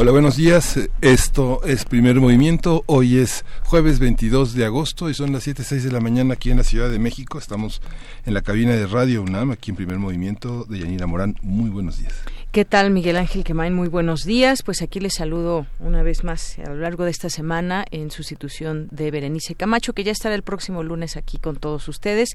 Hola, 0.00 0.12
buenos 0.12 0.36
días. 0.36 0.80
Esto 1.02 1.62
es 1.62 1.84
Primer 1.84 2.18
Movimiento. 2.20 2.84
Hoy 2.86 3.18
es 3.18 3.44
jueves 3.64 3.98
22 3.98 4.54
de 4.54 4.64
agosto 4.64 5.10
y 5.10 5.14
son 5.14 5.30
las 5.30 5.46
7.06 5.46 5.82
de 5.82 5.92
la 5.92 6.00
mañana 6.00 6.32
aquí 6.32 6.50
en 6.50 6.56
la 6.56 6.64
Ciudad 6.64 6.88
de 6.88 6.98
México. 6.98 7.36
Estamos 7.36 7.82
en 8.24 8.32
la 8.32 8.40
cabina 8.40 8.72
de 8.72 8.86
Radio 8.86 9.20
UNAM, 9.20 9.50
aquí 9.50 9.72
en 9.72 9.76
Primer 9.76 9.98
Movimiento 9.98 10.64
de 10.64 10.78
Yanira 10.78 11.06
Morán. 11.06 11.36
Muy 11.42 11.68
buenos 11.68 11.98
días. 11.98 12.14
¿Qué 12.52 12.64
tal, 12.64 12.90
Miguel 12.90 13.16
Ángel 13.16 13.44
Quemain? 13.44 13.72
Muy 13.72 13.86
buenos 13.86 14.24
días. 14.24 14.64
Pues 14.64 14.82
aquí 14.82 14.98
les 14.98 15.14
saludo 15.14 15.68
una 15.78 16.02
vez 16.02 16.24
más 16.24 16.58
a 16.58 16.70
lo 16.70 16.80
largo 16.80 17.04
de 17.04 17.12
esta 17.12 17.30
semana 17.30 17.84
en 17.92 18.10
sustitución 18.10 18.88
de 18.90 19.12
Berenice 19.12 19.54
Camacho, 19.54 19.92
que 19.92 20.02
ya 20.02 20.10
estará 20.10 20.34
el 20.34 20.42
próximo 20.42 20.82
lunes 20.82 21.16
aquí 21.16 21.38
con 21.38 21.54
todos 21.54 21.86
ustedes. 21.86 22.30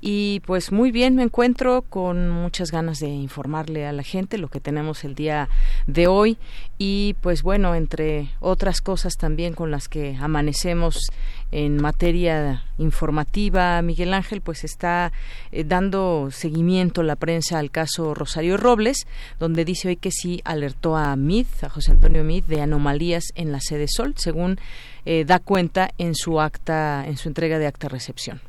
Y 0.00 0.40
pues 0.44 0.72
muy 0.72 0.90
bien, 0.90 1.14
me 1.14 1.22
encuentro 1.22 1.82
con 1.82 2.30
muchas 2.30 2.72
ganas 2.72 2.98
de 2.98 3.10
informarle 3.10 3.86
a 3.86 3.92
la 3.92 4.02
gente 4.02 4.38
lo 4.38 4.48
que 4.48 4.58
tenemos 4.58 5.04
el 5.04 5.14
día 5.14 5.48
de 5.86 6.08
hoy. 6.08 6.36
Y 6.76 7.14
pues 7.20 7.44
bueno, 7.44 7.76
entre 7.76 8.28
otras 8.40 8.80
cosas 8.80 9.14
también 9.18 9.54
con 9.54 9.70
las 9.70 9.86
que 9.86 10.16
amanecemos 10.20 11.12
en 11.52 11.80
materia 11.80 12.64
informativa, 12.78 13.80
Miguel 13.82 14.14
Ángel, 14.14 14.40
pues 14.40 14.64
está 14.64 15.12
eh, 15.52 15.64
dando 15.64 16.28
seguimiento 16.30 17.02
la 17.02 17.16
prensa 17.16 17.58
al 17.58 17.70
caso 17.70 18.14
Rosario 18.14 18.56
Robles, 18.56 19.06
donde 19.38 19.64
dice 19.64 19.88
hoy 19.88 19.96
que 19.96 20.10
sí 20.10 20.40
alertó 20.44 20.96
a 20.96 21.14
Mid, 21.16 21.46
a 21.62 21.68
José 21.68 21.92
Antonio 21.92 22.24
Mid, 22.24 22.44
de 22.44 22.62
anomalías 22.62 23.24
en 23.34 23.52
la 23.52 23.60
sede 23.60 23.86
Sol, 23.88 24.14
según 24.16 24.58
eh, 25.04 25.24
da 25.24 25.38
cuenta 25.38 25.90
en 25.98 26.14
su 26.14 26.40
acta, 26.40 27.04
en 27.06 27.16
su 27.16 27.28
entrega 27.28 27.58
de 27.58 27.66
acta 27.66 27.88
recepción. 27.88 28.40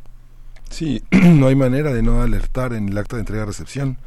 Sí, 0.69 1.03
no 1.11 1.47
hay 1.47 1.55
manera 1.55 1.93
de 1.93 2.01
no 2.01 2.21
alertar 2.21 2.73
en 2.73 2.89
el 2.89 2.97
acta 2.97 3.17
de 3.17 3.21
entrega-recepción. 3.21 3.97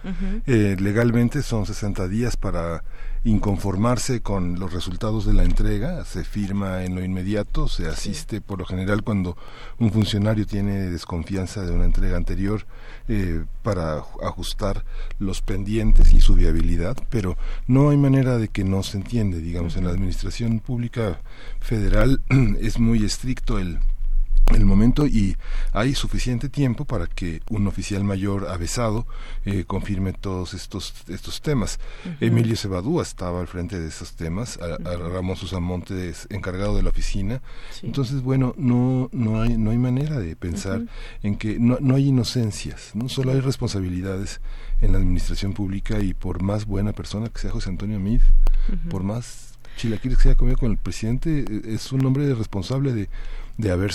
Eh, 0.47 0.77
legalmente 0.81 1.43
son 1.43 1.67
60 1.67 2.09
días 2.09 2.37
para 2.37 2.83
inconformarse 3.25 4.21
con 4.21 4.59
los 4.59 4.73
resultados 4.73 5.25
de 5.25 5.33
la 5.33 5.45
entrega, 5.45 6.05
se 6.05 6.25
firma 6.25 6.85
en 6.85 6.95
lo 6.95 7.03
inmediato, 7.03 7.69
se 7.69 7.89
asiste 7.89 8.43
por 8.43 8.59
lo 8.59 8.67
general 8.67 9.03
cuando 9.03 9.37
un 9.79 9.91
funcionario 9.91 10.47
tiene 10.47 10.91
desconfianza 10.91 11.63
de 11.63 11.73
una 11.73 11.87
entrega 11.87 12.19
anterior 12.19 12.67
eh, 13.09 13.45
para 13.63 14.03
ajustar 14.23 14.85
los 15.19 15.41
pendientes 15.41 16.13
y 16.13 16.21
su 16.21 16.35
viabilidad, 16.35 16.97
pero 17.09 17.37
no 17.67 17.89
hay 17.89 17.97
manera 17.97 18.37
de 18.37 18.49
que 18.49 18.63
no 18.63 18.83
se 18.83 18.99
entiende, 18.99 19.41
digamos, 19.41 19.77
en 19.77 19.85
la 19.85 19.91
administración 19.91 20.61
pública 20.61 21.21
federal 21.61 22.21
es 22.61 22.79
muy 22.79 23.05
estricto 23.05 23.59
el 23.59 23.79
el 24.53 24.65
momento 24.67 25.07
y 25.07 25.37
hay 25.73 25.95
suficiente 25.95 26.49
tiempo 26.49 26.85
para 26.85 27.07
que 27.07 27.41
un 27.51 27.67
oficial 27.67 28.05
mayor 28.05 28.49
avesado 28.49 29.07
eh, 29.45 29.65
confirme 29.67 30.13
todos 30.13 30.55
estos 30.55 30.95
estos 31.09 31.41
temas. 31.41 31.81
Emilio 32.21 32.57
Cebadúa 32.57 33.03
estaba 33.03 33.41
al 33.41 33.47
frente 33.47 33.81
de 33.81 33.89
esos 33.89 34.15
temas, 34.15 34.59
a, 34.59 34.77
Ramón 34.97 35.37
Susamonte 35.37 36.09
es 36.09 36.27
encargado 36.31 36.77
de 36.77 36.83
la 36.83 36.91
oficina. 36.91 37.41
Entonces, 37.83 38.23
bueno, 38.23 38.55
no 38.57 39.09
no 39.13 39.41
hay 39.41 39.57
no 39.57 39.71
hay 39.71 39.79
manera 39.79 40.19
de 40.19 40.37
pensar 40.37 40.83
en 41.23 41.37
que 41.37 41.59
no, 41.59 41.79
no 41.81 41.95
hay 41.95 42.09
inocencias, 42.09 42.91
no 42.95 43.09
solo 43.09 43.33
hay 43.33 43.41
responsabilidades 43.41 44.41
en 44.81 44.93
la 44.93 44.99
administración 44.99 45.55
pública 45.55 46.01
y 46.01 46.15
por 46.15 46.43
más 46.43 46.67
buena 46.67 46.93
persona 46.93 47.29
que 47.29 47.41
sea 47.41 47.51
José 47.51 47.71
Antonio 47.71 47.99
Mid, 47.99 48.21
por 48.91 49.03
más 49.03 49.55
chilaquiles 49.77 50.19
que 50.19 50.23
se 50.23 50.29
haya 50.31 50.39
comido 50.39 50.59
con 50.59 50.71
el 50.71 50.79
presidente, 50.79 51.45
e, 51.49 51.75
es 51.75 51.93
un 51.93 52.05
hombre 52.05 52.33
responsable 52.35 52.93
de 52.93 53.09
de 53.57 53.71
haber 53.71 53.93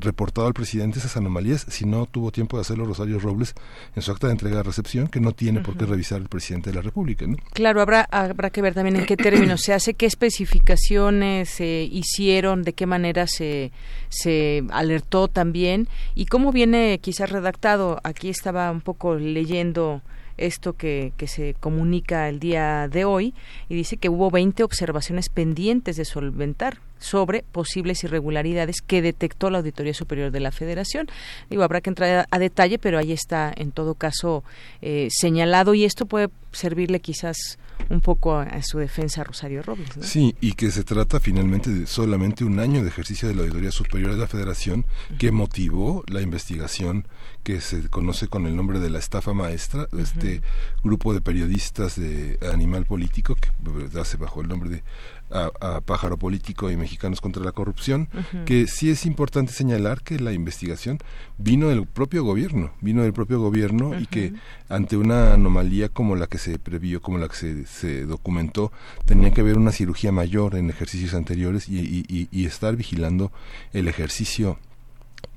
reportado 0.00 0.46
al 0.46 0.54
presidente 0.54 0.98
esas 0.98 1.16
anomalías 1.16 1.66
si 1.68 1.84
no 1.84 2.06
tuvo 2.06 2.30
tiempo 2.30 2.56
de 2.56 2.60
hacerlo 2.62 2.84
Rosario 2.84 3.18
Robles 3.18 3.54
en 3.96 4.02
su 4.02 4.12
acta 4.12 4.28
de 4.28 4.34
entrega 4.34 4.58
de 4.58 4.62
recepción 4.62 5.08
que 5.08 5.20
no 5.20 5.32
tiene 5.32 5.60
por 5.60 5.76
qué 5.76 5.84
revisar 5.84 6.20
el 6.20 6.28
presidente 6.28 6.70
de 6.70 6.76
la 6.76 6.82
República. 6.82 7.26
¿no? 7.26 7.36
Claro, 7.52 7.80
habrá, 7.80 8.06
habrá 8.10 8.50
que 8.50 8.62
ver 8.62 8.74
también 8.74 8.96
en 8.96 9.06
qué 9.06 9.16
términos 9.16 9.62
se 9.62 9.72
hace, 9.72 9.94
qué 9.94 10.06
especificaciones 10.06 11.48
se 11.48 11.88
hicieron, 11.90 12.62
de 12.62 12.72
qué 12.72 12.86
manera 12.86 13.26
se, 13.26 13.72
se 14.08 14.64
alertó 14.70 15.28
también 15.28 15.88
y 16.14 16.26
cómo 16.26 16.52
viene 16.52 16.98
quizás 17.00 17.30
redactado. 17.30 18.00
Aquí 18.04 18.28
estaba 18.28 18.70
un 18.70 18.80
poco 18.80 19.16
leyendo 19.16 20.02
esto 20.36 20.72
que, 20.74 21.12
que 21.16 21.26
se 21.26 21.54
comunica 21.60 22.28
el 22.28 22.38
día 22.38 22.88
de 22.88 23.04
hoy 23.04 23.34
y 23.68 23.74
dice 23.74 23.96
que 23.96 24.08
hubo 24.08 24.30
20 24.30 24.62
observaciones 24.62 25.28
pendientes 25.28 25.96
de 25.96 26.04
solventar 26.04 26.78
sobre 27.00 27.42
posibles 27.50 28.04
irregularidades 28.04 28.76
que 28.86 29.02
detectó 29.02 29.50
la 29.50 29.58
Auditoría 29.58 29.94
Superior 29.94 30.30
de 30.30 30.40
la 30.40 30.52
Federación. 30.52 31.08
Digo, 31.48 31.64
habrá 31.64 31.80
que 31.80 31.90
entrar 31.90 32.28
a, 32.30 32.38
detalle, 32.38 32.78
pero 32.78 32.98
ahí 32.98 33.12
está 33.12 33.52
en 33.56 33.72
todo 33.72 33.94
caso 33.94 34.44
eh, 34.80 35.08
señalado 35.10 35.74
y 35.74 35.84
esto 35.84 36.06
puede 36.06 36.28
servirle 36.52 37.00
quizás 37.00 37.58
un 37.88 38.00
poco 38.00 38.34
a, 38.36 38.62
su 38.62 38.78
defensa 38.78 39.24
Rosario 39.24 39.62
Robles. 39.62 39.88
Sí, 40.02 40.34
y 40.40 40.52
que 40.52 40.70
se 40.70 40.84
trata 40.84 41.18
finalmente 41.18 41.70
de 41.70 41.86
solamente 41.86 42.44
un 42.44 42.58
año 42.58 42.82
de 42.82 42.88
ejercicio 42.88 43.28
de 43.28 43.34
la 43.34 43.42
Auditoría 43.42 43.72
Superior 43.72 44.12
de 44.12 44.18
la 44.18 44.26
Federación 44.26 44.84
que 45.18 45.32
motivó 45.32 46.04
la 46.06 46.20
investigación 46.20 47.06
que 47.42 47.60
se 47.60 47.88
conoce 47.88 48.28
con 48.28 48.46
el 48.46 48.54
nombre 48.54 48.80
de 48.80 48.90
la 48.90 48.98
estafa 48.98 49.32
maestra, 49.32 49.88
este 49.98 50.42
grupo 50.84 51.14
de 51.14 51.20
periodistas 51.20 51.96
de 51.96 52.38
Animal 52.52 52.84
Político, 52.84 53.34
que 53.34 53.50
hace 53.98 54.18
bajo 54.18 54.42
el 54.42 54.48
nombre 54.48 54.68
de 54.68 54.82
a, 55.30 55.80
Pájaro 55.80 56.16
Político 56.16 56.70
y 56.70 56.76
Mexicanos 56.76 57.20
contra 57.20 57.42
la 57.42 57.52
Corrupción, 57.52 58.08
que 58.46 58.66
sí 58.66 58.90
es 58.90 59.06
importante 59.06 59.52
señalar 59.52 60.02
que 60.02 60.18
la 60.18 60.32
investigación 60.32 60.98
vino 61.38 61.68
del 61.68 61.86
propio 61.86 62.24
gobierno, 62.24 62.72
vino 62.80 63.02
del 63.02 63.12
propio 63.12 63.40
gobierno 63.40 63.98
y 63.98 64.06
que 64.06 64.32
ante 64.68 64.96
una 64.96 65.34
anomalía 65.34 65.88
como 65.88 66.16
la 66.16 66.26
que 66.26 66.38
se 66.38 66.58
previó, 66.58 67.00
como 67.00 67.18
la 67.18 67.28
que 67.28 67.36
se, 67.36 67.66
se 67.66 68.06
documentó, 68.06 68.72
tenía 69.04 69.30
que 69.32 69.40
haber 69.40 69.56
una 69.56 69.72
cirugía 69.72 70.12
mayor 70.12 70.56
en 70.56 70.70
ejercicios 70.70 71.14
anteriores 71.14 71.68
y, 71.68 71.78
y, 71.78 72.28
y 72.30 72.44
estar 72.44 72.76
vigilando 72.76 73.32
el 73.72 73.88
ejercicio 73.88 74.58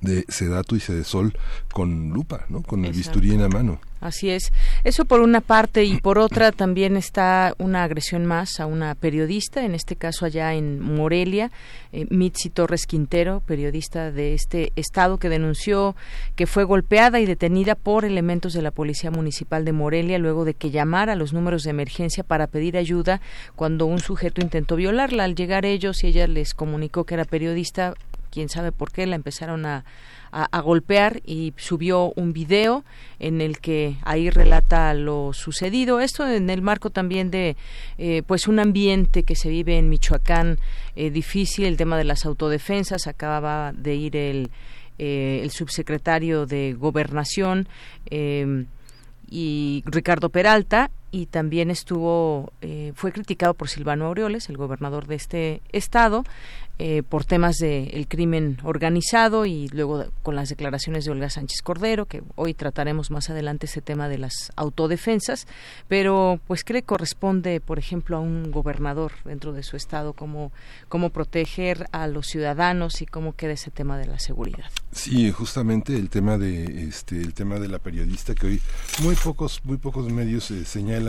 de 0.00 0.24
Sedato 0.28 0.76
y 0.76 0.80
Sedesol 0.80 1.36
con 1.72 2.10
lupa, 2.10 2.44
¿no? 2.48 2.62
Con 2.62 2.84
el 2.84 2.92
bisturí 2.92 3.32
en 3.32 3.42
la 3.42 3.48
mano. 3.48 3.80
Así 4.04 4.28
es. 4.28 4.52
Eso 4.84 5.06
por 5.06 5.20
una 5.20 5.40
parte 5.40 5.84
y 5.84 5.98
por 5.98 6.18
otra 6.18 6.52
también 6.52 6.98
está 6.98 7.54
una 7.56 7.84
agresión 7.84 8.26
más 8.26 8.60
a 8.60 8.66
una 8.66 8.94
periodista, 8.94 9.64
en 9.64 9.74
este 9.74 9.96
caso 9.96 10.26
allá 10.26 10.52
en 10.52 10.78
Morelia, 10.78 11.50
eh, 11.90 12.06
Mitzi 12.10 12.50
Torres 12.50 12.84
Quintero, 12.84 13.40
periodista 13.40 14.12
de 14.12 14.34
este 14.34 14.74
estado 14.76 15.16
que 15.16 15.30
denunció 15.30 15.96
que 16.36 16.46
fue 16.46 16.64
golpeada 16.64 17.18
y 17.18 17.24
detenida 17.24 17.76
por 17.76 18.04
elementos 18.04 18.52
de 18.52 18.60
la 18.60 18.72
Policía 18.72 19.10
Municipal 19.10 19.64
de 19.64 19.72
Morelia 19.72 20.18
luego 20.18 20.44
de 20.44 20.52
que 20.52 20.70
llamara 20.70 21.14
a 21.14 21.16
los 21.16 21.32
números 21.32 21.62
de 21.62 21.70
emergencia 21.70 22.24
para 22.24 22.46
pedir 22.46 22.76
ayuda 22.76 23.22
cuando 23.56 23.86
un 23.86 24.00
sujeto 24.00 24.42
intentó 24.42 24.76
violarla. 24.76 25.24
Al 25.24 25.34
llegar 25.34 25.64
ellos 25.64 26.04
y 26.04 26.08
ella 26.08 26.26
les 26.26 26.52
comunicó 26.52 27.04
que 27.04 27.14
era 27.14 27.24
periodista, 27.24 27.94
quién 28.34 28.48
sabe 28.48 28.72
por 28.72 28.90
qué, 28.90 29.06
la 29.06 29.14
empezaron 29.14 29.64
a, 29.64 29.84
a, 30.34 30.60
golpear 30.60 31.22
y 31.24 31.54
subió 31.56 32.12
un 32.16 32.32
video 32.32 32.84
en 33.20 33.40
el 33.40 33.60
que 33.60 33.96
ahí 34.02 34.30
relata 34.30 34.92
lo 34.94 35.32
sucedido. 35.32 36.00
Esto 36.00 36.28
en 36.28 36.50
el 36.50 36.60
marco 36.60 36.90
también 36.90 37.30
de 37.30 37.56
eh, 37.98 38.22
pues 38.26 38.48
un 38.48 38.58
ambiente 38.58 39.22
que 39.22 39.36
se 39.36 39.48
vive 39.48 39.78
en 39.78 39.88
Michoacán 39.88 40.58
eh, 40.96 41.10
difícil, 41.10 41.66
el 41.66 41.76
tema 41.76 41.96
de 41.96 42.04
las 42.04 42.26
autodefensas. 42.26 43.06
Acababa 43.06 43.72
de 43.72 43.94
ir 43.94 44.16
el, 44.16 44.50
eh, 44.98 45.40
el 45.42 45.52
subsecretario 45.52 46.46
de 46.46 46.74
Gobernación 46.74 47.68
y 49.30 49.82
Ricardo 49.86 50.28
Peralta 50.28 50.90
y 51.14 51.26
también 51.26 51.70
estuvo 51.70 52.52
fue 52.96 53.12
criticado 53.12 53.54
por 53.54 53.68
Silvano 53.68 54.06
Aureoles, 54.06 54.48
el 54.48 54.56
gobernador 54.56 55.06
de 55.06 55.14
este 55.14 55.62
estado, 55.70 56.24
eh, 56.80 57.04
por 57.08 57.24
temas 57.24 57.58
del 57.58 58.08
crimen 58.08 58.58
organizado 58.64 59.46
y 59.46 59.68
luego 59.68 60.06
con 60.24 60.34
las 60.34 60.48
declaraciones 60.48 61.04
de 61.04 61.12
Olga 61.12 61.30
Sánchez 61.30 61.62
Cordero, 61.62 62.06
que 62.06 62.24
hoy 62.34 62.52
trataremos 62.52 63.12
más 63.12 63.30
adelante 63.30 63.66
ese 63.66 63.80
tema 63.80 64.08
de 64.08 64.18
las 64.18 64.50
autodefensas, 64.56 65.46
pero 65.86 66.40
pues 66.48 66.64
cree 66.64 66.82
corresponde, 66.82 67.60
por 67.60 67.78
ejemplo, 67.78 68.16
a 68.16 68.20
un 68.20 68.50
gobernador 68.50 69.12
dentro 69.24 69.52
de 69.52 69.62
su 69.62 69.76
estado 69.76 70.14
cómo, 70.14 70.50
cómo 70.88 71.10
proteger 71.10 71.86
a 71.92 72.08
los 72.08 72.26
ciudadanos 72.26 73.02
y 73.02 73.06
cómo 73.06 73.36
queda 73.36 73.52
ese 73.52 73.70
tema 73.70 73.96
de 73.96 74.06
la 74.06 74.18
seguridad. 74.18 74.68
Sí, 74.90 75.30
justamente 75.30 75.94
el 75.94 76.10
tema 76.10 76.38
de 76.38 76.88
este 76.88 77.20
el 77.20 77.34
tema 77.34 77.60
de 77.60 77.68
la 77.68 77.78
periodista 77.78 78.34
que 78.34 78.46
hoy 78.48 78.62
muy 79.00 79.14
pocos 79.14 79.60
muy 79.64 79.76
pocos 79.76 80.10
medios 80.10 80.50
eh, 80.50 80.64
señalan 80.64 81.03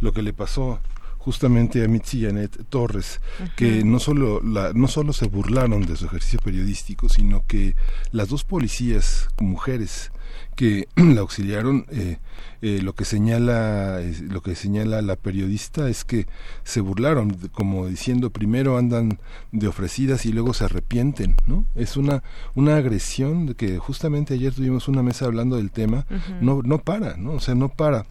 lo 0.00 0.12
que 0.12 0.22
le 0.22 0.32
pasó 0.32 0.80
justamente 1.28 1.84
a 1.84 1.88
Mitzi 1.88 2.22
Janet 2.22 2.64
Torres, 2.70 3.20
que 3.54 3.84
no 3.84 3.98
solo, 3.98 4.40
la, 4.40 4.72
no 4.72 4.88
solo 4.88 5.12
se 5.12 5.26
burlaron 5.26 5.84
de 5.84 5.94
su 5.96 6.06
ejercicio 6.06 6.40
periodístico, 6.42 7.10
sino 7.10 7.44
que 7.46 7.74
las 8.12 8.28
dos 8.28 8.44
policías 8.44 9.28
mujeres 9.38 10.10
que 10.56 10.88
la 10.96 11.20
auxiliaron 11.20 11.86
eh, 11.90 12.16
eh, 12.62 12.80
lo 12.82 12.94
que 12.94 13.04
señala 13.04 14.00
lo 14.28 14.42
que 14.42 14.54
señala 14.54 15.02
la 15.02 15.16
periodista 15.16 15.88
es 15.88 16.04
que 16.04 16.26
se 16.64 16.80
burlaron 16.80 17.36
como 17.52 17.86
diciendo 17.86 18.30
primero 18.30 18.76
andan 18.76 19.20
de 19.52 19.68
ofrecidas 19.68 20.26
y 20.26 20.32
luego 20.32 20.54
se 20.54 20.64
arrepienten 20.64 21.36
no 21.46 21.64
es 21.74 21.96
una 21.96 22.22
una 22.54 22.76
agresión 22.76 23.46
de 23.46 23.54
que 23.54 23.78
justamente 23.78 24.34
ayer 24.34 24.52
tuvimos 24.52 24.88
una 24.88 25.02
mesa 25.02 25.26
hablando 25.26 25.56
del 25.56 25.70
tema 25.70 26.06
no 26.40 26.62
no 26.62 26.78
para 26.78 27.16
no 27.16 27.32
o 27.32 27.40
sea 27.40 27.54
no 27.54 27.68
para 27.68 28.04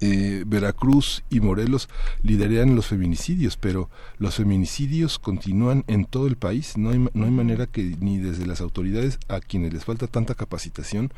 eh, 0.00 0.44
Veracruz 0.46 1.22
y 1.30 1.40
Morelos 1.40 1.88
lideran 2.22 2.74
los 2.74 2.86
feminicidios, 2.86 3.56
pero 3.56 3.90
los 4.18 4.36
feminicidios 4.36 5.18
continúan 5.18 5.84
en 5.88 6.04
todo 6.04 6.26
el 6.26 6.36
país. 6.36 6.76
No 6.78 6.90
hay, 6.90 6.98
no 7.12 7.24
hay 7.24 7.30
manera 7.30 7.66
que 7.66 7.96
ni 8.00 8.18
desde 8.18 8.46
las 8.46 8.60
autoridades 8.60 9.18
a 9.28 9.40
quienes 9.40 9.74
les 9.74 9.84
falta 9.84 10.06
tanta 10.06 10.34
capacitación 10.34 11.12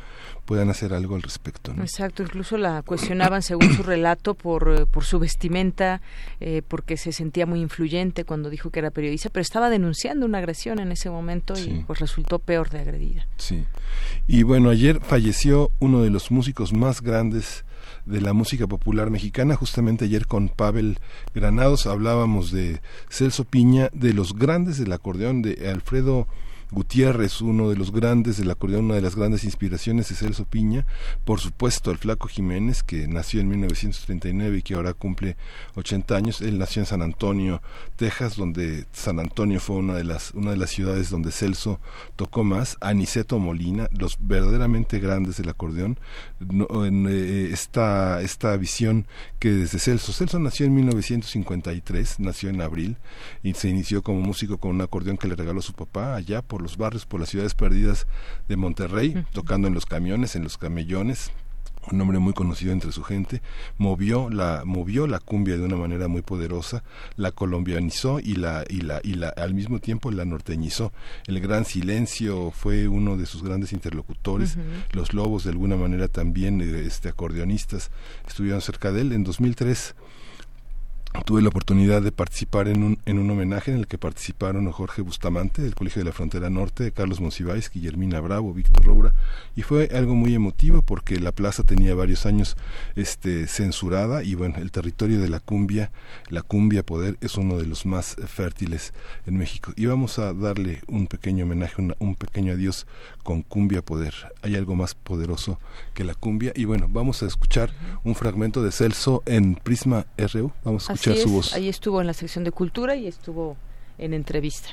puedan 0.46 0.70
hacer 0.70 0.94
algo 0.94 1.14
al 1.14 1.22
respecto. 1.22 1.72
Exacto, 1.78 2.22
incluso 2.22 2.56
la 2.56 2.82
cuestionaban 2.82 3.42
según 3.42 3.72
su 3.72 3.82
relato 3.82 4.34
por, 4.34 4.68
eh, 4.68 4.86
por 4.86 5.04
su 5.04 5.18
vestimenta, 5.18 6.00
eh, 6.40 6.62
porque 6.66 6.96
se 6.96 7.12
sentía 7.12 7.46
muy 7.46 7.60
influyente 7.60 8.24
cuando 8.24 8.50
dijo 8.50 8.70
que 8.70 8.80
era 8.80 8.90
periodista, 8.90 9.30
pero 9.30 9.42
estaba 9.42 9.70
denunciando 9.70 10.26
una 10.26 10.38
agresión 10.38 10.80
en 10.80 10.92
ese 10.92 11.10
momento 11.10 11.54
y 11.58 11.84
pues 11.86 12.00
resultó 12.00 12.38
peor 12.38 12.70
de 12.70 12.80
agredida. 12.80 13.26
Sí. 13.36 13.64
Y 14.26 14.42
bueno, 14.42 14.70
ayer 14.70 15.00
falleció 15.00 15.70
uno 15.78 16.02
de 16.02 16.10
los 16.10 16.30
músicos 16.30 16.72
más 16.72 17.00
grandes 17.00 17.64
de 18.06 18.20
la 18.20 18.32
música 18.32 18.66
popular 18.66 19.10
mexicana. 19.10 19.56
Justamente 19.56 20.04
ayer 20.04 20.26
con 20.26 20.48
Pavel 20.48 20.98
Granados 21.34 21.86
hablábamos 21.86 22.50
de 22.50 22.80
Celso 23.08 23.44
Piña, 23.44 23.90
de 23.92 24.12
los 24.12 24.34
grandes 24.36 24.78
del 24.78 24.92
acordeón, 24.92 25.42
de 25.42 25.70
Alfredo 25.70 26.26
Gutiérrez, 26.72 27.42
uno 27.42 27.68
de 27.68 27.76
los 27.76 27.92
grandes 27.92 28.38
del 28.38 28.50
acordeón, 28.50 28.86
una 28.86 28.94
de 28.94 29.02
las 29.02 29.14
grandes 29.14 29.44
inspiraciones 29.44 30.08
de 30.08 30.14
Celso 30.14 30.46
Piña, 30.46 30.86
por 31.26 31.38
supuesto 31.38 31.90
el 31.90 31.98
Flaco 31.98 32.28
Jiménez, 32.28 32.82
que 32.82 33.06
nació 33.06 33.40
en 33.40 33.48
1939 33.48 34.58
y 34.58 34.62
que 34.62 34.74
ahora 34.74 34.94
cumple 34.94 35.36
80 35.74 36.16
años, 36.16 36.40
él 36.40 36.58
nació 36.58 36.80
en 36.80 36.86
San 36.86 37.02
Antonio, 37.02 37.60
Texas, 37.96 38.36
donde 38.36 38.86
San 38.92 39.20
Antonio 39.20 39.60
fue 39.60 39.76
una 39.76 39.94
de 39.94 40.04
las, 40.04 40.32
una 40.32 40.52
de 40.52 40.56
las 40.56 40.70
ciudades 40.70 41.10
donde 41.10 41.30
Celso 41.30 41.78
tocó 42.16 42.42
más, 42.42 42.78
Aniceto 42.80 43.38
Molina, 43.38 43.88
los 43.92 44.16
verdaderamente 44.18 44.98
grandes 44.98 45.36
del 45.36 45.50
acordeón, 45.50 45.98
en, 46.40 47.06
eh, 47.06 47.50
esta, 47.52 48.22
esta 48.22 48.56
visión 48.56 49.06
que 49.38 49.50
desde 49.50 49.78
Celso, 49.78 50.12
Celso 50.12 50.38
nació 50.38 50.64
en 50.64 50.74
1953, 50.74 52.20
nació 52.20 52.48
en 52.48 52.62
abril 52.62 52.96
y 53.42 53.52
se 53.52 53.68
inició 53.68 54.02
como 54.02 54.22
músico 54.22 54.56
con 54.56 54.70
un 54.70 54.80
acordeón 54.80 55.18
que 55.18 55.28
le 55.28 55.34
regaló 55.34 55.60
su 55.60 55.74
papá 55.74 56.14
allá 56.14 56.40
por 56.40 56.61
los 56.62 56.76
barrios, 56.76 57.06
por 57.06 57.20
las 57.20 57.28
ciudades 57.28 57.54
perdidas 57.54 58.06
de 58.48 58.56
Monterrey, 58.56 59.24
tocando 59.32 59.68
en 59.68 59.74
los 59.74 59.86
camiones, 59.86 60.36
en 60.36 60.44
los 60.44 60.58
camellones, 60.58 61.32
un 61.90 62.00
hombre 62.00 62.18
muy 62.18 62.32
conocido 62.32 62.72
entre 62.72 62.92
su 62.92 63.02
gente, 63.02 63.42
movió 63.78 64.30
la, 64.30 64.62
movió 64.64 65.06
la 65.06 65.18
cumbia 65.18 65.56
de 65.56 65.64
una 65.64 65.76
manera 65.76 66.06
muy 66.06 66.22
poderosa, 66.22 66.84
la 67.16 67.32
colombianizó 67.32 68.20
y 68.20 68.36
la, 68.36 68.64
y 68.68 68.82
la, 68.82 69.00
y 69.02 69.14
la, 69.14 69.30
al 69.30 69.54
mismo 69.54 69.80
tiempo 69.80 70.10
la 70.10 70.24
norteñizó. 70.24 70.92
El 71.26 71.40
gran 71.40 71.64
silencio 71.64 72.50
fue 72.52 72.86
uno 72.86 73.16
de 73.16 73.26
sus 73.26 73.42
grandes 73.42 73.72
interlocutores. 73.72 74.56
Los 74.92 75.12
lobos, 75.12 75.44
de 75.44 75.50
alguna 75.50 75.76
manera, 75.76 76.08
también, 76.08 76.60
eh, 76.60 76.84
este, 76.86 77.08
acordeonistas, 77.08 77.90
estuvieron 78.26 78.60
cerca 78.60 78.92
de 78.92 79.00
él. 79.00 79.12
En 79.12 79.24
2003 79.24 79.94
tuve 81.20 81.42
la 81.42 81.48
oportunidad 81.48 82.02
de 82.02 82.10
participar 82.10 82.68
en 82.68 82.82
un, 82.82 82.98
en 83.06 83.18
un 83.18 83.30
homenaje 83.30 83.70
en 83.70 83.78
el 83.78 83.86
que 83.86 83.98
participaron 83.98 84.70
Jorge 84.72 85.02
Bustamante 85.02 85.62
del 85.62 85.74
Colegio 85.74 86.00
de 86.00 86.06
la 86.06 86.12
Frontera 86.12 86.50
Norte, 86.50 86.92
Carlos 86.92 87.20
Monsiváis, 87.20 87.70
Guillermina 87.70 88.20
Bravo, 88.20 88.52
Víctor 88.52 88.84
Roura, 88.84 89.14
y 89.54 89.62
fue 89.62 89.90
algo 89.94 90.14
muy 90.14 90.34
emotivo 90.34 90.82
porque 90.82 91.20
la 91.20 91.32
plaza 91.32 91.62
tenía 91.62 91.94
varios 91.94 92.26
años 92.26 92.56
este, 92.96 93.46
censurada 93.46 94.24
y 94.24 94.34
bueno, 94.34 94.56
el 94.58 94.70
territorio 94.70 95.20
de 95.20 95.28
la 95.28 95.40
cumbia, 95.40 95.92
la 96.28 96.42
cumbia 96.42 96.82
poder 96.82 97.18
es 97.20 97.36
uno 97.36 97.58
de 97.58 97.66
los 97.66 97.86
más 97.86 98.16
fértiles 98.26 98.92
en 99.26 99.36
México. 99.36 99.72
Y 99.76 99.86
vamos 99.86 100.18
a 100.18 100.32
darle 100.32 100.80
un 100.88 101.06
pequeño 101.06 101.44
homenaje, 101.44 101.82
un 101.98 102.14
pequeño 102.14 102.54
adiós 102.54 102.86
con 103.22 103.42
cumbia 103.42 103.82
poder. 103.82 104.14
Hay 104.42 104.56
algo 104.56 104.74
más 104.74 104.94
poderoso 104.94 105.60
que 105.94 106.04
la 106.04 106.14
cumbia 106.14 106.52
y 106.56 106.64
bueno, 106.64 106.86
vamos 106.88 107.22
a 107.22 107.26
escuchar 107.26 107.70
un 108.04 108.14
fragmento 108.14 108.62
de 108.62 108.72
Celso 108.72 109.22
en 109.26 109.54
Prisma 109.54 110.06
RU. 110.16 110.52
Vamos 110.64 110.90
a 110.90 110.96
Ahí 111.52 111.68
estuvo 111.68 112.00
en 112.00 112.06
la 112.06 112.12
sección 112.12 112.44
de 112.44 112.52
cultura 112.52 112.94
y 112.94 113.06
estuvo 113.08 113.56
en 113.98 114.14
entrevista. 114.14 114.70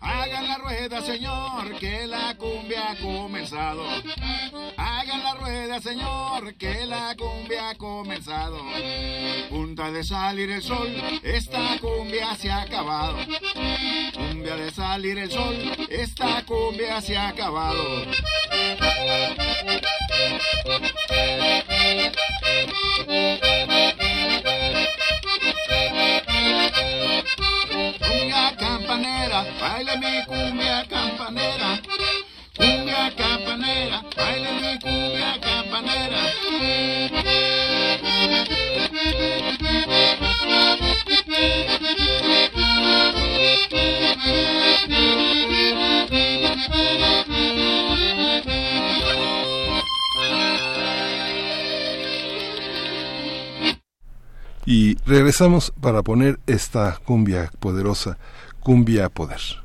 Hagan 0.00 0.48
la 0.48 0.58
rueda, 0.58 1.00
señor, 1.02 1.78
que 1.78 2.06
la 2.06 2.36
cumbia 2.36 2.92
ha 2.92 2.96
comenzado. 2.96 3.82
Señor, 5.82 6.54
que 6.54 6.86
la 6.86 7.16
cumbia 7.16 7.70
ha 7.70 7.74
comenzado. 7.74 8.58
Punta 9.50 9.90
de 9.90 10.04
salir 10.04 10.48
el 10.50 10.62
sol, 10.62 10.88
esta 11.24 11.78
cumbia 11.80 12.36
se 12.36 12.50
ha 12.50 12.62
acabado. 12.62 13.16
Cumbia 14.14 14.56
de 14.56 14.70
salir 14.70 15.18
el 15.18 15.30
sol, 15.30 15.56
esta 15.88 16.44
cumbia 16.46 17.00
se 17.00 17.16
ha 17.16 17.28
acabado. 17.28 17.82
Cumbia 27.98 28.56
campanera, 28.56 29.46
baile 29.60 29.98
mi 29.98 30.24
cumbia 30.26 30.86
campanera. 30.88 31.80
Cumbia 32.62 33.12
campanera, 33.16 34.04
cumbia 34.80 35.40
campanera. 35.40 36.18
Y 54.64 54.94
regresamos 55.04 55.72
para 55.80 56.02
poner 56.02 56.38
esta 56.46 56.96
cumbia 57.04 57.50
poderosa, 57.58 58.18
cumbia 58.60 59.08
poder. 59.08 59.61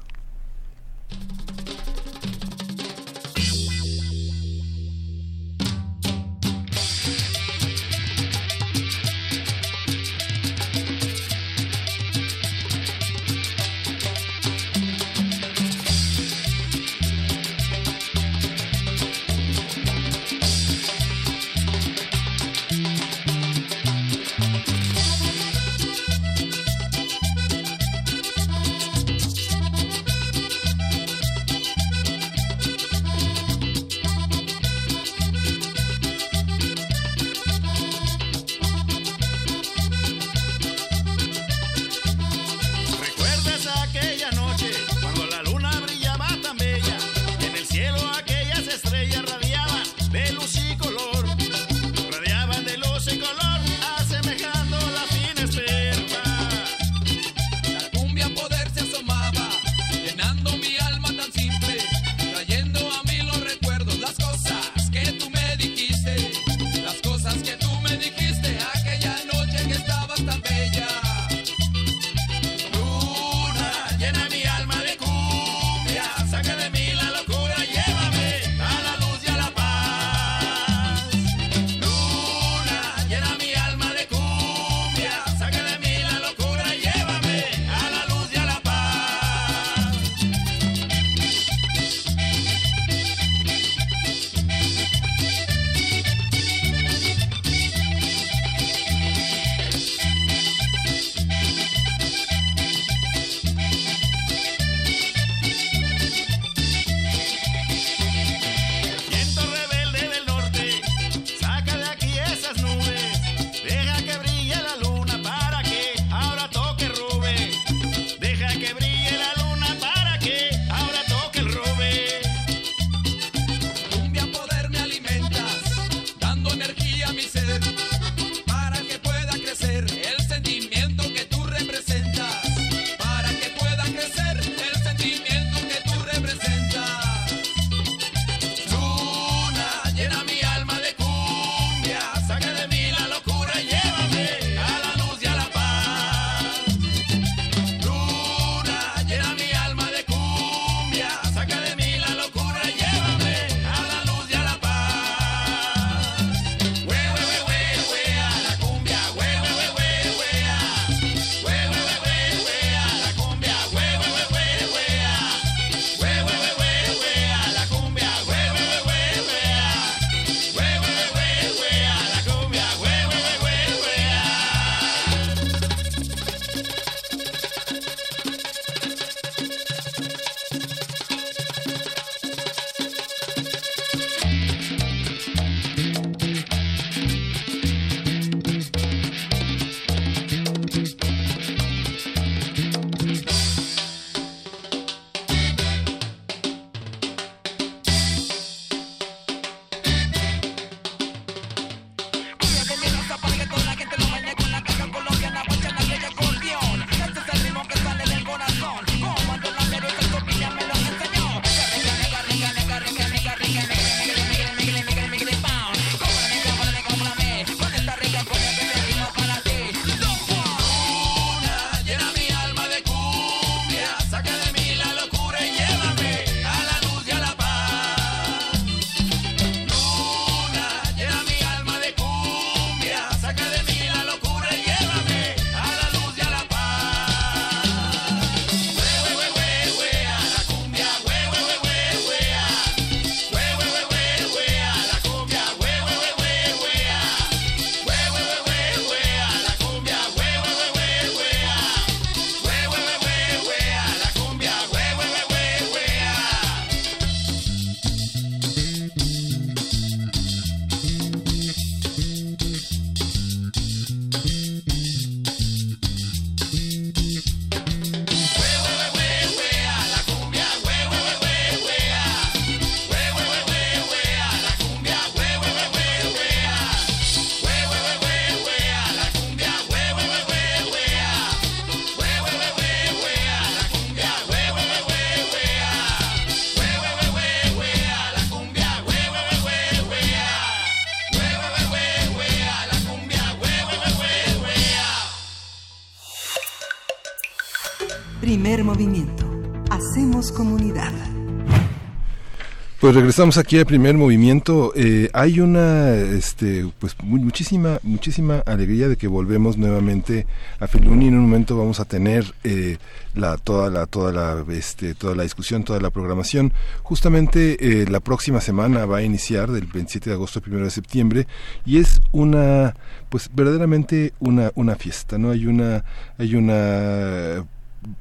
Pues 302.87 302.95
regresamos 302.95 303.37
aquí 303.37 303.59
al 303.59 303.65
primer 303.65 303.97
movimiento. 303.97 304.71
Eh, 304.73 305.09
hay 305.11 305.41
una, 305.41 305.93
este, 305.93 306.65
pues 306.79 306.95
muchísima, 307.03 307.79
muchísima 307.83 308.41
alegría 308.45 308.87
de 308.87 308.95
que 308.95 309.09
volvemos 309.09 309.57
nuevamente 309.57 310.25
a 310.61 310.67
Filuni. 310.67 311.09
En 311.09 311.15
un 311.15 311.23
momento 311.23 311.57
vamos 311.57 311.81
a 311.81 311.83
tener 311.83 312.33
eh, 312.45 312.77
la, 313.13 313.35
toda 313.35 313.69
la, 313.69 313.87
toda 313.87 314.13
la, 314.13 314.45
este, 314.53 314.95
toda 314.95 315.15
la 315.15 315.23
discusión, 315.23 315.65
toda 315.65 315.81
la 315.81 315.89
programación. 315.89 316.53
Justamente 316.81 317.57
eh, 317.59 317.87
la 317.89 317.99
próxima 317.99 318.39
semana 318.39 318.85
va 318.85 318.99
a 318.99 319.03
iniciar 319.03 319.51
del 319.51 319.65
27 319.65 320.09
de 320.09 320.15
agosto 320.15 320.39
al 320.45 320.53
1 320.53 320.63
de 320.63 320.71
septiembre 320.71 321.27
y 321.65 321.79
es 321.79 321.99
una, 322.13 322.73
pues 323.09 323.29
verdaderamente 323.33 324.13
una, 324.19 324.53
una 324.55 324.77
fiesta. 324.77 325.17
No 325.17 325.31
hay 325.31 325.45
una, 325.45 325.83
hay 326.17 326.35
una 326.35 327.45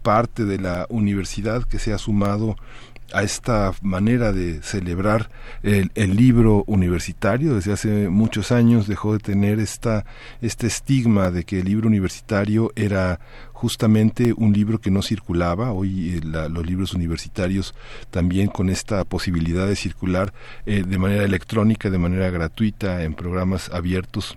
parte 0.03 0.45
de 0.45 0.59
la 0.59 0.87
universidad 0.91 1.65
que 1.65 1.81
se 1.81 1.93
ha 1.93 1.99
sumado 1.99 2.55
a 3.13 3.23
esta 3.23 3.73
manera 3.83 4.33
de 4.33 4.63
celebrar 4.63 5.31
el, 5.63 5.91
libro 6.17 6.65
universitario. 6.67 7.55
Desde 7.55 7.73
hace 7.73 8.09
muchos 8.09 8.53
años 8.53 8.87
dejó 8.87 9.13
de 9.13 9.19
tener 9.19 9.61
esta, 9.61 10.05
este 10.41 10.67
estigma 10.67 11.31
de 11.31 11.45
que 11.45 11.61
el 11.61 11.67
libro 11.67 11.89
universitario 11.89 12.73
era 12.75 13.21
justamente 13.53 14.35
un 14.37 14.53
libro 14.53 14.81
que 14.81 14.91
no 14.91 15.03
circulaba. 15.03 15.73
Hoy 15.73 16.17
eh, 16.17 16.21
los 16.23 16.67
libros 16.67 16.95
universitarios 16.95 17.75
también 18.11 18.49
con 18.49 18.69
esta 18.69 19.05
posibilidad 19.05 19.67
de 19.67 19.77
circular 19.77 20.33
eh, 20.67 20.85
de 20.87 20.99
manera 20.99 21.25
electrónica, 21.25 21.91
de 21.91 21.99
manera 21.99 22.31
gratuita, 22.31 23.03
en 23.03 23.15
programas 23.15 23.71
abiertos 23.71 24.37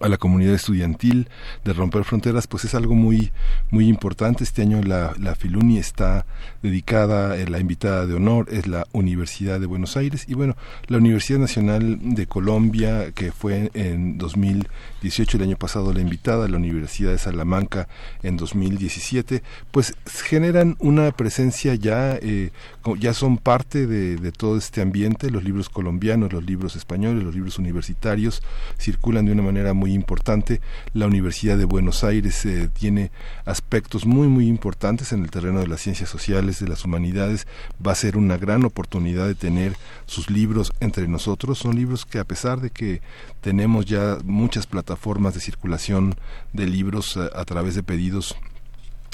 a 0.00 0.08
la 0.08 0.16
comunidad 0.16 0.54
estudiantil 0.54 1.28
de 1.64 1.72
romper 1.72 2.04
fronteras 2.04 2.46
pues 2.46 2.64
es 2.64 2.74
algo 2.74 2.94
muy 2.94 3.32
muy 3.70 3.88
importante. 3.88 4.44
Este 4.44 4.62
año 4.62 4.82
la, 4.82 5.14
la 5.18 5.34
Filuni 5.34 5.78
está 5.78 6.26
dedicada 6.62 7.36
la 7.48 7.58
invitada 7.58 8.06
de 8.06 8.14
honor 8.14 8.46
es 8.50 8.66
la 8.66 8.86
Universidad 8.92 9.60
de 9.60 9.66
Buenos 9.66 9.96
Aires. 9.96 10.24
Y 10.28 10.34
bueno 10.34 10.56
la 10.86 10.98
Universidad 10.98 11.38
Nacional 11.38 11.98
de 12.14 12.26
Colombia 12.26 13.12
que 13.12 13.32
fue 13.32 13.70
en 13.74 14.18
2018 14.18 15.36
el 15.36 15.42
año 15.44 15.56
pasado 15.56 15.92
la 15.92 16.00
invitada 16.00 16.48
la 16.48 16.56
Universidad 16.56 17.10
de 17.10 17.18
Salamanca 17.18 17.88
en 18.22 18.36
2017 18.36 19.42
pues 19.70 19.94
generan 20.06 20.76
una 20.78 21.10
presencia 21.12 21.74
ya 21.74 22.16
eh, 22.16 22.50
ya 22.98 23.14
son 23.14 23.38
parte 23.38 23.86
de, 23.86 24.16
de 24.16 24.32
todo 24.32 24.56
este 24.56 24.80
ambiente. 24.80 25.30
Los 25.30 25.44
libros 25.44 25.68
colombianos 25.68 26.32
los 26.32 26.44
libros 26.44 26.76
españoles 26.76 27.24
los 27.24 27.34
libros 27.34 27.58
universitarios 27.58 28.42
circulan 28.78 29.26
de 29.26 29.32
una 29.32 29.42
manera 29.42 29.72
muy 29.72 29.81
importante. 29.90 30.60
La 30.94 31.06
Universidad 31.06 31.58
de 31.58 31.64
Buenos 31.64 32.04
Aires 32.04 32.44
eh, 32.46 32.70
tiene 32.72 33.10
aspectos 33.44 34.06
muy, 34.06 34.28
muy 34.28 34.46
importantes 34.46 35.12
en 35.12 35.22
el 35.22 35.30
terreno 35.30 35.58
de 35.58 35.66
las 35.66 35.80
ciencias 35.80 36.08
sociales, 36.08 36.60
de 36.60 36.68
las 36.68 36.84
humanidades. 36.84 37.46
Va 37.84 37.92
a 37.92 37.96
ser 37.96 38.16
una 38.16 38.36
gran 38.36 38.64
oportunidad 38.64 39.26
de 39.26 39.34
tener 39.34 39.76
sus 40.06 40.30
libros 40.30 40.72
entre 40.80 41.08
nosotros. 41.08 41.58
Son 41.58 41.74
libros 41.74 42.06
que 42.06 42.18
a 42.20 42.24
pesar 42.24 42.60
de 42.60 42.70
que 42.70 43.02
tenemos 43.40 43.86
ya 43.86 44.18
muchas 44.24 44.66
plataformas 44.66 45.34
de 45.34 45.40
circulación 45.40 46.14
de 46.52 46.66
libros 46.66 47.16
a, 47.16 47.26
eh, 47.26 47.30
a 47.34 47.44
través 47.44 47.74
de 47.74 47.82
pedidos 47.82 48.36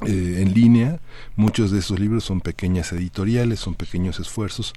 eh, 0.07 0.43
en 0.43 0.55
línea. 0.55 1.01
Muchos 1.35 1.73
de 1.73 1.81
esos 1.81 1.99
libros 1.99 2.23
son 2.23 2.41
pequeñas 2.41 2.93
editoriales, 2.93 3.59
son 3.59 3.75
pequeños 3.75 4.21
esfuerzos, 4.21 4.73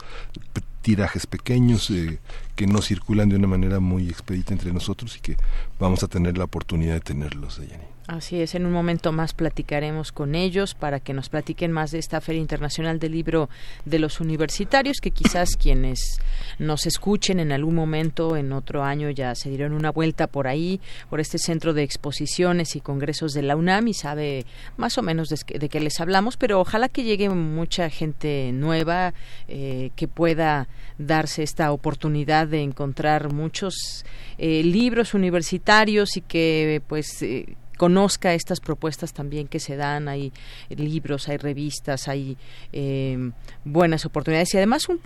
tirajes 0.82 1.28
pequeños 1.28 1.92
eh, 1.92 2.18
que 2.56 2.68
no 2.68 2.82
circulan 2.82 3.30
de 3.30 3.36
una 3.36 3.48
manera 3.48 3.80
muy 3.80 4.10
expedita 4.10 4.54
entre 4.54 4.74
nosotros 4.74 5.18
y 5.18 5.20
que 5.20 5.38
vamos 5.80 6.04
a 6.04 6.08
tener 6.08 6.38
la 6.38 6.46
oportunidad 6.46 6.94
de 6.94 7.02
tenerlos, 7.02 7.58
Yanni. 7.58 7.92
Así 8.08 8.42
es, 8.42 8.56
en 8.56 8.66
un 8.66 8.74
momento 8.74 9.14
más 9.14 9.34
platicaremos 9.34 10.12
con 10.12 10.36
ellos 10.36 10.74
para 10.74 11.00
que 11.00 11.14
nos 11.14 11.30
platiquen 11.30 11.72
más 11.72 11.92
de 11.92 12.00
esta 12.00 12.20
Feria 12.20 12.42
Internacional 12.42 13.00
del 13.00 13.14
Libro 13.14 13.48
de 13.86 14.00
los 14.00 14.20
Universitarios, 14.20 14.98
que 15.02 15.12
quizás 15.12 15.56
quienes 15.62 16.20
nos 16.60 16.88
escuchen 16.88 17.40
en 17.40 17.54
algún 17.54 17.76
momento, 17.76 18.36
en 18.36 18.52
otro 18.52 18.84
año, 18.84 19.12
ya 19.12 19.34
se 19.36 19.50
dieron 19.50 19.72
una 19.72 19.92
vuelta 19.92 20.28
por 20.28 20.48
ahí, 20.48 20.82
por 21.10 21.22
este 21.22 21.38
centro 21.38 21.74
de 21.74 21.84
exposiciones 21.84 22.76
y 22.76 22.82
congresos 22.82 23.34
de 23.34 23.44
la 23.44 23.56
UNAM 23.56 23.88
y 23.88 23.94
sabe 23.94 24.46
más 24.78 24.98
o 24.98 25.04
menos 25.04 25.30
de, 25.30 25.70
qué 25.70 25.80
les 25.80 26.02
hablamos, 26.02 26.36
pero 26.36 26.60
ojalá 26.60 26.90
que 26.90 27.04
llegue 27.04 27.30
mucha 27.30 27.90
gente 27.90 28.52
nueva 28.52 29.14
eh, 29.48 29.92
que 29.96 30.08
pueda 30.10 30.68
darse 30.98 31.44
esta 31.44 31.72
oportunidad 31.72 32.41
de 32.46 32.62
encontrar 32.62 33.32
muchos 33.34 34.06
eh, 34.38 34.64
libros 34.64 35.14
universitarios 35.14 36.18
y 36.18 36.22
que 36.22 36.82
pues 36.88 37.22
eh, 37.22 37.56
conozca 37.78 38.34
estas 38.34 38.60
propuestas 38.60 39.12
también 39.12 39.48
que 39.48 39.60
se 39.60 39.76
dan. 39.76 40.08
Hay 40.08 40.32
libros, 40.70 41.28
hay 41.30 41.38
revistas, 41.38 42.08
hay 42.08 42.38
eh, 42.72 43.32
buenas 43.66 44.06
oportunidades 44.06 44.54
y 44.54 44.58
además 44.58 44.88
un, 44.88 45.00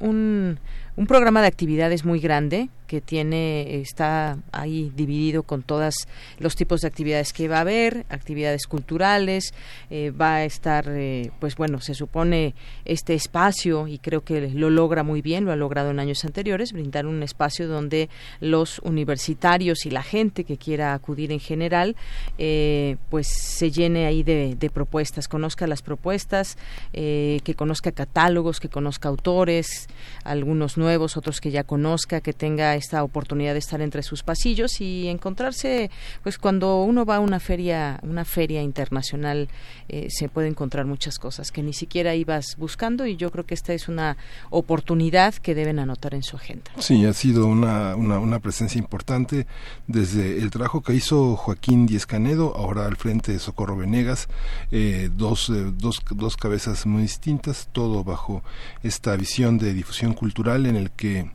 un 0.00 0.58
programa 1.06 1.40
de 1.40 1.46
actividades 1.46 2.04
muy 2.04 2.18
grande 2.18 2.68
que 2.88 3.00
tiene 3.02 3.80
está 3.80 4.38
ahí 4.50 4.90
dividido 4.96 5.42
con 5.42 5.62
todos 5.62 6.08
los 6.38 6.56
tipos 6.56 6.80
de 6.80 6.88
actividades 6.88 7.34
que 7.34 7.46
va 7.46 7.58
a 7.58 7.60
haber 7.60 8.06
actividades 8.08 8.66
culturales 8.66 9.52
eh, 9.90 10.10
va 10.10 10.36
a 10.36 10.44
estar 10.44 10.86
eh, 10.88 11.30
pues 11.38 11.54
bueno 11.54 11.80
se 11.82 11.94
supone 11.94 12.54
este 12.86 13.14
espacio 13.14 13.86
y 13.86 13.98
creo 13.98 14.24
que 14.24 14.48
lo 14.48 14.70
logra 14.70 15.02
muy 15.02 15.20
bien 15.20 15.44
lo 15.44 15.52
ha 15.52 15.56
logrado 15.56 15.90
en 15.90 16.00
años 16.00 16.24
anteriores 16.24 16.72
brindar 16.72 17.06
un 17.06 17.22
espacio 17.22 17.68
donde 17.68 18.08
los 18.40 18.78
universitarios 18.78 19.84
y 19.84 19.90
la 19.90 20.02
gente 20.02 20.44
que 20.44 20.56
quiera 20.56 20.94
acudir 20.94 21.30
en 21.30 21.40
general 21.40 21.94
eh, 22.38 22.96
pues 23.10 23.28
se 23.28 23.70
llene 23.70 24.06
ahí 24.06 24.22
de, 24.22 24.56
de 24.58 24.70
propuestas 24.70 25.28
conozca 25.28 25.66
las 25.66 25.82
propuestas 25.82 26.56
que 26.92 27.54
conozca 27.54 27.92
catálogos 27.92 28.60
que 28.60 28.70
conozca 28.70 29.10
autores 29.10 29.88
algunos 30.24 30.78
nuevos 30.78 30.87
nuevos, 30.88 31.18
otros 31.18 31.42
que 31.42 31.50
ya 31.50 31.64
conozca, 31.64 32.22
que 32.22 32.32
tenga 32.32 32.74
esta 32.74 33.04
oportunidad 33.04 33.52
de 33.52 33.58
estar 33.58 33.82
entre 33.82 34.02
sus 34.02 34.22
pasillos 34.22 34.80
y 34.80 35.08
encontrarse, 35.08 35.90
pues 36.22 36.38
cuando 36.38 36.82
uno 36.82 37.04
va 37.04 37.16
a 37.16 37.20
una 37.20 37.40
feria, 37.40 38.00
una 38.02 38.24
feria 38.24 38.62
internacional, 38.62 39.48
eh, 39.90 40.06
se 40.08 40.30
puede 40.30 40.48
encontrar 40.48 40.86
muchas 40.86 41.18
cosas 41.18 41.52
que 41.52 41.62
ni 41.62 41.74
siquiera 41.74 42.14
ibas 42.14 42.56
buscando 42.56 43.06
y 43.06 43.16
yo 43.16 43.30
creo 43.30 43.44
que 43.44 43.52
esta 43.52 43.74
es 43.74 43.86
una 43.86 44.16
oportunidad 44.48 45.34
que 45.34 45.54
deben 45.54 45.78
anotar 45.78 46.14
en 46.14 46.22
su 46.22 46.36
agenda. 46.36 46.70
Sí, 46.78 47.04
ha 47.04 47.12
sido 47.12 47.46
una, 47.46 47.94
una, 47.94 48.38
presencia 48.38 48.78
importante 48.78 49.46
desde 49.88 50.38
el 50.38 50.48
trabajo 50.50 50.80
que 50.82 50.94
hizo 50.94 51.36
Joaquín 51.36 51.86
Díez 51.86 52.06
Canedo, 52.06 52.56
ahora 52.56 52.86
al 52.86 52.96
frente 52.96 53.32
de 53.32 53.40
Socorro 53.40 53.76
Venegas, 53.76 54.28
eh, 54.70 55.10
dos, 55.14 55.50
eh, 55.50 55.70
dos, 55.76 56.00
dos 56.14 56.36
cabezas 56.36 56.86
muy 56.86 57.02
distintas, 57.02 57.68
todo 57.72 58.04
bajo 58.04 58.42
esta 58.82 59.16
visión 59.16 59.58
de 59.58 59.74
difusión 59.74 60.14
cultural 60.14 60.64
en 60.64 60.77
el 60.78 60.90
que 60.90 61.30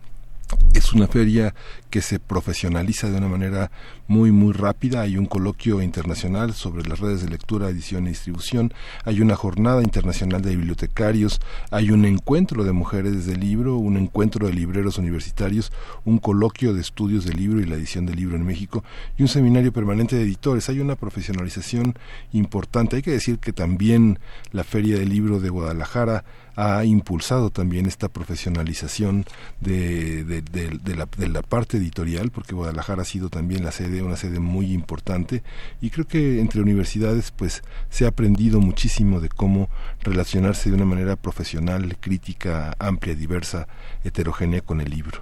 es 0.73 0.93
una 0.93 1.07
feria 1.07 1.53
que 1.89 2.01
se 2.01 2.19
profesionaliza 2.19 3.09
de 3.09 3.17
una 3.17 3.27
manera 3.27 3.71
muy 4.07 4.31
muy 4.31 4.53
rápida. 4.53 5.01
Hay 5.01 5.17
un 5.17 5.25
coloquio 5.25 5.81
internacional 5.81 6.53
sobre 6.53 6.87
las 6.87 6.99
redes 6.99 7.21
de 7.21 7.29
lectura, 7.29 7.69
edición 7.69 8.05
y 8.05 8.09
distribución. 8.09 8.73
Hay 9.05 9.21
una 9.21 9.35
jornada 9.35 9.83
internacional 9.83 10.41
de 10.41 10.55
bibliotecarios. 10.55 11.39
Hay 11.71 11.91
un 11.91 12.05
encuentro 12.05 12.63
de 12.63 12.71
mujeres 12.71 13.25
de 13.25 13.35
libro, 13.35 13.77
un 13.77 13.97
encuentro 13.97 14.47
de 14.47 14.53
libreros 14.53 14.97
universitarios, 14.97 15.71
un 16.05 16.17
coloquio 16.17 16.73
de 16.73 16.81
estudios 16.81 17.25
del 17.25 17.37
libro 17.37 17.61
y 17.61 17.65
la 17.65 17.75
edición 17.75 18.05
del 18.05 18.17
libro 18.17 18.35
en 18.35 18.45
México 18.45 18.83
y 19.17 19.23
un 19.23 19.29
seminario 19.29 19.71
permanente 19.71 20.15
de 20.15 20.23
editores. 20.23 20.69
Hay 20.69 20.79
una 20.79 20.95
profesionalización 20.95 21.95
importante. 22.31 22.95
Hay 22.95 23.01
que 23.01 23.11
decir 23.11 23.39
que 23.39 23.53
también 23.53 24.19
la 24.51 24.63
Feria 24.63 24.97
del 24.97 25.09
Libro 25.09 25.39
de 25.39 25.49
Guadalajara 25.49 26.25
ha 26.55 26.85
impulsado 26.85 27.49
también 27.49 27.85
esta 27.85 28.09
profesionalización 28.09 29.25
de, 29.59 30.23
de, 30.23 30.95
la, 30.95 31.07
de, 31.17 31.29
la, 31.29 31.41
parte 31.41 31.77
editorial, 31.77 32.31
porque 32.31 32.53
Guadalajara 32.53 33.01
ha 33.01 33.05
sido 33.05 33.29
también 33.29 33.63
la 33.63 33.71
sede, 33.71 34.01
una 34.01 34.17
sede 34.17 34.39
muy 34.39 34.71
importante, 34.71 35.43
y 35.81 35.89
creo 35.89 36.07
que 36.07 36.39
entre 36.39 36.61
universidades 36.61 37.31
pues 37.31 37.63
se 37.89 38.05
ha 38.05 38.09
aprendido 38.09 38.59
muchísimo 38.59 39.19
de 39.19 39.29
cómo 39.29 39.69
relacionarse 40.01 40.69
de 40.69 40.75
una 40.75 40.85
manera 40.85 41.15
profesional, 41.15 41.97
crítica, 41.99 42.75
amplia, 42.79 43.15
diversa, 43.15 43.67
heterogénea 44.03 44.61
con 44.61 44.81
el 44.81 44.91
libro. 44.91 45.21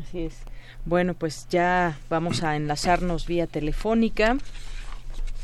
Así 0.00 0.20
es. 0.20 0.34
Bueno, 0.84 1.14
pues 1.14 1.46
ya 1.50 1.98
vamos 2.08 2.42
a 2.42 2.56
enlazarnos 2.56 3.26
vía 3.26 3.46
telefónica. 3.46 4.36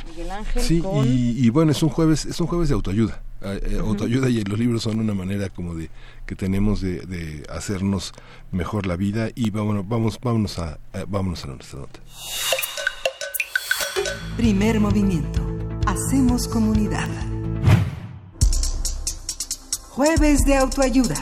Miguel 0.08 0.30
Ángel. 0.30 0.62
Sí, 0.62 0.82
y, 1.04 1.46
y 1.46 1.50
bueno, 1.50 1.72
es 1.72 1.82
un 1.82 1.88
jueves, 1.88 2.24
es 2.24 2.40
un 2.40 2.46
jueves 2.46 2.68
de 2.68 2.74
autoayuda 2.74 3.20
eh, 3.44 3.78
autoayuda 3.80 4.28
y 4.28 4.42
los 4.44 4.58
libros 4.58 4.82
son 4.82 5.00
una 5.00 5.14
manera 5.14 5.48
como 5.48 5.74
de 5.74 5.90
que 6.26 6.36
tenemos 6.36 6.80
de, 6.80 7.44
hacernos 7.48 8.12
mejor 8.50 8.86
la 8.86 8.96
vida 8.96 9.30
y 9.34 9.50
vamos 9.50 9.86
vamos 9.88 10.18
vámonos 10.22 10.58
a 10.58 10.78
eh, 10.94 11.04
vámonos 11.08 11.44
a 11.44 11.48
nuestra 11.48 11.80
nota. 11.80 12.00
Primer 14.36 14.80
movimiento. 14.80 15.40
Hacemos 15.86 16.48
comunidad. 16.48 17.08
Jueves 19.90 20.44
de 20.46 20.56
autoayuda. 20.56 21.16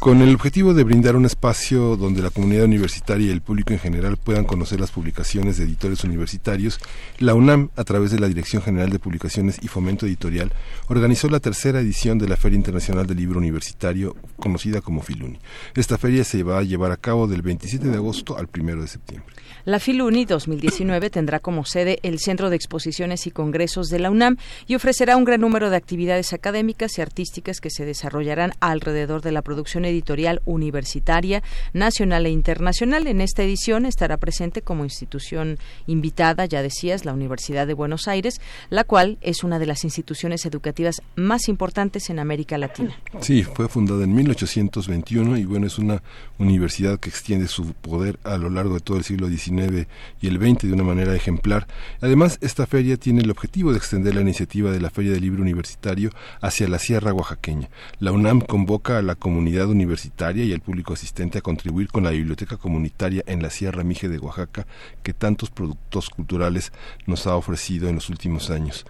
Con 0.00 0.22
el 0.22 0.34
objetivo 0.34 0.72
de 0.72 0.82
brindar 0.82 1.14
un 1.14 1.26
espacio 1.26 1.94
donde 1.94 2.22
la 2.22 2.30
comunidad 2.30 2.64
universitaria 2.64 3.26
y 3.26 3.30
el 3.30 3.42
público 3.42 3.74
en 3.74 3.78
general 3.78 4.16
puedan 4.16 4.46
conocer 4.46 4.80
las 4.80 4.90
publicaciones 4.90 5.58
de 5.58 5.64
editores 5.64 6.04
universitarios, 6.04 6.80
la 7.18 7.34
UNAM, 7.34 7.68
a 7.76 7.84
través 7.84 8.10
de 8.10 8.18
la 8.18 8.26
Dirección 8.26 8.62
General 8.62 8.88
de 8.88 8.98
Publicaciones 8.98 9.58
y 9.60 9.68
Fomento 9.68 10.06
Editorial, 10.06 10.54
organizó 10.88 11.28
la 11.28 11.38
tercera 11.38 11.80
edición 11.80 12.18
de 12.18 12.28
la 12.28 12.38
Feria 12.38 12.56
Internacional 12.56 13.06
del 13.06 13.18
Libro 13.18 13.40
Universitario, 13.40 14.16
conocida 14.38 14.80
como 14.80 15.02
Filuni. 15.02 15.38
Esta 15.74 15.98
feria 15.98 16.24
se 16.24 16.44
va 16.44 16.60
a 16.60 16.62
llevar 16.62 16.92
a 16.92 16.96
cabo 16.96 17.26
del 17.26 17.42
27 17.42 17.86
de 17.86 17.96
agosto 17.96 18.38
al 18.38 18.48
1 18.58 18.80
de 18.80 18.88
septiembre. 18.88 19.34
La 19.70 19.78
Filuni 19.78 20.24
2019 20.24 21.10
tendrá 21.10 21.38
como 21.38 21.64
sede 21.64 22.00
el 22.02 22.18
Centro 22.18 22.50
de 22.50 22.56
Exposiciones 22.56 23.28
y 23.28 23.30
Congresos 23.30 23.86
de 23.86 24.00
la 24.00 24.10
UNAM 24.10 24.36
y 24.66 24.74
ofrecerá 24.74 25.16
un 25.16 25.22
gran 25.22 25.42
número 25.42 25.70
de 25.70 25.76
actividades 25.76 26.32
académicas 26.32 26.98
y 26.98 27.02
artísticas 27.02 27.60
que 27.60 27.70
se 27.70 27.84
desarrollarán 27.84 28.52
alrededor 28.58 29.22
de 29.22 29.30
la 29.30 29.42
producción 29.42 29.84
editorial 29.84 30.42
universitaria, 30.44 31.44
nacional 31.72 32.26
e 32.26 32.30
internacional. 32.30 33.06
En 33.06 33.20
esta 33.20 33.44
edición 33.44 33.86
estará 33.86 34.16
presente 34.16 34.60
como 34.60 34.82
institución 34.82 35.56
invitada, 35.86 36.46
ya 36.46 36.62
decías, 36.62 37.04
la 37.04 37.12
Universidad 37.12 37.68
de 37.68 37.74
Buenos 37.74 38.08
Aires, 38.08 38.40
la 38.70 38.82
cual 38.82 39.18
es 39.20 39.44
una 39.44 39.60
de 39.60 39.66
las 39.66 39.84
instituciones 39.84 40.44
educativas 40.46 41.00
más 41.14 41.48
importantes 41.48 42.10
en 42.10 42.18
América 42.18 42.58
Latina. 42.58 42.98
Sí, 43.20 43.44
fue 43.44 43.68
fundada 43.68 44.02
en 44.02 44.16
1821 44.16 45.36
y 45.36 45.44
bueno, 45.44 45.68
es 45.68 45.78
una 45.78 46.02
universidad 46.38 46.98
que 46.98 47.08
extiende 47.08 47.46
su 47.46 47.72
poder 47.74 48.18
a 48.24 48.36
lo 48.36 48.50
largo 48.50 48.74
de 48.74 48.80
todo 48.80 48.96
el 48.96 49.04
siglo 49.04 49.28
XIX 49.28 49.59
y 50.20 50.26
el 50.26 50.38
20 50.38 50.66
de 50.66 50.72
una 50.72 50.82
manera 50.82 51.14
ejemplar. 51.14 51.66
Además, 52.00 52.38
esta 52.40 52.66
feria 52.66 52.96
tiene 52.96 53.20
el 53.20 53.30
objetivo 53.30 53.72
de 53.72 53.78
extender 53.78 54.14
la 54.14 54.20
iniciativa 54.20 54.70
de 54.70 54.80
la 54.80 54.90
Feria 54.90 55.12
del 55.12 55.22
Libro 55.22 55.42
Universitario 55.42 56.10
hacia 56.40 56.68
la 56.68 56.78
Sierra 56.78 57.12
Oaxaqueña. 57.12 57.68
La 57.98 58.12
UNAM 58.12 58.40
convoca 58.40 58.98
a 58.98 59.02
la 59.02 59.14
comunidad 59.14 59.66
universitaria 59.68 60.44
y 60.44 60.52
al 60.52 60.60
público 60.60 60.92
asistente 60.92 61.38
a 61.38 61.42
contribuir 61.42 61.88
con 61.88 62.04
la 62.04 62.10
biblioteca 62.10 62.56
comunitaria 62.56 63.22
en 63.26 63.42
la 63.42 63.50
Sierra 63.50 63.84
Mije 63.84 64.08
de 64.08 64.18
Oaxaca 64.18 64.66
que 65.02 65.14
tantos 65.14 65.50
productos 65.50 66.10
culturales 66.10 66.72
nos 67.06 67.26
ha 67.26 67.36
ofrecido 67.36 67.88
en 67.88 67.96
los 67.96 68.08
últimos 68.08 68.50
años. 68.50 68.86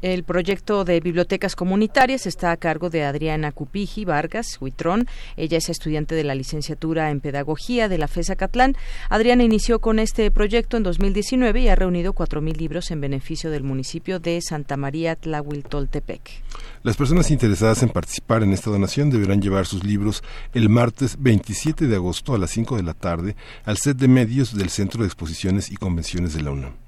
El 0.00 0.22
proyecto 0.22 0.84
de 0.84 1.00
bibliotecas 1.00 1.56
comunitarias 1.56 2.26
está 2.26 2.52
a 2.52 2.56
cargo 2.56 2.88
de 2.88 3.02
Adriana 3.02 3.50
Cupiji 3.50 4.04
Vargas 4.04 4.56
Huitrón. 4.60 5.08
Ella 5.36 5.58
es 5.58 5.68
estudiante 5.68 6.14
de 6.14 6.22
la 6.22 6.36
licenciatura 6.36 7.10
en 7.10 7.20
Pedagogía 7.20 7.88
de 7.88 7.98
la 7.98 8.06
FESA 8.06 8.36
Catlán. 8.36 8.76
Adriana 9.08 9.42
inició 9.42 9.80
con 9.80 9.98
este 9.98 10.30
proyecto 10.30 10.76
en 10.76 10.84
2019 10.84 11.62
y 11.62 11.68
ha 11.68 11.74
reunido 11.74 12.12
4.000 12.12 12.56
libros 12.56 12.92
en 12.92 13.00
beneficio 13.00 13.50
del 13.50 13.64
municipio 13.64 14.20
de 14.20 14.40
Santa 14.40 14.76
María 14.76 15.16
Tlahuiltoltepec. 15.16 16.44
Las 16.84 16.96
personas 16.96 17.32
interesadas 17.32 17.82
en 17.82 17.88
participar 17.88 18.44
en 18.44 18.52
esta 18.52 18.70
donación 18.70 19.10
deberán 19.10 19.42
llevar 19.42 19.66
sus 19.66 19.82
libros 19.82 20.22
el 20.54 20.68
martes 20.68 21.16
27 21.18 21.88
de 21.88 21.96
agosto 21.96 22.36
a 22.36 22.38
las 22.38 22.50
5 22.50 22.76
de 22.76 22.84
la 22.84 22.94
tarde 22.94 23.34
al 23.64 23.78
set 23.78 23.96
de 23.96 24.06
medios 24.06 24.56
del 24.56 24.70
Centro 24.70 25.02
de 25.02 25.08
Exposiciones 25.08 25.72
y 25.72 25.76
Convenciones 25.76 26.34
de 26.34 26.42
la 26.42 26.52
UNAM 26.52 26.87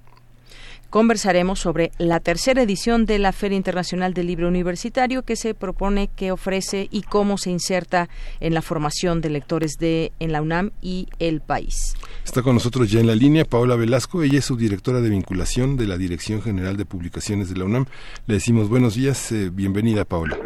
conversaremos 0.91 1.61
sobre 1.61 1.93
la 1.99 2.21
tercera 2.21 2.63
edición 2.63 3.07
de 3.07 3.19
la 3.19 3.33
Feria 3.33 3.57
Internacional 3.57 4.13
del 4.13 4.27
Libro 4.27 4.49
Universitario 4.49 5.23
que 5.23 5.37
se 5.37 5.55
propone, 5.55 6.09
que 6.09 6.33
ofrece 6.33 6.89
y 6.91 7.03
cómo 7.03 7.39
se 7.39 7.51
inserta 7.51 8.09
en 8.41 8.55
la 8.55 8.61
formación 8.61 9.21
de 9.21 9.31
lectores 9.31 9.79
de 9.79 10.13
en 10.19 10.33
la 10.33 10.43
UNAM 10.43 10.73
y 10.83 11.09
el 11.19 11.41
país. 11.41 11.95
Está 12.25 12.43
con 12.43 12.55
nosotros 12.55 12.91
ya 12.91 13.01
en 13.01 13.07
la 13.07 13.15
línea 13.15 13.45
Paola 13.45 13.77
Velasco, 13.77 14.23
ella 14.23 14.39
es 14.39 14.45
subdirectora 14.45 15.01
de 15.01 15.09
vinculación 15.09 15.77
de 15.77 15.87
la 15.87 15.97
Dirección 15.97 16.43
General 16.43 16.77
de 16.77 16.85
Publicaciones 16.85 17.49
de 17.49 17.59
la 17.59 17.65
UNAM. 17.65 17.87
Le 18.27 18.35
decimos 18.35 18.69
buenos 18.69 18.95
días, 18.95 19.31
eh, 19.33 19.51
bienvenida 19.51 20.05
Paola. 20.05 20.39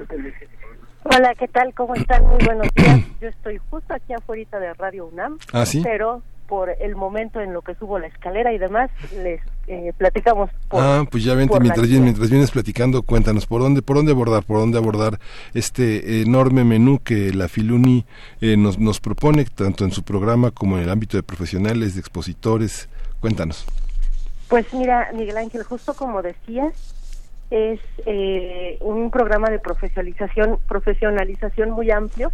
Hola, 1.05 1.35
¿qué 1.39 1.49
tal? 1.49 1.73
¿Cómo 1.75 1.95
están? 1.95 2.23
Muy 2.25 2.43
buenos 2.45 2.67
días. 2.75 3.01
Yo 3.21 3.29
estoy 3.29 3.59
justo 3.71 3.93
aquí 3.95 4.13
afuera 4.15 4.59
de 4.59 4.75
Radio 4.75 5.07
UNAM. 5.07 5.39
¿Ah, 5.53 5.67
sí? 5.67 5.83
Pero 5.85 6.23
por 6.47 6.71
el 6.81 6.97
momento 6.97 7.41
en 7.41 7.53
lo 7.53 7.63
que 7.63 7.75
subo 7.75 7.99
la 7.99 8.07
escalera 8.07 8.53
y 8.53 8.59
demás, 8.59 8.91
les 9.17 9.41
eh, 9.67 9.93
platicamos. 9.97 10.51
ah, 10.71 11.05
pues 11.11 11.25
ya 11.25 11.35
vente, 11.35 11.59
mientras, 11.61 11.89
mientras 11.89 12.31
vienes 12.31 12.51
platicando, 12.51 13.03
cuéntanos 13.03 13.47
por 13.47 13.63
dónde, 13.63 13.83
por 13.83 13.97
dónde 13.97 14.13
abordar, 14.13 14.43
por 14.45 14.59
dónde 14.59 14.79
abordar 14.79 15.19
este 15.55 16.23
enorme 16.23 16.65
menú 16.65 17.01
que 17.03 17.33
la 17.33 17.49
Filuni 17.49 18.05
eh, 18.41 18.57
nos, 18.57 18.79
nos 18.79 19.01
propone, 19.01 19.45
tanto 19.45 19.85
en 19.85 19.93
su 19.93 20.03
programa 20.03 20.51
como 20.51 20.77
en 20.77 20.85
el 20.85 20.91
ámbito 20.91 21.17
de 21.17 21.23
profesionales, 21.23 21.95
de 21.95 22.01
expositores. 22.01 22.89
Cuéntanos. 23.21 23.65
Pues 24.49 24.73
mira, 24.75 25.11
Miguel 25.15 25.39
Ángel, 25.39 25.63
justo 25.63 25.95
como 25.95 26.21
decías, 26.23 26.95
es 27.51 27.81
eh, 28.07 28.79
un 28.81 29.11
programa 29.11 29.49
de 29.51 29.59
profesionalización, 29.59 30.59
profesionalización 30.69 31.71
muy 31.71 31.91
amplio 31.91 32.31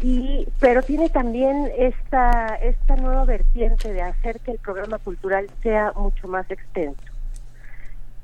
y 0.00 0.46
pero 0.60 0.82
tiene 0.82 1.08
también 1.08 1.70
esta 1.76 2.54
esta 2.56 2.96
nueva 2.96 3.24
vertiente 3.24 3.92
de 3.92 4.02
hacer 4.02 4.40
que 4.40 4.52
el 4.52 4.58
programa 4.58 4.98
cultural 4.98 5.48
sea 5.62 5.92
mucho 5.96 6.28
más 6.28 6.48
extenso. 6.50 7.02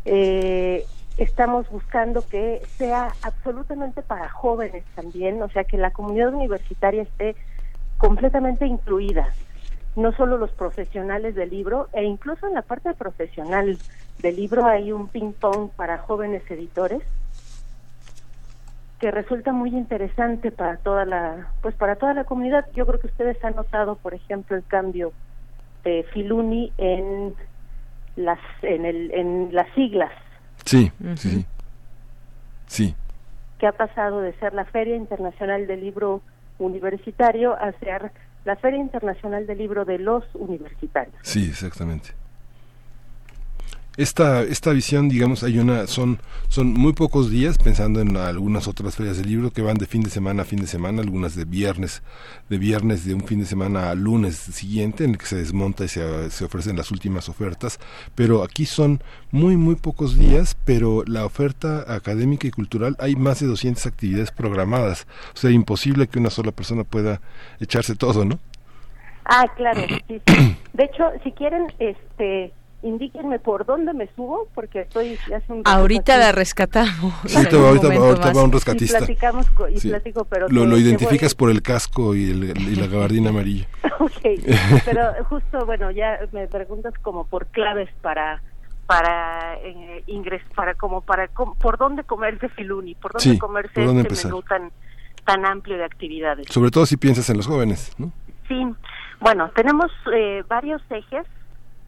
Eh, 0.04 0.84
estamos 1.16 1.68
buscando 1.70 2.26
que 2.26 2.62
sea 2.76 3.14
absolutamente 3.22 4.02
para 4.02 4.28
jóvenes 4.28 4.84
también 4.94 5.40
o 5.42 5.48
sea 5.48 5.64
que 5.64 5.78
la 5.78 5.90
comunidad 5.90 6.34
universitaria 6.34 7.02
esté 7.02 7.36
completamente 7.98 8.66
incluida 8.66 9.32
no 9.96 10.12
solo 10.12 10.36
los 10.36 10.50
profesionales 10.50 11.36
del 11.36 11.50
libro 11.50 11.88
e 11.92 12.04
incluso 12.04 12.48
en 12.48 12.54
la 12.54 12.62
parte 12.62 12.92
profesional 12.94 13.78
del 14.18 14.36
libro 14.36 14.66
hay 14.66 14.90
un 14.90 15.08
ping 15.08 15.32
pong 15.32 15.70
para 15.76 15.98
jóvenes 15.98 16.42
editores 16.50 17.02
que 19.04 19.10
resulta 19.10 19.52
muy 19.52 19.68
interesante 19.68 20.50
para 20.50 20.78
toda 20.78 21.04
la 21.04 21.52
pues 21.60 21.74
para 21.74 21.96
toda 21.96 22.14
la 22.14 22.24
comunidad. 22.24 22.64
Yo 22.74 22.86
creo 22.86 22.98
que 22.98 23.08
ustedes 23.08 23.36
han 23.44 23.54
notado 23.54 23.96
por 23.96 24.14
ejemplo 24.14 24.56
el 24.56 24.64
cambio 24.64 25.12
de 25.84 26.06
Filuni 26.14 26.72
en 26.78 27.34
las 28.16 28.38
en 28.62 28.86
el 28.86 29.10
en 29.10 29.50
las 29.52 29.66
siglas. 29.74 30.10
Sí 30.64 30.90
sí. 31.16 31.44
Sí. 32.66 32.96
Que 33.58 33.66
ha 33.66 33.72
pasado 33.72 34.22
de 34.22 34.32
ser 34.38 34.54
la 34.54 34.64
Feria 34.64 34.96
Internacional 34.96 35.66
del 35.66 35.82
Libro 35.82 36.22
Universitario 36.58 37.52
a 37.52 37.72
ser 37.80 38.10
la 38.46 38.56
Feria 38.56 38.80
Internacional 38.80 39.46
del 39.46 39.58
Libro 39.58 39.84
de 39.84 39.98
los 39.98 40.24
Universitarios. 40.34 41.14
Sí 41.20 41.50
exactamente 41.50 42.23
esta 43.96 44.42
esta 44.42 44.72
visión 44.72 45.08
digamos 45.08 45.44
hay 45.44 45.58
una 45.58 45.86
son 45.86 46.18
son 46.48 46.72
muy 46.72 46.92
pocos 46.94 47.30
días 47.30 47.58
pensando 47.58 48.00
en 48.00 48.16
algunas 48.16 48.66
otras 48.66 48.96
ferias 48.96 49.18
de 49.18 49.24
libro 49.24 49.50
que 49.50 49.62
van 49.62 49.76
de 49.76 49.86
fin 49.86 50.02
de 50.02 50.10
semana 50.10 50.42
a 50.42 50.44
fin 50.44 50.60
de 50.60 50.66
semana 50.66 51.00
algunas 51.00 51.36
de 51.36 51.44
viernes 51.44 52.02
de 52.48 52.58
viernes 52.58 53.04
de 53.04 53.14
un 53.14 53.22
fin 53.24 53.40
de 53.40 53.46
semana 53.46 53.90
a 53.90 53.94
lunes 53.94 54.36
siguiente 54.36 55.04
en 55.04 55.10
el 55.10 55.18
que 55.18 55.26
se 55.26 55.36
desmonta 55.36 55.84
y 55.84 55.88
se, 55.88 56.30
se 56.30 56.44
ofrecen 56.44 56.76
las 56.76 56.90
últimas 56.90 57.28
ofertas. 57.28 57.78
Pero 58.14 58.42
aquí 58.42 58.66
son 58.66 59.02
muy 59.30 59.56
muy 59.56 59.76
pocos 59.76 60.18
días 60.18 60.56
pero 60.64 61.04
la 61.06 61.24
oferta 61.24 61.84
académica 61.94 62.46
y 62.46 62.50
cultural 62.50 62.96
hay 62.98 63.16
más 63.16 63.40
de 63.40 63.46
200 63.46 63.86
actividades 63.86 64.30
programadas. 64.30 65.06
O 65.34 65.36
sea 65.36 65.50
imposible 65.50 66.08
que 66.08 66.18
una 66.18 66.30
sola 66.30 66.52
persona 66.52 66.84
pueda 66.84 67.20
echarse 67.60 67.94
todo 67.94 68.24
no 68.24 68.38
ah 69.26 69.46
claro 69.56 69.80
sí. 70.08 70.20
de 70.72 70.84
hecho 70.84 71.04
si 71.22 71.32
quieren 71.32 71.66
este 71.78 72.52
indíquenme 72.84 73.38
por 73.38 73.64
dónde 73.64 73.92
me 73.94 74.06
subo, 74.14 74.46
porque 74.54 74.82
estoy 74.82 75.18
hace 75.34 75.52
un 75.52 75.62
Ahorita 75.64 76.16
la 76.18 76.32
rescatamos. 76.32 77.14
ahorita, 77.34 78.32
va 78.32 78.44
un 78.44 78.52
rescatista. 78.52 78.98
Y 78.98 79.00
platicamos, 79.00 79.46
y 79.70 79.88
platico, 79.88 80.24
pero... 80.26 80.48
Lo, 80.48 80.66
lo 80.66 80.78
identificas 80.78 81.34
por 81.34 81.50
el 81.50 81.62
casco 81.62 82.14
y, 82.14 82.32
la 82.32 82.86
gabardina 82.86 83.30
amarilla. 83.30 83.66
ok, 83.98 84.20
pero 84.84 85.24
justo, 85.24 85.64
bueno, 85.66 85.90
ya 85.90 86.20
me 86.32 86.46
preguntas 86.46 86.94
como 87.02 87.26
por 87.26 87.46
claves 87.46 87.88
para 88.02 88.42
para 88.86 89.54
eh, 89.62 90.04
para 90.54 90.74
como 90.74 91.00
para 91.00 91.28
por 91.28 91.78
dónde 91.78 92.04
comerse 92.04 92.50
Filuni, 92.50 92.94
por 92.94 93.12
dónde 93.14 93.38
comerse 93.38 93.82
este 93.82 94.26
menú 94.26 94.42
tan 94.42 94.70
tan 95.24 95.46
amplio 95.46 95.78
de 95.78 95.84
actividades. 95.84 96.48
Sobre 96.50 96.70
todo 96.70 96.84
si 96.84 96.98
piensas 96.98 97.30
en 97.30 97.38
los 97.38 97.46
jóvenes, 97.46 97.92
¿no? 97.96 98.12
Sí, 98.46 98.62
bueno, 99.20 99.50
tenemos 99.56 99.90
eh, 100.14 100.42
varios 100.46 100.82
ejes 100.90 101.24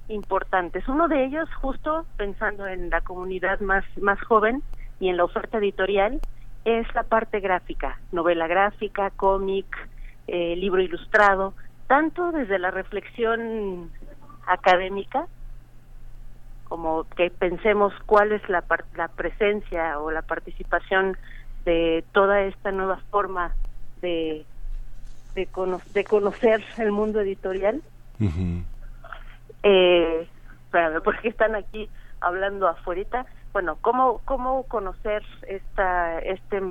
importantes. 0.09 0.87
Uno 0.89 1.09
de 1.09 1.25
ellos, 1.25 1.49
justo 1.61 2.07
pensando 2.17 2.67
en 2.67 2.91
la 2.91 3.01
comunidad 3.01 3.61
más, 3.61 3.85
más 4.01 4.21
joven 4.23 4.63
y 5.01 5.09
en 5.09 5.17
la 5.17 5.25
oferta 5.25 5.59
editorial, 5.59 6.21
es 6.65 6.87
la 6.95 7.05
parte 7.05 7.41
gráfica, 7.41 7.99
novela 8.13 8.47
gráfica, 8.47 9.11
cómic, 9.11 9.67
eh, 10.27 10.57
libro 10.57 10.83
ilustrado, 10.83 11.55
tanto 11.87 12.33
desde 12.33 12.59
la 12.59 12.71
reflexión 12.71 13.91
académica, 14.47 15.27
como 16.65 17.05
que 17.17 17.31
pensemos 17.31 17.93
cuál 18.07 18.33
es 18.33 18.49
la, 18.49 18.65
la 18.97 19.09
presencia 19.09 20.01
o 20.01 20.11
la 20.11 20.23
participación 20.23 21.17
de 21.65 22.05
toda 22.13 22.43
esta 22.43 22.73
nueva 22.73 22.99
forma 23.11 23.55
de, 24.01 24.45
de, 25.35 25.49
de 25.95 26.05
conocer 26.05 26.65
el 26.79 26.91
mundo 26.91 27.21
editorial, 27.21 27.83
eh, 29.69 30.29
espérame, 30.65 31.03
porque 31.03 31.29
están 31.29 31.57
aquí 31.57 31.89
hablando 32.21 32.69
afuera. 32.69 33.27
Bueno, 33.53 33.79
¿cómo, 33.81 34.21
cómo 34.25 34.63
conocer 34.65 35.23
esta, 35.49 36.19
este, 36.21 36.63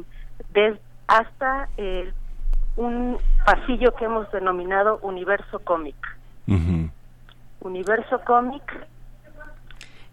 hasta 1.08 1.68
el 1.78 2.14
un 2.78 3.18
pasillo 3.46 3.96
que 3.96 4.06
hemos 4.06 4.30
denominado 4.32 5.00
Universo 5.02 5.60
Cómic. 5.60 5.96
Universo 7.62 8.22
Cómic 8.26 8.64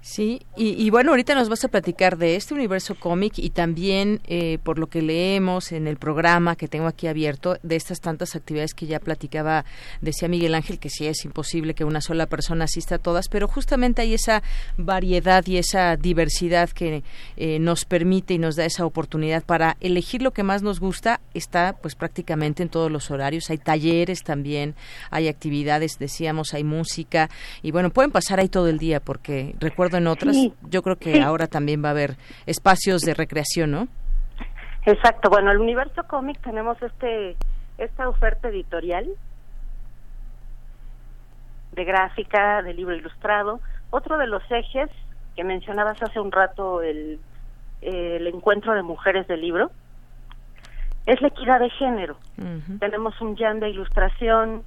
Sí, 0.05 0.41
y, 0.57 0.91
bueno, 0.91 1.13
ahorita 1.13 1.37
nos 1.37 1.49
vas 1.49 1.63
a 1.63 1.69
platicar 1.69 2.19
de 2.19 2.35
este 2.35 2.55
universo 2.55 2.97
cómic 2.97 3.35
y 3.37 3.51
también 3.51 4.21
eh, 4.27 4.59
por 4.65 4.81
lo 4.81 4.89
que 4.89 5.01
leemos 5.01 5.71
en 5.71 5.87
el 5.87 5.97
programa 5.97 6.57
que 6.57 6.67
tengo 6.67 6.89
aquí 6.89 7.07
abierto, 7.07 7.57
de 7.63 7.77
estas 7.77 8.01
tantas 8.01 8.35
actividades 8.35 8.75
que 8.75 8.87
ya 8.87 8.99
platicaba, 8.99 9.65
decía 10.01 10.27
Miguel 10.27 10.57
Ángel, 10.57 10.81
que 10.81 10.91
sí 10.91 11.07
es 11.07 11.25
imposible 11.25 11.75
que 11.75 11.85
una 11.85 12.01
sola 12.01 12.27
persona 12.27 12.65
asista 12.65 12.97
a 12.97 12.99
todas, 12.99 13.29
pero 13.29 13.47
justamente 13.47 14.03
hay 14.03 14.15
esa 14.15 14.43
variedad 14.77 15.47
y 15.47 15.59
esa 15.59 15.97
diversidad 15.97 16.71
que 16.71 17.05
eh, 17.37 17.61
nos 17.61 17.85
permite 17.85 18.35
y 18.35 18.39
nos 18.39 18.57
da 18.57 18.65
esa 18.65 18.85
oportunidad 18.85 19.45
para 19.45 19.77
elegir 19.81 20.21
lo 20.21 20.33
que 20.33 20.43
más 20.43 20.65
nos 20.65 20.81
gusta, 20.81 21.21
está 21.33 21.77
pues 21.81 21.95
prácticamente 21.95 22.65
en 22.65 22.71
todos 22.71 22.91
los 22.91 23.13
horarios, 23.13 23.51
hay 23.51 23.59
talleres 23.59 24.25
también, 24.25 24.75
hay 25.11 25.29
actividades, 25.29 26.01
decíamos, 26.01 26.55
hay 26.55 26.65
música, 26.65 27.31
y 27.63 27.71
bueno, 27.71 27.91
pueden 27.91 28.11
pasar 28.11 28.41
ahí 28.41 28.49
todo 28.49 28.67
el 28.67 28.79
día 28.79 28.99
porque 28.99 29.55
recuerdo 29.61 29.92
en 29.99 30.07
otras, 30.07 30.37
yo 30.69 30.83
creo 30.83 30.97
que 30.97 31.21
ahora 31.21 31.47
también 31.47 31.83
va 31.83 31.89
a 31.89 31.93
haber 31.93 32.17
espacios 32.47 33.03
de 33.03 33.15
recreación, 33.15 33.71
¿no? 33.71 33.89
Exacto. 34.85 35.31
Bueno, 35.31 35.51
el 35.51 35.59
universo 35.59 36.03
cómic 36.09 36.41
tenemos 36.43 36.81
este 36.83 37.37
esta 37.79 38.09
oferta 38.09 38.49
editorial 38.49 39.07
de 41.73 41.85
gráfica, 41.85 42.63
de 42.63 42.75
libro 42.75 42.95
ilustrado. 42.95 43.61
Otro 43.91 44.19
de 44.19 44.27
los 44.27 44.43
ejes 44.51 44.91
que 45.37 45.45
mencionabas 45.45 46.01
hace 46.03 46.21
un 46.21 46.31
rato, 46.31 46.83
el, 46.83 47.19
el 47.81 48.27
encuentro 48.27 48.75
de 48.75 48.83
mujeres 48.83 49.27
del 49.27 49.41
libro, 49.41 49.71
es 51.07 51.21
la 51.21 51.29
equidad 51.29 51.61
de 51.61 51.71
género. 51.71 52.17
Tenemos 52.79 53.21
un 53.21 53.37
jam 53.37 53.59
de 53.61 53.71
ilustración, 53.71 54.63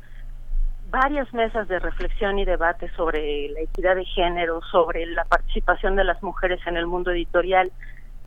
varias 0.96 1.34
mesas 1.34 1.68
de 1.68 1.78
reflexión 1.78 2.40
y 2.40 2.46
debate 2.46 2.90
sobre 2.96 3.50
la 3.50 3.60
equidad 3.60 3.98
de 3.98 4.06
género, 4.06 4.62
sobre 4.72 5.06
la 5.06 5.26
participación 5.26 5.98
de 5.98 6.06
las 6.06 6.24
mujeres 6.24 6.62
en 6.66 6.78
el 6.78 6.88
mundo 6.88 7.12
editorial, 7.12 7.70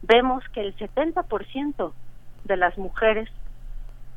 vemos 0.02 0.44
que 0.52 0.60
el 0.60 0.76
70% 0.76 1.92
de 2.44 2.56
las 2.58 2.76
mujeres 2.76 3.30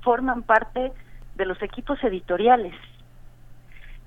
forman 0.02 0.44
parte 0.44 0.92
de 1.36 1.46
los 1.46 1.62
equipos 1.62 2.04
editoriales. 2.04 2.74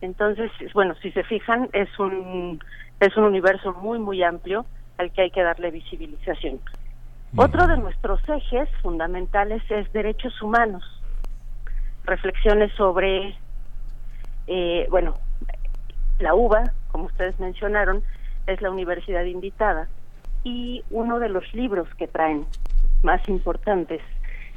Entonces, 0.02 0.50
bueno, 0.74 0.94
si 1.00 1.10
se 1.12 1.24
fijan, 1.24 1.70
es 1.72 1.88
un 1.98 2.60
es 3.00 3.16
un 3.16 3.24
universo 3.24 3.72
muy 3.72 3.98
muy 3.98 4.22
amplio 4.22 4.66
al 4.98 5.10
que 5.10 5.22
hay 5.22 5.30
que 5.30 5.42
darle 5.42 5.70
visibilización. 5.70 6.60
Otro 7.34 7.66
de 7.66 7.78
nuestros 7.78 8.20
ejes 8.28 8.68
fundamentales 8.82 9.62
es 9.70 9.90
derechos 9.94 10.40
humanos. 10.42 10.84
Reflexiones 12.04 12.70
sobre 12.74 13.34
eh, 14.46 14.86
bueno, 14.90 15.14
la 16.18 16.34
UBA, 16.34 16.72
como 16.88 17.04
ustedes 17.04 17.38
mencionaron, 17.40 18.02
es 18.46 18.60
la 18.60 18.70
universidad 18.70 19.24
invitada 19.24 19.88
y 20.44 20.84
uno 20.90 21.18
de 21.18 21.28
los 21.28 21.52
libros 21.54 21.88
que 21.94 22.06
traen 22.06 22.46
más 23.02 23.26
importantes 23.28 24.00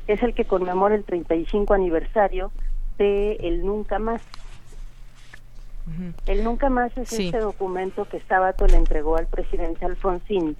es 0.07 0.21
el 0.23 0.33
que 0.33 0.45
conmemora 0.45 0.95
el 0.95 1.03
35 1.03 1.73
aniversario 1.73 2.51
de 2.97 3.33
El 3.35 3.65
Nunca 3.65 3.99
Más. 3.99 4.21
El 6.25 6.43
Nunca 6.43 6.69
Más 6.69 6.95
es 6.97 7.13
este 7.13 7.39
documento 7.39 8.05
que 8.05 8.19
Sabato 8.21 8.67
le 8.67 8.77
entregó 8.77 9.17
al 9.17 9.27
presidente 9.27 9.85
Alfonsín 9.85 10.57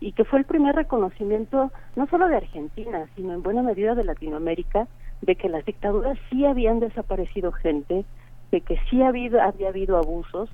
y 0.00 0.12
que 0.12 0.24
fue 0.24 0.38
el 0.38 0.44
primer 0.44 0.74
reconocimiento 0.74 1.70
no 1.94 2.06
solo 2.06 2.28
de 2.28 2.36
Argentina, 2.36 3.06
sino 3.14 3.34
en 3.34 3.42
buena 3.42 3.62
medida 3.62 3.94
de 3.94 4.04
Latinoamérica, 4.04 4.88
de 5.20 5.36
que 5.36 5.48
las 5.48 5.64
dictaduras 5.64 6.18
sí 6.28 6.44
habían 6.44 6.80
desaparecido 6.80 7.52
gente, 7.52 8.04
de 8.52 8.60
que 8.60 8.78
sí 8.88 9.02
ha 9.02 9.08
habido, 9.08 9.40
había 9.40 9.68
habido 9.68 9.96
abusos 9.96 10.48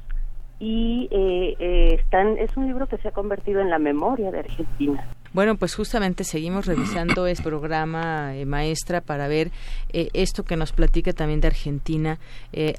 y 0.61 1.09
eh, 1.11 1.55
eh, 1.59 1.99
están, 2.01 2.39
es 2.39 2.57
un 2.57 2.67
libro 2.67 2.87
que 2.87 2.97
se 2.99 3.09
ha 3.09 3.13
convertido 3.13 3.61
en 3.61 3.71
la 3.71 3.79
memoria 3.79 4.31
de 4.31 4.41
Argentina. 4.41 5.07
Bueno, 5.35 5.57
pues 5.57 5.75
justamente 5.75 6.25
seguimos 6.25 6.65
revisando 6.65 7.27
este 7.27 7.45
programa, 7.45 8.35
eh, 8.35 8.47
maestra, 8.47 9.03
para 9.03 9.29
ver 9.29 9.51
esto 9.93 10.43
que 10.43 10.57
nos 10.57 10.73
platica 10.73 11.13
también 11.13 11.43
de 11.43 11.49
Argentina. 11.49 12.19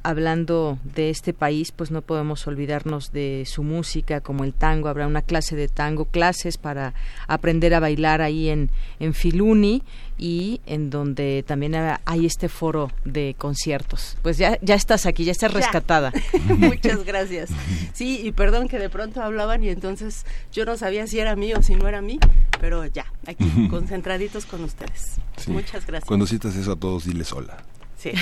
hablando 0.01 0.79
de 0.83 1.11
este 1.11 1.31
país, 1.31 1.71
pues 1.71 1.91
no 1.91 2.01
podemos 2.01 2.47
olvidarnos 2.47 3.11
de 3.11 3.43
su 3.45 3.61
música, 3.61 4.19
como 4.21 4.43
el 4.45 4.53
tango. 4.53 4.89
Habrá 4.89 5.05
una 5.05 5.21
clase 5.21 5.55
de 5.55 5.67
tango, 5.67 6.05
clases 6.05 6.57
para 6.57 6.95
aprender 7.27 7.75
a 7.75 7.79
bailar 7.79 8.21
ahí 8.21 8.49
en, 8.49 8.71
en 8.99 9.13
Filuni 9.13 9.83
y 10.19 10.59
en 10.65 10.89
donde 10.89 11.43
también 11.47 11.73
hay 12.05 12.25
este 12.25 12.49
foro 12.49 12.91
de 13.05 13.35
conciertos. 13.37 14.17
Pues 14.21 14.37
ya, 14.37 14.59
ya 14.61 14.75
estás 14.75 15.05
aquí, 15.05 15.23
ya 15.23 15.31
estás 15.31 15.53
rescatada. 15.53 16.11
Muchas 16.57 17.05
gracias. 17.05 17.49
Sí, 17.93 18.19
y 18.23 18.31
perdón 18.33 18.67
que 18.67 18.77
de 18.77 18.89
pronto 18.89 19.21
hablaban 19.21 19.63
y 19.63 19.69
entonces 19.69 20.25
yo 20.51 20.65
no 20.65 20.77
sabía 20.77 21.07
si 21.07 21.19
era 21.19 21.35
mí 21.35 21.53
o 21.53 21.63
si 21.63 21.75
no 21.75 21.87
era 21.87 22.01
mí, 22.01 22.19
pero 22.59 22.85
ya, 22.85 23.05
aquí, 23.25 23.67
concentraditos 23.69 24.45
con 24.45 24.63
ustedes. 24.63 25.15
Muchas 25.47 25.87
gracias. 25.87 26.07
Cuando 26.07 26.27
citas 26.27 26.55
eso 26.55 26.73
a 26.73 26.75
todos, 26.75 27.05
diles 27.05 27.31
hola. 27.31 27.63
Sí. 27.97 28.11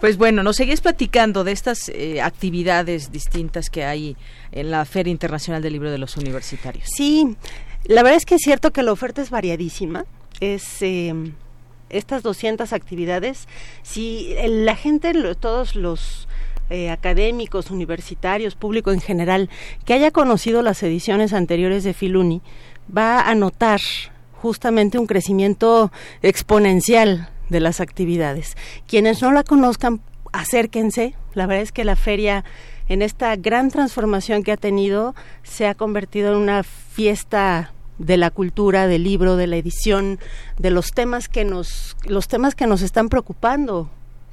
Pues 0.00 0.18
bueno, 0.18 0.42
nos 0.42 0.56
seguís 0.56 0.82
platicando 0.82 1.42
de 1.42 1.52
estas 1.52 1.88
eh, 1.88 2.20
actividades 2.20 3.12
distintas 3.12 3.70
que 3.70 3.84
hay 3.84 4.16
en 4.52 4.70
la 4.70 4.84
Feria 4.84 5.10
Internacional 5.10 5.62
del 5.62 5.72
Libro 5.72 5.90
de 5.90 5.96
los 5.96 6.18
Universitarios. 6.18 6.86
Sí, 6.94 7.34
la 7.84 8.02
verdad 8.02 8.18
es 8.18 8.26
que 8.26 8.34
es 8.34 8.42
cierto 8.42 8.72
que 8.72 8.82
la 8.82 8.92
oferta 8.92 9.22
es 9.22 9.30
variadísima 9.30 10.04
es 10.40 10.82
eh, 10.82 11.14
estas 11.88 12.22
200 12.22 12.72
actividades, 12.72 13.48
si 13.82 14.34
la 14.46 14.76
gente, 14.76 15.12
todos 15.34 15.74
los 15.74 16.28
eh, 16.68 16.90
académicos, 16.90 17.70
universitarios, 17.70 18.56
público 18.56 18.90
en 18.90 19.00
general, 19.00 19.48
que 19.84 19.94
haya 19.94 20.10
conocido 20.10 20.62
las 20.62 20.82
ediciones 20.82 21.32
anteriores 21.32 21.84
de 21.84 21.94
Filuni, 21.94 22.42
va 22.94 23.20
a 23.20 23.34
notar 23.34 23.80
justamente 24.32 24.98
un 24.98 25.06
crecimiento 25.06 25.92
exponencial 26.22 27.30
de 27.48 27.60
las 27.60 27.80
actividades. 27.80 28.56
Quienes 28.86 29.22
no 29.22 29.32
la 29.32 29.44
conozcan, 29.44 30.00
acérquense. 30.32 31.14
La 31.34 31.46
verdad 31.46 31.62
es 31.62 31.72
que 31.72 31.84
la 31.84 31.96
feria, 31.96 32.44
en 32.88 33.02
esta 33.02 33.36
gran 33.36 33.70
transformación 33.70 34.42
que 34.42 34.52
ha 34.52 34.56
tenido, 34.56 35.14
se 35.42 35.66
ha 35.66 35.74
convertido 35.74 36.32
en 36.32 36.38
una 36.38 36.62
fiesta 36.64 37.72
de 37.98 38.16
la 38.16 38.30
cultura, 38.30 38.86
del 38.86 39.04
libro, 39.04 39.36
de 39.36 39.46
la 39.46 39.56
edición, 39.56 40.18
de 40.58 40.70
los 40.70 40.92
temas 40.92 41.28
que 41.28 41.44
nos, 41.44 41.96
los 42.04 42.28
temas 42.28 42.54
que 42.54 42.66
nos 42.66 42.82
están 42.82 43.08
preocupando 43.08 43.88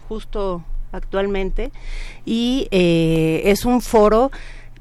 justo 0.08 0.64
actualmente. 0.92 1.72
Y 2.26 2.68
eh, 2.72 3.42
es 3.46 3.66
un 3.66 3.82
foro 3.82 4.32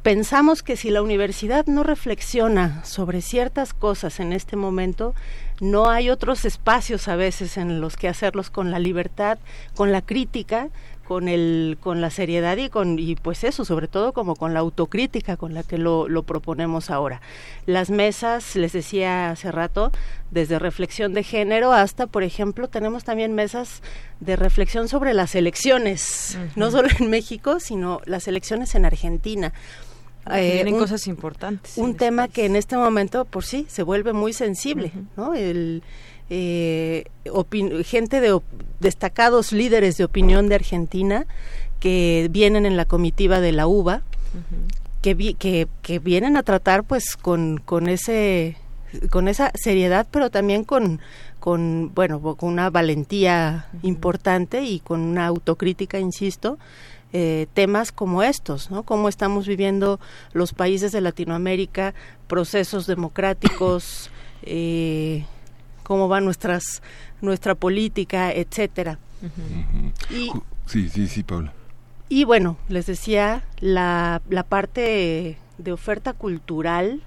pensamos 0.03 0.63
que 0.63 0.77
si 0.77 0.91
la 0.91 1.03
universidad 1.03 1.67
no 1.67 1.85
reflexiona 1.85 2.85
sobre 2.85 3.23
ciertas 3.23 3.73
cosas 3.73 4.21
en 4.21 4.33
este 4.33 4.57
momento, 4.57 5.15
no 5.63 5.89
hay 5.89 6.11
otros 6.11 6.45
espacios 6.45 7.07
a 7.07 7.15
veces 7.15 7.57
en 7.57 7.81
los 7.81 7.97
que 7.97 8.09
hacerlos 8.09 8.51
con 8.51 8.73
la 8.73 8.81
libertad, 8.81 9.39
con 9.77 9.93
la 9.93 10.03
crítica, 10.03 10.71
con 11.07 11.29
el 11.29 11.79
con 11.81 12.01
la 12.01 12.11
seriedad 12.11 12.57
y 12.57 12.69
con 12.69 12.99
y 12.99 13.15
pues 13.15 13.45
eso 13.45 13.65
sobre 13.65 13.87
todo 13.87 14.13
como 14.13 14.35
con 14.35 14.55
la 14.55 14.61
autocrítica 14.61 15.37
con 15.37 15.55
la 15.55 15.63
que 15.63 15.79
lo, 15.79 16.09
lo 16.09 16.25
proponemos 16.25 16.91
ahora. 16.91 17.21
Las 17.65 17.91
mesas 17.91 18.57
les 18.57 18.73
decía 18.73 19.31
hace 19.31 19.53
rato 19.53 19.93
desde 20.33 20.59
reflexión 20.59 21.15
de 21.15 21.23
género 21.23 21.73
hasta 21.73 22.09
por 22.09 22.25
ejemplo 22.25 22.69
tenemos 22.69 23.05
también 23.05 23.33
mesas 23.33 23.83
de 24.19 24.35
reflexión 24.35 24.89
sobre 24.89 25.15
las 25.15 25.37
elecciones 25.37 26.39
no 26.57 26.73
solo 26.73 26.89
en 26.99 27.09
México 27.09 27.61
sino 27.61 28.01
las 28.05 28.27
elecciones 28.27 28.75
en 28.75 28.85
Argentina 28.85 29.53
tienen 30.25 30.75
eh, 30.75 30.79
cosas 30.79 31.07
importantes. 31.07 31.77
Un 31.77 31.97
tema 31.97 32.29
que 32.29 32.47
en 32.47 32.57
este 32.57 32.77
momento, 32.77 33.25
por 33.25 33.45
sí, 33.45 33.67
se 33.69 33.83
vuelve 33.83 34.13
muy 34.13 34.33
sensible, 34.33 34.93
¿no? 35.17 35.35
El, 35.35 35.83
eh, 36.31 37.05
gente 37.85 38.21
de 38.21 38.41
destacados 38.81 39.53
líderes 39.53 39.97
de 39.99 40.05
opinión 40.05 40.49
de 40.49 40.55
Argentina 40.55 41.27
que 41.79 42.29
vienen 42.31 42.65
en 42.65 42.77
la 42.77 42.85
comitiva 42.85 43.41
de 43.41 43.53
la 43.53 43.67
UBA, 43.67 44.03
que, 45.03 45.35
que, 45.35 45.69
que, 45.83 45.99
vienen 45.99 46.37
a 46.37 46.43
tratar 46.43 46.85
pues 46.85 47.17
con, 47.17 47.59
con 47.59 47.89
ese 47.89 48.57
con 49.11 49.27
esa 49.29 49.51
seriedad 49.55 50.07
pero 50.11 50.31
también 50.31 50.65
con 50.65 51.01
con 51.41 51.93
bueno 51.95 52.21
con 52.37 52.51
una 52.51 52.71
valentía 52.71 53.67
importante 53.83 54.63
y 54.63 54.81
con 54.81 55.01
una 55.01 55.27
autocrítica 55.27 55.99
insisto 55.99 56.59
eh, 57.13 57.47
temas 57.55 57.93
como 57.93 58.23
estos, 58.23 58.71
¿no? 58.71 58.83
Cómo 58.85 59.09
estamos 59.09 59.47
viviendo 59.47 60.01
los 60.33 60.53
países 60.53 60.93
de 60.93 61.01
Latinoamérica, 61.01 61.95
procesos 62.27 62.87
democráticos, 62.87 64.11
eh, 64.43 65.25
cómo 65.83 66.09
va 66.09 66.21
nuestras 66.21 66.83
nuestra 67.21 67.55
política, 67.55 68.33
etcétera. 68.33 68.99
y, 70.11 70.31
sí, 70.67 70.89
sí, 70.89 71.07
sí, 71.07 71.23
Pablo. 71.23 71.53
Y 72.09 72.25
bueno, 72.25 72.57
les 72.69 72.87
decía, 72.87 73.45
la, 73.61 74.21
la 74.29 74.43
parte 74.43 75.39
de 75.59 75.73
oferta 75.73 76.13
cultural 76.13 77.01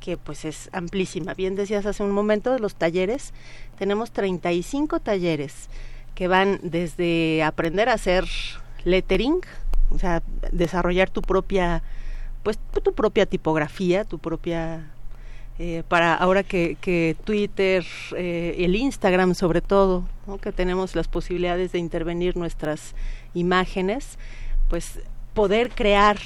que 0.00 0.16
pues 0.16 0.44
es 0.44 0.70
amplísima. 0.72 1.34
Bien 1.34 1.54
decías 1.54 1.86
hace 1.86 2.02
un 2.02 2.10
momento 2.10 2.52
de 2.52 2.58
los 2.58 2.74
talleres, 2.74 3.32
tenemos 3.78 4.10
35 4.10 5.00
talleres 5.00 5.68
que 6.14 6.26
van 6.26 6.58
desde 6.62 7.42
aprender 7.42 7.88
a 7.88 7.94
hacer 7.94 8.24
lettering, 8.84 9.40
o 9.90 9.98
sea, 9.98 10.22
desarrollar 10.52 11.10
tu 11.10 11.22
propia 11.22 11.82
pues 12.42 12.58
tu 12.82 12.94
propia 12.94 13.26
tipografía, 13.26 14.04
tu 14.04 14.18
propia 14.18 14.86
eh, 15.58 15.82
para 15.88 16.14
ahora 16.14 16.42
que, 16.42 16.76
que 16.80 17.16
Twitter, 17.24 17.84
eh, 18.16 18.54
el 18.58 18.76
Instagram 18.76 19.34
sobre 19.34 19.60
todo, 19.60 20.04
que 20.40 20.52
tenemos 20.52 20.96
las 20.96 21.06
posibilidades 21.06 21.72
de 21.72 21.78
intervenir 21.78 22.36
nuestras 22.36 22.94
imágenes, 23.34 24.18
pues 24.70 25.00
poder 25.34 25.70
crear 25.70 26.18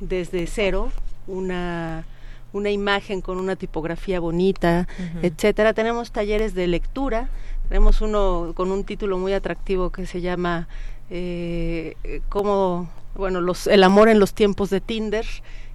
desde 0.00 0.46
cero 0.46 0.90
una 1.26 2.04
una 2.52 2.70
imagen 2.70 3.20
con 3.20 3.38
una 3.38 3.56
tipografía 3.56 4.20
bonita, 4.20 4.86
etcétera. 5.22 5.72
Tenemos 5.72 6.12
talleres 6.12 6.54
de 6.54 6.68
lectura, 6.68 7.28
tenemos 7.68 8.00
uno 8.00 8.52
con 8.54 8.70
un 8.70 8.84
título 8.84 9.18
muy 9.18 9.32
atractivo 9.32 9.90
que 9.90 10.06
se 10.06 10.20
llama 10.20 10.68
eh, 11.16 12.20
como 12.28 12.90
bueno 13.14 13.40
los 13.40 13.68
el 13.68 13.84
amor 13.84 14.08
en 14.08 14.18
los 14.18 14.34
tiempos 14.34 14.68
de 14.70 14.80
Tinder 14.80 15.24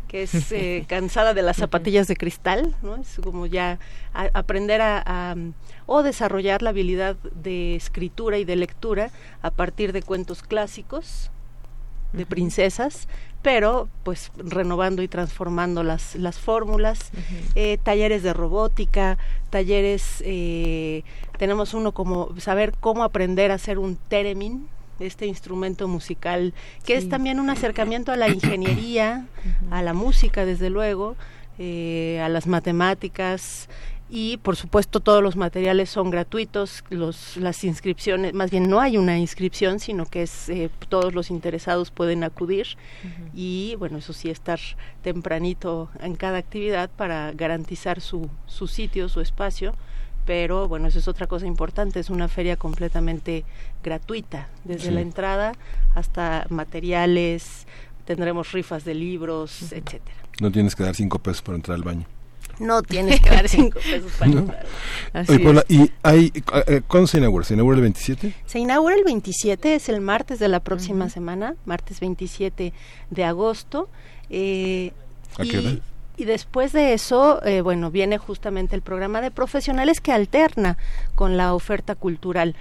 que 0.09 0.23
es 0.23 0.33
eh, 0.51 0.83
cansada 0.87 1.33
de 1.33 1.41
las 1.41 1.55
zapatillas 1.55 2.09
de 2.09 2.17
cristal, 2.17 2.75
¿no? 2.81 2.97
Es 2.97 3.21
como 3.23 3.45
ya 3.45 3.79
aprender 4.13 4.81
a, 4.81 5.35
o 5.85 6.03
desarrollar 6.03 6.61
la 6.61 6.71
habilidad 6.71 7.15
de 7.35 7.75
escritura 7.75 8.37
y 8.37 8.43
de 8.43 8.57
lectura 8.57 9.11
a 9.41 9.51
partir 9.51 9.93
de 9.93 10.01
cuentos 10.01 10.43
clásicos 10.43 11.31
de 12.11 12.25
princesas, 12.25 13.07
pero 13.43 13.87
pues 14.03 14.31
renovando 14.35 15.03
y 15.03 15.07
transformando 15.07 15.83
las, 15.83 16.15
las 16.15 16.39
fórmulas, 16.39 17.11
eh, 17.53 17.77
talleres 17.77 18.23
de 18.23 18.33
robótica, 18.33 19.19
talleres, 19.51 20.23
eh, 20.25 21.03
tenemos 21.37 21.75
uno 21.75 21.91
como 21.91 22.33
saber 22.39 22.73
cómo 22.79 23.03
aprender 23.03 23.51
a 23.51 23.55
hacer 23.55 23.77
un 23.77 23.95
teremin, 23.95 24.67
este 24.99 25.25
instrumento 25.25 25.87
musical, 25.87 26.53
que 26.85 26.95
es 26.95 27.09
también 27.09 27.39
un 27.39 27.49
acercamiento 27.49 28.11
a 28.11 28.17
la 28.17 28.29
ingeniería, 28.29 29.25
a 29.71 29.81
la 29.81 29.93
música, 29.93 30.45
desde 30.45 30.69
luego, 30.69 31.15
eh, 31.57 32.21
a 32.23 32.29
las 32.29 32.47
matemáticas 32.47 33.69
y 34.09 34.37
por 34.37 34.55
supuesto 34.55 35.01
todos 35.01 35.21
los 35.21 35.35
materiales 35.35 35.89
son 35.89 36.09
gratuitos 36.09 36.83
los 36.89 37.37
las 37.37 37.63
inscripciones 37.63 38.33
más 38.33 38.49
bien 38.49 38.69
no 38.69 38.79
hay 38.79 38.97
una 38.97 39.19
inscripción 39.19 39.79
sino 39.79 40.05
que 40.05 40.23
es 40.23 40.49
eh, 40.49 40.69
todos 40.89 41.13
los 41.13 41.29
interesados 41.29 41.91
pueden 41.91 42.23
acudir 42.23 42.65
y 43.35 43.75
bueno 43.77 43.99
eso 43.99 44.13
sí 44.13 44.29
estar 44.29 44.59
tempranito 45.03 45.89
en 46.01 46.15
cada 46.15 46.39
actividad 46.39 46.89
para 46.89 47.31
garantizar 47.33 48.01
su 48.01 48.29
su 48.47 48.65
sitio 48.65 49.09
su 49.09 49.21
espacio 49.21 49.75
pero 50.29 50.67
bueno, 50.67 50.87
eso 50.87 50.99
es 50.99 51.07
otra 51.07 51.25
cosa 51.25 51.47
importante, 51.47 51.99
es 51.99 52.11
una 52.11 52.27
feria 52.27 52.55
completamente 52.55 53.45
gratuita, 53.83 54.47
desde 54.63 54.91
la 54.91 55.01
entrada 55.01 55.53
hasta 55.95 56.45
materiales, 56.51 57.65
tendremos 58.05 58.51
rifas 58.51 58.85
de 58.85 58.93
libros, 58.93 59.63
etcétera. 59.71 60.15
No 60.39 60.51
tienes 60.51 60.75
que 60.75 60.83
dar 60.83 60.93
cinco 60.93 61.17
pesos 61.17 61.41
para 61.41 61.55
entrar 61.55 61.77
al 61.77 61.83
baño. 61.83 62.05
No 62.59 62.83
tienes 62.83 63.19
que 63.21 63.29
dar 63.31 63.49
cinco 63.49 63.79
pesos 63.91 64.11
para 64.19 64.31
entrar. 64.31 65.65
¿y 65.67 65.91
hay, 66.03 66.31
eh, 66.67 66.81
cuándo 66.87 67.07
se 67.07 67.17
inaugura? 67.17 67.43
¿Se 67.43 67.55
inaugura 67.55 67.77
el 67.77 67.81
27? 67.81 68.35
Se 68.45 68.59
inaugura 68.59 68.95
el 68.97 69.03
27, 69.05 69.73
es 69.73 69.89
el 69.89 69.99
martes 69.99 70.37
de 70.37 70.47
la 70.47 70.59
próxima 70.59 71.09
semana, 71.09 71.55
martes 71.65 71.99
27 72.01 72.71
de 73.09 73.23
agosto. 73.23 73.89
Eh, 74.29 74.91
¿A 75.39 75.43
qué 75.43 75.57
hora? 75.57 75.71
Y 76.19 76.25
después 76.25 76.73
de 76.73 76.93
eso, 76.93 77.41
eh, 77.45 77.61
bueno, 77.61 77.91
viene 77.91 78.17
justamente 78.17 78.75
el 78.75 78.81
programa 78.81 79.21
de 79.21 79.31
profesionales 79.31 80.01
que 80.01 80.11
alterna 80.11 80.77
con 81.15 81.37
la 81.37 81.53
oferta 81.53 81.95
cultural. 81.95 82.57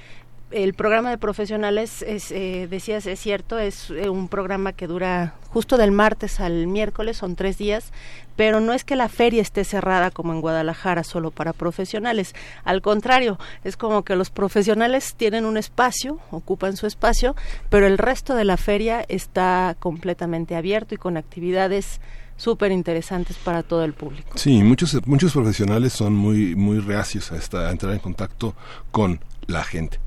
El 0.53 0.75
programa 0.75 1.11
de 1.11 1.19
profesionales, 1.19 2.03
es, 2.03 2.31
eh, 2.31 2.69
decías, 2.71 3.05
es 3.07 3.19
cierto, 3.19 3.59
es 3.59 3.91
eh, 3.91 4.11
un 4.11 4.29
programa 4.29 4.73
que 4.73 4.87
dura 4.87 5.35
justo 5.49 5.77
del 5.77 5.91
martes 5.91 6.39
al 6.39 6.69
miércoles, 6.69 7.17
son 7.17 7.35
tres 7.35 7.59
días, 7.59 7.93
pero 8.37 8.61
no 8.61 8.73
es 8.73 8.85
que 8.85 8.95
la 8.95 9.09
feria 9.09 9.43
esté 9.43 9.65
cerrada 9.65 10.13
como 10.13 10.33
en 10.33 10.41
Guadalajara 10.41 11.03
solo 11.03 11.33
para 11.33 11.53
profesionales. 11.53 12.37
Al 12.63 12.81
contrario, 12.81 13.41
es 13.65 13.77
como 13.77 14.05
que 14.05 14.15
los 14.15 14.31
profesionales 14.31 15.17
tienen 15.17 15.45
un 15.47 15.57
espacio, 15.57 16.21
ocupan 16.31 16.77
su 16.77 16.87
espacio, 16.87 17.35
pero 17.71 17.89
el 17.89 17.99
resto 17.99 18.37
de 18.37 18.45
la 18.45 18.57
feria 18.57 19.05
está 19.09 19.75
completamente 19.81 20.55
abierto 20.55 20.95
y 20.95 20.99
con 20.99 21.17
actividades 21.17 22.01
súper 22.39 22.73
interesantes 22.73 23.37
para 23.37 23.63
todo 23.63 23.85
el 23.85 23.93
público. 23.93 24.31
Sí, 24.37 24.63
muchos, 24.63 24.97
muchos 25.07 25.33
profesionales 25.33 25.93
son 25.93 26.15
muy, 26.15 26.57
muy 26.57 26.79
reacios 26.79 27.31
a, 27.31 27.71
entrar 27.71 27.93
en 27.93 27.99
contacto 27.99 28.55
con 28.91 29.21
la 29.47 29.65
gente. 29.65 30.01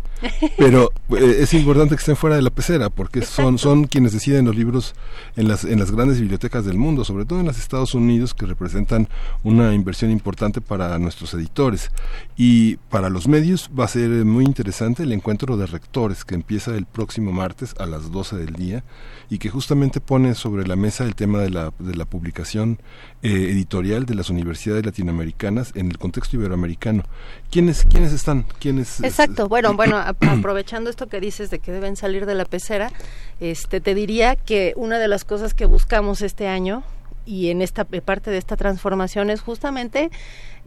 Pero 0.57 0.91
eh, 1.09 1.37
es 1.39 1.53
importante 1.53 1.95
que 1.95 1.99
estén 1.99 2.15
fuera 2.15 2.35
de 2.35 2.41
la 2.41 2.49
pecera 2.49 2.89
porque 2.89 3.23
son, 3.23 3.57
son 3.57 3.85
quienes 3.85 4.13
deciden 4.13 4.45
los 4.45 4.55
libros 4.55 4.93
en 5.35 5.47
las, 5.47 5.63
en 5.63 5.79
las 5.79 5.91
grandes 5.91 6.19
bibliotecas 6.19 6.65
del 6.65 6.77
mundo, 6.77 7.03
sobre 7.03 7.25
todo 7.25 7.39
en 7.39 7.45
los 7.45 7.57
Estados 7.57 7.93
Unidos, 7.93 8.33
que 8.33 8.45
representan 8.45 9.07
una 9.43 9.73
inversión 9.73 10.11
importante 10.11 10.61
para 10.61 10.97
nuestros 10.99 11.33
editores. 11.33 11.91
Y 12.37 12.77
para 12.89 13.09
los 13.09 13.27
medios 13.27 13.69
va 13.77 13.85
a 13.85 13.87
ser 13.87 14.09
muy 14.25 14.45
interesante 14.45 15.03
el 15.03 15.11
encuentro 15.11 15.57
de 15.57 15.65
rectores 15.65 16.25
que 16.25 16.35
empieza 16.35 16.75
el 16.75 16.85
próximo 16.85 17.31
martes 17.31 17.75
a 17.79 17.85
las 17.85 18.11
12 18.11 18.37
del 18.37 18.53
día 18.53 18.83
y 19.29 19.37
que 19.37 19.49
justamente 19.49 20.01
pone 20.01 20.35
sobre 20.35 20.67
la 20.67 20.75
mesa 20.75 21.03
el 21.03 21.15
tema 21.15 21.39
de 21.39 21.49
la, 21.49 21.73
de 21.79 21.95
la 21.95 22.05
publicación 22.05 22.79
eh, 23.23 23.29
editorial 23.51 24.05
de 24.05 24.15
las 24.15 24.29
universidades 24.29 24.85
latinoamericanas 24.85 25.71
en 25.75 25.87
el 25.87 25.97
contexto 25.97 26.35
iberoamericano. 26.35 27.03
¿Quiénes, 27.49 27.85
quiénes 27.85 28.13
están? 28.13 28.45
¿Quiénes, 28.59 29.01
Exacto, 29.01 29.47
bueno, 29.47 29.73
bueno, 29.73 30.01
aprovechando 30.19 30.89
esto 30.89 31.07
que 31.07 31.19
dices 31.19 31.49
de 31.49 31.59
que 31.59 31.71
deben 31.71 31.95
salir 31.95 32.25
de 32.25 32.35
la 32.35 32.45
pecera, 32.45 32.91
este, 33.39 33.81
te 33.81 33.95
diría 33.95 34.35
que 34.35 34.73
una 34.75 34.99
de 34.99 35.07
las 35.07 35.25
cosas 35.25 35.53
que 35.53 35.65
buscamos 35.65 36.21
este 36.21 36.47
año 36.47 36.83
y 37.25 37.49
en 37.49 37.61
esta 37.61 37.85
parte 37.85 38.31
de 38.31 38.37
esta 38.37 38.57
transformación 38.57 39.29
es 39.29 39.41
justamente 39.41 40.09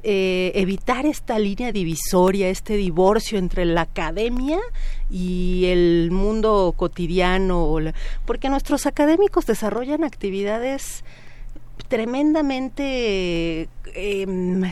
eh, 0.02 0.52
evitar 0.54 1.06
esta 1.06 1.38
línea 1.38 1.72
divisoria, 1.72 2.48
este 2.48 2.76
divorcio 2.76 3.38
entre 3.38 3.64
la 3.64 3.82
academia 3.82 4.58
y 5.10 5.64
el 5.66 6.10
mundo 6.10 6.74
cotidiano, 6.76 7.74
porque 8.26 8.50
nuestros 8.50 8.86
académicos 8.86 9.46
desarrollan 9.46 10.04
actividades 10.04 11.04
tremendamente 11.88 13.68
em, 13.94 14.62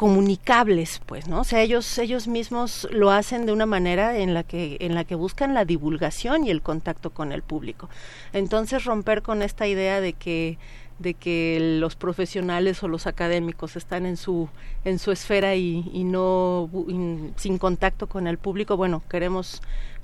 comunicables, 0.00 0.98
pues, 1.04 1.28
¿no? 1.28 1.42
O 1.42 1.44
sea, 1.44 1.60
ellos 1.60 1.98
ellos 1.98 2.26
mismos 2.26 2.88
lo 2.90 3.10
hacen 3.10 3.44
de 3.44 3.52
una 3.52 3.66
manera 3.66 4.16
en 4.16 4.32
la 4.32 4.44
que 4.44 4.78
en 4.80 4.94
la 4.94 5.04
que 5.04 5.14
buscan 5.14 5.52
la 5.52 5.66
divulgación 5.66 6.46
y 6.46 6.50
el 6.50 6.62
contacto 6.62 7.10
con 7.10 7.32
el 7.32 7.42
público. 7.42 7.90
Entonces 8.32 8.86
romper 8.86 9.20
con 9.20 9.42
esta 9.42 9.66
idea 9.66 10.00
de 10.00 10.14
que 10.14 10.56
de 11.00 11.12
que 11.12 11.76
los 11.78 11.96
profesionales 11.96 12.82
o 12.82 12.88
los 12.88 13.06
académicos 13.06 13.76
están 13.76 14.06
en 14.06 14.16
su 14.16 14.48
en 14.86 14.98
su 14.98 15.12
esfera 15.12 15.54
y, 15.54 15.82
no 16.04 16.70
sin 17.36 17.58
contacto 17.58 18.06
con 18.06 18.26
el 18.26 18.38
público 18.38 18.78
bueno 18.78 19.02
queremos 19.06 19.60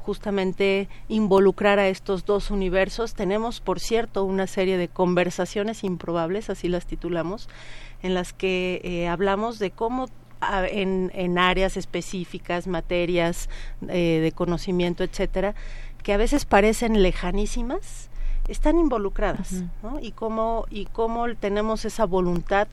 justamente 0.06 0.88
involucrar 1.08 1.80
a 1.80 1.88
estos 1.88 2.24
dos 2.24 2.52
universos 2.52 3.14
tenemos 3.14 3.60
por 3.60 3.80
cierto 3.80 4.22
una 4.24 4.46
serie 4.46 4.78
de 4.78 4.86
conversaciones 4.86 5.82
improbables 5.82 6.48
así 6.48 6.68
las 6.68 6.86
titulamos 6.86 7.48
en 8.02 8.14
las 8.14 8.32
que 8.32 8.80
eh, 8.84 9.08
hablamos 9.08 9.58
de 9.58 9.72
cómo 9.72 10.06
en, 10.70 11.10
en, 11.14 11.38
áreas 11.38 11.76
específicas 11.76 12.68
materias 12.68 13.50
eh, 13.88 14.20
de 14.22 14.32
conocimiento 14.32 15.02
etcétera 15.02 15.56
que 16.04 16.12
a 16.12 16.16
veces 16.16 16.44
parecen 16.44 17.02
lejanísimas 17.02 18.08
están 18.48 18.78
involucradas, 18.78 19.64
¿no? 19.82 19.98
Y 20.00 20.12
cómo, 20.12 20.66
y 20.70 20.84
cómo 20.86 21.34
tenemos 21.34 21.84
esa 21.84 22.04
voluntad 22.04 22.68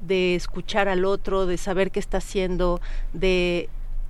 de 0.00 0.34
escuchar 0.34 0.88
al 0.88 1.04
otro, 1.04 1.44
de 1.44 1.58
saber 1.58 1.90
qué 1.90 2.00
está 2.00 2.18
haciendo, 2.18 2.80
de 3.12 3.68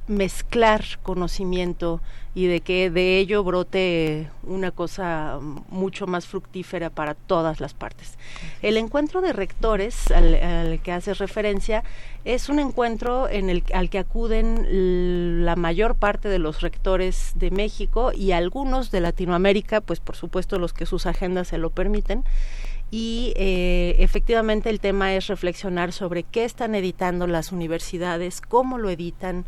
mezclar 0.09 0.85
conocimiento 1.03 2.01
y 2.35 2.47
de 2.47 2.61
que 2.61 2.91
de 2.91 3.19
ello 3.19 3.43
brote 3.43 4.29
una 4.43 4.71
cosa 4.71 5.39
mucho 5.69 6.07
más 6.07 6.27
fructífera 6.27 6.91
para 6.91 7.15
todas 7.15 7.61
las 7.61 7.75
partes. 7.75 8.17
El 8.63 8.77
encuentro 8.77 9.21
de 9.21 9.33
rectores 9.33 10.11
al, 10.11 10.81
que 10.83 10.93
haces 10.93 11.19
referencia 11.19 11.83
es 12.25 12.49
un 12.49 12.59
encuentro 12.59 13.29
en 13.29 13.51
el, 13.51 13.65
al 13.73 13.91
que 13.91 13.99
acuden 13.99 15.45
la 15.45 15.57
mayor 15.57 15.95
parte 15.95 16.29
de 16.29 16.39
los 16.39 16.61
rectores 16.61 17.33
de 17.35 17.51
México 17.51 18.13
y 18.15 18.33
algunos 18.33 18.91
de 18.91 19.01
Latinoamérica, 19.01 19.81
pues 19.81 20.01
por 20.01 20.17
supuesto 20.17 20.59
los 20.59 20.73
que 20.73 20.87
sus 20.87 21.07
agendas 21.07 21.49
se 21.49 21.59
lo 21.59 21.71
permiten 21.71 22.25
y 22.91 23.35
eh, 23.37 23.97
efectivamente 23.99 24.71
el 24.71 24.81
tema 24.81 25.15
es 25.15 25.27
reflexionar 25.27 25.93
sobre 25.93 26.23
qué 26.23 26.45
están 26.45 26.75
editando 26.75 27.27
las 27.27 27.53
universidades, 27.53 28.41
cómo 28.41 28.79
lo 28.79 28.89
editan, 28.89 29.45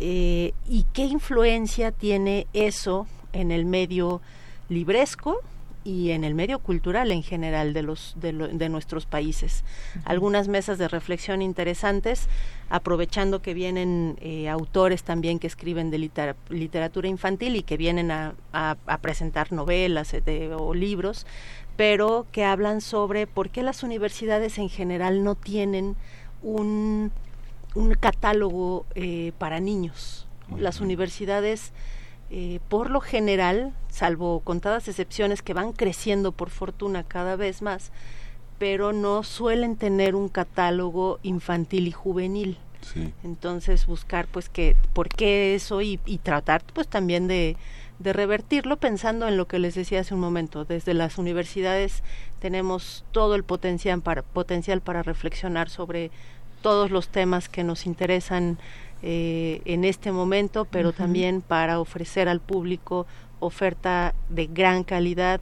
eh, 0.00 0.52
y 0.68 0.84
qué 0.92 1.04
influencia 1.04 1.92
tiene 1.92 2.46
eso 2.52 3.06
en 3.32 3.50
el 3.50 3.64
medio 3.64 4.20
libresco 4.68 5.40
y 5.84 6.12
en 6.12 6.24
el 6.24 6.34
medio 6.34 6.58
cultural 6.58 7.12
en 7.12 7.22
general 7.22 7.74
de 7.74 7.82
los 7.82 8.14
de, 8.16 8.32
de 8.32 8.68
nuestros 8.70 9.04
países. 9.04 9.64
Algunas 10.04 10.48
mesas 10.48 10.78
de 10.78 10.88
reflexión 10.88 11.42
interesantes, 11.42 12.28
aprovechando 12.70 13.42
que 13.42 13.52
vienen 13.52 14.16
eh, 14.20 14.48
autores 14.48 15.04
también 15.04 15.38
que 15.38 15.46
escriben 15.46 15.90
de 15.90 16.10
literatura 16.48 17.06
infantil 17.06 17.56
y 17.56 17.62
que 17.62 17.76
vienen 17.76 18.10
a, 18.10 18.34
a, 18.52 18.98
presentar 18.98 19.52
novelas 19.52 20.14
eh, 20.14 20.50
o 20.58 20.74
libros, 20.74 21.26
pero 21.76 22.26
que 22.32 22.44
hablan 22.44 22.80
sobre 22.80 23.26
por 23.26 23.50
qué 23.50 23.62
las 23.62 23.82
universidades 23.82 24.58
en 24.58 24.70
general 24.70 25.22
no 25.22 25.34
tienen 25.34 25.96
un, 26.42 27.12
un 27.74 27.94
catálogo 27.94 28.86
eh, 28.94 29.32
para 29.38 29.60
niños. 29.60 30.26
Las 30.56 30.80
universidades 30.80 31.72
eh, 32.30 32.60
por 32.68 32.90
lo 32.90 33.00
general, 33.00 33.72
salvo 33.88 34.40
contadas 34.40 34.88
excepciones 34.88 35.42
que 35.42 35.54
van 35.54 35.72
creciendo 35.72 36.32
por 36.32 36.50
fortuna 36.50 37.04
cada 37.04 37.36
vez 37.36 37.62
más, 37.62 37.92
pero 38.58 38.92
no 38.92 39.22
suelen 39.22 39.76
tener 39.76 40.14
un 40.14 40.28
catálogo 40.28 41.18
infantil 41.22 41.86
y 41.86 41.92
juvenil. 41.92 42.58
Entonces 43.22 43.86
buscar 43.86 44.26
pues 44.26 44.50
que 44.50 44.76
por 44.92 45.08
qué 45.08 45.54
eso 45.54 45.80
y, 45.80 45.96
tratar 46.22 46.62
pues 46.74 46.86
también 46.86 47.28
de, 47.28 47.56
de 47.98 48.12
revertirlo 48.12 48.76
pensando 48.76 49.26
en 49.26 49.38
lo 49.38 49.48
que 49.48 49.58
les 49.58 49.74
decía 49.74 50.00
hace 50.00 50.12
un 50.12 50.20
momento. 50.20 50.66
Desde 50.66 50.92
las 50.92 51.16
universidades 51.16 52.02
tenemos 52.40 53.04
todo 53.10 53.36
el 53.36 53.42
potencial 53.44 54.02
para, 54.02 54.20
potencial 54.20 54.82
para 54.82 55.02
reflexionar 55.02 55.70
sobre 55.70 56.10
todos 56.64 56.90
los 56.90 57.08
temas 57.08 57.50
que 57.50 57.62
nos 57.62 57.84
interesan 57.84 58.56
eh, 59.02 59.60
en 59.66 59.84
este 59.84 60.12
momento, 60.12 60.64
pero 60.64 60.94
también 60.94 61.42
para 61.42 61.78
ofrecer 61.78 62.26
al 62.26 62.40
público 62.40 63.06
oferta 63.44 64.14
de 64.28 64.46
gran 64.46 64.84
calidad 64.84 65.40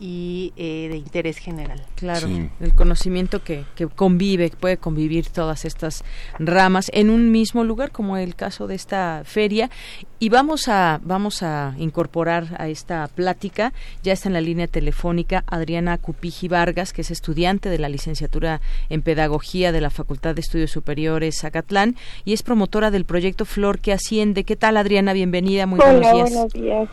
y 0.00 0.52
eh, 0.56 0.88
de 0.90 0.96
interés 0.96 1.38
general. 1.38 1.80
Claro, 1.94 2.28
el 2.60 2.74
conocimiento 2.74 3.42
que, 3.44 3.64
que 3.76 3.86
convive, 3.86 4.50
puede 4.50 4.78
convivir 4.78 5.28
todas 5.28 5.64
estas 5.64 6.04
ramas 6.38 6.90
en 6.92 7.08
un 7.08 7.30
mismo 7.30 7.62
lugar, 7.62 7.92
como 7.92 8.16
el 8.16 8.34
caso 8.34 8.66
de 8.66 8.74
esta 8.74 9.22
feria. 9.24 9.70
Y 10.18 10.28
vamos 10.28 10.68
a, 10.68 11.00
vamos 11.04 11.42
a 11.42 11.74
incorporar 11.78 12.56
a 12.58 12.68
esta 12.68 13.06
plática, 13.08 13.72
ya 14.02 14.12
está 14.12 14.28
en 14.28 14.32
la 14.32 14.40
línea 14.40 14.66
telefónica, 14.66 15.44
Adriana 15.46 15.98
Cupiji 15.98 16.48
Vargas, 16.48 16.92
que 16.92 17.02
es 17.02 17.10
estudiante 17.10 17.68
de 17.68 17.78
la 17.78 17.88
licenciatura 17.88 18.60
en 18.88 19.02
Pedagogía 19.02 19.70
de 19.70 19.80
la 19.80 19.90
Facultad 19.90 20.34
de 20.34 20.40
Estudios 20.40 20.70
Superiores 20.70 21.40
Zacatlán 21.40 21.96
y 22.24 22.32
es 22.32 22.42
promotora 22.42 22.90
del 22.90 23.04
proyecto 23.04 23.44
Flor 23.44 23.78
que 23.78 23.92
Asciende. 23.92 24.44
¿Qué 24.44 24.56
tal, 24.56 24.76
Adriana? 24.76 25.12
Bienvenida, 25.12 25.66
muy 25.66 25.78
buenos 25.78 26.00
días. 26.00 26.30
Buenos 26.30 26.52
días 26.52 26.88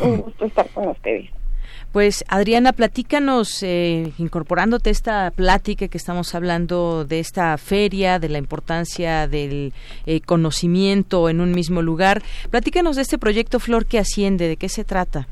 un 0.00 0.16
gusto 0.18 0.44
estar 0.44 0.68
con 0.70 0.88
ustedes. 0.88 1.30
Pues 1.92 2.24
Adriana, 2.28 2.72
platícanos, 2.72 3.62
eh, 3.62 4.12
incorporándote 4.16 4.88
esta 4.88 5.30
plática 5.30 5.88
que 5.88 5.98
estamos 5.98 6.34
hablando 6.34 7.04
de 7.04 7.20
esta 7.20 7.58
feria, 7.58 8.18
de 8.18 8.30
la 8.30 8.38
importancia 8.38 9.28
del 9.28 9.74
eh, 10.06 10.22
conocimiento 10.22 11.28
en 11.28 11.42
un 11.42 11.52
mismo 11.52 11.82
lugar, 11.82 12.22
platícanos 12.50 12.96
de 12.96 13.02
este 13.02 13.18
proyecto 13.18 13.60
Flor 13.60 13.84
que 13.84 13.98
asciende, 13.98 14.48
¿de 14.48 14.56
qué 14.56 14.70
se 14.70 14.84
trata? 14.84 15.26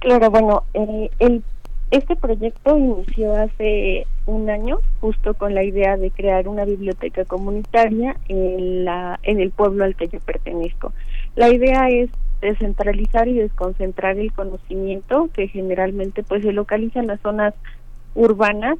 Claro, 0.00 0.30
bueno, 0.30 0.64
eh, 0.74 1.10
el, 1.20 1.42
este 1.90 2.16
proyecto 2.16 2.76
inició 2.76 3.34
hace 3.36 4.06
un 4.26 4.50
año, 4.50 4.80
justo 5.00 5.32
con 5.32 5.54
la 5.54 5.64
idea 5.64 5.96
de 5.96 6.10
crear 6.10 6.48
una 6.48 6.66
biblioteca 6.66 7.24
comunitaria 7.24 8.16
en, 8.28 8.84
la, 8.84 9.18
en 9.22 9.40
el 9.40 9.52
pueblo 9.52 9.84
al 9.84 9.96
que 9.96 10.08
yo 10.08 10.20
pertenezco. 10.20 10.92
La 11.34 11.48
idea 11.48 11.88
es 11.88 12.10
descentralizar 12.44 13.26
y 13.26 13.34
desconcentrar 13.34 14.18
el 14.18 14.32
conocimiento 14.32 15.30
que 15.32 15.48
generalmente 15.48 16.22
pues 16.22 16.42
se 16.42 16.52
localiza 16.52 17.00
en 17.00 17.06
las 17.06 17.20
zonas 17.20 17.54
urbanas 18.14 18.76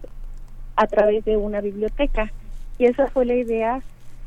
a 0.77 0.87
través 0.87 1.25
de 1.25 1.39
una 1.39 1.62
biblioteca. 1.62 2.31
Y 2.79 2.85
esa 2.85 3.09
fue 3.09 3.25
la 3.25 3.35
idea 3.35 3.83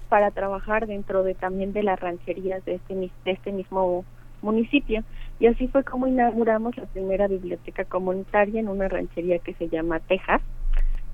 para 0.10 0.32
trabajar 0.32 0.88
dentro 0.88 1.24
de 1.24 1.36
también 1.36 1.72
de 1.72 1.84
las 1.84 2.00
rancherías 2.00 2.66
de 2.66 2.76
este, 2.76 2.96
de 2.96 3.32
este 3.32 3.52
mismo 3.52 4.06
municipio. 4.42 5.04
Y 5.40 5.46
así 5.46 5.68
fue 5.68 5.84
como 5.84 6.08
inauguramos 6.08 6.76
la 6.76 6.86
primera 6.86 7.28
biblioteca 7.28 7.86
comunitaria 7.86 8.60
en 8.60 8.70
una 8.70 8.88
ranchería 8.88 9.38
que 9.38 9.54
se 9.54 9.70
llama 9.70 10.00
Texas 10.00 10.42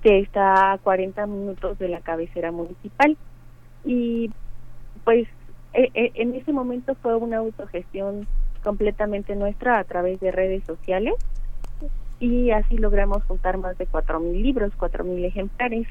que 0.02 0.20
está 0.20 0.72
a 0.72 0.78
40 0.78 1.26
minutos 1.26 1.78
de 1.78 1.88
la 1.88 2.00
cabecera 2.00 2.52
municipal. 2.52 3.16
Y 3.84 4.30
pues 5.04 5.28
eh, 5.74 5.90
eh, 5.94 6.12
en 6.14 6.34
ese 6.34 6.52
momento 6.52 6.94
fue 6.94 7.16
una 7.16 7.38
autogestión 7.38 8.28
completamente 8.62 9.34
nuestra 9.34 9.78
a 9.78 9.84
través 9.84 10.20
de 10.20 10.30
redes 10.30 10.62
sociales 10.64 11.14
y 12.20 12.52
así 12.52 12.78
logramos 12.78 13.24
juntar 13.24 13.58
más 13.58 13.76
de 13.76 13.86
cuatro 13.86 14.20
mil 14.20 14.40
libros, 14.40 14.72
cuatro 14.78 15.04
mil 15.04 15.24
ejemplares. 15.24 15.86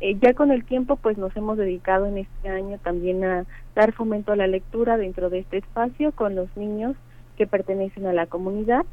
Eh, 0.00 0.16
ya 0.20 0.32
con 0.34 0.52
el 0.52 0.64
tiempo, 0.64 0.96
pues 0.96 1.18
nos 1.18 1.36
hemos 1.36 1.58
dedicado 1.58 2.06
en 2.06 2.18
este 2.18 2.48
año 2.48 2.78
también 2.78 3.24
a 3.24 3.46
dar 3.74 3.92
fomento 3.92 4.32
a 4.32 4.36
la 4.36 4.46
lectura 4.46 4.96
dentro 4.96 5.28
de 5.28 5.40
este 5.40 5.58
espacio 5.58 6.12
con 6.12 6.36
los 6.36 6.54
niños 6.56 6.94
que 7.36 7.46
pertenecen 7.46 8.06
a 8.06 8.12
la 8.12 8.26
comunidad 8.26 8.84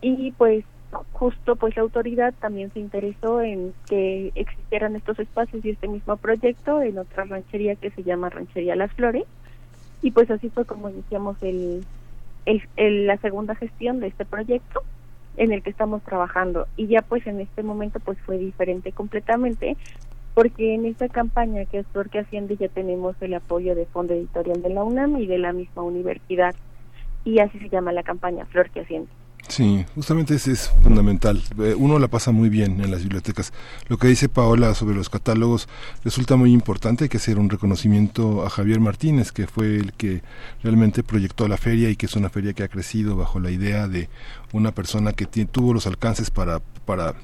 y 0.00 0.32
pues 0.32 0.64
justo 1.12 1.54
pues 1.54 1.76
la 1.76 1.82
autoridad 1.82 2.34
también 2.40 2.72
se 2.72 2.80
interesó 2.80 3.42
en 3.42 3.74
que 3.88 4.32
existieran 4.34 4.96
estos 4.96 5.18
espacios 5.20 5.64
y 5.64 5.70
este 5.70 5.86
mismo 5.86 6.16
proyecto 6.16 6.82
en 6.82 6.98
otra 6.98 7.24
ranchería 7.24 7.76
que 7.76 7.90
se 7.90 8.02
llama 8.02 8.30
Ranchería 8.30 8.74
Las 8.74 8.92
Flores 8.94 9.24
y 10.02 10.10
pues 10.10 10.30
así 10.30 10.48
fue 10.50 10.64
como 10.64 10.90
iniciamos 10.90 11.36
el, 11.42 11.84
la 12.76 13.16
segunda 13.18 13.54
gestión 13.54 14.00
de 14.00 14.08
este 14.08 14.24
proyecto 14.24 14.82
en 15.36 15.52
el 15.52 15.62
que 15.62 15.70
estamos 15.70 16.02
trabajando 16.02 16.66
y 16.76 16.86
ya 16.86 17.02
pues 17.02 17.26
en 17.26 17.40
este 17.40 17.62
momento 17.62 18.00
pues 18.00 18.18
fue 18.26 18.38
diferente 18.38 18.92
completamente 18.92 19.76
porque 20.34 20.74
en 20.74 20.86
esta 20.86 21.08
campaña 21.08 21.64
que 21.66 21.80
es 21.80 21.86
porque 21.92 22.20
Asciende 22.20 22.56
ya 22.56 22.68
tenemos 22.68 23.14
el 23.20 23.34
apoyo 23.34 23.74
de 23.74 23.86
Fondo 23.86 24.14
Editorial 24.14 24.62
de 24.62 24.70
la 24.70 24.84
UNAM 24.84 25.18
y 25.18 25.26
de 25.26 25.38
la 25.38 25.52
misma 25.52 25.82
universidad 25.82 26.54
y 27.24 27.40
así 27.40 27.58
se 27.58 27.68
llama 27.68 27.92
la 27.92 28.02
campaña 28.02 28.46
Flor 28.46 28.70
que 28.70 28.80
Asciende. 28.80 29.19
Sí, 29.50 29.84
justamente 29.96 30.36
ese 30.36 30.52
es 30.52 30.70
fundamental. 30.82 31.42
Eh, 31.58 31.74
uno 31.76 31.98
la 31.98 32.06
pasa 32.06 32.30
muy 32.30 32.48
bien 32.48 32.80
en 32.80 32.92
las 32.92 33.02
bibliotecas. 33.02 33.52
Lo 33.88 33.98
que 33.98 34.06
dice 34.06 34.28
Paola 34.28 34.74
sobre 34.74 34.94
los 34.94 35.10
catálogos 35.10 35.68
resulta 36.04 36.36
muy 36.36 36.52
importante. 36.52 37.04
Hay 37.04 37.08
que 37.08 37.16
hacer 37.16 37.36
un 37.36 37.50
reconocimiento 37.50 38.46
a 38.46 38.50
Javier 38.50 38.78
Martínez, 38.78 39.32
que 39.32 39.48
fue 39.48 39.76
el 39.76 39.92
que 39.92 40.22
realmente 40.62 41.02
proyectó 41.02 41.48
la 41.48 41.56
feria 41.56 41.90
y 41.90 41.96
que 41.96 42.06
es 42.06 42.14
una 42.14 42.30
feria 42.30 42.52
que 42.52 42.62
ha 42.62 42.68
crecido 42.68 43.16
bajo 43.16 43.40
la 43.40 43.50
idea 43.50 43.88
de 43.88 44.08
una 44.52 44.72
persona 44.72 45.14
que 45.14 45.26
tuvo 45.26 45.74
los 45.74 45.88
alcances 45.88 46.30
para, 46.30 46.60
para 46.86 47.16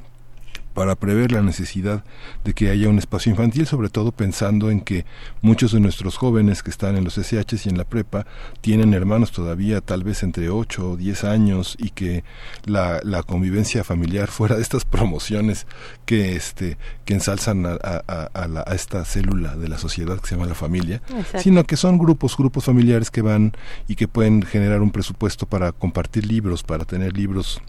para 0.77 0.95
prever 0.95 1.33
la 1.33 1.41
necesidad 1.41 2.05
de 2.45 2.53
que 2.53 2.69
haya 2.69 2.91
un 2.91 2.99
espacio 2.99 3.31
infantil, 3.31 3.67
sobre 3.67 3.89
todo 3.89 4.13
pensando 4.13 4.71
en 4.71 4.83
que 4.83 5.07
muchos 5.41 5.73
de 5.73 5.81
nuestros 5.81 6.19
jóvenes 6.19 6.63
que 6.63 6.69
están 6.69 6.97
en 6.97 7.05
los 7.05 7.15
SHs 7.17 7.65
y 7.65 7.71
en 7.71 7.79
la 7.79 7.85
prepa 7.85 8.27
tienen 8.61 8.93
hermanos 8.93 9.33
todavía 9.33 9.81
tal 9.81 10.05
vez 10.05 10.23
entre 10.23 10.51
8 10.51 10.91
o 10.91 10.97
10 10.99 11.25
años 11.25 11.79
y 11.81 11.89
que 11.89 12.25
la, 12.67 13.01
la 13.05 13.23
convivencia 13.23 13.85
familiar 13.85 14.29
fuera 14.31 14.57
de 14.57 14.63
estas 14.63 14.85
promociones 14.85 15.67
que 16.05 16.37
este 16.37 16.77
que 17.07 17.15
ensalzan 17.15 17.65
a, 17.65 17.79
a, 17.83 18.29
a, 18.35 18.75
esta 18.75 19.03
célula 19.07 19.57
de 19.57 19.69
la 19.71 19.79
sociedad 19.79 20.21
que 20.21 20.27
se 20.27 20.35
llama 20.35 20.47
la 20.47 20.55
familia, 20.55 21.01
sino 21.39 21.65
que 21.65 21.79
son 21.79 21.97
grupos, 21.97 22.37
grupos 22.37 22.67
familiares 22.67 23.11
que 23.11 23.23
van 23.23 23.57
y 23.89 23.95
que 23.95 24.09
pueden 24.09 24.43
generar 24.43 24.83
un 24.83 24.91
presupuesto 24.91 25.47
para 25.47 25.73
compartir 25.73 26.27
libros, 26.27 26.63
para 26.63 26.85
tener 26.85 27.17
libros 27.17 27.63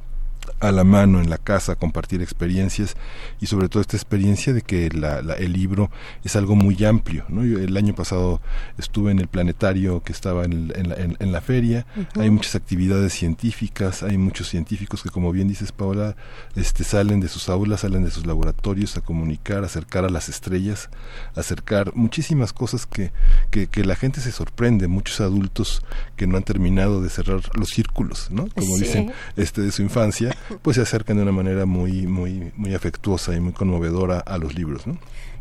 a 0.60 0.72
la 0.72 0.84
mano 0.84 1.22
en 1.22 1.30
la 1.30 1.38
casa, 1.38 1.76
compartir 1.76 2.22
experiencias 2.22 2.96
y 3.40 3.46
sobre 3.46 3.70
todo 3.70 3.82
esta 3.82 3.96
experiencia 3.96 4.54
de 4.54 4.62
que 4.62 4.88
el 4.88 5.54
libro 5.54 5.92
es 6.24 6.36
algo 6.36 6.56
muy 6.56 6.84
amplio. 6.84 7.26
¿no? 7.30 7.44
el 7.44 7.78
año 7.78 7.94
pasado 7.94 8.42
estuve 8.78 9.12
en 9.12 9.20
el 9.20 9.28
planetario 9.28 10.02
que 10.04 10.12
estaba 10.12 10.46
en, 10.46 10.74
la, 11.20 11.42
feria, 11.42 11.86
hay 12.16 12.30
muchas 12.30 12.56
actividades 12.56 13.14
científicas, 13.14 14.02
hay 14.02 14.18
muchos 14.18 14.50
científicos 14.50 15.04
que 15.04 15.10
como 15.10 15.32
bien 15.32 15.48
dices 15.48 15.72
Paola, 15.72 16.16
este, 16.56 16.84
salen 16.84 17.20
de 17.20 17.28
sus 17.28 17.50
aulas, 17.50 17.82
salen 17.82 18.04
de 18.04 18.12
sus 18.12 18.26
laboratorios 18.26 18.98
a 18.98 19.02
comunicar, 19.02 19.64
acercar 19.64 20.06
a 20.06 20.10
las 20.10 20.30
estrellas, 20.30 20.90
acercar 21.36 21.94
muchísimas 21.96 22.54
cosas 22.54 22.86
que, 22.86 23.12
que, 23.52 23.68
que 23.68 23.86
la 23.86 23.96
gente 23.96 24.22
se 24.22 24.32
sorprende, 24.32 24.88
muchos 24.88 25.22
adultos 25.22 25.84
que 26.16 26.26
no 26.26 26.38
han 26.38 26.44
terminado 26.44 27.02
de 27.02 27.10
cerrar 27.10 27.42
los 27.54 27.70
círculos, 27.70 28.30
¿no? 28.32 28.48
como 28.48 28.78
dicen, 28.78 29.12
este, 29.36 29.62
de 29.62 29.72
su 29.72 29.84
infancia 29.84 30.36
pues 30.62 30.76
se 30.76 30.82
acercan 30.82 31.18
de 31.18 31.24
una 31.24 31.32
manera 31.32 31.66
muy, 31.66 32.08
muy, 32.08 32.52
muy 32.56 32.74
afectuosa 32.74 33.36
y 33.36 33.40
muy 33.40 33.54
conmovedora 33.54 34.20
a 34.20 34.38
los 34.38 34.56
libros, 34.56 34.88
¿no? 34.88 34.98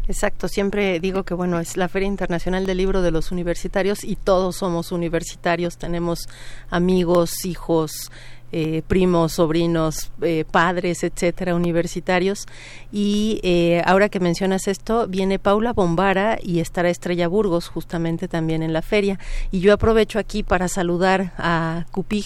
Exacto, 0.08 0.46
siempre 0.46 1.00
digo 1.00 1.24
que 1.24 1.34
bueno, 1.34 1.58
es 1.58 1.76
la 1.76 1.88
Feria 1.88 2.06
Internacional 2.06 2.64
del 2.64 2.78
Libro 2.78 3.02
de 3.02 3.10
los 3.10 3.32
Universitarios 3.32 4.04
y 4.04 4.14
todos 4.14 4.56
somos 4.56 4.92
universitarios, 4.92 5.78
tenemos 5.78 6.28
amigos, 6.70 7.44
hijos, 7.44 8.12
eh, 8.58 8.80
primos, 8.88 9.34
sobrinos, 9.34 10.10
eh, 10.22 10.46
padres, 10.50 11.04
etcétera, 11.04 11.54
universitarios. 11.54 12.46
Y 12.90 13.38
eh, 13.42 13.82
ahora 13.84 14.08
que 14.08 14.18
mencionas 14.18 14.66
esto, 14.66 15.06
viene 15.08 15.38
Paula 15.38 15.74
Bombara 15.74 16.38
y 16.42 16.60
estará 16.60 16.88
Estrella 16.88 17.28
Burgos 17.28 17.68
justamente 17.68 18.28
también 18.28 18.62
en 18.62 18.72
la 18.72 18.80
feria. 18.80 19.18
Y 19.50 19.60
yo 19.60 19.74
aprovecho 19.74 20.18
aquí 20.18 20.42
para 20.42 20.68
saludar 20.68 21.34
a 21.36 21.84
Cupig. 21.90 22.24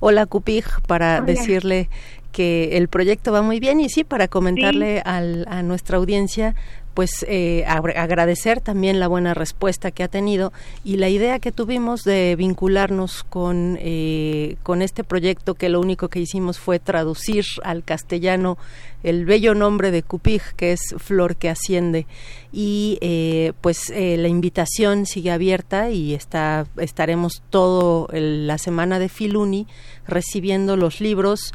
Hola 0.00 0.26
Cupig, 0.26 0.64
para 0.88 1.20
decirle 1.20 1.88
que 2.32 2.76
el 2.76 2.88
proyecto 2.88 3.30
va 3.30 3.42
muy 3.42 3.60
bien 3.60 3.78
y 3.78 3.88
sí, 3.88 4.02
para 4.02 4.26
comentarle 4.26 5.00
a 5.04 5.62
nuestra 5.62 5.98
audiencia 5.98 6.56
pues 6.98 7.24
eh, 7.28 7.64
agradecer 7.64 8.60
también 8.60 8.98
la 8.98 9.06
buena 9.06 9.32
respuesta 9.32 9.92
que 9.92 10.02
ha 10.02 10.08
tenido 10.08 10.52
y 10.82 10.96
la 10.96 11.08
idea 11.08 11.38
que 11.38 11.52
tuvimos 11.52 12.02
de 12.02 12.34
vincularnos 12.34 13.22
con, 13.22 13.78
eh, 13.80 14.56
con 14.64 14.82
este 14.82 15.04
proyecto 15.04 15.54
que 15.54 15.68
lo 15.68 15.78
único 15.78 16.08
que 16.08 16.18
hicimos 16.18 16.58
fue 16.58 16.80
traducir 16.80 17.44
al 17.62 17.84
castellano 17.84 18.58
el 19.04 19.26
bello 19.26 19.54
nombre 19.54 19.92
de 19.92 20.02
Cupig, 20.02 20.42
que 20.56 20.72
es 20.72 20.80
Flor 20.98 21.36
que 21.36 21.48
Asciende. 21.48 22.08
Y 22.50 22.98
eh, 23.00 23.52
pues 23.60 23.90
la 23.90 24.26
invitación 24.26 25.06
sigue 25.06 25.30
abierta 25.30 25.90
y 25.90 26.14
está, 26.14 26.66
estaremos 26.78 27.44
todo 27.48 28.08
la 28.10 28.58
semana 28.58 28.98
de 28.98 29.08
Filuni 29.08 29.68
recibiendo 30.08 30.76
los 30.76 31.00
libros 31.00 31.52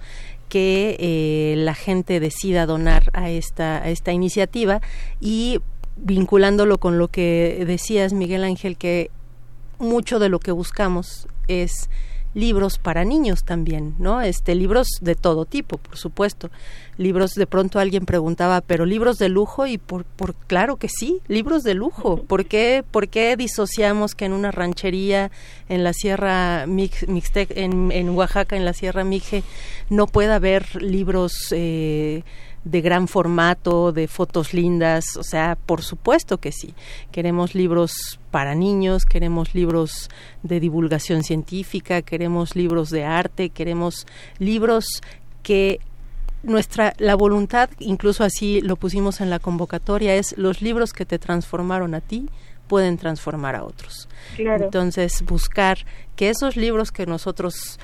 que 0.53 0.97
eh, 0.99 1.55
la 1.57 1.73
gente 1.73 2.19
decida 2.19 2.67
donar 2.67 3.09
a 3.13 3.31
esta, 3.31 3.77
a 3.77 3.89
esta 3.89 4.11
iniciativa 4.11 4.81
y 5.19 5.59
vinculándolo 5.95 6.77
con 6.77 6.99
lo 6.99 7.07
que 7.07 7.63
decías, 7.65 8.13
Miguel 8.13 8.43
Ángel, 8.43 8.77
que 8.77 9.09
mucho 9.79 10.19
de 10.19 10.29
lo 10.29 10.37
que 10.37 10.51
buscamos 10.51 11.27
es 11.47 11.89
libros 12.33 12.77
para 12.77 13.05
niños 13.05 13.43
también, 13.43 13.95
¿no? 13.99 14.21
Este 14.21 14.55
libros 14.55 14.87
de 15.01 15.15
todo 15.15 15.45
tipo, 15.45 15.77
por 15.77 15.97
supuesto. 15.97 16.49
Libros 16.97 17.33
de 17.35 17.47
pronto 17.47 17.79
alguien 17.79 18.05
preguntaba, 18.05 18.61
pero 18.61 18.85
libros 18.85 19.17
de 19.17 19.29
lujo 19.29 19.65
y 19.67 19.77
por, 19.77 20.03
por 20.03 20.35
claro 20.35 20.77
que 20.77 20.89
sí, 20.89 21.21
libros 21.27 21.63
de 21.63 21.73
lujo. 21.73 22.23
¿Por 22.23 22.45
qué, 22.45 22.83
por 22.89 23.07
qué 23.07 23.35
disociamos 23.35 24.15
que 24.15 24.25
en 24.25 24.33
una 24.33 24.51
ranchería 24.51 25.31
en 25.69 25.83
la 25.83 25.93
Sierra 25.93 26.65
Mixtec, 26.67 27.55
en, 27.55 27.91
en 27.91 28.09
Oaxaca, 28.09 28.55
en 28.55 28.65
la 28.65 28.73
Sierra 28.73 29.03
Mije, 29.03 29.43
no 29.89 30.07
pueda 30.07 30.35
haber 30.35 30.81
libros 30.81 31.33
eh, 31.51 32.23
de 32.65 32.81
gran 32.81 33.07
formato, 33.07 33.91
de 33.91 34.07
fotos 34.07 34.53
lindas, 34.53 35.17
o 35.17 35.23
sea, 35.23 35.57
por 35.65 35.81
supuesto 35.81 36.37
que 36.37 36.51
sí. 36.51 36.73
Queremos 37.11 37.55
libros 37.55 38.19
para 38.31 38.55
niños, 38.55 39.05
queremos 39.05 39.53
libros 39.53 40.09
de 40.43 40.59
divulgación 40.59 41.23
científica, 41.23 42.01
queremos 42.01 42.55
libros 42.55 42.89
de 42.89 43.03
arte, 43.03 43.49
queremos 43.49 44.07
libros 44.39 44.85
que 45.41 45.79
nuestra 46.43 46.93
la 46.97 47.15
voluntad, 47.15 47.69
incluso 47.79 48.23
así 48.23 48.61
lo 48.61 48.75
pusimos 48.75 49.21
en 49.21 49.29
la 49.29 49.39
convocatoria, 49.39 50.15
es 50.15 50.37
los 50.37 50.61
libros 50.61 50.93
que 50.93 51.05
te 51.05 51.19
transformaron 51.19 51.95
a 51.95 52.01
ti 52.01 52.27
pueden 52.67 52.97
transformar 52.97 53.55
a 53.55 53.65
otros. 53.65 54.07
Entonces, 54.37 55.23
buscar 55.25 55.79
que 56.15 56.29
esos 56.29 56.55
libros 56.55 56.91
que 56.91 57.05
nosotros 57.05 57.79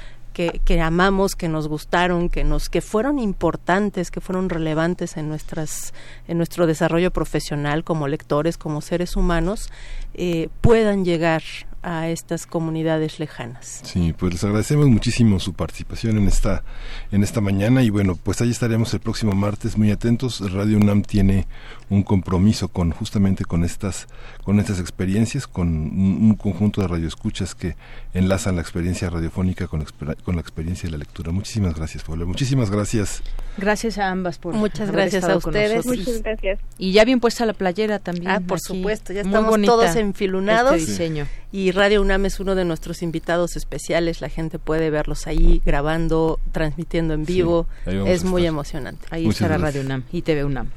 que, 0.64 0.82
amamos, 0.82 1.36
que 1.36 1.50
nos 1.50 1.68
gustaron, 1.68 2.30
que 2.30 2.46
nos 2.46 2.70
que 2.70 2.80
fueron 2.80 3.20
importantes, 3.20 4.10
que 4.10 4.22
fueron 4.22 4.50
relevantes 4.50 5.18
en 5.18 5.28
nuestras 5.28 5.94
en 6.30 6.38
nuestro 6.38 6.66
desarrollo 6.66 7.12
profesional 7.12 7.84
como 7.84 8.08
lectores, 8.08 8.58
como 8.58 8.80
seres 8.80 9.18
humanos, 9.18 9.70
eh, 10.14 10.48
puedan 10.62 11.04
llegar 11.04 11.44
a 11.82 12.10
estas 12.10 12.46
comunidades 12.46 13.20
lejanas. 13.20 13.82
Sí, 13.84 14.14
pues 14.18 14.34
les 14.34 14.44
agradecemos 14.44 14.88
muchísimo 14.88 15.40
su 15.40 15.54
participación 15.54 16.18
en 16.18 16.28
esta 16.28 16.64
en 17.12 17.24
esta 17.24 17.42
mañana 17.42 17.84
y 17.84 17.90
bueno, 17.90 18.16
pues 18.16 18.42
ahí 18.42 18.50
estaremos 18.50 18.94
el 18.94 19.00
próximo 19.00 19.34
martes 19.34 19.78
muy 19.78 19.92
atentos. 19.92 20.40
Radio 20.52 20.78
UNAM 20.78 21.04
tiene 21.04 21.48
un 21.90 22.04
compromiso 22.04 22.68
con 22.68 22.92
justamente 22.92 23.46
con 23.46 23.64
estas 23.64 24.08
con 24.44 24.60
estas 24.60 24.80
experiencias, 24.80 25.48
con 25.48 25.68
un, 25.70 26.36
conjunto 26.36 26.82
de 26.82 26.88
radioescuchas 26.88 27.56
que 27.56 27.76
enlazan 28.14 28.56
la 28.56 28.62
experiencia 28.62 29.10
radiofónica 29.10 29.68
con, 29.68 29.86
con 30.24 30.36
la 30.36 30.42
experiencia 30.42 30.88
de 30.88 30.92
la 30.92 30.98
lectura. 30.98 31.32
Muchísimas 31.32 31.76
gracias, 31.76 32.04
Pablo. 32.04 32.26
Muchísimas 32.28 32.70
gracias. 32.70 33.22
Gracias 33.60 33.98
a 33.98 34.10
ambas 34.10 34.38
por 34.38 34.54
Muchas 34.54 34.92
gracias 34.92 35.24
a 35.24 35.38
ustedes. 35.38 35.86
Muchas 35.86 36.22
gracias. 36.22 36.60
Y 36.78 36.92
ya 36.92 37.06
bien 37.06 37.20
puesta 37.20 37.46
la 37.46 37.54
playera 37.54 38.00
también. 38.00 38.32
Ah, 38.32 38.42
por 38.46 38.60
supuesto, 38.60 39.14
ya 39.14 39.22
estamos 39.22 39.62
todos 39.64 39.96
enfilunados. 39.96 40.76
Este 40.76 40.92
diseño. 40.92 41.28
Y 41.52 41.72
Radio 41.72 42.02
UNAM 42.02 42.26
es 42.26 42.40
uno 42.40 42.56
de 42.56 42.66
nuestros 42.66 43.02
invitados 43.02 43.56
especiales. 43.56 44.22
La 44.22 44.30
gente 44.30 44.60
puede 44.60 44.90
verlos 44.90 45.28
ahí 45.28 45.62
grabando, 45.66 46.40
transmitiendo 46.52 47.14
en 47.14 47.26
vivo. 47.26 47.68
es 47.86 48.24
muy 48.24 48.46
emocionante. 48.46 49.08
Ahí 49.12 49.28
estará 49.28 49.58
Radio 49.58 49.82
UNAM 49.82 50.04
y 50.12 50.22
TV 50.22 50.44
UNAM. 50.46 50.70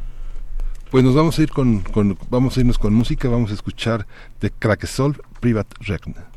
Pues 0.90 1.04
nos 1.04 1.14
vamos 1.14 1.38
a 1.38 1.42
ir 1.42 1.50
con, 1.50 1.82
vamos 2.28 2.56
a 2.56 2.60
irnos 2.60 2.78
con 2.78 2.92
música, 2.92 3.26
vamos 3.28 3.50
a 3.50 3.54
escuchar 3.54 4.06
de 4.42 4.50
Krakesol 4.50 5.22
Private 5.40 5.74
Regna. 5.80 6.31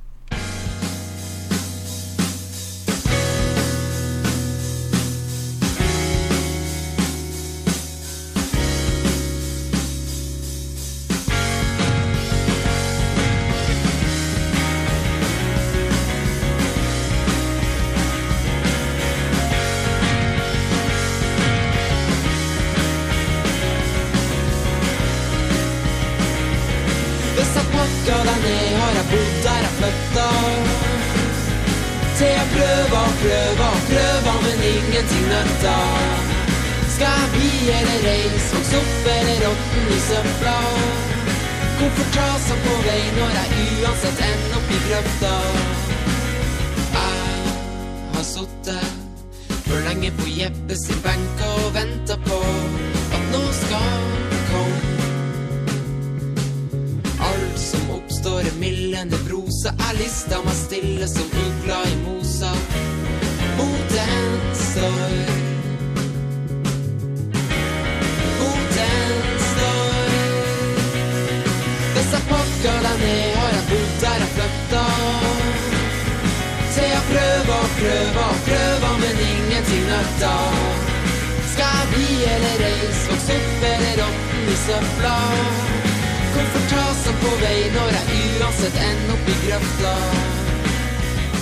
Uansett 88.66 88.84
ender 88.84 89.14
opp 89.14 89.30
i 89.30 89.36
grøfta? 89.48 89.94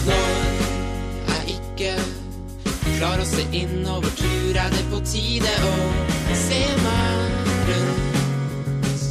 Når 0.08 1.48
ikke 1.48 1.94
klarer 2.98 3.22
å 3.24 3.26
se 3.26 3.46
innover, 3.52 4.10
tror 4.18 4.58
jeg 4.58 4.72
det 4.74 4.82
er 4.82 4.90
på 4.92 5.00
tide 5.08 5.54
å 5.70 6.36
se 6.36 6.62
meg 6.84 7.48
rundt. 7.70 9.08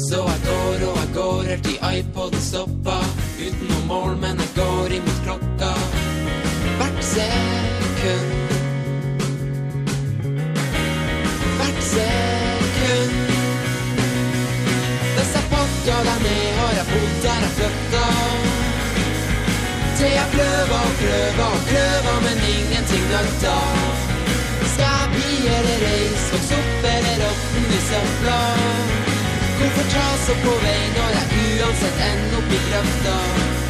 Så 0.00 0.24
jeg 0.26 0.42
går 0.48 0.84
og 0.88 0.98
jeg 0.98 1.14
går 1.14 1.42
helt 1.52 1.64
til 1.68 1.78
iPoden 2.00 2.42
stoppa, 2.42 2.98
uten 3.38 3.70
noe 3.70 3.86
mål, 3.86 4.18
men 4.24 4.42
jeg 4.42 4.54
går 4.58 4.98
imot 4.98 5.24
klokka 5.28 5.72
hvert 6.80 7.02
sekund. 7.14 8.39
Har 17.24 17.36
er 17.36 17.44
er 17.46 17.52
flytta 17.56 18.06
til 19.96 20.12
jeg 20.18 20.28
prøver 20.34 20.78
og 20.86 20.92
prøver 21.00 21.44
og 21.46 21.60
prøver, 21.68 22.16
men 22.26 22.38
ingenting 22.56 23.04
nytter. 23.12 23.64
Skal 24.72 25.02
bli 25.14 25.32
eller 25.56 25.78
reis, 25.84 26.24
vokse 26.32 26.60
opp 26.60 26.86
eller 26.94 27.34
i 27.76 27.80
søpla? 27.88 28.38
Hvorfor 29.58 29.84
ta 29.94 30.06
så 30.26 30.34
på 30.44 30.54
vei 30.64 30.82
når 30.96 31.10
jeg 31.18 31.26
uansett 31.48 32.06
ender 32.10 32.38
opp 32.38 32.54
i 32.58 32.62
grøfta? 32.68 33.69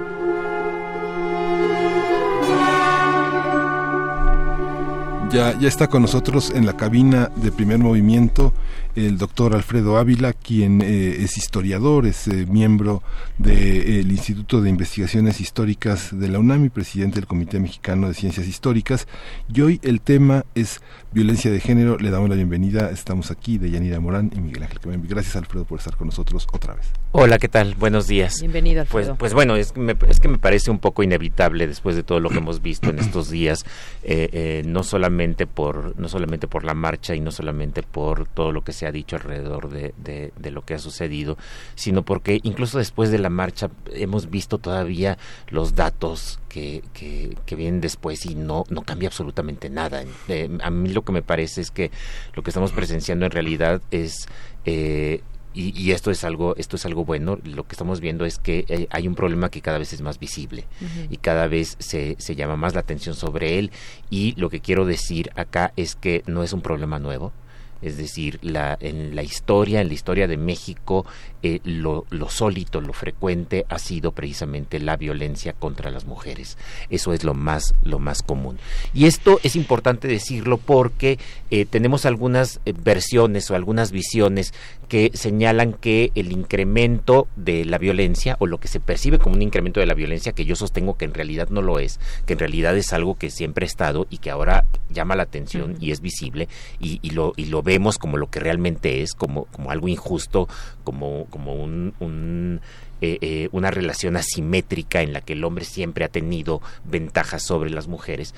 Ya, 5.31 5.57
ya 5.57 5.69
está 5.69 5.87
con 5.87 6.01
nosotros 6.01 6.51
en 6.53 6.65
la 6.65 6.75
cabina 6.75 7.31
de 7.37 7.53
primer 7.53 7.77
movimiento 7.77 8.53
el 8.95 9.17
doctor 9.17 9.55
Alfredo 9.55 9.97
Ávila, 9.97 10.33
quien 10.33 10.81
eh, 10.81 11.23
es 11.23 11.37
historiador, 11.37 12.05
es 12.05 12.27
eh, 12.27 12.45
miembro 12.45 13.01
del 13.37 14.11
Instituto 14.11 14.61
de 14.61 14.69
Investigaciones 14.69 15.39
Históricas 15.39 16.09
de 16.11 16.27
la 16.27 16.39
UNAM 16.39 16.65
y 16.65 16.69
presidente 16.69 17.15
del 17.15 17.27
Comité 17.27 17.59
Mexicano 17.59 18.09
de 18.09 18.13
Ciencias 18.13 18.47
Históricas. 18.47 19.07
Y 19.53 19.61
hoy 19.61 19.79
el 19.83 20.01
tema 20.01 20.45
es 20.55 20.81
violencia 21.11 21.51
de 21.51 21.59
género. 21.59 21.97
Le 21.97 22.09
damos 22.09 22.29
la 22.29 22.35
bienvenida. 22.35 22.89
Estamos 22.89 23.31
aquí 23.31 23.57
de 23.57 23.69
Yanira 23.69 23.99
Morán 23.99 24.31
y 24.35 24.39
Miguel 24.39 24.63
Ángel. 24.63 24.79
Gracias, 25.07 25.35
Alfredo, 25.35 25.65
por 25.65 25.79
estar 25.79 25.95
con 25.97 26.07
nosotros 26.07 26.47
otra 26.53 26.73
vez. 26.75 26.87
Hola, 27.11 27.37
¿qué 27.39 27.49
tal? 27.49 27.75
Buenos 27.75 28.07
días. 28.07 28.35
Bienvenido, 28.39 28.85
Pues, 28.85 29.03
Alfredo. 29.07 29.17
pues 29.17 29.33
bueno, 29.33 29.55
es, 29.57 29.75
me- 29.75 29.97
es 30.07 30.19
que 30.21 30.29
me 30.29 30.37
parece 30.37 30.71
un 30.71 30.79
poco 30.79 31.03
inevitable 31.03 31.67
después 31.67 31.95
de 31.95 32.03
todo 32.03 32.19
lo 32.21 32.29
que 32.29 32.37
hemos 32.37 32.61
visto 32.61 32.89
en 32.89 32.99
estos 32.99 33.29
días, 33.29 33.65
eh, 34.03 34.29
eh, 34.31 34.63
no 34.65 34.83
solamente 34.83 35.45
por 35.47 35.99
no 35.99 36.07
solamente 36.07 36.47
por 36.47 36.63
la 36.63 36.73
marcha 36.73 37.13
y 37.15 37.19
no 37.19 37.31
solamente 37.31 37.83
por 37.83 38.27
todo 38.27 38.51
lo 38.53 38.63
que 38.63 38.71
se 38.71 38.85
ha 38.87 38.91
dicho 38.93 39.17
alrededor 39.17 39.69
de, 39.69 39.93
de- 39.97 40.31
de 40.37 40.51
lo 40.51 40.61
que 40.63 40.75
ha 40.75 40.79
sucedido, 40.79 41.37
sino 41.75 42.03
porque 42.03 42.39
incluso 42.43 42.77
después 42.77 43.11
de 43.11 43.19
la 43.19 43.29
marcha 43.29 43.69
hemos 43.93 44.29
visto 44.29 44.57
todavía 44.57 45.17
los 45.49 45.75
datos 45.75 46.39
que, 46.47 46.81
que, 46.93 47.35
que 47.45 47.55
vienen 47.55 47.81
después 47.81 48.25
y 48.25 48.35
no, 48.35 48.63
no 48.69 48.81
cambia 48.83 49.07
absolutamente 49.09 49.69
nada. 49.69 50.03
Eh, 50.29 50.49
a 50.63 50.69
mí 50.69 50.89
lo 50.89 51.00
que 51.03 51.11
me 51.11 51.21
parece 51.21 51.61
es 51.61 51.71
que 51.71 51.91
lo 52.33 52.43
que 52.43 52.49
estamos 52.49 52.71
presenciando 52.71 53.25
en 53.25 53.31
realidad 53.31 53.81
es 53.91 54.27
eh, 54.65 55.21
y, 55.53 55.77
y 55.77 55.91
esto 55.91 56.11
es 56.11 56.23
algo 56.23 56.55
esto 56.55 56.77
es 56.77 56.85
algo 56.85 57.03
bueno 57.03 57.37
lo 57.43 57.67
que 57.67 57.73
estamos 57.73 57.99
viendo 57.99 58.25
es 58.25 58.39
que 58.39 58.65
eh, 58.69 58.87
hay 58.89 59.07
un 59.07 59.15
problema 59.15 59.49
que 59.49 59.61
cada 59.61 59.77
vez 59.77 59.91
es 59.93 60.01
más 60.01 60.19
visible 60.19 60.65
y 61.09 61.17
cada 61.17 61.47
vez 61.47 61.75
se, 61.79 62.15
se 62.19 62.35
llama 62.35 62.55
más 62.55 62.73
la 62.73 62.81
atención 62.81 63.15
sobre 63.15 63.59
él. 63.59 63.71
Y 64.09 64.33
lo 64.39 64.49
que 64.49 64.61
quiero 64.61 64.85
decir 64.85 65.31
acá 65.35 65.73
es 65.75 65.95
que 65.95 66.23
no 66.25 66.43
es 66.43 66.53
un 66.53 66.61
problema 66.61 66.99
nuevo 66.99 67.33
es 67.81 67.97
decir, 67.97 68.39
la, 68.41 68.77
en 68.79 69.15
la 69.15 69.23
historia, 69.23 69.81
en 69.81 69.87
la 69.87 69.93
historia 69.93 70.27
de 70.27 70.37
México, 70.37 71.05
eh, 71.43 71.59
lo, 71.63 72.05
lo 72.09 72.29
sólito, 72.29 72.81
lo 72.81 72.93
frecuente 72.93 73.65
ha 73.69 73.79
sido 73.79 74.11
precisamente 74.11 74.79
la 74.79 74.97
violencia 74.97 75.53
contra 75.53 75.89
las 75.89 76.05
mujeres. 76.05 76.57
Eso 76.89 77.13
es 77.13 77.23
lo 77.23 77.33
más, 77.33 77.73
lo 77.83 77.99
más 77.99 78.21
común. 78.21 78.59
Y 78.93 79.05
esto 79.05 79.39
es 79.43 79.55
importante 79.55 80.07
decirlo 80.07 80.57
porque 80.57 81.17
eh, 81.49 81.65
tenemos 81.65 82.05
algunas 82.05 82.59
eh, 82.65 82.73
versiones 82.77 83.49
o 83.49 83.55
algunas 83.55 83.91
visiones 83.91 84.53
que 84.87 85.11
señalan 85.13 85.73
que 85.73 86.11
el 86.15 86.31
incremento 86.31 87.27
de 87.35 87.65
la 87.65 87.77
violencia 87.77 88.35
o 88.39 88.45
lo 88.45 88.59
que 88.59 88.67
se 88.67 88.79
percibe 88.79 89.19
como 89.19 89.35
un 89.35 89.41
incremento 89.41 89.79
de 89.79 89.85
la 89.85 89.93
violencia 89.93 90.33
que 90.33 90.45
yo 90.45 90.55
sostengo 90.55 90.97
que 90.97 91.05
en 91.05 91.13
realidad 91.13 91.47
no 91.49 91.61
lo 91.61 91.79
es, 91.79 91.99
que 92.25 92.33
en 92.33 92.39
realidad 92.39 92.77
es 92.77 92.91
algo 92.93 93.17
que 93.17 93.29
siempre 93.29 93.65
ha 93.65 93.67
estado 93.67 94.05
y 94.09 94.17
que 94.17 94.29
ahora 94.29 94.65
llama 94.89 95.15
la 95.15 95.23
atención 95.23 95.77
y 95.79 95.91
es 95.91 96.01
visible 96.01 96.49
y, 96.79 96.99
y 97.01 97.11
lo, 97.11 97.33
y 97.37 97.45
lo 97.45 97.63
vemos 97.71 97.97
como 97.97 98.17
lo 98.17 98.29
que 98.29 98.41
realmente 98.41 99.01
es, 99.01 99.13
como, 99.13 99.45
como 99.45 99.71
algo 99.71 99.87
injusto, 99.87 100.49
como, 100.83 101.25
como 101.29 101.53
un, 101.55 101.93
un, 102.01 102.59
eh, 102.99 103.17
eh, 103.21 103.49
una 103.53 103.71
relación 103.71 104.17
asimétrica 104.17 105.01
en 105.01 105.13
la 105.13 105.21
que 105.21 105.31
el 105.33 105.45
hombre 105.45 105.63
siempre 105.63 106.03
ha 106.03 106.09
tenido 106.09 106.61
ventajas 106.83 107.43
sobre 107.43 107.69
las 107.69 107.87
mujeres. 107.87 108.35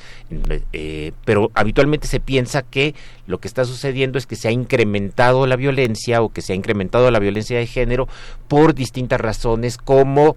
Eh, 0.72 1.14
pero 1.26 1.50
habitualmente 1.56 2.08
se 2.08 2.20
piensa 2.20 2.62
que 2.62 2.94
lo 3.26 3.40
que 3.40 3.48
está 3.48 3.66
sucediendo 3.66 4.20
es 4.20 4.28
que 4.28 4.36
se 4.36 4.50
ha 4.50 4.52
incrementado 4.52 5.48
la 5.48 5.56
violencia 5.56 6.22
o 6.22 6.30
que 6.30 6.44
se 6.44 6.54
ha 6.54 6.56
incrementado 6.56 7.10
la 7.10 7.20
violencia 7.20 7.58
de 7.58 7.66
género 7.66 8.08
por 8.48 8.76
distintas 8.76 9.20
razones 9.20 9.78
como 9.78 10.36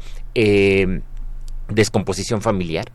descomposición 1.68 2.40
familiar. 2.40 2.86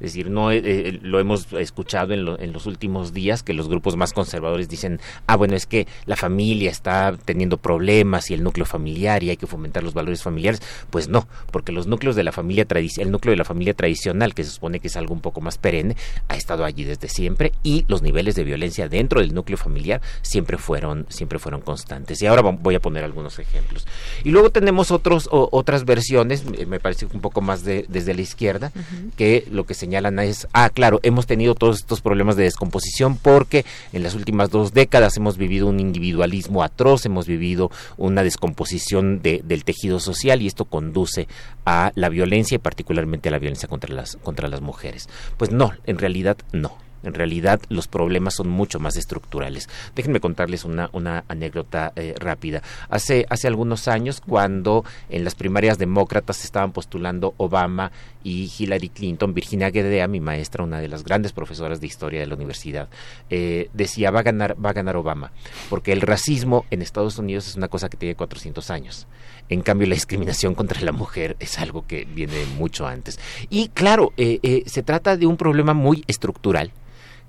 Es 0.00 0.12
decir, 0.12 0.30
no 0.30 0.50
eh, 0.50 0.60
eh, 0.64 0.98
lo 1.02 1.20
hemos 1.20 1.52
escuchado 1.52 2.14
en, 2.14 2.24
lo- 2.24 2.38
en 2.38 2.52
los 2.52 2.66
últimos 2.66 3.12
días 3.12 3.42
que 3.42 3.52
los 3.52 3.68
grupos 3.68 3.96
más 3.96 4.12
conservadores 4.12 4.68
dicen, 4.68 5.00
ah, 5.26 5.36
bueno, 5.36 5.54
es 5.56 5.66
que 5.66 5.86
la 6.06 6.16
familia 6.16 6.70
está 6.70 7.16
teniendo 7.24 7.58
problemas 7.58 8.30
y 8.30 8.34
el 8.34 8.42
núcleo 8.42 8.64
familiar 8.66 9.22
y 9.22 9.30
hay 9.30 9.36
que 9.36 9.46
fomentar 9.46 9.82
los 9.82 9.94
valores 9.94 10.22
familiares. 10.22 10.62
Pues 10.90 11.08
no, 11.08 11.26
porque 11.50 11.72
los 11.72 11.86
núcleos 11.86 12.16
de 12.16 12.24
la 12.24 12.32
familia 12.32 12.66
tradici- 12.66 13.00
el 13.00 13.10
núcleo 13.10 13.32
de 13.32 13.36
la 13.36 13.44
familia 13.44 13.74
tradicional, 13.74 14.34
que 14.34 14.44
se 14.44 14.50
supone 14.50 14.80
que 14.80 14.88
es 14.88 14.96
algo 14.96 15.12
un 15.14 15.20
poco 15.20 15.40
más 15.40 15.58
perenne, 15.58 15.96
ha 16.28 16.36
estado 16.36 16.64
allí 16.64 16.84
desde 16.84 17.08
siempre 17.08 17.52
y 17.62 17.84
los 17.88 18.02
niveles 18.02 18.34
de 18.34 18.44
violencia 18.44 18.88
dentro 18.88 19.20
del 19.20 19.34
núcleo 19.34 19.58
familiar 19.58 20.00
siempre 20.22 20.56
fueron 20.58 21.06
siempre 21.08 21.38
fueron 21.38 21.60
constantes. 21.60 22.20
Y 22.22 22.26
ahora 22.26 22.42
voy 22.42 22.74
a 22.74 22.80
poner 22.80 23.04
algunos 23.04 23.38
ejemplos. 23.38 23.86
Y 24.24 24.30
luego 24.30 24.50
tenemos 24.50 24.90
otros 24.90 25.28
o- 25.30 25.48
otras 25.52 25.84
versiones, 25.84 26.44
me 26.44 26.66
me 26.66 26.80
parece 26.80 27.06
un 27.12 27.20
poco 27.20 27.40
más 27.40 27.64
de, 27.64 27.86
desde 27.88 28.14
la 28.14 28.20
izquierda, 28.22 28.72
que 29.16 29.46
lo 29.58 29.66
que 29.66 29.74
señalan 29.74 30.18
es, 30.20 30.48
ah, 30.54 30.70
claro, 30.70 31.00
hemos 31.02 31.26
tenido 31.26 31.54
todos 31.54 31.76
estos 31.80 32.00
problemas 32.00 32.36
de 32.36 32.44
descomposición 32.44 33.16
porque 33.18 33.66
en 33.92 34.02
las 34.02 34.14
últimas 34.14 34.48
dos 34.50 34.72
décadas 34.72 35.16
hemos 35.18 35.36
vivido 35.36 35.66
un 35.66 35.80
individualismo 35.80 36.62
atroz, 36.62 37.04
hemos 37.04 37.26
vivido 37.26 37.70
una 37.98 38.22
descomposición 38.22 39.20
de- 39.20 39.42
del 39.44 39.64
tejido 39.64 40.00
social 40.00 40.40
y 40.40 40.46
esto 40.46 40.64
conduce 40.64 41.28
a 41.66 41.92
la 41.94 42.08
violencia 42.08 42.54
y 42.54 42.58
particularmente 42.58 43.28
a 43.28 43.32
la 43.32 43.38
violencia 43.38 43.68
contra 43.68 43.94
las, 43.94 44.16
contra 44.22 44.48
las 44.48 44.60
mujeres. 44.62 45.08
Pues 45.36 45.50
no, 45.50 45.72
en 45.84 45.98
realidad 45.98 46.38
no. 46.52 46.76
En 47.02 47.14
realidad 47.14 47.60
los 47.68 47.88
problemas 47.88 48.34
son 48.34 48.48
mucho 48.48 48.80
más 48.80 48.96
estructurales. 48.96 49.68
Déjenme 49.94 50.20
contarles 50.20 50.64
una, 50.64 50.90
anécdota 51.28 51.92
eh, 51.96 52.14
rápida. 52.18 52.62
Hace, 52.88 53.26
hace 53.30 53.46
algunos 53.46 53.88
años, 53.88 54.20
cuando 54.20 54.84
en 55.08 55.24
las 55.24 55.34
primarias 55.34 55.78
demócratas 55.78 56.44
estaban 56.44 56.72
postulando 56.72 57.34
Obama 57.36 57.92
y 58.24 58.50
Hillary 58.58 58.88
Clinton, 58.88 59.32
Virginia 59.32 59.70
Guedea, 59.70 60.08
mi 60.08 60.20
maestra, 60.20 60.64
una 60.64 60.80
de 60.80 60.88
las 60.88 61.04
grandes 61.04 61.32
profesoras 61.32 61.80
de 61.80 61.86
historia 61.86 62.20
de 62.20 62.26
la 62.26 62.34
universidad, 62.34 62.88
eh, 63.30 63.70
decía 63.72 64.10
va 64.10 64.20
a 64.20 64.22
ganar, 64.22 64.56
va 64.62 64.70
a 64.70 64.74
ganar 64.74 64.96
Obama, 64.96 65.32
porque 65.70 65.92
el 65.92 66.00
racismo 66.00 66.66
en 66.70 66.82
Estados 66.82 67.18
Unidos 67.18 67.48
es 67.48 67.56
una 67.56 67.68
cosa 67.68 67.88
que 67.88 67.96
tiene 67.96 68.14
400 68.14 68.70
años. 68.70 69.06
En 69.48 69.62
cambio, 69.62 69.88
la 69.88 69.94
discriminación 69.94 70.54
contra 70.54 70.80
la 70.82 70.92
mujer 70.92 71.36
es 71.40 71.58
algo 71.58 71.86
que 71.86 72.04
viene 72.04 72.44
mucho 72.58 72.86
antes. 72.86 73.18
Y 73.48 73.68
claro, 73.68 74.12
eh, 74.16 74.40
eh, 74.42 74.64
se 74.66 74.82
trata 74.82 75.16
de 75.16 75.26
un 75.26 75.36
problema 75.36 75.72
muy 75.72 76.04
estructural 76.06 76.72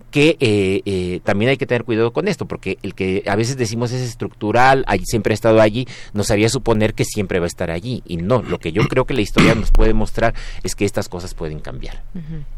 que 0.09 0.37
eh, 0.39 0.81
eh, 0.85 1.19
también 1.23 1.49
hay 1.49 1.57
que 1.57 1.65
tener 1.65 1.83
cuidado 1.83 2.11
con 2.11 2.27
esto, 2.27 2.45
porque 2.45 2.77
el 2.83 2.93
que 2.93 3.23
a 3.27 3.35
veces 3.35 3.57
decimos 3.57 3.91
es 3.91 4.01
estructural, 4.01 4.83
ahí 4.87 5.01
siempre 5.05 5.33
ha 5.33 5.35
estado 5.35 5.61
allí, 5.61 5.87
nos 6.13 6.31
haría 6.31 6.49
suponer 6.49 6.93
que 6.93 7.05
siempre 7.05 7.39
va 7.39 7.45
a 7.45 7.47
estar 7.47 7.71
allí. 7.71 8.03
Y 8.05 8.17
no, 8.17 8.41
lo 8.41 8.59
que 8.59 8.71
yo 8.71 8.87
creo 8.87 9.05
que 9.05 9.13
la 9.13 9.21
historia 9.21 9.55
nos 9.55 9.71
puede 9.71 9.93
mostrar 9.93 10.33
es 10.63 10.75
que 10.75 10.85
estas 10.85 11.09
cosas 11.09 11.33
pueden 11.33 11.59
cambiar. 11.59 12.03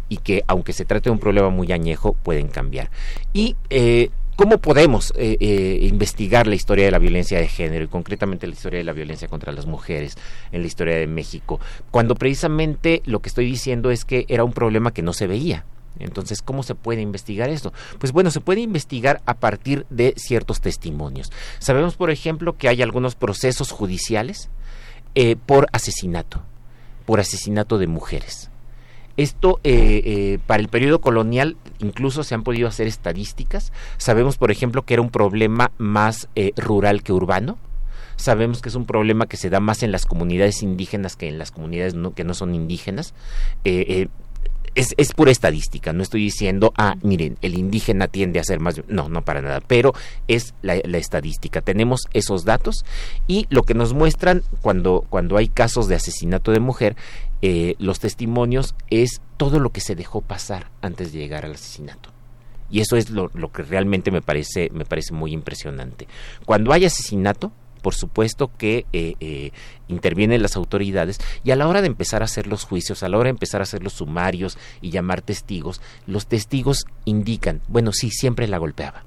Y 0.09 0.17
que 0.17 0.43
aunque 0.47 0.73
se 0.73 0.85
trate 0.85 1.09
de 1.09 1.11
un 1.11 1.19
problema 1.19 1.49
muy 1.49 1.71
añejo, 1.71 2.13
pueden 2.13 2.47
cambiar. 2.47 2.89
Y 3.33 3.55
eh, 3.69 4.09
¿Cómo 4.41 4.57
podemos 4.57 5.13
eh, 5.17 5.37
eh, 5.39 5.79
investigar 5.83 6.47
la 6.47 6.55
historia 6.55 6.85
de 6.85 6.89
la 6.91 6.97
violencia 6.97 7.37
de 7.37 7.47
género 7.47 7.85
y 7.85 7.87
concretamente 7.87 8.47
la 8.47 8.53
historia 8.53 8.79
de 8.79 8.83
la 8.83 8.91
violencia 8.91 9.27
contra 9.27 9.51
las 9.51 9.67
mujeres 9.67 10.17
en 10.51 10.61
la 10.61 10.67
historia 10.67 10.95
de 10.95 11.05
México? 11.05 11.59
Cuando 11.91 12.15
precisamente 12.15 13.03
lo 13.05 13.19
que 13.19 13.29
estoy 13.29 13.45
diciendo 13.45 13.91
es 13.91 14.03
que 14.03 14.25
era 14.29 14.43
un 14.43 14.53
problema 14.53 14.93
que 14.93 15.03
no 15.03 15.13
se 15.13 15.27
veía. 15.27 15.65
Entonces, 15.99 16.41
¿cómo 16.41 16.63
se 16.63 16.73
puede 16.75 17.01
investigar 17.01 17.49
esto? 17.49 17.73
Pues 17.99 18.11
bueno, 18.11 18.31
se 18.31 18.39
puede 18.41 18.61
investigar 18.61 19.21
a 19.25 19.35
partir 19.35 19.85
de 19.89 20.13
ciertos 20.17 20.61
testimonios. 20.61 21.31
Sabemos, 21.59 21.95
por 21.95 22.09
ejemplo, 22.11 22.57
que 22.57 22.69
hay 22.69 22.81
algunos 22.81 23.15
procesos 23.15 23.71
judiciales 23.71 24.49
eh, 25.15 25.35
por 25.45 25.67
asesinato, 25.73 26.41
por 27.05 27.19
asesinato 27.19 27.77
de 27.77 27.87
mujeres. 27.87 28.49
Esto, 29.17 29.59
eh, 29.63 30.01
eh, 30.05 30.39
para 30.47 30.61
el 30.63 30.69
periodo 30.69 31.01
colonial, 31.01 31.57
incluso 31.79 32.23
se 32.23 32.33
han 32.33 32.43
podido 32.43 32.67
hacer 32.67 32.87
estadísticas. 32.87 33.73
Sabemos, 33.97 34.37
por 34.37 34.51
ejemplo, 34.51 34.83
que 34.83 34.93
era 34.93 35.01
un 35.03 35.11
problema 35.11 35.71
más 35.77 36.29
rural 36.55 37.03
que 37.03 37.11
urbano. 37.11 37.57
Sabemos 38.15 38.61
que 38.61 38.69
es 38.69 38.75
un 38.75 38.85
problema 38.85 39.25
que 39.25 39.35
se 39.37 39.49
da 39.49 39.59
más 39.59 39.83
en 39.83 39.91
las 39.91 40.05
comunidades 40.05 40.63
indígenas 40.63 41.15
que 41.15 41.27
en 41.27 41.37
las 41.37 41.51
comunidades 41.51 41.93
no- 41.93 42.13
que 42.13 42.23
no 42.23 42.33
son 42.33 42.55
indígenas. 42.55 43.13
Es, 44.75 44.93
es 44.97 45.13
pura 45.13 45.31
estadística, 45.31 45.93
no 45.93 46.03
estoy 46.03 46.23
diciendo, 46.23 46.73
ah, 46.77 46.95
miren, 47.01 47.37
el 47.41 47.57
indígena 47.57 48.07
tiende 48.07 48.39
a 48.39 48.43
ser 48.43 48.59
más... 48.59 48.81
No, 48.87 49.09
no 49.09 49.23
para 49.23 49.41
nada, 49.41 49.61
pero 49.61 49.93
es 50.27 50.53
la, 50.61 50.79
la 50.83 50.97
estadística. 50.97 51.61
Tenemos 51.61 52.01
esos 52.13 52.45
datos 52.45 52.85
y 53.27 53.47
lo 53.49 53.63
que 53.63 53.73
nos 53.73 53.93
muestran 53.93 54.43
cuando, 54.61 55.05
cuando 55.09 55.37
hay 55.37 55.47
casos 55.47 55.87
de 55.87 55.95
asesinato 55.95 56.51
de 56.51 56.59
mujer, 56.59 56.95
eh, 57.41 57.75
los 57.79 57.99
testimonios 57.99 58.75
es 58.89 59.21
todo 59.37 59.59
lo 59.59 59.71
que 59.71 59.81
se 59.81 59.95
dejó 59.95 60.21
pasar 60.21 60.69
antes 60.81 61.11
de 61.11 61.19
llegar 61.19 61.45
al 61.45 61.53
asesinato. 61.53 62.09
Y 62.69 62.79
eso 62.79 62.95
es 62.95 63.09
lo, 63.09 63.29
lo 63.33 63.51
que 63.51 63.63
realmente 63.63 64.11
me 64.11 64.21
parece, 64.21 64.69
me 64.71 64.85
parece 64.85 65.13
muy 65.13 65.33
impresionante. 65.33 66.07
Cuando 66.45 66.71
hay 66.71 66.85
asesinato, 66.85 67.51
por 67.81 67.95
supuesto 67.95 68.51
que 68.57 68.85
eh, 68.93 69.15
eh, 69.19 69.51
intervienen 69.87 70.41
las 70.41 70.55
autoridades 70.55 71.19
y 71.43 71.51
a 71.51 71.55
la 71.55 71.67
hora 71.67 71.81
de 71.81 71.87
empezar 71.87 72.21
a 72.21 72.25
hacer 72.25 72.47
los 72.47 72.63
juicios, 72.63 73.03
a 73.03 73.09
la 73.09 73.17
hora 73.17 73.27
de 73.27 73.31
empezar 73.31 73.61
a 73.61 73.63
hacer 73.63 73.83
los 73.83 73.93
sumarios 73.93 74.57
y 74.81 74.91
llamar 74.91 75.21
testigos, 75.21 75.81
los 76.07 76.27
testigos 76.27 76.85
indican, 77.05 77.61
bueno, 77.67 77.91
sí, 77.91 78.09
siempre 78.11 78.47
la 78.47 78.57
golpeaba. 78.57 79.03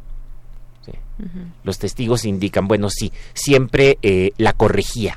Los 1.62 1.78
testigos 1.78 2.24
indican, 2.24 2.66
bueno, 2.66 2.90
sí, 2.90 3.12
siempre 3.34 3.98
eh, 4.02 4.32
la 4.36 4.52
corregía. 4.52 5.16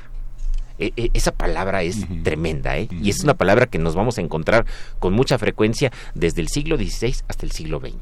E, 0.78 0.92
e, 0.96 1.10
esa 1.12 1.32
palabra 1.32 1.82
es 1.82 2.06
tremenda, 2.22 2.78
¿eh? 2.78 2.88
Y 3.02 3.10
es 3.10 3.24
una 3.24 3.34
palabra 3.34 3.66
que 3.66 3.80
nos 3.80 3.96
vamos 3.96 4.16
a 4.16 4.20
encontrar 4.20 4.64
con 5.00 5.12
mucha 5.12 5.38
frecuencia 5.38 5.90
desde 6.14 6.40
el 6.40 6.48
siglo 6.48 6.76
XVI 6.76 7.16
hasta 7.26 7.44
el 7.44 7.50
siglo 7.50 7.80
XX. 7.80 7.96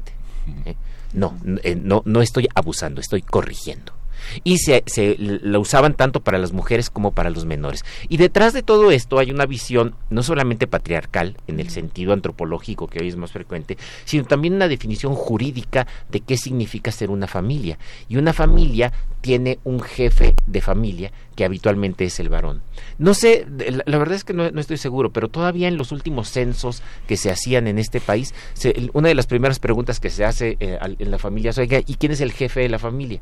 ¿eh? 0.65 0.75
No, 1.13 1.35
no, 1.43 2.03
no 2.05 2.21
estoy 2.21 2.47
abusando, 2.53 3.01
estoy 3.01 3.23
corrigiendo 3.23 3.96
y 4.43 4.57
se, 4.57 4.83
se, 4.85 5.15
la 5.17 5.59
usaban 5.59 5.93
tanto 5.93 6.21
para 6.21 6.37
las 6.37 6.51
mujeres 6.51 6.89
como 6.89 7.11
para 7.11 7.29
los 7.29 7.45
menores. 7.45 7.83
Y 8.09 8.17
detrás 8.17 8.53
de 8.53 8.63
todo 8.63 8.91
esto 8.91 9.19
hay 9.19 9.31
una 9.31 9.45
visión 9.45 9.95
no 10.09 10.23
solamente 10.23 10.67
patriarcal 10.67 11.37
en 11.47 11.59
el 11.59 11.69
sentido 11.69 12.13
antropológico 12.13 12.87
que 12.87 12.99
hoy 12.99 13.07
es 13.07 13.15
más 13.15 13.31
frecuente, 13.31 13.77
sino 14.05 14.25
también 14.25 14.55
una 14.55 14.67
definición 14.67 15.13
jurídica 15.15 15.87
de 16.09 16.21
qué 16.21 16.37
significa 16.37 16.91
ser 16.91 17.09
una 17.09 17.27
familia. 17.27 17.77
Y 18.09 18.17
una 18.17 18.33
familia 18.33 18.93
tiene 19.21 19.59
un 19.63 19.81
jefe 19.81 20.35
de 20.45 20.61
familia 20.61 21.11
que 21.35 21.45
habitualmente 21.45 22.05
es 22.05 22.19
el 22.19 22.29
varón. 22.29 22.61
No 22.97 23.13
sé, 23.13 23.45
la, 23.85 23.97
verdad 23.97 24.15
es 24.15 24.23
que 24.23 24.33
no, 24.33 24.45
estoy 24.45 24.77
seguro, 24.77 25.11
pero 25.11 25.27
todavía 25.27 25.67
en 25.67 25.77
los 25.77 25.91
últimos 25.91 26.29
censos 26.29 26.81
que 27.07 27.15
se 27.15 27.29
hacían 27.29 27.67
en 27.67 27.77
este 27.77 28.01
país, 28.01 28.33
una 28.93 29.09
de 29.09 29.15
las 29.15 29.27
primeras 29.27 29.59
preguntas 29.59 29.99
que 29.99 30.09
se 30.09 30.25
hace 30.25 30.57
eh, 30.59 30.79
en 30.81 31.11
la 31.11 31.19
familia 31.19 31.51
es, 31.51 31.57
oiga, 31.59 31.79
¿y 31.85 31.95
quién 31.95 32.11
es 32.11 32.21
el 32.21 32.31
jefe 32.31 32.61
de 32.61 32.69
la 32.69 32.79
familia? 32.79 33.21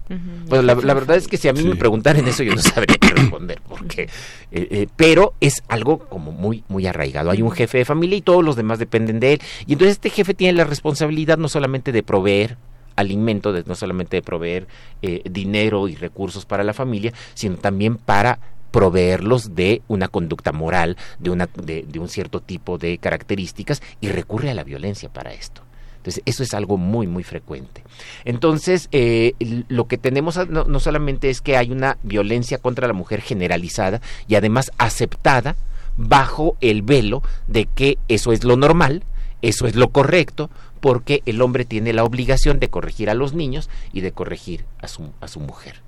La, 0.50 0.94
verdad 0.96 1.18
es 1.18 1.28
que 1.28 1.38
si 1.38 1.48
a 1.48 1.54
mí 1.54 1.62
me 1.64 1.76
preguntaran 1.76 2.28
eso, 2.28 2.42
yo 2.42 2.56
no 2.56 2.62
sabría 2.62 2.98
qué 2.98 3.10
responder, 3.10 3.62
porque, 3.68 4.04
eh, 4.04 4.10
eh, 4.52 4.88
pero 4.96 5.34
es 5.40 5.62
algo 5.68 6.00
como 6.00 6.32
muy, 6.32 6.64
muy 6.68 6.88
arraigado. 6.88 7.30
Hay 7.30 7.42
un 7.42 7.52
jefe 7.52 7.78
de 7.78 7.86
familia 7.86 8.18
y 8.18 8.22
todos 8.22 8.44
los 8.44 8.56
demás 8.56 8.80
dependen 8.80 9.20
de 9.20 9.34
él. 9.34 9.42
Y 9.68 9.74
entonces 9.74 9.94
este 9.94 10.10
jefe 10.10 10.34
tiene 10.34 10.54
la 10.54 10.64
responsabilidad 10.64 11.38
no 11.38 11.48
solamente 11.48 11.92
de 11.92 12.02
proveer, 12.02 12.58
alimento, 12.96 13.54
de, 13.54 13.64
no 13.66 13.76
solamente 13.76 14.18
de 14.18 14.22
proveer 14.24 14.68
eh, 15.02 15.22
dinero 15.30 15.88
y 15.88 15.96
recursos 15.96 16.46
para 16.46 16.64
la 16.64 16.74
familia, 16.74 17.14
sino 17.34 17.58
también 17.58 17.98
para 17.98 18.40
proveerlos 18.72 19.56
de 19.56 19.82
una 19.88 20.10
conducta 20.10 20.52
moral, 20.52 20.98
de, 21.20 21.30
una, 21.30 21.48
de, 21.56 21.86
un 21.98 22.10
cierto 22.10 22.42
tipo 22.42 22.78
de 22.78 22.98
características 22.98 23.82
y 24.02 24.10
recurre 24.10 24.50
a 24.50 24.54
la 24.54 24.66
violencia 24.66 25.08
para 25.08 25.34
esto. 25.34 25.62
Entonces, 26.06 26.22
eso 26.28 26.44
es 26.44 26.54
algo 26.54 26.78
muy, 26.78 27.08
muy 27.08 27.24
frecuente. 27.24 27.84
Entonces, 28.26 28.90
eh, 28.92 29.34
lo 29.70 29.88
que 29.88 29.98
tenemos 29.98 30.38
no, 30.50 30.66
no, 30.66 30.80
solamente 30.80 31.32
es 31.32 31.42
que 31.42 31.58
hay 31.58 31.72
una 31.72 31.98
violencia 32.04 32.60
contra 32.60 32.86
la 32.86 32.94
mujer 32.94 33.22
generalizada 33.22 34.02
y 34.28 34.36
además 34.36 34.72
aceptada 34.78 35.56
bajo 35.98 36.58
el 36.62 36.84
velo 36.84 37.24
de 37.48 37.66
que 37.66 37.98
eso 38.08 38.34
es 38.34 38.44
lo 38.44 38.56
normal, 38.56 39.02
eso 39.42 39.66
es 39.66 39.76
lo 39.76 39.88
correcto, 39.88 40.52
porque 40.80 41.24
el 41.26 41.42
hombre 41.42 41.66
tiene 41.66 41.92
la 41.92 42.04
obligación 42.04 42.60
de 42.60 42.70
corregir 42.70 43.10
a 43.10 43.16
los 43.16 43.34
niños 43.34 43.72
y 43.92 44.02
de 44.02 44.12
corregir 44.12 44.64
a 44.84 44.88
su, 44.88 45.10
a 45.22 45.28
su 45.28 45.40
mujer 45.40 45.85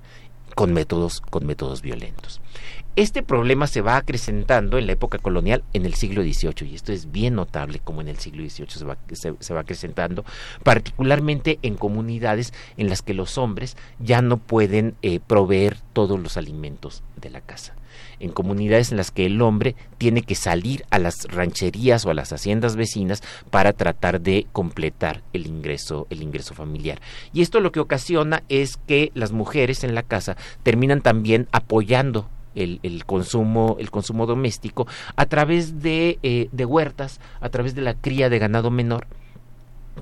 con 0.58 0.72
métodos, 0.72 1.20
con 1.20 1.46
métodos 1.46 1.82
violentos. 1.82 2.40
Este 2.96 3.22
problema 3.22 3.68
se 3.68 3.80
va 3.80 3.96
acrecentando 3.96 4.76
en 4.76 4.88
la 4.88 4.94
época 4.94 5.18
colonial 5.18 5.62
en 5.72 5.86
el 5.86 5.94
siglo 5.94 6.20
XVIII 6.20 6.68
y 6.68 6.74
esto 6.74 6.92
es 6.92 7.12
bien 7.12 7.36
notable 7.36 7.78
como 7.78 8.00
en 8.00 8.08
el 8.08 8.18
siglo 8.18 8.42
XVIII 8.42 8.68
se 8.68 8.84
va, 8.84 8.98
se, 9.12 9.54
va 9.54 9.60
acrecentando, 9.60 10.24
particularmente 10.64 11.60
en 11.62 11.76
comunidades 11.76 12.52
en 12.76 12.88
las 12.88 13.02
que 13.02 13.14
los 13.14 13.38
hombres 13.38 13.76
ya 14.00 14.20
no 14.20 14.36
pueden 14.36 14.96
eh, 15.02 15.20
proveer 15.24 15.76
todos 15.92 16.18
los 16.18 16.36
alimentos 16.36 17.04
de 17.14 17.30
la 17.30 17.40
casa 17.40 17.77
en 18.20 18.30
comunidades 18.30 18.90
en 18.90 18.96
las 18.96 19.10
que 19.10 19.26
el 19.26 19.40
hombre 19.42 19.76
tiene 19.98 20.22
que 20.22 20.34
salir 20.34 20.84
a 20.90 20.98
las 20.98 21.24
rancherías 21.24 22.04
o 22.04 22.10
a 22.10 22.14
las 22.14 22.32
haciendas 22.32 22.76
vecinas 22.76 23.22
para 23.50 23.72
tratar 23.72 24.20
de 24.20 24.46
completar 24.52 25.22
el 25.32 25.46
ingreso, 25.46 26.06
el 26.10 26.22
ingreso 26.22 26.54
familiar. 26.54 27.00
Y 27.32 27.42
esto 27.42 27.60
lo 27.60 27.72
que 27.72 27.80
ocasiona 27.80 28.42
es 28.48 28.76
que 28.76 29.10
las 29.14 29.32
mujeres 29.32 29.84
en 29.84 29.94
la 29.94 30.02
casa 30.02 30.36
terminan 30.62 31.00
también 31.00 31.48
apoyando 31.52 32.28
el, 32.54 33.04
consumo 33.06 33.76
el 33.78 33.90
consumo 33.90 34.26
doméstico 34.26 34.86
a 35.14 35.26
través 35.26 35.80
de, 35.80 36.18
eh, 36.22 36.48
de 36.50 36.64
huertas 36.64 37.20
a 37.40 37.50
través 37.50 37.74
de 37.76 37.82
la 37.82 37.94
cría 37.94 38.28
de 38.28 38.38
ganado 38.40 38.70
menor 38.70 39.06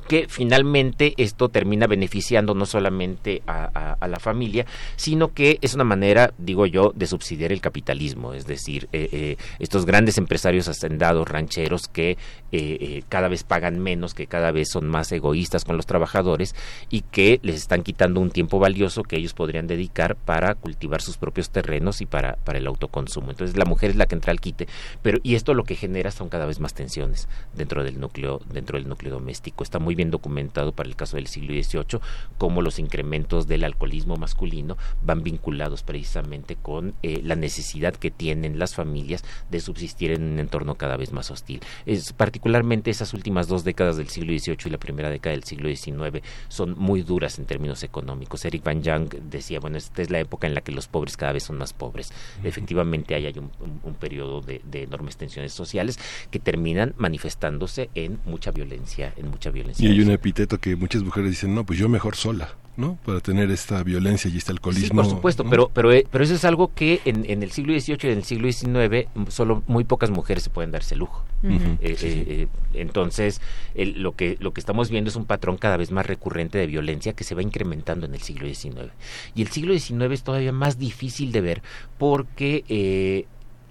que 0.00 0.26
finalmente 0.28 1.14
esto 1.16 1.48
termina 1.48 1.86
beneficiando 1.86 2.54
no 2.54 2.66
solamente 2.66 3.42
a, 3.46 3.96
la 4.06 4.20
familia, 4.20 4.66
sino 4.96 5.32
que 5.32 5.58
es 5.62 5.74
una 5.74 5.84
manera, 5.84 6.32
digo 6.38 6.66
yo, 6.66 6.92
de 6.94 7.06
subsidiar 7.06 7.52
el 7.52 7.60
capitalismo, 7.60 8.34
es 8.34 8.46
decir, 8.46 8.88
eh, 8.92 9.08
eh, 9.12 9.36
estos 9.58 9.84
grandes 9.84 10.18
empresarios 10.18 10.68
hacendados, 10.68 11.28
rancheros, 11.28 11.88
que 11.88 12.16
eh, 12.58 13.02
cada 13.08 13.28
vez 13.28 13.44
pagan 13.44 13.78
menos, 13.78 14.14
que 14.14 14.26
cada 14.26 14.50
vez 14.50 14.70
son 14.70 14.88
más 14.88 15.10
egoístas 15.12 15.64
con 15.64 15.76
los 15.76 15.86
trabajadores 15.86 16.54
y 16.90 17.02
que 17.02 17.40
les 17.42 17.56
están 17.56 17.82
quitando 17.82 18.20
un 18.20 18.30
tiempo 18.30 18.58
valioso 18.58 19.02
que 19.02 19.16
ellos 19.16 19.34
podrían 19.34 19.66
dedicar 19.66 20.16
para 20.16 20.54
cultivar 20.54 21.02
sus 21.02 21.16
propios 21.18 21.50
terrenos 21.50 22.00
y 22.00 22.06
para, 22.06 22.36
para 22.36 22.58
el 22.58 22.66
autoconsumo. 22.66 23.30
Entonces 23.30 23.56
la 23.56 23.64
mujer 23.64 23.90
es 23.90 23.96
la 23.96 24.06
que 24.06 24.14
entra 24.14 24.32
al 24.32 24.40
quite, 24.40 24.66
pero 25.02 25.18
y 25.22 25.34
esto 25.34 25.54
lo 25.54 25.64
que 25.64 25.74
genera 25.74 26.10
son 26.10 26.28
cada 26.28 26.46
vez 26.46 26.60
más 26.60 26.74
tensiones 26.74 27.28
dentro 27.54 27.84
del 27.84 28.00
núcleo, 28.00 28.40
dentro 28.52 28.78
del 28.78 28.88
núcleo 28.88 29.12
doméstico. 29.12 29.62
Está 29.62 29.78
muy 29.78 29.94
bien 29.94 30.10
documentado 30.10 30.72
para 30.72 30.88
el 30.88 30.96
caso 30.96 31.16
del 31.16 31.26
siglo 31.26 31.52
XVIII, 31.52 32.00
cómo 32.38 32.62
los 32.62 32.78
incrementos 32.78 33.46
del 33.46 33.64
alcoholismo 33.64 34.16
masculino 34.16 34.76
van 35.02 35.22
vinculados 35.22 35.82
precisamente 35.82 36.56
con 36.56 36.94
eh, 37.02 37.20
la 37.22 37.36
necesidad 37.36 37.94
que 37.94 38.10
tienen 38.10 38.58
las 38.58 38.74
familias 38.74 39.24
de 39.50 39.60
subsistir 39.60 40.12
en 40.12 40.22
un 40.22 40.38
entorno 40.38 40.76
cada 40.76 40.96
vez 40.96 41.12
más 41.12 41.30
hostil. 41.30 41.60
Es, 41.84 42.12
particularmente 42.46 42.92
esas 42.92 43.12
últimas 43.12 43.48
dos 43.48 43.64
décadas 43.64 43.96
del 43.96 44.08
siglo 44.08 44.32
XVIII 44.38 44.56
y 44.66 44.70
la 44.70 44.78
primera 44.78 45.10
década 45.10 45.34
del 45.34 45.42
siglo 45.42 45.68
XIX 45.68 46.22
son 46.46 46.78
muy 46.78 47.02
duras 47.02 47.40
en 47.40 47.44
términos 47.44 47.82
económicos. 47.82 48.44
Eric 48.44 48.62
Van 48.62 48.84
Young 48.84 49.08
decía, 49.28 49.58
bueno, 49.58 49.78
esta 49.78 50.00
es 50.00 50.10
la 50.10 50.20
época 50.20 50.46
en 50.46 50.54
la 50.54 50.60
que 50.60 50.70
los 50.70 50.86
pobres 50.86 51.16
cada 51.16 51.32
vez 51.32 51.42
son 51.42 51.58
más 51.58 51.72
pobres. 51.72 52.12
Efectivamente, 52.44 53.16
hay, 53.16 53.26
hay 53.26 53.36
un, 53.36 53.50
un, 53.82 53.94
periodo 53.94 54.42
de, 54.42 54.60
de 54.64 54.84
enormes 54.84 55.16
tensiones 55.16 55.52
sociales 55.52 55.98
que 56.30 56.38
terminan 56.38 56.94
manifestándose 56.98 57.90
en 57.96 58.20
mucha 58.24 58.52
violencia, 58.52 59.12
en 59.16 59.28
mucha 59.28 59.50
violencia 59.50 59.88
y 59.88 59.90
hay 59.90 60.00
un 60.00 60.12
epíteto 60.12 60.58
que 60.58 60.76
muchas 60.76 61.02
mujeres 61.02 61.30
dicen, 61.30 61.52
no, 61.52 61.66
pues 61.66 61.80
yo 61.80 61.88
mejor 61.88 62.14
sola. 62.14 62.54
¿No? 62.76 62.98
Para 63.04 63.20
tener 63.20 63.50
esta 63.50 63.82
violencia 63.82 64.30
y 64.30 64.36
este 64.36 64.52
alcoholismo. 64.52 65.02
Sí, 65.02 65.08
por 65.08 65.16
supuesto, 65.16 65.44
pero, 65.48 65.70
pero, 65.72 65.92
eh, 65.92 66.06
pero 66.10 66.24
eso 66.24 66.34
es 66.34 66.44
algo 66.44 66.72
que 66.74 67.00
en, 67.04 67.24
en, 67.28 67.42
el 67.42 67.50
siglo 67.50 67.78
XVIII 67.78 67.98
y 68.02 68.06
en 68.08 68.18
el 68.18 68.24
siglo 68.24 68.50
XIX 68.50 69.08
solo 69.28 69.62
muy 69.66 69.84
pocas 69.84 70.10
mujeres 70.10 70.44
se 70.44 70.50
pueden 70.50 70.70
darse 70.70 70.96
lujo. 70.96 71.24
Eh, 71.42 71.76
eh, 71.80 72.48
entonces, 72.74 73.40
lo, 73.74 74.16
que, 74.16 74.36
lo 74.40 74.52
que 74.52 74.60
estamos 74.60 74.90
viendo 74.90 75.10
es 75.10 75.16
un 75.16 75.26
patrón 75.26 75.56
cada 75.58 75.76
vez 75.76 75.90
más 75.90 76.06
recurrente 76.06 76.58
de 76.58 76.66
violencia 76.66 77.12
que 77.12 77.24
se 77.24 77.34
va 77.34 77.42
incrementando 77.42 78.06
en 78.06 78.14
el 78.14 78.20
siglo 78.20 78.46
XIX. 78.46 78.92
Y 79.34 79.42
el 79.42 79.48
siglo 79.48 79.78
XIX 79.78 80.12
es 80.12 80.22
todavía 80.22 80.52
más 80.52 80.78
difícil 80.78 81.32
de 81.32 81.40
ver 81.40 81.62
porque 81.98 83.26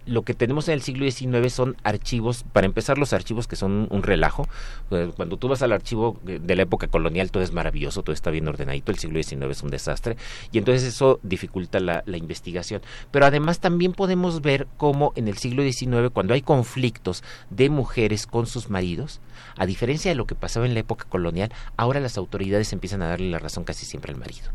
lo 0.06 0.24
que 0.24 0.34
tenemos 0.34 0.68
en 0.68 0.76
el 0.76 0.82
siglo 0.82 1.10
XIX 1.10 1.51
son 1.51 1.78
archivos, 1.84 2.43
para 2.53 2.66
empezar 2.66 2.97
los 2.97 3.14
archivos 3.14 3.47
que 3.47 3.56
son 3.56 3.88
un 3.89 4.03
relajo. 4.03 4.47
Eh, 4.91 5.12
cuando 5.16 5.38
tú 5.38 5.47
vas 5.47 5.62
al 5.62 5.72
archivo 5.72 6.20
de 6.24 6.56
la 6.56 6.64
época 6.64 6.88
colonial 6.88 7.32
todo 7.32 7.43
es 7.43 7.51
maravilloso, 7.51 8.03
todo 8.03 8.14
está 8.14 8.32
bien 8.32 8.47
ordenadito, 8.47 8.91
el 8.91 8.97
siglo 8.97 9.22
XIX 9.22 9.43
es 9.49 9.64
un 9.64 9.70
desastre 9.70 10.18
y 10.51 10.58
entonces 10.58 10.84
eso 10.84 11.20
dificulta 11.24 11.80
la, 11.80 12.03
la 12.06 12.18
investigación. 12.18 12.82
Pero 13.12 13.26
además 13.26 13.60
también 13.60 13.93
podemos 13.93 14.41
ver 14.41 14.68
cómo 14.78 15.14
en 15.16 15.28
el 15.28 15.38
siglo 15.38 15.64
XIX 15.64 16.10
cuando 16.14 16.34
hay 16.34 16.41
conflictos 16.41 17.24
de 17.49 17.70
mujeres 17.70 18.28
con 18.28 18.47
sus 18.47 18.70
maridos, 18.70 19.22
a 19.58 19.66
diferencia 19.66 20.12
de 20.12 20.16
lo 20.16 20.26
que 20.26 20.36
pasaba 20.36 20.66
en 20.66 20.74
la 20.74 20.82
época 20.82 21.06
colonial, 21.10 21.51
ahora 21.78 21.99
las 21.99 22.18
autoridades 22.18 22.74
empiezan 22.74 23.01
a 23.01 23.10
darle 23.10 23.30
la 23.30 23.39
razón 23.39 23.64
casi 23.64 23.86
siempre 23.86 24.12
al 24.12 24.20
marido. 24.20 24.51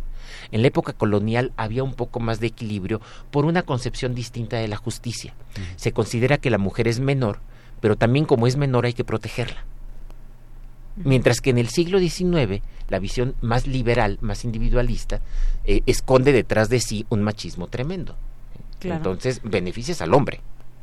En 0.52 0.62
la 0.62 0.68
época 0.68 0.92
colonial 0.92 1.52
había 1.56 1.82
un 1.82 1.94
poco 1.94 2.20
más 2.20 2.40
de 2.40 2.48
equilibrio 2.48 3.00
por 3.30 3.44
una 3.44 3.62
concepción 3.62 4.14
distinta 4.14 4.56
de 4.56 4.68
la 4.68 4.76
justicia. 4.76 5.34
Se 5.76 5.92
considera 5.92 6.38
que 6.38 6.50
la 6.50 6.58
mujer 6.58 6.88
es 6.88 7.00
menor, 7.00 7.40
pero 7.80 7.96
también 7.96 8.24
como 8.24 8.46
es 8.46 8.56
menor 8.56 8.86
hay 8.86 8.92
que 8.92 9.04
protegerla. 9.04 9.64
Mientras 10.96 11.40
que 11.40 11.50
en 11.50 11.58
el 11.58 11.68
siglo 11.68 11.98
XIX 11.98 12.62
la 12.88 12.98
visión 12.98 13.34
más 13.40 13.66
liberal, 13.66 14.18
más 14.20 14.44
individualista, 14.44 15.20
eh, 15.64 15.82
esconde 15.86 16.32
detrás 16.32 16.68
de 16.68 16.80
sí 16.80 17.06
un 17.08 17.22
machismo 17.22 17.68
tremendo. 17.68 18.16
Entonces 18.82 19.40
beneficias 19.44 20.00
al 20.00 20.14
hombre 20.14 20.40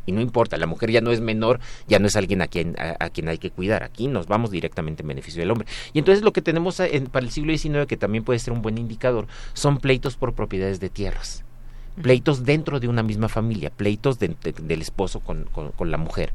y 0.07 0.11
no 0.13 0.21
importa, 0.21 0.57
la 0.57 0.65
mujer 0.65 0.89
ya 0.89 1.01
no 1.01 1.11
es 1.11 1.21
menor, 1.21 1.59
ya 1.87 1.99
no 1.99 2.07
es 2.07 2.15
alguien 2.15 2.41
a 2.41 2.47
quien, 2.47 2.75
a, 2.79 3.09
quien 3.11 3.27
hay 3.27 3.37
que 3.37 3.51
cuidar, 3.51 3.83
aquí 3.83 4.07
nos 4.07 4.25
vamos 4.25 4.49
directamente 4.49 5.03
en 5.03 5.09
beneficio 5.09 5.41
del 5.41 5.51
hombre. 5.51 5.67
Y 5.93 5.99
entonces 5.99 6.23
lo 6.23 6.33
que 6.33 6.41
tenemos 6.41 6.81
para 7.11 7.25
el 7.25 7.31
siglo 7.31 7.55
XIX, 7.55 7.85
que 7.85 7.97
también 7.97 8.23
puede 8.23 8.39
ser 8.39 8.53
un 8.53 8.63
buen 8.63 8.79
indicador, 8.79 9.27
son 9.53 9.77
pleitos 9.77 10.15
por 10.15 10.33
propiedades 10.33 10.79
de 10.79 10.89
tierras 10.89 11.43
pleitos 12.01 12.45
dentro 12.45 12.79
de 12.79 12.87
una 12.87 13.03
misma 13.03 13.27
familia, 13.27 13.69
pleitos 13.69 14.19
del 14.19 14.81
esposo 14.81 15.19
con, 15.19 15.47
la 15.79 15.97
mujer, 15.97 16.33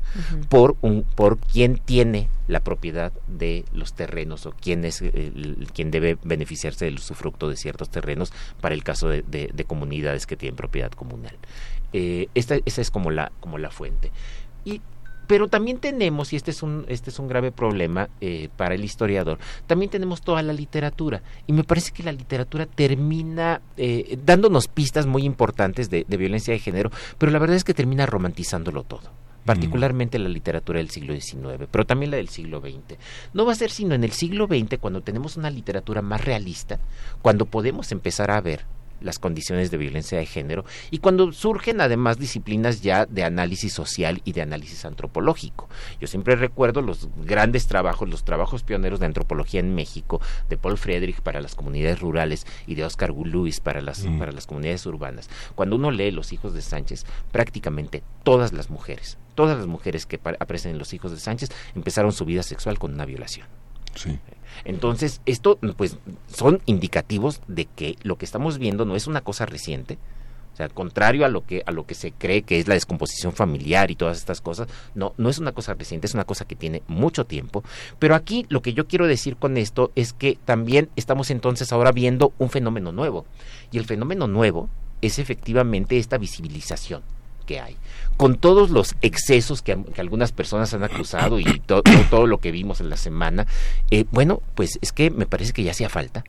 por, 0.48 0.76
un, 0.82 1.04
por 1.14 1.38
quién 1.38 1.78
tiene 1.78 2.28
la 2.48 2.60
propiedad 2.60 3.12
de 3.28 3.64
los 3.72 3.94
terrenos 3.94 4.46
o 4.46 4.52
quién 4.52 4.84
es 4.84 5.00
el, 5.02 5.68
quien 5.72 5.90
debe 5.90 6.18
beneficiarse 6.24 6.84
del 6.84 6.96
usufructo 6.96 7.48
de 7.48 7.56
ciertos 7.56 7.90
terrenos 7.90 8.32
para 8.60 8.74
el 8.74 8.82
caso 8.82 9.08
de, 9.08 9.64
comunidades 9.66 10.26
que 10.26 10.36
tienen 10.36 10.56
propiedad 10.56 10.90
comunal. 10.90 11.36
Eh, 11.93 12.28
esta, 12.34 12.57
esa 12.64 12.80
es 12.80 12.90
como 12.90 13.11
la, 13.11 13.32
como 13.40 13.59
la 13.59 13.70
fuente. 13.70 14.11
Y 14.64 14.80
pero 15.26 15.49
también 15.49 15.78
tenemos, 15.78 16.32
y 16.32 16.36
este 16.36 16.51
es 16.51 16.62
un, 16.62 16.84
este 16.88 17.11
es 17.11 17.18
un 17.18 17.28
grave 17.28 17.53
problema 17.53 18.11
eh, 18.20 18.49
para 18.57 18.74
el 18.74 18.84
historiador, 18.84 19.38
también 19.66 19.90
tenemos 19.90 20.20
toda 20.20 20.43
la 20.43 20.53
literatura. 20.53 21.22
Y 21.47 21.53
me 21.53 21.64
parece 21.64 21.93
que 21.93 22.03
la 22.03 22.12
literatura 22.12 22.66
termina 22.66 23.62
eh, 23.76 24.18
dándonos 24.24 24.68
pistas 24.68 25.07
muy 25.07 25.22
importantes 25.22 25.88
de, 25.88 26.05
violencia 26.05 26.53
de 26.53 26.61
género, 26.61 26.90
pero 27.16 27.32
la 27.32 27.38
verdad 27.38 27.57
es 27.57 27.64
que 27.64 27.72
termina 27.72 28.05
romantizándolo 28.05 28.82
todo 28.82 29.11
particularmente 29.45 30.20
la 30.20 30.28
literatura 30.28 30.78
del 30.78 30.90
siglo 30.90 31.18
XIX, 31.18 31.66
pero 31.68 31.84
también 31.84 32.12
la 32.12 32.16
del 32.16 32.28
siglo 32.28 32.61
XX. 32.61 32.97
No 33.32 33.45
va 33.45 33.51
a 33.51 33.57
ser 33.57 33.70
sino 33.70 33.93
en 33.93 34.05
el 34.05 34.12
siglo 34.12 34.47
XX 34.47 34.78
cuando 34.78 35.01
tenemos 35.01 35.36
una 35.36 35.51
literatura 35.51 36.01
más 36.01 36.24
realista, 36.24 36.78
cuando 37.22 37.47
podemos 37.47 37.90
empezar 37.90 38.30
a 38.30 38.40
ver 38.40 38.66
las 39.03 39.18
condiciones 39.18 39.70
de 39.70 39.76
violencia 39.76 40.18
de 40.18 40.26
género 40.26 40.64
y 40.90 40.98
cuando 40.98 41.32
surgen 41.32 41.80
además 41.80 42.18
disciplinas 42.18 42.82
ya 42.82 43.07
de 43.07 43.24
análisis 43.24 43.72
social 43.72 44.20
y 44.24 44.32
de 44.32 44.42
análisis 44.42 44.84
antropológico. 44.84 45.68
Yo 46.00 46.07
siempre 46.07 46.36
recuerdo 46.36 46.82
los 46.82 47.09
grandes 47.24 47.66
trabajos, 47.66 48.09
los 48.09 48.24
trabajos 48.24 48.62
pioneros 48.62 49.00
de 49.00 49.07
antropología 49.07 49.61
en 49.61 49.74
México, 49.74 50.20
de 50.48 50.57
Paul 50.57 50.78
Friedrich 50.78 51.20
para 51.20 51.40
las 51.40 51.55
comunidades 51.55 52.00
rurales 52.00 52.46
y 52.66 52.74
de 52.74 52.84
Oscar 52.84 53.12
Lewis 53.12 53.61
para 53.61 53.80
las, 53.80 54.05
mm. 54.05 54.18
para 54.18 54.32
las 54.32 54.46
comunidades 54.46 54.86
urbanas. 54.86 55.28
Cuando 55.55 55.76
uno 55.76 55.90
lee 55.90 56.11
Los 56.11 56.32
hijos 56.32 56.55
de 56.55 56.62
Sánchez, 56.62 57.05
prácticamente 57.30 58.03
todas 58.22 58.53
las 58.53 58.70
mujeres, 58.70 59.18
todas 59.34 59.57
las 59.57 59.66
mujeres 59.66 60.07
que 60.07 60.16
aparecen 60.16 60.72
en 60.72 60.78
Los 60.78 60.92
hijos 60.92 61.11
de 61.11 61.18
Sánchez 61.18 61.50
empezaron 61.74 62.12
su 62.12 62.24
vida 62.24 62.42
sexual 62.42 62.78
con 62.78 62.92
una 62.94 63.05
violación. 63.05 63.46
Sí. 63.94 64.18
Entonces, 64.64 65.20
esto 65.26 65.59
pues 65.76 65.98
son 66.26 66.61
indicativos 66.66 67.40
de 67.48 67.66
que 67.66 67.96
lo 68.03 68.16
que 68.16 68.24
estamos 68.24 68.59
viendo 68.59 68.84
no 68.84 68.96
es 68.96 69.07
una 69.07 69.20
cosa 69.20 69.46
reciente, 69.46 69.98
o 70.53 70.57
sea, 70.57 70.68
contrario 70.68 71.24
a 71.24 71.28
lo 71.28 71.46
que 71.46 71.62
a 71.64 71.72
lo 71.72 71.86
que 71.86 71.94
se 71.94 72.12
cree 72.12 72.42
que 72.42 72.59
es 72.59 72.68
la 72.68 72.74
descomposición 72.74 73.32
familiar 73.32 73.90
y 73.90 73.96
todas 73.96 74.18
estas 74.18 74.40
cosas, 74.40 74.68
no 74.94 75.14
no 75.16 75.30
es 75.30 75.38
una 75.38 75.53
cosa 75.53 75.74
reciente, 75.74 76.07
es 76.07 76.14
una 76.14 76.24
cosa 76.24 76.44
que 76.44 76.57
tiene 76.57 76.82
mucho 76.88 77.24
tiempo, 77.24 77.64
pero 77.98 78.14
aquí 78.14 78.44
lo 78.50 78.61
que 78.61 78.74
yo 78.74 78.86
quiero 78.86 79.07
decir 79.07 79.36
con 79.36 79.57
esto 79.57 79.92
es 79.94 80.12
que 80.12 80.38
también 80.44 80.90
estamos 80.94 81.30
entonces 81.30 81.72
ahora 81.72 81.92
viendo 81.92 82.32
un 82.38 82.50
fenómeno 82.50 82.92
nuevo. 82.92 83.24
Y 83.70 83.78
el 83.78 83.86
fenómeno 83.86 84.26
nuevo 84.26 84.68
es 85.00 85.18
efectivamente 85.18 85.96
esta 85.96 86.18
visibilización 86.18 87.03
que 87.46 87.59
hay, 87.59 87.76
con 88.16 88.36
todos 88.36 88.70
los 88.70 88.94
excesos 89.02 89.62
que, 89.62 89.76
algunas 89.98 90.32
personas 90.32 90.72
han 90.74 90.84
acusado 90.84 91.38
y 91.38 91.44
todo 92.10 92.26
lo 92.26 92.38
que 92.38 92.50
vimos 92.50 92.80
en 92.80 92.90
la 92.90 92.96
semana, 92.96 93.46
eh, 93.90 94.04
bueno, 94.10 94.42
pues 94.54 94.78
es 94.80 94.92
que 94.92 95.10
me 95.10 95.26
parece 95.26 95.52
que 95.52 95.62
ya 95.62 95.72
hacía 95.72 95.88
falta 95.88 96.24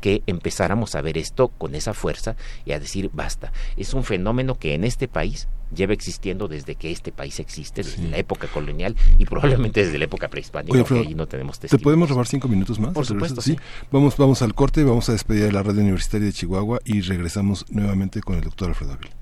que 0.00 0.22
empezáramos 0.26 0.94
a 0.94 1.00
ver 1.00 1.18
esto 1.18 1.48
con 1.48 1.74
esa 1.74 1.94
fuerza 1.94 2.36
y 2.64 2.72
a 2.72 2.80
decir 2.80 3.10
basta. 3.12 3.52
Es 3.76 3.94
un 3.94 4.04
fenómeno 4.04 4.58
que 4.58 4.74
en 4.74 4.84
este 4.84 5.08
país 5.08 5.48
lleva 5.74 5.94
existiendo 5.94 6.48
desde 6.48 6.74
que 6.74 6.90
este 6.90 7.12
país 7.12 7.40
existe, 7.40 7.82
desde 7.82 8.08
la 8.08 8.18
época 8.18 8.46
colonial 8.48 8.94
y 9.18 9.24
probablemente 9.24 9.84
desde 9.84 9.98
la 9.98 10.04
época 10.04 10.28
prehispánica, 10.28 10.82
Oye, 10.94 11.14
no 11.14 11.26
tenemos 11.26 11.58
¿Te 11.58 11.78
podemos 11.78 12.10
robar 12.10 12.26
cinco 12.26 12.48
minutos 12.48 12.78
más? 12.78 12.92
Por 12.92 13.06
supuesto, 13.06 13.40
sí. 13.40 13.56
Vamos, 13.90 14.16
vamos 14.16 14.42
al 14.42 14.54
corte, 14.54 14.84
vamos 14.84 15.08
a 15.08 15.12
despedir 15.12 15.44
de 15.44 15.52
la 15.52 15.62
Radio 15.62 15.80
Universitaria 15.80 16.26
de 16.26 16.32
Chihuahua 16.32 16.80
y 16.84 17.00
regresamos 17.00 17.64
nuevamente 17.70 18.20
con 18.20 18.36
el 18.36 18.42
doctor 18.42 18.68
Alfredo 18.68 18.92
Avila. 18.92 19.21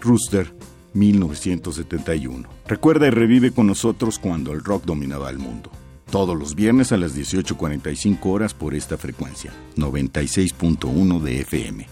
Rooster, 0.00 0.52
1971. 0.94 2.48
Recuerda 2.66 3.06
y 3.06 3.10
revive 3.10 3.52
con 3.52 3.66
nosotros 3.66 4.18
cuando 4.18 4.52
el 4.52 4.64
rock 4.64 4.84
dominaba 4.84 5.30
el 5.30 5.38
mundo. 5.38 5.70
Todos 6.10 6.36
los 6.36 6.54
viernes 6.54 6.90
a 6.92 6.96
las 6.96 7.16
18.45 7.16 8.18
horas 8.24 8.54
por 8.54 8.74
esta 8.74 8.96
frecuencia, 8.96 9.52
96.1 9.76 11.20
de 11.20 11.40
FM. 11.40 11.86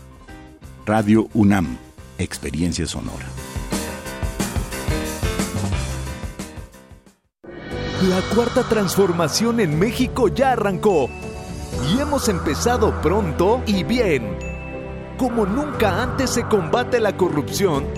Radio 0.86 1.28
UNAM, 1.34 1.76
Experiencia 2.18 2.86
Sonora. 2.86 3.26
La 8.08 8.20
cuarta 8.34 8.62
transformación 8.68 9.60
en 9.60 9.78
México 9.78 10.28
ya 10.28 10.52
arrancó. 10.52 11.08
Y 11.92 12.00
hemos 12.00 12.28
empezado 12.28 13.00
pronto 13.02 13.62
y 13.66 13.84
bien 13.84 14.48
como 15.18 15.44
nunca 15.46 16.00
antes 16.00 16.30
se 16.30 16.44
combate 16.44 17.00
la 17.00 17.16
corrupción 17.16 17.97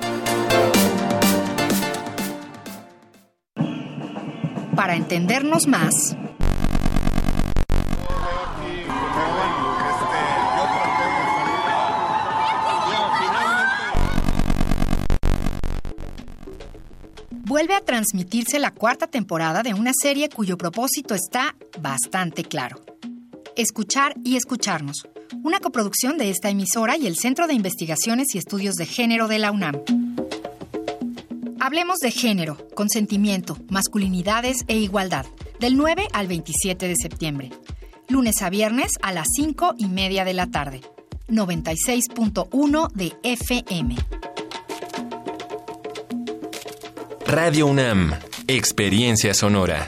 para 4.81 4.95
entendernos 4.95 5.67
más. 5.67 6.17
Vuelve 17.29 17.75
a 17.75 17.81
transmitirse 17.81 18.57
la 18.57 18.71
cuarta 18.71 19.05
temporada 19.05 19.61
de 19.61 19.75
una 19.75 19.91
serie 19.93 20.29
cuyo 20.29 20.57
propósito 20.57 21.13
está 21.13 21.55
bastante 21.79 22.43
claro. 22.43 22.83
Escuchar 23.55 24.15
y 24.23 24.35
escucharnos, 24.35 25.07
una 25.43 25.59
coproducción 25.59 26.17
de 26.17 26.31
esta 26.31 26.49
emisora 26.49 26.97
y 26.97 27.05
el 27.05 27.17
Centro 27.17 27.45
de 27.45 27.53
Investigaciones 27.53 28.33
y 28.33 28.39
Estudios 28.39 28.73
de 28.73 28.87
Género 28.87 29.27
de 29.27 29.37
la 29.37 29.51
UNAM. 29.51 29.83
Hablemos 31.63 31.99
de 31.99 32.09
género, 32.09 32.57
consentimiento, 32.73 33.55
masculinidades 33.69 34.63
e 34.67 34.77
igualdad, 34.77 35.27
del 35.59 35.77
9 35.77 36.07
al 36.11 36.25
27 36.25 36.87
de 36.87 36.95
septiembre. 36.95 37.51
Lunes 38.09 38.41
a 38.41 38.49
viernes 38.49 38.93
a 39.03 39.11
las 39.11 39.27
5 39.35 39.75
y 39.77 39.85
media 39.85 40.25
de 40.25 40.33
la 40.33 40.47
tarde. 40.47 40.81
96.1 41.27 42.91
de 42.93 43.13
FM. 43.21 43.95
Radio 47.27 47.67
UNAM, 47.67 48.15
Experiencia 48.47 49.35
Sonora. 49.35 49.87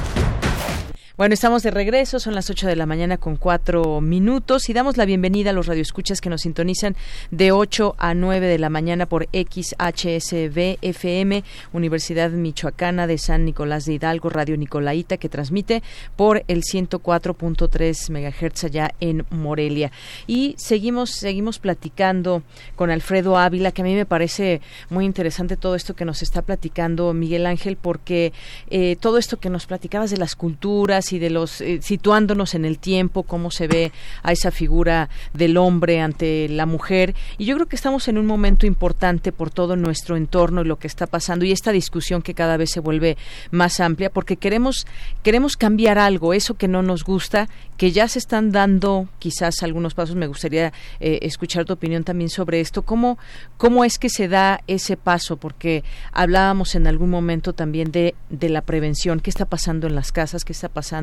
Bueno, 1.21 1.35
estamos 1.35 1.61
de 1.61 1.69
regreso, 1.69 2.19
son 2.19 2.33
las 2.33 2.49
8 2.49 2.65
de 2.65 2.75
la 2.75 2.87
mañana 2.87 3.17
con 3.17 3.35
cuatro 3.35 4.01
minutos 4.01 4.69
y 4.69 4.73
damos 4.73 4.97
la 4.97 5.05
bienvenida 5.05 5.51
a 5.51 5.53
los 5.53 5.67
radioescuchas 5.67 6.19
que 6.19 6.31
nos 6.31 6.41
sintonizan 6.41 6.95
de 7.29 7.51
8 7.51 7.93
a 7.99 8.15
9 8.15 8.47
de 8.47 8.57
la 8.57 8.71
mañana 8.71 9.05
por 9.05 9.27
XHSB 9.31 10.79
FM, 10.81 11.43
Universidad 11.73 12.31
Michoacana 12.31 13.05
de 13.05 13.19
San 13.19 13.45
Nicolás 13.45 13.85
de 13.85 13.93
Hidalgo, 13.93 14.31
Radio 14.31 14.57
Nicolaita, 14.57 15.17
que 15.17 15.29
transmite 15.29 15.83
por 16.15 16.43
el 16.47 16.63
104.3 16.63 18.09
MHz 18.09 18.63
allá 18.63 18.89
en 18.99 19.23
Morelia. 19.29 19.91
Y 20.25 20.55
seguimos, 20.57 21.11
seguimos 21.11 21.59
platicando 21.59 22.41
con 22.75 22.89
Alfredo 22.89 23.37
Ávila, 23.37 23.71
que 23.71 23.83
a 23.83 23.85
mí 23.85 23.93
me 23.93 24.07
parece 24.07 24.59
muy 24.89 25.05
interesante 25.05 25.55
todo 25.55 25.75
esto 25.75 25.95
que 25.95 26.03
nos 26.03 26.23
está 26.23 26.41
platicando 26.41 27.13
Miguel 27.13 27.45
Ángel, 27.45 27.77
porque 27.77 28.33
eh, 28.71 28.95
todo 28.99 29.19
esto 29.19 29.37
que 29.37 29.51
nos 29.51 29.67
platicabas 29.67 30.09
de 30.09 30.17
las 30.17 30.35
culturas, 30.35 31.10
y 31.13 31.19
de 31.19 31.29
los 31.29 31.61
eh, 31.61 31.79
situándonos 31.81 32.55
en 32.55 32.65
el 32.65 32.79
tiempo, 32.79 33.23
cómo 33.23 33.51
se 33.51 33.67
ve 33.67 33.91
a 34.23 34.31
esa 34.31 34.51
figura 34.51 35.09
del 35.33 35.57
hombre 35.57 36.01
ante 36.01 36.47
la 36.49 36.65
mujer. 36.65 37.15
Y 37.37 37.45
yo 37.45 37.55
creo 37.55 37.67
que 37.67 37.75
estamos 37.75 38.07
en 38.07 38.17
un 38.17 38.25
momento 38.25 38.65
importante 38.65 39.31
por 39.31 39.49
todo 39.49 39.75
nuestro 39.75 40.17
entorno 40.17 40.61
y 40.61 40.65
lo 40.65 40.77
que 40.77 40.87
está 40.87 41.07
pasando 41.07 41.45
y 41.45 41.51
esta 41.51 41.71
discusión 41.71 42.21
que 42.21 42.33
cada 42.33 42.57
vez 42.57 42.71
se 42.71 42.79
vuelve 42.79 43.17
más 43.51 43.79
amplia 43.79 44.09
porque 44.09 44.37
queremos 44.37 44.85
queremos 45.23 45.57
cambiar 45.57 45.97
algo, 45.97 46.33
eso 46.33 46.55
que 46.55 46.67
no 46.67 46.81
nos 46.81 47.03
gusta, 47.03 47.47
que 47.77 47.91
ya 47.91 48.07
se 48.07 48.19
están 48.19 48.51
dando 48.51 49.07
quizás 49.19 49.63
algunos 49.63 49.93
pasos. 49.93 50.15
Me 50.15 50.27
gustaría 50.27 50.71
eh, 50.99 51.19
escuchar 51.23 51.65
tu 51.65 51.73
opinión 51.73 52.03
también 52.03 52.29
sobre 52.29 52.59
esto. 52.59 52.83
¿Cómo, 52.83 53.17
¿Cómo 53.57 53.83
es 53.83 53.97
que 53.97 54.09
se 54.09 54.27
da 54.27 54.61
ese 54.67 54.97
paso? 54.97 55.37
Porque 55.37 55.83
hablábamos 56.11 56.75
en 56.75 56.87
algún 56.87 57.09
momento 57.09 57.53
también 57.53 57.91
de, 57.91 58.15
de 58.29 58.49
la 58.49 58.61
prevención. 58.61 59.19
¿Qué 59.19 59.29
está 59.29 59.45
pasando 59.45 59.87
en 59.87 59.95
las 59.95 60.11
casas? 60.11 60.45
¿Qué 60.45 60.53
está 60.53 60.69
pasando 60.69 61.00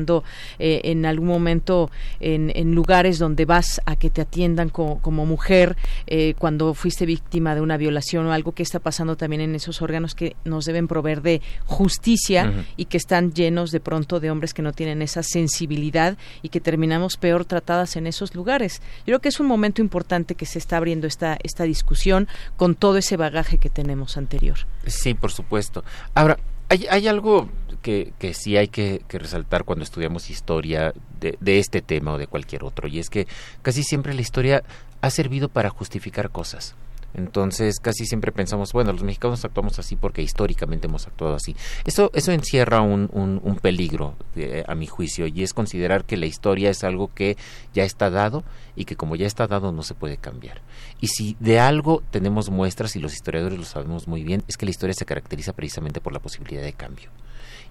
eh, 0.59 0.81
en 0.85 1.05
algún 1.05 1.27
momento 1.27 1.89
en, 2.19 2.49
lugares 2.75 3.19
donde 3.19 3.45
vas 3.45 3.81
a 3.85 3.95
que 3.95 4.09
te 4.09 4.21
atiendan 4.21 4.69
como 4.69 5.25
mujer 5.25 5.75
eh, 6.07 6.33
cuando 6.37 6.73
fuiste 6.73 7.05
víctima 7.05 7.55
de 7.55 7.61
una 7.61 7.77
violación 7.77 8.25
o 8.27 8.33
algo 8.33 8.53
que 8.53 8.63
está 8.63 8.79
pasando 8.79 9.17
también 9.17 9.41
en 9.41 9.55
esos 9.55 9.81
órganos 9.81 10.15
que 10.15 10.35
nos 10.45 10.65
deben 10.65 10.87
proveer 10.87 11.21
de 11.21 11.41
justicia 11.65 12.53
y 12.77 12.85
que 12.85 12.97
están 12.97 13.33
llenos 13.33 13.71
de 13.71 13.79
pronto 13.79 14.19
de 14.19 14.31
hombres 14.31 14.53
que 14.53 14.61
no 14.61 14.73
tienen 14.73 15.01
esa 15.01 15.23
sensibilidad 15.23 16.17
y 16.41 16.49
que 16.49 16.59
terminamos 16.59 17.17
peor 17.17 17.45
tratadas 17.45 17.95
en 17.95 18.07
esos 18.07 18.35
lugares. 18.35 18.81
Yo 18.99 19.05
creo 19.05 19.19
que 19.19 19.29
es 19.29 19.39
un 19.39 19.47
momento 19.47 19.81
importante 19.81 20.35
que 20.35 20.45
se 20.45 20.59
está 20.59 20.77
abriendo 20.77 21.07
esta, 21.07 21.37
esta 21.43 21.63
discusión 21.63 22.27
con 22.57 22.75
todo 22.75 22.97
ese 22.97 23.17
bagaje 23.17 23.57
que 23.57 23.69
tenemos 23.69 24.17
anterior. 24.17 24.57
Sí, 24.85 25.13
por 25.13 25.31
supuesto. 25.31 25.83
Ahora, 26.13 26.37
hay, 26.69 26.85
hay 26.89 27.07
algo 27.07 27.49
que, 27.79 28.13
que 28.19 28.33
sí 28.33 28.57
hay 28.57 28.67
que, 28.67 29.01
resaltar 29.09 29.63
cuando 29.63 29.83
estudiamos 29.83 30.29
historia 30.29 30.93
de, 31.19 31.59
este 31.59 31.81
tema 31.81 32.13
o 32.13 32.17
de 32.17 32.27
cualquier 32.27 32.63
otro, 32.63 32.87
y 32.87 32.99
es 32.99 33.09
que 33.09 33.27
casi 33.61 33.83
siempre 33.83 34.13
la 34.13 34.21
historia 34.21 34.63
ha 35.01 35.09
servido 35.09 35.49
para 35.49 35.69
justificar 35.69 36.29
cosas. 36.29 36.75
Entonces 37.15 37.79
casi 37.79 38.05
siempre 38.05 38.31
pensamos, 38.31 38.71
bueno, 38.71 38.93
los 38.93 39.01
mexicanos 39.01 39.43
actuamos 39.43 39.79
así 39.79 39.95
porque 39.95 40.21
históricamente 40.21 40.85
hemos 40.85 41.07
actuado 41.07 41.33
así. 41.33 41.55
Eso, 41.85 42.11
eso 42.13 42.31
encierra 42.31 42.81
un, 42.81 43.09
un, 43.11 43.55
peligro, 43.55 44.13
eh, 44.35 44.63
a 44.67 44.75
mi 44.75 44.85
juicio, 44.85 45.25
y 45.25 45.41
es 45.41 45.53
considerar 45.53 46.05
que 46.05 46.17
la 46.17 46.27
historia 46.27 46.69
es 46.69 46.83
algo 46.83 47.11
que 47.13 47.35
ya 47.73 47.83
está 47.83 48.11
dado 48.11 48.43
y 48.75 48.85
que 48.85 48.95
como 48.95 49.15
ya 49.15 49.25
está 49.25 49.47
dado 49.47 49.71
no 49.71 49.81
se 49.81 49.95
puede 49.95 50.17
cambiar. 50.17 50.61
Y 51.01 51.07
si 51.07 51.35
de 51.39 51.59
algo 51.59 52.03
tenemos 52.11 52.51
muestras, 52.51 52.95
y 52.95 52.99
los 52.99 53.13
historiadores 53.13 53.57
lo 53.57 53.65
sabemos 53.65 54.07
muy 54.07 54.23
bien, 54.23 54.43
es 54.47 54.55
que 54.55 54.65
la 54.65 54.71
historia 54.71 54.93
se 54.93 55.05
caracteriza 55.05 55.53
precisamente 55.53 56.01
por 56.01 56.13
la 56.13 56.19
posibilidad 56.19 56.61
de 56.61 56.73
cambio 56.73 57.09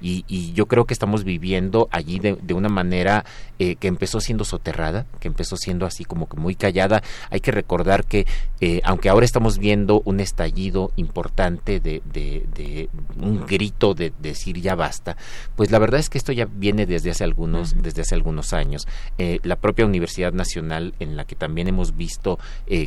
y, 0.01 0.53
yo 0.53 0.67
creo 0.67 0.87
que 0.87 0.95
estamos 0.95 1.25
viviendo 1.25 1.89
allí 1.91 2.19
de, 2.19 2.37
de 2.41 2.55
una 2.55 2.69
manera 2.69 3.25
eh, 3.61 3.75
que 3.75 3.89
empezó 3.89 4.21
siendo 4.21 4.45
soterrada, 4.45 5.05
que 5.19 5.27
empezó 5.27 5.57
siendo 5.57 5.85
así 5.85 6.05
como 6.05 6.29
que 6.29 6.37
muy 6.37 6.55
callada. 6.55 7.03
Hay 7.29 7.41
que 7.41 7.51
recordar 7.51 8.05
que 8.05 8.25
eh, 8.61 8.81
aunque 8.85 9.09
ahora 9.09 9.27
estamos 9.27 9.59
viendo 9.59 10.01
un 10.05 10.21
estallido 10.21 10.93
importante 10.95 11.81
de, 11.81 12.01
de, 12.05 12.89
un 13.21 13.45
grito 13.47 13.95
de, 13.95 14.13
decir 14.21 14.61
ya 14.61 14.77
basta, 14.77 15.17
pues 15.57 15.73
la 15.73 15.81
verdad 15.81 15.99
es 15.99 16.09
que 16.09 16.19
esto 16.19 16.31
ya 16.31 16.45
viene 16.45 16.87
desde 16.87 17.11
hace 17.11 17.25
algunos, 17.25 17.83
desde 17.83 18.03
hace 18.03 18.15
algunos 18.15 18.53
años. 18.53 18.87
Eh, 19.19 19.41
la 19.43 19.57
propia 19.57 19.87
Universidad 19.87 20.33
Nacional, 20.33 20.95
en 21.01 21.17
la 21.17 21.25
que 21.25 21.35
también 21.35 21.67
hemos 21.67 21.97
visto 21.97 22.39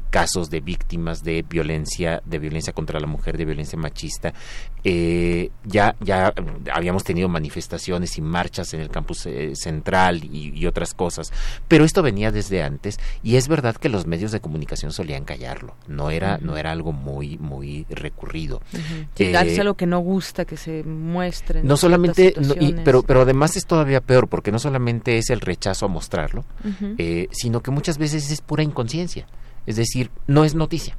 casos 0.09 0.49
de 0.49 0.61
víctimas 0.61 1.21
de 1.23 1.43
violencia, 1.47 2.21
de 2.25 2.39
violencia 2.39 2.71
contra 2.71 3.01
la 3.01 3.07
mujer, 3.07 3.37
de 3.37 3.43
violencia 3.43 3.77
machista, 3.77 4.33
ya, 4.83 5.95
ya 5.99 6.33
habíamos 6.73 7.00
tenido 7.03 7.29
manifestaciones 7.29 8.17
y 8.17 8.21
marchas 8.21 8.73
en 8.73 8.81
el 8.81 8.89
campus 8.89 9.25
eh, 9.25 9.55
central 9.55 10.23
y, 10.23 10.51
otras 10.65 10.93
cosas, 10.93 11.33
pero 11.67 11.83
esto 11.85 12.03
venía 12.03 12.31
desde 12.31 12.61
antes 12.61 12.99
y 13.23 13.35
es 13.35 13.47
verdad 13.47 13.75
que 13.75 13.89
los 13.89 14.05
medios 14.05 14.31
de 14.31 14.39
comunicación 14.39 14.93
solían 14.93 15.25
callarlo, 15.25 15.75
no 15.87 16.11
era, 16.11 16.37
no 16.37 16.55
era 16.55 16.71
algo 16.71 16.93
muy, 16.93 17.37
muy 17.39 17.85
recurrido. 17.89 18.61
Uh 18.73 19.41
algo 19.61 19.75
que 19.75 19.85
no 19.85 19.99
gusta 19.99 20.45
que 20.45 20.57
se 20.57 20.83
muestre. 20.83 21.63
No 21.63 21.77
solamente, 21.77 22.33
pero, 22.83 23.03
pero 23.03 23.21
además 23.21 23.55
es 23.57 23.65
todavía 23.65 24.01
peor 24.01 24.27
porque 24.27 24.51
no 24.51 24.59
solamente 24.59 25.17
es 25.17 25.29
el 25.29 25.41
rechazo 25.41 25.85
a 25.85 25.89
mostrarlo, 25.89 26.45
eh, 26.97 27.27
sino 27.31 27.61
que 27.61 27.71
muchas 27.71 27.97
veces 27.97 28.31
es 28.31 28.41
pura 28.41 28.63
inconsciencia, 28.63 29.27
es 29.65 29.75
decir, 29.75 30.11
no 30.27 30.43
es 30.43 30.55
noticia. 30.55 30.95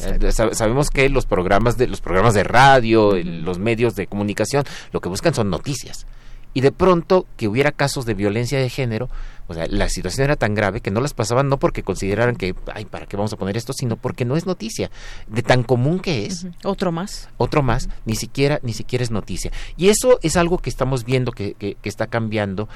Eh, 0.00 0.32
sabemos 0.32 0.90
que 0.90 1.08
los 1.08 1.26
programas 1.26 1.76
de 1.76 1.86
los 1.86 2.00
programas 2.00 2.34
de 2.34 2.44
radio, 2.44 3.16
los 3.22 3.58
medios 3.58 3.96
de 3.96 4.06
comunicación, 4.06 4.64
lo 4.92 5.00
que 5.00 5.08
buscan 5.08 5.34
son 5.34 5.50
noticias. 5.50 6.06
Y 6.54 6.60
de 6.60 6.72
pronto 6.72 7.26
que 7.36 7.48
hubiera 7.48 7.72
casos 7.72 8.06
de 8.06 8.14
violencia 8.14 8.58
de 8.58 8.70
género, 8.70 9.08
o 9.48 9.54
sea, 9.54 9.66
la 9.66 9.88
situación 9.88 10.24
era 10.24 10.36
tan 10.36 10.54
grave 10.54 10.82
que 10.82 10.90
no 10.90 11.00
las 11.00 11.14
pasaban 11.14 11.48
no 11.48 11.58
porque 11.58 11.82
consideraran 11.82 12.36
que, 12.36 12.54
ay, 12.74 12.84
¿para 12.84 13.06
qué 13.06 13.16
vamos 13.16 13.32
a 13.32 13.36
poner 13.36 13.56
esto? 13.56 13.72
Sino 13.72 13.96
porque 13.96 14.26
no 14.26 14.36
es 14.36 14.44
noticia. 14.44 14.90
De 15.26 15.42
tan 15.42 15.62
común 15.62 16.00
que 16.00 16.26
es. 16.26 16.46
Otro 16.64 16.92
más. 16.92 17.30
Otro 17.38 17.62
más, 17.62 17.88
ni 18.04 18.14
siquiera, 18.14 18.60
ni 18.62 18.74
siquiera 18.74 19.02
es 19.02 19.10
noticia. 19.10 19.50
Y 19.78 19.88
eso 19.88 20.18
es 20.22 20.36
algo 20.36 20.58
que 20.58 20.68
estamos 20.68 21.04
viendo 21.04 21.32
que, 21.32 21.54
que, 21.54 21.76
está 21.84 22.08
cambiando. 22.08 22.68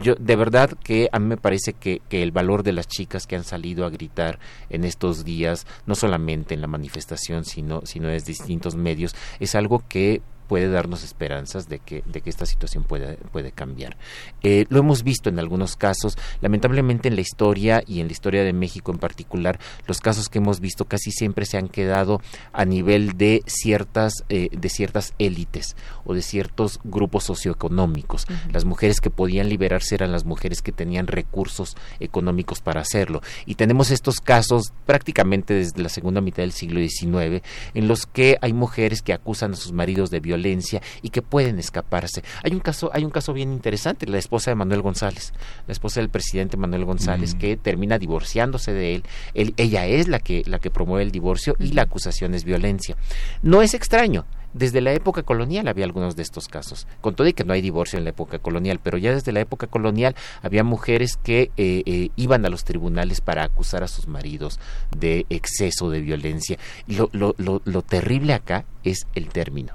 Yo, 0.00 0.14
de 0.14 0.36
verdad 0.36 0.70
que 0.84 1.08
a 1.10 1.18
mí 1.18 1.26
me 1.26 1.36
parece 1.36 1.72
que, 1.72 2.00
que 2.08 2.22
el 2.22 2.30
valor 2.30 2.62
de 2.62 2.72
las 2.72 2.86
chicas 2.86 3.26
que 3.26 3.34
han 3.34 3.44
salido 3.44 3.84
a 3.84 3.90
gritar 3.90 4.38
en 4.68 4.84
estos 4.84 5.24
días, 5.24 5.66
no 5.86 5.96
solamente 5.96 6.54
en 6.54 6.60
la 6.60 6.68
manifestación, 6.68 7.44
sino, 7.44 7.82
sino 7.84 8.06
desde 8.06 8.28
distintos 8.28 8.76
medios, 8.76 9.16
es 9.40 9.56
algo 9.56 9.82
que 9.88 10.22
puede 10.50 10.68
darnos 10.68 11.04
esperanzas 11.04 11.68
de 11.68 11.78
que, 11.78 12.02
de 12.06 12.22
que 12.22 12.28
esta 12.28 12.44
situación 12.44 12.82
puede, 12.82 13.18
puede 13.30 13.52
cambiar. 13.52 13.96
Eh, 14.42 14.66
lo 14.68 14.80
hemos 14.80 15.04
visto 15.04 15.28
en 15.28 15.38
algunos 15.38 15.76
casos, 15.76 16.18
lamentablemente 16.40 17.06
en 17.06 17.14
la 17.14 17.20
historia 17.20 17.84
y 17.86 18.00
en 18.00 18.08
la 18.08 18.12
historia 18.12 18.42
de 18.42 18.52
México 18.52 18.90
en 18.90 18.98
particular, 18.98 19.60
los 19.86 20.00
casos 20.00 20.28
que 20.28 20.38
hemos 20.38 20.58
visto 20.58 20.86
casi 20.86 21.12
siempre 21.12 21.46
se 21.46 21.56
han 21.56 21.68
quedado 21.68 22.20
a 22.52 22.64
nivel 22.64 23.16
de 23.16 23.44
ciertas, 23.46 24.12
eh, 24.28 24.48
de 24.50 24.68
ciertas 24.70 25.14
élites 25.20 25.76
o 26.04 26.14
de 26.14 26.22
ciertos 26.22 26.80
grupos 26.82 27.22
socioeconómicos. 27.22 28.26
Las 28.52 28.64
mujeres 28.64 29.00
que 29.00 29.10
podían 29.10 29.48
liberarse 29.48 29.94
eran 29.94 30.10
las 30.10 30.24
mujeres 30.24 30.62
que 30.62 30.72
tenían 30.72 31.06
recursos 31.06 31.76
económicos 32.00 32.60
para 32.60 32.80
hacerlo. 32.80 33.22
Y 33.46 33.54
tenemos 33.54 33.92
estos 33.92 34.20
casos 34.20 34.72
prácticamente 34.84 35.54
desde 35.54 35.80
la 35.80 35.90
segunda 35.90 36.20
mitad 36.20 36.42
del 36.42 36.50
siglo 36.50 36.80
XIX 36.80 37.40
en 37.74 37.86
los 37.86 38.06
que 38.06 38.36
hay 38.40 38.52
mujeres 38.52 39.00
que 39.00 39.12
acusan 39.12 39.52
a 39.52 39.56
sus 39.56 39.70
maridos 39.70 40.10
de 40.10 40.18
violencia 40.18 40.39
violencia 40.40 40.80
y 41.02 41.10
que 41.10 41.22
pueden 41.22 41.58
escaparse. 41.58 42.22
Hay 42.42 42.52
un 42.52 42.60
caso, 42.60 42.90
hay 42.92 43.04
un 43.04 43.10
caso 43.10 43.32
bien 43.32 43.52
interesante, 43.52 44.06
la 44.06 44.18
esposa 44.18 44.50
de 44.50 44.54
Manuel 44.54 44.82
González, 44.82 45.32
la 45.66 45.72
esposa 45.72 46.00
del 46.00 46.08
presidente 46.08 46.56
Manuel 46.56 46.84
González, 46.84 47.34
que 47.34 47.56
termina 47.56 47.98
divorciándose 47.98 48.72
de 48.72 48.94
él. 48.96 49.04
él. 49.34 49.54
Ella 49.56 49.86
es 49.86 50.08
la 50.08 50.20
que, 50.20 50.42
la 50.46 50.58
que 50.58 50.70
promueve 50.70 51.04
el 51.04 51.12
divorcio 51.12 51.56
y 51.58 51.72
la 51.72 51.82
acusación 51.82 52.34
es 52.34 52.44
violencia. 52.44 52.96
No 53.42 53.62
es 53.62 53.74
extraño. 53.74 54.24
Desde 54.52 54.80
la 54.80 54.92
época 54.92 55.22
colonial 55.22 55.68
había 55.68 55.84
algunos 55.84 56.16
de 56.16 56.22
estos 56.22 56.48
casos, 56.48 56.88
con 57.00 57.14
todo 57.14 57.28
y 57.28 57.32
que 57.32 57.44
no 57.44 57.52
hay 57.52 57.60
divorcio 57.60 57.98
en 57.98 58.04
la 58.04 58.10
época 58.10 58.40
colonial, 58.40 58.80
pero 58.82 58.98
ya 58.98 59.14
desde 59.14 59.30
la 59.30 59.38
época 59.38 59.68
colonial 59.68 60.16
había 60.42 60.64
mujeres 60.64 61.16
que 61.16 61.52
eh, 61.56 61.84
eh, 61.86 62.08
iban 62.16 62.44
a 62.44 62.48
los 62.48 62.64
tribunales 62.64 63.20
para 63.20 63.44
acusar 63.44 63.84
a 63.84 63.88
sus 63.88 64.08
maridos 64.08 64.58
de 64.90 65.24
exceso 65.30 65.88
de 65.88 66.00
violencia. 66.00 66.58
Y 66.88 66.96
lo, 66.96 67.10
lo, 67.12 67.36
lo, 67.38 67.62
lo 67.64 67.82
terrible 67.82 68.34
acá 68.34 68.64
es 68.82 69.06
el 69.14 69.28
término, 69.28 69.74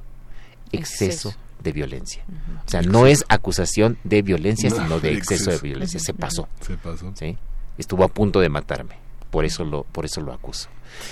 exceso. 0.71 1.33
de 1.63 1.71
violencia. 1.71 2.23
O 2.65 2.69
sea, 2.69 2.83
no 2.83 3.07
es 3.07 3.23
acusación 3.27 3.97
de 4.03 4.21
violencia, 4.21 4.69
No, 4.69 4.75
sino 4.75 4.99
de 4.99 5.13
exceso, 5.13 5.45
exceso. 5.49 5.61
de 5.63 5.67
violencia. 5.69 5.99
Se 5.99 6.13
pasó. 6.13 6.47
Se 6.61 6.77
pasó. 6.77 7.11
¿sí? 7.15 7.37
Estuvo 7.79 8.03
a 8.03 8.07
punto 8.07 8.39
de 8.39 8.49
matarme. 8.49 8.95
Por 9.31 9.45
eso 9.45 9.63
lo, 9.65 9.83
por 9.83 10.05
eso 10.05 10.21
lo 10.21 10.31
acuso. 10.31 10.69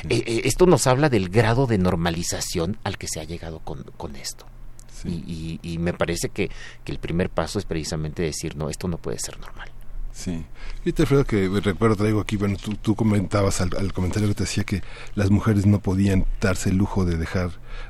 Eh, 0.10 0.24
eh, 0.28 0.41
esto 0.45 0.66
nos 0.68 0.86
habla 0.86 1.10
del 1.10 1.30
grado 1.30 1.66
de 1.66 1.78
normalización 1.80 2.78
al 2.84 2.97
que 2.99 3.08
se 3.08 3.20
ha 3.20 3.24
llegado 3.24 3.60
con, 3.60 3.84
con 3.97 4.16
esto. 4.16 4.45
Y, 5.06 5.10
y- 5.10 5.60
y 5.64 5.78
me 5.80 5.91
parece 5.93 6.30
que, 6.30 6.49
que 6.86 6.91
el 6.91 6.99
primer 6.99 7.30
paso 7.30 7.58
es 7.60 7.66
precisamente 7.66 8.22
decir, 8.22 8.56
no, 8.56 8.70
esto 8.70 8.88
no 8.88 8.97
puede 8.97 9.18
ser 9.20 9.38
normal. 9.39 9.70
Sí. 10.14 10.45
Fíjate, 10.84 11.01
Alfredo, 11.01 11.26
que 11.26 11.49
recuerdo, 11.62 11.95
traigo 11.95 12.22
aquí, 12.22 12.38
bueno, 12.38 12.56
tú, 12.64 12.76
tú 12.76 12.95
comentabas 12.95 13.60
al, 13.60 13.72
al 13.76 13.91
comentario 13.91 14.30
que 14.30 14.36
te 14.36 14.43
decía 14.43 14.64
que 14.64 14.84
las 15.16 15.32
mujeres 15.32 15.66
no 15.66 15.80
podían 15.80 16.26
darse 16.39 16.70
el 16.70 16.78
lujo 16.78 17.04
de 17.04 17.18
dejar 17.18 17.49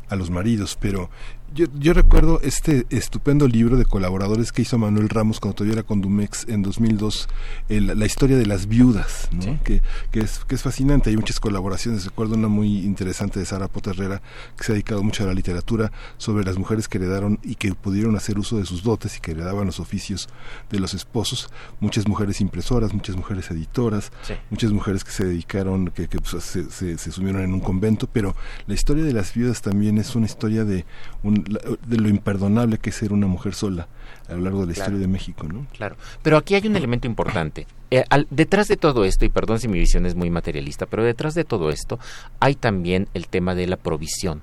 a 0.09 0.15
los 0.15 0.29
maridos, 0.31 0.77
pero 0.79 1.09
yo, 1.53 1.67
yo 1.79 1.93
recuerdo 1.93 2.39
este 2.41 2.85
estupendo 2.89 3.47
libro 3.47 3.77
de 3.77 3.85
colaboradores 3.85 4.51
que 4.51 4.63
hizo 4.63 4.77
Manuel 4.77 5.09
Ramos 5.09 5.39
cuando 5.39 5.55
todavía 5.55 5.73
era 5.73 5.83
con 5.83 6.01
Dumex 6.01 6.47
en 6.47 6.61
2002, 6.63 7.27
el- 7.69 7.87
la 7.99 8.05
historia 8.05 8.37
de 8.37 8.45
las 8.45 8.67
viudas, 8.67 9.29
¿no? 9.31 9.61
que, 9.63 9.81
que, 10.11 10.21
es, 10.21 10.39
que 10.47 10.55
es 10.55 10.61
fascinante, 10.63 11.09
hay 11.09 11.15
muchas 11.17 11.39
colaboraciones, 11.39 12.05
recuerdo 12.05 12.35
una 12.35 12.47
muy 12.47 12.79
interesante 12.79 13.39
de 13.39 13.45
Sara 13.45 13.67
Poterrera 13.67 14.21
que 14.57 14.63
se 14.63 14.71
ha 14.71 14.73
dedicado 14.73 15.03
mucho 15.03 15.23
a 15.23 15.27
la 15.27 15.33
literatura 15.33 15.91
sobre 16.17 16.43
las 16.43 16.57
mujeres 16.57 16.87
que 16.87 16.97
heredaron 16.97 17.39
y 17.43 17.55
que 17.55 17.73
pudieron 17.75 18.15
hacer 18.15 18.39
uso 18.39 18.57
de 18.57 18.65
sus 18.65 18.81
dotes 18.83 19.17
y 19.17 19.19
que 19.19 19.31
heredaban 19.31 19.65
los 19.67 19.79
oficios 19.79 20.29
de 20.71 20.79
los 20.79 20.93
esposos, 20.93 21.49
muchas 21.79 22.07
mujeres 22.07 22.41
impresoras, 22.41 22.93
muchas 22.93 23.15
mujeres 23.15 23.51
editoras, 23.51 24.11
Sí. 24.23 24.33
muchas 24.49 24.71
mujeres 24.71 25.03
que 25.03 25.11
se 25.11 25.25
dedicaron, 25.25 25.87
que, 25.89 26.07
que, 26.07 26.19
pues, 26.19 26.43
se, 26.43 26.69
se, 26.71 26.97
se 26.97 27.11
sumieron 27.11 27.41
en 27.43 27.53
un 27.53 27.59
convento, 27.59 28.07
pero 28.11 28.35
la 28.65 28.73
historia 28.73 29.03
de 29.03 29.13
las 29.13 29.33
viudas 29.33 29.61
también 29.61 29.97
es 29.97 30.15
una 30.15 30.25
historia 30.25 30.63
de, 30.65 30.85
un- 31.21 31.42
de 31.43 31.97
lo 31.97 32.09
imperdonable 32.09 32.77
que 32.77 32.89
es 32.89 32.95
ser 32.95 33.13
una 33.13 33.27
mujer 33.27 33.53
sola 33.53 33.87
a 34.29 34.33
lo 34.33 34.41
largo 34.41 34.61
de 34.61 34.67
la 34.67 34.73
Claro. 34.73 34.85
historia 34.91 34.99
de 34.99 35.07
México, 35.11 35.45
¿no? 35.47 35.67
Claro, 35.73 35.95
pero 36.21 36.37
aquí 36.37 36.55
hay 36.55 36.65
un 36.67 36.75
elemento 36.75 37.07
importante. 37.07 37.67
Eh, 37.91 38.03
al- 38.09 38.27
detrás 38.29 38.67
de 38.67 38.77
todo 38.77 39.03
esto, 39.05 39.25
y 39.25 39.29
perdón 39.29 39.59
si 39.59 39.67
mi 39.67 39.77
visión 39.79 40.05
es 40.05 40.15
muy 40.15 40.29
materialista, 40.29 40.85
pero 40.85 41.03
detrás 41.03 41.35
de 41.35 41.43
todo 41.43 41.69
esto 41.69 41.99
hay 42.39 42.55
también 42.55 43.07
el 43.13 43.27
tema 43.27 43.53
de 43.55 43.67
la 43.67 43.77
provisión 43.77 44.41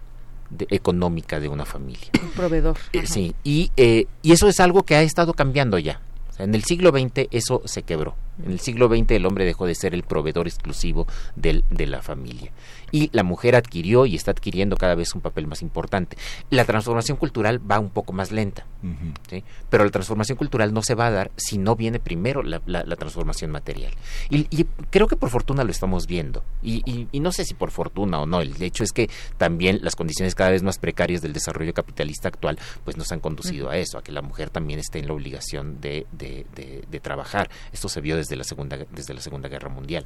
de- 0.51 0.67
económica 0.71 1.41
de 1.41 1.49
una 1.49 1.65
familia. 1.65 2.09
Un 2.23 2.31
proveedor. 2.31 2.77
Eh, 2.93 3.07
sí, 3.07 3.35
y, 3.45 3.71
eh, 3.77 4.07
y 4.23 4.33
eso 4.33 4.49
es 4.49 4.61
algo 4.61 4.83
que 4.85 4.95
ha 4.97 5.03
estado 5.03 5.33
cambiando 5.35 5.79
ya. 5.79 6.01
O 6.29 6.33
sea, 6.33 6.45
en 6.45 6.55
el 6.55 6.65
siglo 6.65 6.91
XX 6.91 7.29
eso 7.31 7.63
se 7.65 7.83
quebró. 7.83 8.15
En 8.45 8.53
el 8.53 8.61
siglo 8.61 8.89
XX 8.89 9.11
el 9.13 9.27
hombre 9.27 9.45
dejó 9.45 9.67
de 9.67 9.75
ser 9.75 9.95
el 9.95 10.03
proveedor 10.03 10.47
exclusivo 10.47 11.07
del, 11.37 11.65
de 11.71 11.87
la 11.87 12.03
familia. 12.03 12.53
Y 12.93 13.09
la 13.13 13.23
mujer 13.23 13.55
adquirió 13.55 14.07
y 14.07 14.17
está 14.17 14.33
adquiriendo 14.33 14.77
cada 14.77 14.95
vez 14.95 15.15
un 15.15 15.21
papel 15.21 15.47
más 15.47 15.63
importante. 15.63 16.17
La 16.51 16.65
transformación 16.65 17.17
cultural 17.17 17.61
va 17.71 17.79
un 17.79 17.91
poco 17.91 18.13
más 18.13 18.33
lenta. 18.33 18.67
¿sí? 19.29 19.45
Pero 19.69 19.85
la 19.85 19.91
transformación 19.91 20.37
cultural 20.39 20.73
no 20.73 20.83
se 20.83 20.95
va 20.95 21.07
a 21.07 21.11
dar 21.11 21.31
si 21.37 21.59
no 21.59 21.77
viene 21.77 22.01
primero 22.01 22.43
la, 22.43 22.61
la- 22.67 22.83
la 22.85 22.97
transformación 22.97 23.51
material. 23.51 23.93
Y, 24.29 24.47
y 24.51 24.67
creo 24.91 25.07
que 25.07 25.17
por 25.17 25.31
fortuna 25.31 25.63
lo 25.65 25.71
estamos 25.71 26.07
viendo. 26.07 26.43
Y, 26.63 26.83
y- 26.91 27.09
y 27.13 27.21
no 27.21 27.31
sé 27.33 27.45
si 27.45 27.55
por 27.55 27.71
fortuna 27.71 28.21
o 28.21 28.27
no. 28.27 28.41
El 28.41 28.61
hecho 28.63 28.83
es 28.83 28.93
que 28.93 29.09
también 29.39 29.79
las 29.83 29.95
condiciones 29.97 30.35
cada 30.35 30.51
vez 30.51 30.63
más 30.63 30.79
precarias 30.79 31.23
del 31.23 31.33
desarrollo 31.33 31.73
capitalista 31.75 32.29
actual 32.29 32.59
pues 32.85 32.97
nos 32.97 33.13
han 33.13 33.21
conducido 33.21 33.71
a 33.71 33.77
eso, 33.77 33.99
a 33.99 34.03
que 34.03 34.13
la 34.13 34.23
mujer 34.23 34.51
también 34.51 34.79
esté 34.81 34.99
en 34.99 35.07
la 35.07 35.13
obligación 35.13 35.81
de, 35.81 36.07
de- 36.13 36.47
de- 36.57 36.85
de 36.91 37.01
trabajar. 37.01 37.51
Esto 37.73 37.89
se 37.89 38.01
vio 38.01 38.17
desde 38.17 38.30
la 38.37 38.45
Segunda, 38.45 38.79
desde 38.91 39.15
la 39.15 39.21
segunda 39.21 39.49
Guerra 39.49 39.69
Mundial. 39.69 40.05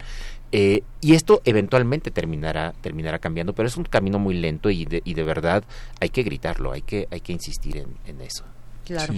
Eh, 0.52 0.82
y 1.00 1.14
esto 1.14 1.42
eventualmente 1.44 2.10
terminará, 2.10 2.74
terminará 2.80 3.18
cambiando, 3.18 3.54
pero 3.54 3.68
es 3.68 3.76
un 3.76 3.84
camino 3.84 4.18
muy 4.18 4.34
lento 4.34 4.70
y 4.70 4.84
de, 4.84 5.02
y 5.04 5.14
de 5.14 5.22
verdad 5.22 5.64
hay 6.00 6.10
que 6.10 6.22
gritarlo, 6.22 6.72
hay 6.72 6.82
que, 6.82 7.08
hay 7.10 7.20
que 7.20 7.32
insistir 7.32 7.78
en, 7.78 7.96
en 8.06 8.20
eso. 8.20 8.44
Claro. 8.84 9.14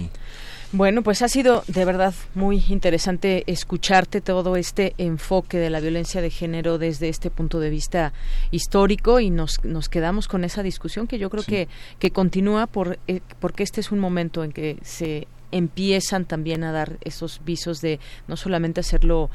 Bueno, 0.73 1.01
pues 1.01 1.21
ha 1.21 1.29
sido 1.29 1.63
de 1.67 1.85
verdad 1.85 2.13
muy 2.35 2.61
interesante 2.67 3.43
escucharte 3.47 4.19
todo 4.19 4.57
este 4.57 4.93
enfoque 4.97 5.57
de 5.57 5.69
la 5.69 5.79
violencia 5.79 6.21
de 6.21 6.29
género 6.29 6.77
desde 6.77 7.07
este 7.07 7.29
punto 7.29 7.61
de 7.61 7.69
vista 7.69 8.11
histórico 8.51 9.21
y 9.21 9.29
nos, 9.29 9.63
nos 9.63 9.87
quedamos 9.87 10.27
con 10.27 10.43
esa 10.43 10.63
discusión 10.63 11.07
que 11.07 11.19
yo 11.19 11.29
creo 11.29 11.43
que, 11.43 11.69
que 11.99 12.11
continúa 12.11 12.67
por, 12.67 12.99
eh, 13.07 13.21
porque 13.39 13.63
este 13.63 13.79
es 13.79 13.93
un 13.93 13.99
momento 13.99 14.43
en 14.43 14.51
que 14.51 14.77
se 14.81 15.27
empiezan 15.51 16.25
también 16.25 16.63
a 16.63 16.71
dar 16.71 16.97
esos 17.01 17.41
visos 17.43 17.81
de 17.81 17.99
no 18.27 18.37
solamente 18.37 18.79
hacerlo 18.79 19.29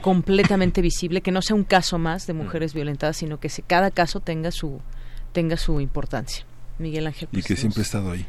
completamente 0.00 0.80
visible, 0.80 1.20
que 1.20 1.30
no 1.30 1.42
sea 1.42 1.56
un 1.56 1.64
caso 1.64 1.98
más 1.98 2.26
de 2.26 2.32
mujeres 2.32 2.72
violentadas, 2.72 3.16
sino 3.16 3.40
que 3.40 3.48
se, 3.48 3.62
cada 3.62 3.90
caso 3.90 4.20
tenga 4.20 4.50
su 4.50 4.80
tenga 5.32 5.56
su 5.56 5.80
importancia. 5.80 6.44
Miguel 6.78 7.06
Ángel. 7.06 7.28
Y 7.30 7.36
pues, 7.36 7.46
que 7.46 7.54
nos 7.54 7.60
siempre 7.60 7.80
ha 7.80 7.84
estado 7.84 8.12
ahí. 8.12 8.26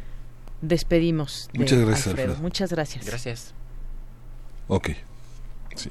Despedimos. 0.62 1.50
de 1.54 1.60
Muchas 1.60 1.80
gracias, 1.80 2.08
Alfredo. 2.08 2.30
Alfredo. 2.30 2.44
Muchas 2.44 2.72
gracias. 2.72 3.06
Gracias. 3.06 3.54
Ok. 4.68 4.90
Sí. 5.76 5.90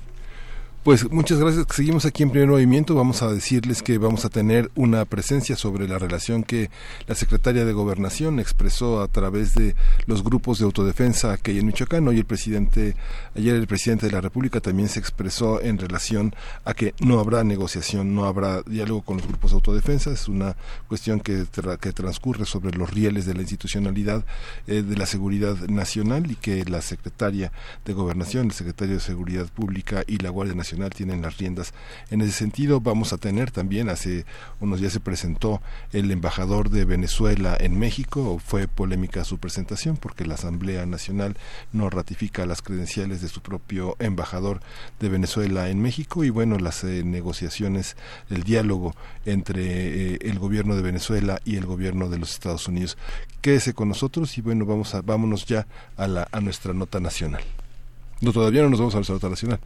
Pues 0.85 1.11
muchas 1.11 1.39
gracias. 1.39 1.66
Seguimos 1.74 2.07
aquí 2.07 2.22
en 2.22 2.31
primer 2.31 2.49
movimiento. 2.49 2.95
Vamos 2.95 3.20
a 3.20 3.31
decirles 3.31 3.83
que 3.83 3.99
vamos 3.99 4.24
a 4.24 4.31
tener 4.31 4.70
una 4.74 5.05
presencia 5.05 5.55
sobre 5.55 5.87
la 5.87 5.99
relación 5.99 6.45
que 6.45 6.70
la 7.07 7.14
secretaria 7.14 7.66
de 7.66 7.74
Gobernación 7.74 8.39
expresó 8.41 9.03
a 9.03 9.09
través 9.09 9.55
de 9.55 9.74
los 10.07 10.24
grupos 10.24 10.61
de 10.61 10.64
autodefensa 10.64 11.37
que 11.37 11.51
hay 11.51 11.59
en 11.59 11.66
Michoacán. 11.66 12.09
Hoy 12.09 12.16
el 12.18 12.24
presidente, 12.24 12.97
ayer 13.35 13.57
el 13.57 13.66
presidente 13.66 14.07
de 14.07 14.12
la 14.12 14.22
República 14.22 14.61
también 14.61 14.89
se 14.89 14.99
expresó 14.99 15.61
en 15.61 15.76
relación 15.76 16.35
a 16.64 16.72
que 16.72 16.95
no 17.01 17.20
habrá 17.20 17.45
negociación, 17.45 18.14
no 18.14 18.24
habrá 18.24 18.62
diálogo 18.62 19.03
con 19.03 19.18
los 19.18 19.26
grupos 19.26 19.51
de 19.51 19.57
autodefensa. 19.57 20.11
Es 20.11 20.26
una 20.26 20.57
cuestión 20.87 21.20
que, 21.20 21.43
tra- 21.43 21.76
que 21.76 21.93
transcurre 21.93 22.47
sobre 22.47 22.70
los 22.79 22.91
rieles 22.95 23.26
de 23.26 23.35
la 23.35 23.43
institucionalidad 23.43 24.24
eh, 24.66 24.83
de 24.83 24.97
la 24.97 25.05
seguridad 25.05 25.59
nacional 25.68 26.31
y 26.31 26.37
que 26.37 26.64
la 26.64 26.81
secretaria 26.81 27.53
de 27.85 27.93
Gobernación, 27.93 28.47
el 28.47 28.53
secretario 28.53 28.95
de 28.95 29.01
Seguridad 29.01 29.49
Pública 29.49 30.03
y 30.07 30.16
la 30.18 30.31
Guardia 30.31 30.55
Nacional 30.55 30.67
tienen 30.94 31.22
las 31.22 31.38
riendas. 31.38 31.72
En 32.10 32.20
ese 32.20 32.32
sentido, 32.32 32.80
vamos 32.80 33.12
a 33.12 33.18
tener 33.18 33.50
también, 33.50 33.88
hace 33.88 34.24
unos 34.60 34.80
días 34.80 34.92
se 34.92 35.00
presentó 35.00 35.60
el 35.92 36.10
embajador 36.10 36.70
de 36.70 36.84
Venezuela 36.84 37.56
en 37.58 37.78
México, 37.78 38.40
fue 38.44 38.68
polémica 38.68 39.24
su 39.24 39.38
presentación 39.38 39.96
porque 39.96 40.26
la 40.26 40.34
Asamblea 40.34 40.86
Nacional 40.86 41.36
no 41.72 41.90
ratifica 41.90 42.46
las 42.46 42.62
credenciales 42.62 43.22
de 43.22 43.28
su 43.28 43.40
propio 43.40 43.96
embajador 43.98 44.60
de 45.00 45.08
Venezuela 45.08 45.68
en 45.68 45.80
México 45.80 46.24
y 46.24 46.30
bueno, 46.30 46.58
las 46.58 46.84
eh, 46.84 47.02
negociaciones, 47.04 47.96
el 48.30 48.42
diálogo 48.42 48.94
entre 49.24 50.14
eh, 50.14 50.18
el 50.22 50.38
gobierno 50.38 50.76
de 50.76 50.82
Venezuela 50.82 51.40
y 51.44 51.56
el 51.56 51.66
gobierno 51.66 52.08
de 52.08 52.18
los 52.18 52.30
Estados 52.30 52.68
Unidos. 52.68 52.96
Quédese 53.40 53.74
con 53.74 53.88
nosotros 53.88 54.36
y 54.38 54.40
bueno, 54.40 54.66
vamos 54.66 54.94
a, 54.94 55.02
vámonos 55.02 55.46
ya 55.46 55.66
a, 55.96 56.06
la, 56.06 56.28
a 56.30 56.40
nuestra 56.40 56.72
nota 56.72 57.00
nacional. 57.00 57.42
No, 58.20 58.32
todavía 58.32 58.62
no 58.62 58.70
nos 58.70 58.80
vamos 58.80 58.94
a 58.94 58.98
nuestra 58.98 59.14
nota 59.14 59.28
nacional. 59.28 59.60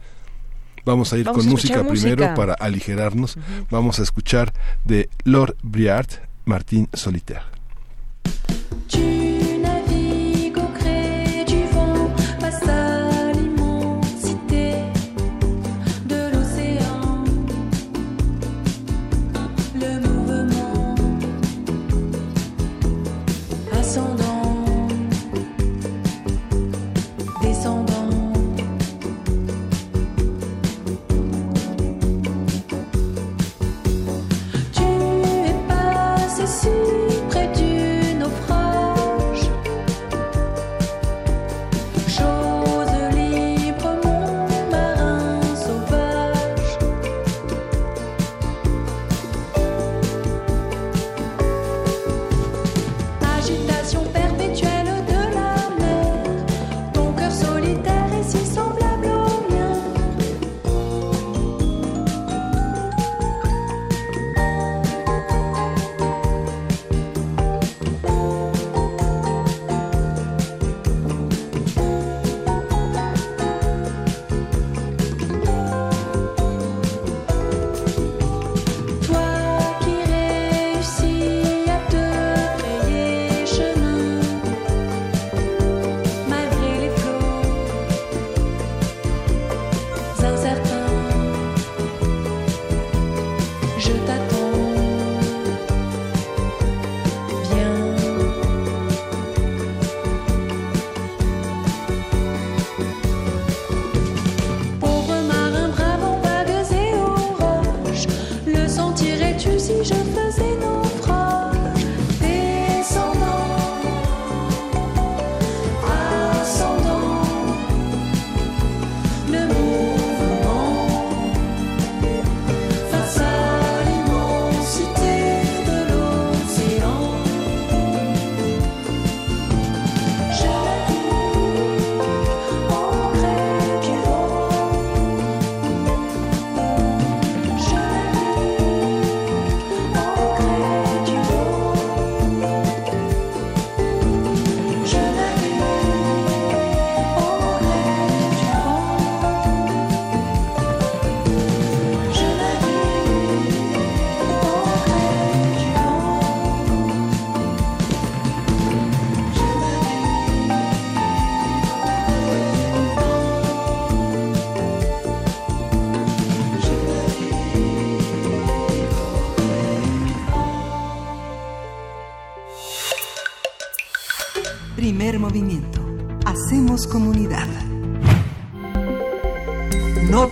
Vamos 0.85 1.13
a 1.13 1.17
ir 1.17 1.25
Vamos 1.25 1.41
con 1.41 1.47
a 1.47 1.51
música, 1.51 1.87
primero 1.87 2.33
para 2.35 2.53
aligerarnos. 2.53 3.37
Vamos 3.69 3.99
a 3.99 4.03
escuchar 4.03 4.53
de 4.83 5.09
Lord 5.23 5.55
Briard, 5.61 6.07
Martín 6.45 6.89
Solitaire. 6.93 7.52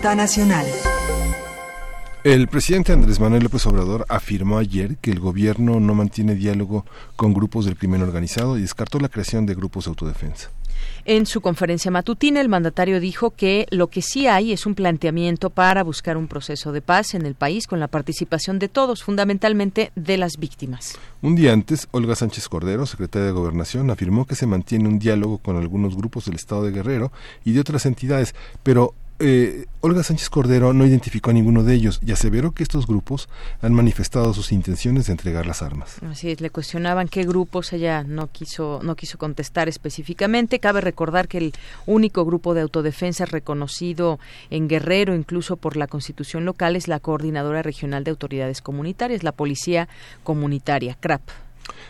Nota 0.02 0.16
Nacional. 0.16 0.66
El 2.24 2.48
presidente 2.48 2.92
Andrés 2.92 3.20
Manuel 3.20 3.44
López 3.44 3.64
Obrador 3.66 4.04
afirmó 4.08 4.58
ayer 4.58 4.96
que 4.96 5.12
el 5.12 5.20
gobierno 5.20 5.78
no 5.78 5.94
mantiene 5.94 6.34
diálogo 6.34 6.84
con 7.14 7.32
grupos 7.32 7.66
del 7.66 7.76
crimen 7.76 8.02
organizado 8.02 8.58
y 8.58 8.62
descartó 8.62 8.98
la 8.98 9.08
creación 9.08 9.46
de 9.46 9.54
grupos 9.54 9.84
de 9.84 9.90
autodefensa. 9.90 10.50
En 11.04 11.24
su 11.24 11.40
conferencia 11.40 11.92
matutina, 11.92 12.40
el 12.40 12.48
mandatario 12.48 12.98
dijo 12.98 13.30
que 13.30 13.66
lo 13.70 13.88
que 13.88 14.02
sí 14.02 14.26
hay 14.26 14.52
es 14.52 14.66
un 14.66 14.74
planteamiento 14.74 15.50
para 15.50 15.84
buscar 15.84 16.16
un 16.16 16.26
proceso 16.26 16.72
de 16.72 16.80
paz 16.80 17.14
en 17.14 17.24
el 17.24 17.36
país 17.36 17.68
con 17.68 17.78
la 17.78 17.86
participación 17.86 18.58
de 18.58 18.68
todos, 18.68 19.04
fundamentalmente 19.04 19.92
de 19.94 20.16
las 20.16 20.36
víctimas. 20.36 20.98
Un 21.20 21.36
día 21.36 21.52
antes, 21.52 21.86
Olga 21.92 22.16
Sánchez 22.16 22.48
Cordero, 22.48 22.86
secretaria 22.86 23.26
de 23.26 23.32
Gobernación, 23.32 23.90
afirmó 23.90 24.26
que 24.26 24.34
se 24.34 24.46
mantiene 24.46 24.88
un 24.88 24.98
diálogo 24.98 25.38
con 25.38 25.56
algunos 25.56 25.96
grupos 25.96 26.24
del 26.24 26.34
Estado 26.34 26.64
de 26.64 26.72
Guerrero 26.72 27.12
y 27.44 27.52
de 27.52 27.60
otras 27.60 27.86
entidades, 27.86 28.34
pero 28.64 28.94
eh, 29.22 29.66
Olga 29.80 30.02
Sánchez 30.02 30.28
Cordero 30.30 30.72
no 30.72 30.86
identificó 30.86 31.30
a 31.30 31.32
ninguno 31.32 31.62
de 31.62 31.74
ellos 31.74 32.00
y 32.04 32.12
aseveró 32.12 32.52
que 32.52 32.62
estos 32.62 32.86
grupos 32.86 33.28
han 33.60 33.72
manifestado 33.72 34.34
sus 34.34 34.52
intenciones 34.52 35.06
de 35.06 35.12
entregar 35.12 35.46
las 35.46 35.62
armas. 35.62 35.96
Así 36.08 36.30
es, 36.30 36.40
le 36.40 36.50
cuestionaban 36.50 37.08
qué 37.08 37.24
grupos 37.24 37.72
ella 37.72 38.04
no 38.04 38.26
quiso 38.26 38.80
no 38.82 38.96
quiso 38.96 39.18
contestar 39.18 39.68
específicamente. 39.68 40.58
Cabe 40.58 40.80
recordar 40.80 41.28
que 41.28 41.38
el 41.38 41.52
único 41.86 42.24
grupo 42.24 42.54
de 42.54 42.62
autodefensa 42.62 43.24
reconocido 43.24 44.18
en 44.50 44.68
Guerrero, 44.68 45.14
incluso 45.14 45.56
por 45.56 45.76
la 45.76 45.86
Constitución 45.86 46.44
local, 46.44 46.76
es 46.76 46.88
la 46.88 47.00
Coordinadora 47.00 47.62
Regional 47.62 48.04
de 48.04 48.10
Autoridades 48.10 48.60
Comunitarias, 48.60 49.22
la 49.22 49.32
Policía 49.32 49.88
Comunitaria, 50.24 50.96
CRAP. 51.00 51.22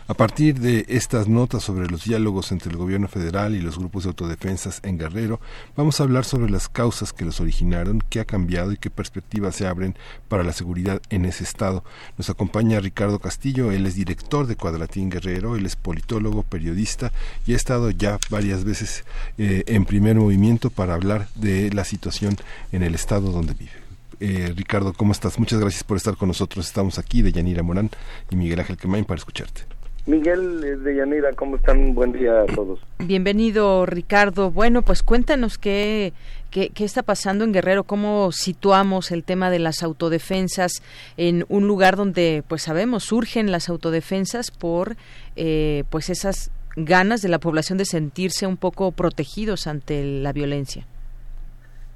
A 0.09 0.15
partir 0.15 0.59
de 0.59 0.85
estas 0.89 1.28
notas 1.28 1.62
sobre 1.62 1.86
los 1.86 2.05
diálogos 2.05 2.51
entre 2.51 2.70
el 2.70 2.77
gobierno 2.77 3.09
federal 3.09 3.55
y 3.55 3.61
los 3.61 3.78
grupos 3.78 4.03
de 4.03 4.09
autodefensas 4.09 4.81
en 4.82 4.99
Guerrero, 4.99 5.40
vamos 5.77 6.01
a 6.01 6.03
hablar 6.03 6.24
sobre 6.24 6.51
las 6.51 6.69
causas 6.69 7.12
que 7.12 7.24
los 7.24 7.40
originaron, 7.40 8.03
qué 8.11 8.20
ha 8.20 8.24
cambiado 8.24 8.73
y 8.73 8.77
qué 8.77 8.90
perspectivas 8.90 9.55
se 9.55 9.66
abren 9.66 9.97
para 10.28 10.43
la 10.43 10.53
seguridad 10.53 11.01
en 11.09 11.24
ese 11.24 11.44
estado. 11.44 11.85
Nos 12.19 12.28
acompaña 12.31 12.81
Ricardo 12.81 13.20
Castillo, 13.20 13.70
él 13.70 13.86
es 13.86 13.94
director 13.94 14.47
de 14.47 14.57
Cuadratín 14.57 15.09
Guerrero, 15.09 15.57
él 15.57 15.66
es 15.66 15.77
politólogo, 15.77 16.43
periodista 16.43 17.12
y 17.47 17.53
ha 17.53 17.57
estado 17.57 17.90
ya 17.90 18.19
varias 18.28 18.65
veces 18.65 19.05
eh, 19.39 19.62
en 19.66 19.85
primer 19.85 20.16
movimiento 20.16 20.69
para 20.70 20.94
hablar 20.94 21.28
de 21.36 21.73
la 21.73 21.85
situación 21.85 22.36
en 22.73 22.82
el 22.82 22.94
estado 22.94 23.31
donde 23.31 23.55
vive. 23.55 23.91
Eh, 24.24 24.53
Ricardo, 24.55 24.93
¿cómo 24.93 25.11
estás? 25.11 25.36
Muchas 25.40 25.59
gracias 25.59 25.82
por 25.82 25.97
estar 25.97 26.16
con 26.16 26.28
nosotros. 26.28 26.65
Estamos 26.65 26.97
aquí 26.97 27.23
de 27.23 27.32
Yanira 27.32 27.65
Morán 27.65 27.90
y 28.31 28.36
Miguel 28.36 28.61
Ángel 28.61 28.77
Quemain 28.77 29.05
para 29.05 29.19
escucharte. 29.19 29.62
Miguel 30.07 30.62
eh, 30.62 30.77
de 30.77 30.94
Yanira, 30.94 31.32
¿cómo 31.32 31.57
están? 31.57 31.93
Buen 31.93 32.12
día 32.12 32.43
a 32.43 32.47
todos. 32.47 32.78
Bienvenido, 33.01 33.85
Ricardo. 33.85 34.53
Bueno, 34.53 34.82
pues 34.82 35.03
cuéntanos 35.03 35.59
qué, 35.59 36.12
qué, 36.51 36.69
qué, 36.69 36.85
está 36.85 37.03
pasando 37.03 37.43
en 37.43 37.53
Guerrero, 37.53 37.82
cómo 37.82 38.31
situamos 38.31 39.11
el 39.11 39.24
tema 39.24 39.51
de 39.51 39.59
las 39.59 39.82
autodefensas 39.82 40.85
en 41.16 41.44
un 41.49 41.66
lugar 41.66 41.97
donde, 41.97 42.44
pues 42.47 42.62
sabemos, 42.62 43.03
surgen 43.03 43.51
las 43.51 43.69
autodefensas 43.69 44.53
por, 44.53 44.97
eh, 45.35 45.82
pues 45.90 46.11
esas 46.11 46.53
ganas 46.77 47.23
de 47.23 47.28
la 47.28 47.40
población 47.40 47.77
de 47.77 47.86
sentirse 47.86 48.47
un 48.47 48.57
poco 48.57 48.93
protegidos 48.93 49.66
ante 49.66 50.05
la 50.05 50.32
violencia. 50.32 50.86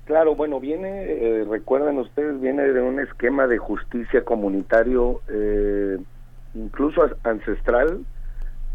Claro, 0.06 0.36
bueno, 0.36 0.60
viene, 0.60 1.02
eh, 1.02 1.44
recuerden 1.50 1.98
ustedes, 1.98 2.40
viene 2.40 2.62
de 2.62 2.80
un 2.80 3.00
esquema 3.00 3.48
de 3.48 3.58
justicia 3.58 4.22
comunitario, 4.24 5.20
eh, 5.28 5.98
incluso 6.54 7.10
ancestral, 7.24 8.04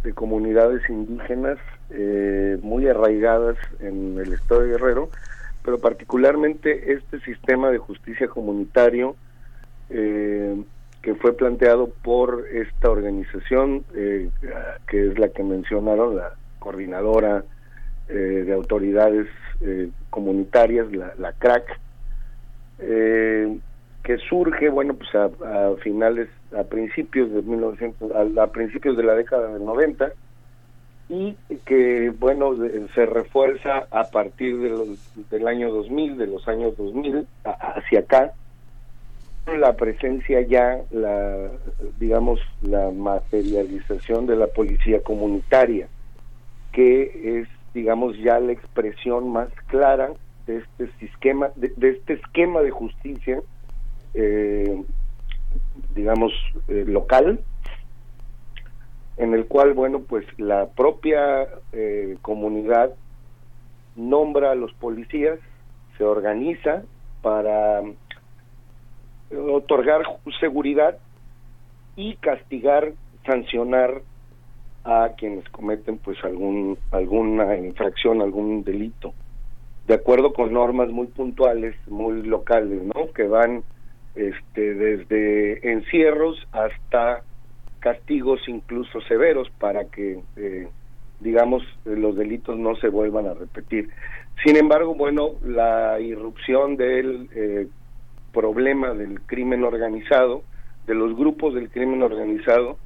de 0.04 0.14
comunidades 0.14 0.82
indígenas 0.90 1.58
eh, 1.90 2.58
muy 2.62 2.86
arraigadas 2.86 3.56
en 3.80 4.20
el 4.20 4.34
estado 4.34 4.62
de 4.62 4.72
Guerrero, 4.72 5.10
pero 5.64 5.80
particularmente 5.80 6.92
este 6.92 7.22
sistema 7.22 7.72
de 7.72 7.78
justicia 7.78 8.28
comunitario 8.28 9.16
eh, 9.90 10.62
que 11.02 11.16
fue 11.16 11.32
planteado 11.32 11.92
por 12.04 12.46
esta 12.52 12.90
organización, 12.92 13.86
eh, 13.96 14.30
que 14.88 15.08
es 15.08 15.18
la 15.18 15.30
que 15.30 15.44
mencionaron, 15.44 16.18
la 16.18 16.34
coordinadora 16.60 17.46
eh, 18.10 18.14
de 18.14 18.54
autoridades 18.54 19.28
eh, 19.62 19.90
comunitarias, 20.10 20.92
la, 20.92 21.14
la 21.18 21.34
CRAC, 21.34 21.80
eh, 22.80 23.58
que 24.04 24.18
surge, 24.18 24.70
bueno, 24.70 24.96
pues 24.96 25.14
a, 25.14 25.30
finales, 25.82 26.30
a 26.58 26.64
principios 26.64 27.32
de 27.32 27.42
1900, 27.42 28.12
a, 28.12 28.44
a, 28.44 28.48
principios 28.48 28.98
de 28.98 29.04
la 29.04 29.16
década 29.16 29.54
del 29.54 29.64
90, 29.64 30.12
y 31.10 31.36
que, 31.66 32.12
bueno, 32.18 32.56
se 32.96 33.06
refuerza 33.06 33.86
a 33.92 34.06
partir 34.06 34.58
del 35.30 35.48
año 35.48 35.72
2000, 35.72 36.18
de 36.18 36.28
los 36.28 36.48
años 36.48 36.76
2000 36.78 37.28
a, 37.44 37.50
hacia 37.50 38.00
acá, 38.00 38.34
la 39.58 39.76
presencia 39.76 40.42
ya, 40.42 40.82
la, 40.92 41.50
digamos, 42.00 42.40
la 42.62 42.92
materialización 42.92 44.26
de 44.26 44.36
la 44.36 44.48
policía 44.48 45.02
comunitaria, 45.02 45.88
que 46.72 47.42
es 47.42 47.48
digamos 47.74 48.18
ya 48.18 48.40
la 48.40 48.52
expresión 48.52 49.30
más 49.32 49.50
clara 49.68 50.12
de 50.48 50.64
este 50.80 51.06
esquema 51.06 51.50
de, 51.56 51.72
este 51.90 52.14
esquema 52.14 52.62
de 52.62 52.72
justicia 52.72 53.42
eh, 54.14 54.84
digamos 55.96 56.34
eh, 56.68 56.86
local 56.88 57.40
en 59.18 59.34
el 59.34 59.46
cual 59.46 59.74
bueno 59.74 60.02
pues 60.02 60.26
la 60.38 60.68
propia 60.68 61.48
eh, 61.72 62.18
comunidad 62.22 62.92
nombra 63.96 64.52
a 64.52 64.56
los 64.56 64.74
policías 64.74 65.40
se 65.98 66.04
organiza 66.04 66.84
para 67.22 67.82
otorgar 69.32 70.02
seguridad 70.40 70.98
y 71.96 72.16
castigar 72.16 72.94
sancionar 73.26 74.02
a 74.84 75.12
quienes 75.18 75.48
cometen 75.50 75.98
pues 75.98 76.18
algún 76.24 76.78
alguna 76.92 77.56
infracción, 77.58 78.22
algún 78.22 78.64
delito, 78.64 79.14
de 79.88 79.96
acuerdo 79.96 80.34
con 80.34 80.54
normas 80.54 80.90
muy 80.90 81.08
puntuales, 81.08 81.76
muy 81.88 82.24
locales, 82.24 82.82
¿no? 82.84 83.12
Que 83.14 83.24
van 83.24 83.64
este 84.16 84.74
desde 84.74 85.72
encierros 85.72 86.48
hasta 86.52 87.24
castigos 87.80 88.42
incluso 88.48 89.02
severos 89.02 89.50
para 89.60 89.86
que 89.86 90.20
eh, 90.36 90.68
digamos 91.20 91.64
los 91.86 92.16
delitos 92.16 92.58
no 92.58 92.76
se 92.76 92.90
vuelvan 92.90 93.28
a 93.28 93.34
repetir. 93.34 93.90
Sin 94.44 94.58
embargo, 94.58 94.96
bueno, 94.96 95.32
la 95.44 96.00
irrupción 96.00 96.78
del 96.78 97.30
eh, 97.36 97.68
problema 98.34 98.94
del 98.94 99.22
crimen 99.22 99.64
organizado, 99.64 100.44
de 100.88 100.96
los 100.96 101.16
grupos 101.16 101.54
del 101.54 101.70
crimen 101.70 102.02
organizado, 102.02 102.78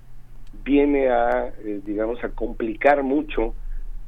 viene 0.63 1.09
a, 1.09 1.47
eh, 1.63 1.81
digamos, 1.85 2.23
a 2.23 2.29
complicar 2.29 3.03
mucho 3.03 3.53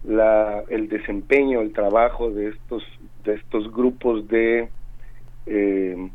la, 0.03 0.63
el 0.69 0.87
desempeño, 0.89 1.61
el 1.61 1.73
trabajo 1.73 2.31
de 2.31 2.49
estos, 2.49 2.83
de 3.23 3.35
estos 3.35 3.71
grupos 3.71 4.27
de, 4.27 4.69
eh, 5.45 6.09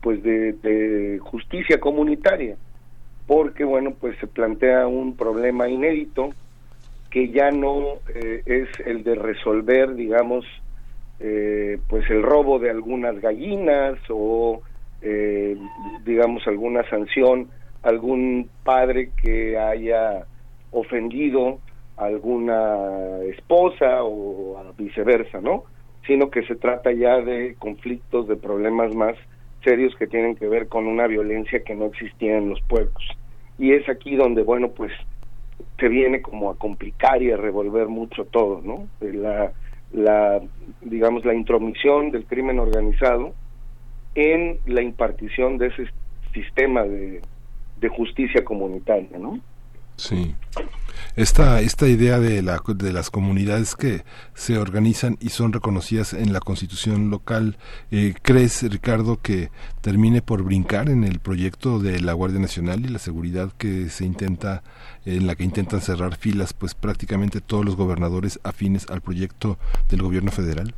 pues 0.00 0.22
de, 0.22 1.18
justicia 1.22 1.80
comunitaria, 1.80 2.56
porque, 3.26 3.64
bueno, 3.64 3.94
pues 3.98 4.18
se 4.18 4.26
plantea 4.26 4.86
un 4.86 5.16
problema 5.16 5.68
inédito 5.68 6.30
que 7.10 7.30
ya 7.30 7.50
no 7.50 8.00
eh, 8.14 8.42
es 8.44 8.68
el 8.86 9.02
de 9.02 9.14
resolver, 9.14 9.94
digamos, 9.94 10.44
eh, 11.20 11.78
pues 11.88 12.08
el 12.10 12.22
robo 12.22 12.58
de 12.58 12.70
algunas 12.70 13.20
gallinas 13.20 13.98
o, 14.10 14.60
eh, 15.00 15.56
digamos, 16.04 16.46
alguna 16.46 16.82
sanción 16.90 17.48
algún 17.84 18.48
padre 18.64 19.10
que 19.22 19.58
haya 19.58 20.26
ofendido 20.70 21.60
a 21.96 22.06
alguna 22.06 23.18
esposa 23.24 24.02
o 24.02 24.62
viceversa, 24.76 25.40
¿no? 25.40 25.64
Sino 26.06 26.30
que 26.30 26.42
se 26.46 26.56
trata 26.56 26.92
ya 26.92 27.20
de 27.20 27.54
conflictos, 27.58 28.26
de 28.26 28.36
problemas 28.36 28.94
más 28.94 29.16
serios 29.62 29.94
que 29.96 30.06
tienen 30.06 30.34
que 30.34 30.48
ver 30.48 30.68
con 30.68 30.86
una 30.86 31.06
violencia 31.06 31.62
que 31.62 31.74
no 31.74 31.86
existía 31.86 32.36
en 32.36 32.50
los 32.50 32.60
pueblos. 32.62 33.02
Y 33.58 33.72
es 33.72 33.88
aquí 33.88 34.16
donde, 34.16 34.42
bueno, 34.42 34.70
pues 34.70 34.92
se 35.78 35.88
viene 35.88 36.20
como 36.20 36.50
a 36.50 36.56
complicar 36.56 37.22
y 37.22 37.30
a 37.30 37.36
revolver 37.36 37.88
mucho 37.88 38.24
todo, 38.24 38.60
¿no? 38.62 38.88
La, 39.00 39.52
la 39.92 40.42
digamos, 40.82 41.24
la 41.24 41.34
intromisión 41.34 42.10
del 42.10 42.26
crimen 42.26 42.58
organizado 42.58 43.32
en 44.14 44.58
la 44.66 44.82
impartición 44.82 45.58
de 45.58 45.68
ese 45.68 45.86
sistema 46.32 46.82
de, 46.82 47.20
de 47.80 47.88
justicia 47.88 48.44
comunitaria, 48.44 49.18
¿no? 49.18 49.40
Sí. 49.96 50.34
Esta, 51.16 51.60
esta 51.60 51.86
idea 51.86 52.18
de, 52.18 52.42
la, 52.42 52.60
de 52.66 52.92
las 52.92 53.10
comunidades 53.10 53.76
que 53.76 54.02
se 54.34 54.58
organizan 54.58 55.16
y 55.20 55.28
son 55.28 55.52
reconocidas 55.52 56.12
en 56.12 56.32
la 56.32 56.40
constitución 56.40 57.10
local, 57.10 57.56
eh, 57.92 58.14
¿crees, 58.22 58.68
Ricardo, 58.68 59.20
que 59.22 59.50
termine 59.80 60.22
por 60.22 60.42
brincar 60.42 60.88
en 60.88 61.04
el 61.04 61.20
proyecto 61.20 61.78
de 61.78 62.00
la 62.00 62.14
Guardia 62.14 62.40
Nacional 62.40 62.84
y 62.84 62.88
la 62.88 62.98
seguridad 62.98 63.52
que 63.56 63.88
se 63.90 64.04
intenta, 64.04 64.64
en 65.04 65.26
la 65.28 65.36
que 65.36 65.44
intentan 65.44 65.80
cerrar 65.80 66.16
filas, 66.16 66.52
pues 66.52 66.74
prácticamente 66.74 67.40
todos 67.40 67.64
los 67.64 67.76
gobernadores 67.76 68.40
afines 68.42 68.90
al 68.90 69.00
proyecto 69.00 69.58
del 69.90 70.02
gobierno 70.02 70.32
federal? 70.32 70.74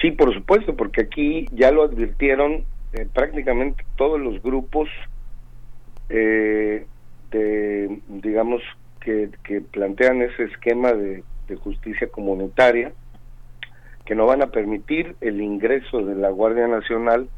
Sí, 0.00 0.10
por 0.10 0.34
supuesto, 0.34 0.74
porque 0.76 1.02
aquí 1.02 1.46
ya 1.52 1.70
lo 1.70 1.84
advirtieron 1.84 2.64
eh, 2.92 3.06
prácticamente 3.12 3.84
todos 3.96 4.20
los 4.20 4.42
grupos 4.42 4.88
eh, 6.08 6.86
de, 7.30 8.00
digamos, 8.08 8.62
que, 9.00 9.30
plantean 9.70 10.22
ese 10.22 10.44
esquema 10.44 10.92
de, 10.92 11.22
justicia 11.62 12.08
comunitaria, 12.08 12.92
que 14.04 14.16
no 14.16 14.26
van 14.26 14.42
a 14.42 14.48
permitir 14.48 15.14
el 15.20 15.40
ingreso 15.40 16.04
de 16.04 16.16
la 16.16 16.30
Guardia 16.30 16.66
Nacional 16.66 17.28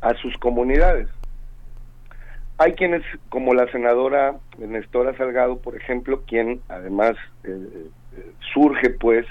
a 0.00 0.14
sus 0.14 0.36
comunidades. 0.38 1.08
Hay 2.58 2.72
quienes, 2.72 3.02
como 3.28 3.54
la 3.54 3.70
senadora 3.70 4.36
Nestora 4.58 5.16
Salgado, 5.16 5.58
por 5.58 5.76
ejemplo, 5.76 6.22
quien 6.26 6.60
además 6.68 7.14
eh, 7.44 7.86
surge 8.52 8.90
pues 8.90 9.26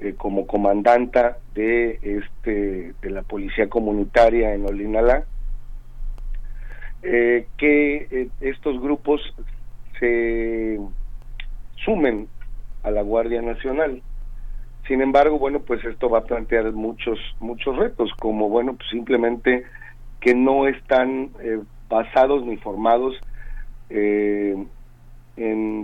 eh, 0.00 0.14
como 0.16 0.46
comandanta 0.46 1.38
de 1.54 1.98
este 2.02 2.92
de 3.00 3.10
la 3.10 3.22
policía 3.22 3.68
comunitaria 3.68 4.52
en 4.52 4.66
Olinalá 4.66 5.24
eh, 7.08 7.46
que 7.56 8.08
eh, 8.10 8.28
estos 8.40 8.80
grupos 8.80 9.20
se 10.00 10.80
sumen 11.84 12.26
a 12.82 12.90
la 12.90 13.02
Guardia 13.02 13.40
Nacional. 13.42 14.02
Sin 14.88 15.00
embargo, 15.00 15.38
bueno, 15.38 15.60
pues 15.60 15.84
esto 15.84 16.10
va 16.10 16.18
a 16.18 16.24
plantear 16.24 16.72
muchos 16.72 17.18
muchos 17.38 17.76
retos, 17.76 18.10
como 18.18 18.48
bueno, 18.48 18.74
pues 18.74 18.88
simplemente 18.90 19.64
que 20.20 20.34
no 20.34 20.66
están 20.66 21.30
eh, 21.40 21.60
basados 21.88 22.44
ni 22.44 22.56
formados 22.56 23.14
en 23.88 24.66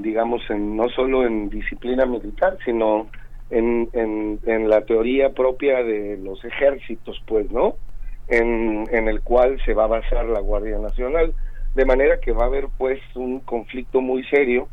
digamos 0.02 0.42
en 0.50 0.76
no 0.76 0.88
solo 0.88 1.24
en 1.24 1.50
disciplina 1.50 2.04
militar, 2.04 2.58
sino 2.64 3.08
en, 3.48 3.88
en, 3.92 4.40
en 4.44 4.68
la 4.68 4.80
teoría 4.80 5.32
propia 5.32 5.84
de 5.84 6.16
los 6.16 6.44
ejércitos, 6.44 7.22
pues, 7.26 7.48
¿no? 7.52 7.76
En, 8.28 9.08
el 9.08 9.20
cual 9.22 9.60
se 9.64 9.74
va 9.74 9.84
a 9.84 9.88
basar 9.88 10.26
la 10.26 10.40
Guardia 10.40 10.78
Nacional, 10.78 11.34
de 11.74 11.84
manera 11.84 12.20
que 12.20 12.32
va 12.32 12.44
a 12.44 12.46
haber 12.46 12.68
pues 12.78 13.00
un 13.14 13.40
conflicto 13.40 14.00
muy 14.00 14.24
serio 14.24 14.68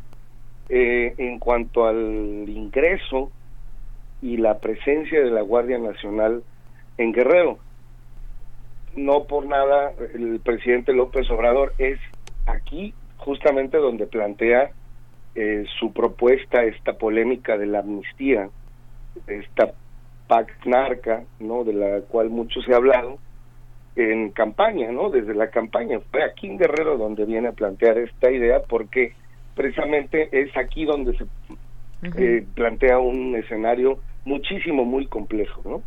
eh, 0.70 1.14
en 1.18 1.40
cuanto 1.40 1.86
al 1.86 2.48
ingreso 2.48 3.32
y 4.22 4.38
la 4.38 4.60
presencia 4.60 5.22
de 5.22 5.32
la 5.32 5.42
Guardia 5.42 5.78
Nacional 5.78 6.44
en 6.98 7.12
Guerrero. 7.12 7.58
No 8.96 9.24
por 9.26 9.46
nada 9.46 9.94
el 10.14 10.40
presidente 10.40 10.94
López 10.94 11.30
Obrador 11.30 11.74
es 11.78 12.00
aquí 12.46 12.94
justamente 13.18 13.78
donde 13.78 14.08
plantea 14.08 14.72
eh, 15.36 15.66
su 15.80 15.94
propuesta, 15.94 16.64
esta 16.64 16.94
polémica 16.94 17.58
de 17.58 17.68
la 17.68 17.80
amnistía, 17.80 18.50
esta 19.28 19.74
PAC 20.28 20.66
narca, 20.66 21.24
¿no? 21.40 21.64
de 21.64 21.74
la 21.74 22.02
cual 22.02 22.30
mucho 22.30 22.62
se 22.62 22.74
ha 22.74 22.78
hablado, 22.78 23.18
en 24.00 24.32
campaña, 24.32 24.92
¿no? 24.92 25.10
Desde 25.10 25.34
la 25.34 25.50
campaña. 25.50 26.00
Fue 26.12 26.24
aquí 26.24 26.48
en 26.48 26.58
Guerrero 26.58 26.98
donde 26.98 27.26
viene 27.26 27.50
a 27.50 27.54
plantear 27.54 27.98
esta 27.98 28.32
idea 28.32 28.62
porque 28.68 29.14
precisamente 29.56 30.30
es 30.32 30.56
aquí 30.56 30.86
donde 30.86 31.18
se 31.18 31.26
eh, 32.18 32.46
plantea 32.56 33.00
un 33.00 33.36
escenario 33.36 34.00
muchísimo, 34.26 34.86
muy 34.86 35.06
complejo, 35.08 35.62
¿no? 35.66 35.82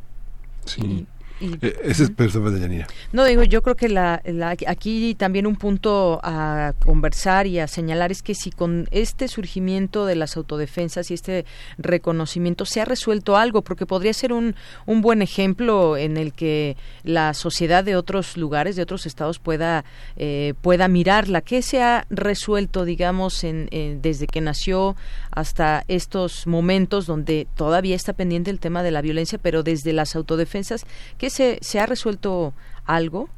Sí. 0.65 1.07
Eh, 1.41 1.77
ese 1.85 2.05
es 2.05 2.17
de 2.17 2.87
No, 3.13 3.25
digo, 3.25 3.43
yo 3.43 3.63
creo 3.63 3.77
que 3.77 3.89
la, 3.89 4.23
aquí 4.67 5.15
también 5.15 5.47
un 5.47 5.57
punto 5.57 6.21
a 6.23 6.75
conversar 6.85 7.47
y 7.47 7.59
a 7.59 7.67
señalar 7.67 8.13
es 8.13 8.23
que 8.23 8.35
si 8.35 8.51
con 8.51 8.89
este 8.91 9.29
surgimiento 9.29 10.07
de 10.07 10.15
las 10.15 10.37
autodefensas 10.37 11.11
y 11.11 11.15
este 11.15 11.45
reconocimiento 11.79 12.65
se 12.65 12.81
ha 12.81 12.85
resuelto 12.85 13.37
algo, 13.37 13.63
porque 13.63 13.87
podría 13.87 14.13
ser 14.13 14.33
un, 14.33 14.55
un 14.87 15.01
buen 15.01 15.23
ejemplo 15.23 15.97
en 15.97 16.17
el 16.17 16.33
que 16.33 16.77
la 17.03 17.35
sociedad 17.35 17.85
de 17.85 17.97
otros 17.97 18.37
lugares, 18.37 18.77
de 18.77 18.83
otros 18.83 19.07
estados 19.07 19.39
pueda, 19.39 19.85
eh, 20.17 20.55
pueda 20.61 20.89
mirarla. 20.89 21.41
¿Qué 21.41 21.63
se 21.63 21.83
ha 21.83 22.07
resuelto, 22.11 22.85
digamos, 22.85 23.45
en, 23.45 23.69
desde 24.01 24.27
que 24.27 24.41
nació 24.41 24.97
hasta 25.31 25.85
estos 25.89 26.47
momentos 26.47 27.07
donde 27.07 27.47
todavía 27.57 27.97
está 27.97 28.13
pendiente 28.13 28.51
el 28.51 28.61
tema 28.61 28.83
de 28.83 28.91
la 28.91 29.01
violencia, 29.01 29.39
pero 29.39 29.63
desde 29.63 29.93
las 29.93 30.15
autodefensas, 30.15 30.85
¿qué 31.23 31.31
se, 31.31 31.59
se 31.61 31.79
ha 31.79 31.87
resuelto 31.87 32.53
algo? 32.85 33.29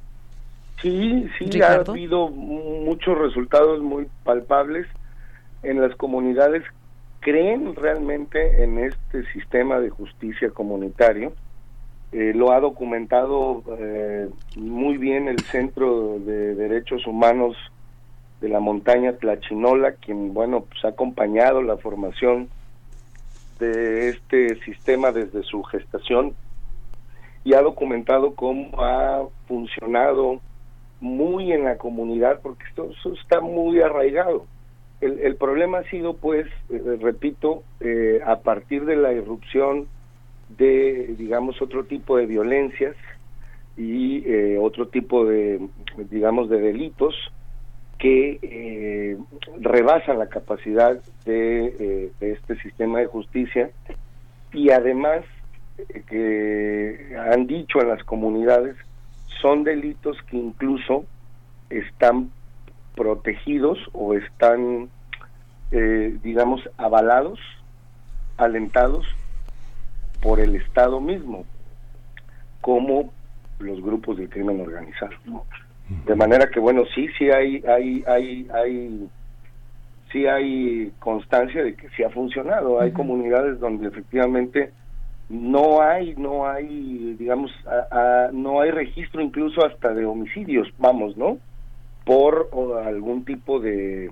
Sí, 0.80 1.28
sí, 1.38 1.60
ha 1.60 1.74
habido 1.74 2.28
muchos 2.30 3.18
resultados 3.18 3.82
muy 3.82 4.06
palpables 4.24 4.86
en 5.62 5.82
las 5.82 5.94
comunidades. 5.96 6.62
¿Creen 7.20 7.74
realmente 7.76 8.64
en 8.64 8.78
este 8.78 9.30
sistema 9.34 9.80
de 9.80 9.90
justicia 9.90 10.48
comunitario? 10.48 11.34
Eh, 12.12 12.32
lo 12.34 12.52
ha 12.52 12.60
documentado 12.60 13.62
eh, 13.78 14.30
muy 14.56 14.96
bien 14.96 15.28
el 15.28 15.40
Centro 15.40 16.18
de 16.20 16.54
Derechos 16.54 17.06
Humanos 17.06 17.54
de 18.40 18.48
la 18.48 18.60
montaña 18.60 19.12
Tlachinola, 19.12 19.92
quien, 19.92 20.32
bueno, 20.32 20.62
pues 20.62 20.82
ha 20.86 20.88
acompañado 20.88 21.60
la 21.60 21.76
formación 21.76 22.48
de 23.58 24.08
este 24.08 24.58
sistema 24.64 25.12
desde 25.12 25.42
su 25.42 25.62
gestación 25.64 26.34
y 27.44 27.52
ha 27.52 27.60
documentado 27.60 28.34
cómo 28.34 28.70
ha 28.82 29.28
funcionado 29.46 30.40
muy 31.00 31.52
en 31.52 31.64
la 31.64 31.76
comunidad, 31.76 32.40
porque 32.42 32.64
esto, 32.68 32.90
está 33.22 33.40
muy 33.40 33.80
arraigado. 33.80 34.46
El, 35.02 35.20
el, 35.20 35.36
problema 35.36 35.78
ha 35.78 35.90
sido, 35.90 36.16
pues, 36.16 36.46
eh, 36.70 36.98
repito, 37.00 37.62
eh, 37.80 38.20
a 38.24 38.40
partir 38.40 38.86
de 38.86 38.96
la 38.96 39.12
irrupción 39.12 39.86
de, 40.56 41.14
digamos, 41.18 41.60
otro 41.60 41.84
tipo 41.84 42.16
de 42.16 42.24
violencias 42.24 42.96
y 43.76 44.26
eh, 44.26 44.56
otro 44.58 44.88
tipo 44.88 45.26
de, 45.26 45.60
digamos, 46.10 46.48
de 46.48 46.60
delitos 46.60 47.14
que 47.98 49.18
rebasan 49.60 50.18
la 50.18 50.28
capacidad 50.28 51.00
de 51.24 52.10
este 52.20 52.56
sistema 52.56 52.98
de 52.98 53.06
justicia 53.06 53.70
y 54.52 54.70
además 54.70 55.24
que 56.08 57.16
han 57.18 57.46
dicho 57.46 57.80
en 57.80 57.88
las 57.88 58.02
comunidades 58.04 58.76
son 59.40 59.64
delitos 59.64 60.16
que 60.30 60.36
incluso 60.36 61.04
están 61.70 62.30
protegidos 62.94 63.78
o 63.92 64.14
están, 64.14 64.88
eh, 65.72 66.16
digamos, 66.22 66.62
avalados, 66.76 67.40
alentados 68.36 69.06
por 70.22 70.40
el 70.40 70.56
Estado 70.56 71.00
mismo, 71.00 71.44
como 72.60 73.12
los 73.58 73.80
grupos 73.82 74.16
de 74.16 74.28
crimen 74.28 74.60
organizado. 74.60 75.14
De 76.06 76.14
manera 76.14 76.48
que, 76.48 76.60
bueno, 76.60 76.84
sí, 76.94 77.08
sí 77.18 77.30
hay, 77.30 77.62
hay, 77.68 78.02
hay, 78.06 78.48
hay, 78.54 79.08
sí 80.10 80.26
hay 80.26 80.92
constancia 80.98 81.62
de 81.62 81.74
que 81.74 81.90
sí 81.90 82.02
ha 82.02 82.10
funcionado. 82.10 82.80
Hay 82.80 82.92
comunidades 82.92 83.60
donde 83.60 83.88
efectivamente 83.88 84.72
no 85.34 85.82
hay 85.82 86.14
no 86.16 86.48
hay 86.48 87.14
digamos 87.18 87.50
no 88.32 88.60
hay 88.60 88.70
registro 88.70 89.20
incluso 89.20 89.64
hasta 89.66 89.92
de 89.92 90.04
homicidios 90.04 90.68
vamos 90.78 91.16
no 91.16 91.38
por 92.04 92.50
algún 92.86 93.24
tipo 93.24 93.58
de 93.60 94.10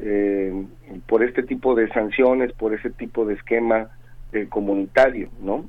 eh, 0.00 0.66
por 1.06 1.22
este 1.24 1.42
tipo 1.42 1.74
de 1.74 1.88
sanciones 1.88 2.52
por 2.52 2.74
ese 2.74 2.90
tipo 2.90 3.24
de 3.26 3.34
esquema 3.34 3.88
eh, 4.32 4.46
comunitario 4.48 5.28
no 5.42 5.64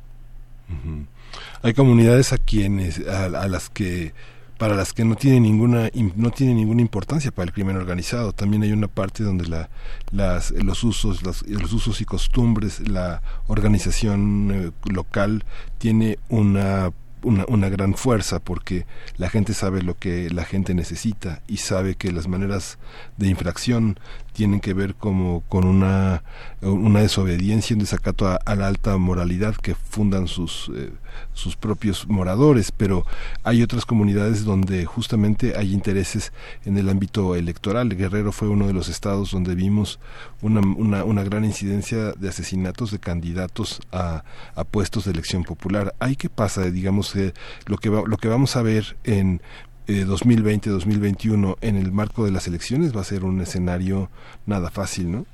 hay 1.62 1.74
comunidades 1.74 2.32
a 2.34 2.38
quienes 2.38 3.08
a 3.08 3.48
las 3.48 3.70
que 3.70 4.14
para 4.58 4.76
las 4.76 4.94
que 4.94 5.04
no 5.04 5.16
tiene 5.16 5.40
ninguna 5.40 5.90
no 6.16 6.32
tiene 6.32 6.54
ninguna 6.54 6.82
importancia 6.82 7.32
para 7.32 7.46
el 7.46 7.54
crimen 7.54 7.78
organizado. 7.78 8.32
También 8.34 8.64
hay 8.64 8.72
una 8.72 8.88
parte 8.88 9.24
donde 9.24 9.48
la, 9.48 9.70
las 10.12 10.52
los 10.52 10.84
usos 10.84 11.24
los 11.24 11.74
usos 11.74 12.02
y 12.02 12.06
costumbres 12.06 12.88
la 12.88 13.22
organización 13.48 14.52
eh, 14.54 14.92
local 14.92 15.44
tiene 15.78 16.20
una 16.30 16.92
una, 17.24 17.44
una, 17.48 17.70
gran 17.70 17.96
fuerza 17.96 18.40
porque 18.40 18.86
la 19.18 19.30
gente 19.32 19.56
sabe 19.56 19.82
lo 19.82 19.98
que 19.98 20.30
la 20.30 20.46
gente 20.46 20.76
necesita 20.76 21.42
y 21.48 21.58
sabe 21.58 21.96
que 21.96 22.12
las 22.12 22.28
maneras 22.28 22.78
de 23.18 23.28
infracción 23.28 24.00
tienen 24.36 24.60
que 24.60 24.74
ver 24.74 24.96
como 24.96 25.42
con 25.48 25.66
una, 25.66 26.24
una 26.62 27.00
desobediencia, 27.00 27.74
un 27.74 27.80
desacato 27.80 28.28
a, 28.28 28.56
la 28.56 28.68
alta 28.68 28.98
moralidad 28.98 29.56
que 29.56 29.76
fundan 29.76 30.28
sus, 30.28 30.70
eh, 30.76 30.92
sus 31.34 31.56
propios 31.56 32.08
moradores, 32.08 32.72
pero 32.72 33.06
hay 33.44 33.64
otras 33.64 33.86
comunidades 33.86 34.44
donde 34.44 34.86
justamente 34.86 35.56
hay 35.58 35.74
intereses 35.74 36.34
en 36.66 36.78
el 36.78 36.90
ámbito 36.90 37.36
electoral. 37.36 37.96
Guerrero 37.96 38.34
fue 38.34 38.50
uno 38.50 38.68
de 38.68 38.74
los 38.74 38.90
estados 38.90 39.32
donde 39.32 39.56
vimos 39.56 40.00
una, 40.42 40.62
una, 41.04 41.24
gran 41.24 41.46
incidencia 41.46 42.12
de 42.12 42.30
asesinatos 42.30 42.92
de 42.92 43.00
candidatos 43.00 43.80
a, 43.94 44.26
a 44.54 44.64
puestos 44.66 45.06
de 45.06 45.12
elección 45.12 45.46
popular. 45.46 45.96
¿Hay 46.00 46.18
qué 46.18 46.30
pasa? 46.30 46.70
Digamos, 46.70 47.16
eh, 47.16 47.34
lo, 47.68 47.78
que 47.78 47.90
lo 47.90 48.18
que 48.18 48.28
vamos 48.28 48.58
a 48.58 48.62
ver 48.62 48.98
en 49.06 49.42
2020-2021 49.88 51.58
en 51.62 51.76
el 51.76 51.92
marco 51.92 52.26
de 52.26 52.32
las 52.32 52.48
elecciones 52.48 52.96
va 52.96 53.02
a 53.02 53.06
ser 53.06 53.24
un 53.24 53.42
escenario 53.42 54.10
nada 54.46 54.70
fácil, 54.70 55.12
¿no? 55.12 55.26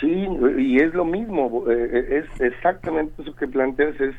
Sí, 0.00 0.26
y 0.58 0.78
es 0.78 0.94
lo 0.94 1.04
mismo, 1.04 1.64
eh, 1.70 2.24
es 2.24 2.40
exactamente 2.40 3.20
eso 3.20 3.34
que 3.36 3.46
planteas, 3.46 4.00
es, 4.00 4.14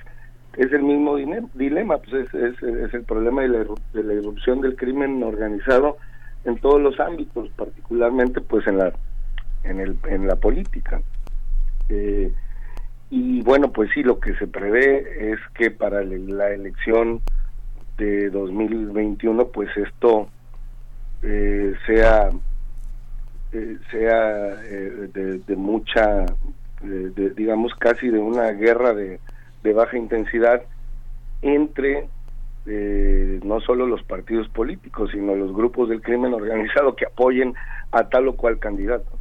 es 0.57 0.72
el 0.72 0.84
mismo 0.84 1.15
dilema, 1.56 1.98
pues 1.98 2.30
es, 2.34 2.61
es, 2.61 2.94
el 2.94 3.03
problema 3.03 3.41
de 3.41 3.48
la, 3.48 3.65
de 3.94 4.03
la 4.03 4.14
irrupción 4.14 4.61
del 4.61 4.76
crimen 4.76 5.23
organizado 5.23 5.98
en 6.45 6.57
todos 6.60 6.80
los 6.80 6.99
ámbitos, 6.99 7.49
particularmente 7.56 8.41
pues 8.41 8.68
en 8.68 8.78
la 8.78 8.94
en 9.64 9.80
el 9.80 9.95
en 10.07 10.28
la 10.28 10.36
política. 10.36 11.02
Eh, 11.90 12.32
y 13.10 13.41
bueno, 13.41 13.72
pues 13.72 13.90
sí, 13.94 14.03
lo 14.03 14.19
que 14.19 14.36
se 14.36 14.48
prevé 14.48 15.34
es 15.34 15.40
que 15.56 15.72
para 15.72 16.03
la 16.03 16.49
elección 16.52 17.22
de 17.98 18.30
2021 18.30 19.48
pues 19.48 19.70
esto 19.78 20.28
eh, 21.24 21.74
sea 21.86 22.30
eh, 23.52 23.78
sea 23.92 24.64
eh, 24.64 25.42
de, 25.46 25.56
mucha 25.56 26.26
digamos 27.36 27.74
casi 27.76 28.10
de 28.10 28.18
una 28.18 28.52
guerra 28.52 28.94
de, 28.94 29.20
de 29.64 29.74
baja 29.74 29.98
intensidad 29.98 30.64
entre 31.42 32.08
no 32.66 33.60
solo 33.62 33.88
los 33.88 34.04
partidos 34.04 34.48
políticos 34.50 35.10
sino 35.12 35.36
los 35.36 35.54
grupos 35.54 35.90
del 35.90 36.02
crimen 36.02 36.34
organizado 36.34 36.96
que 36.96 37.06
apoyen 37.06 37.54
a 37.92 38.08
tal 38.08 38.28
o 38.28 38.36
cual 38.36 38.60
candidato 38.60 39.12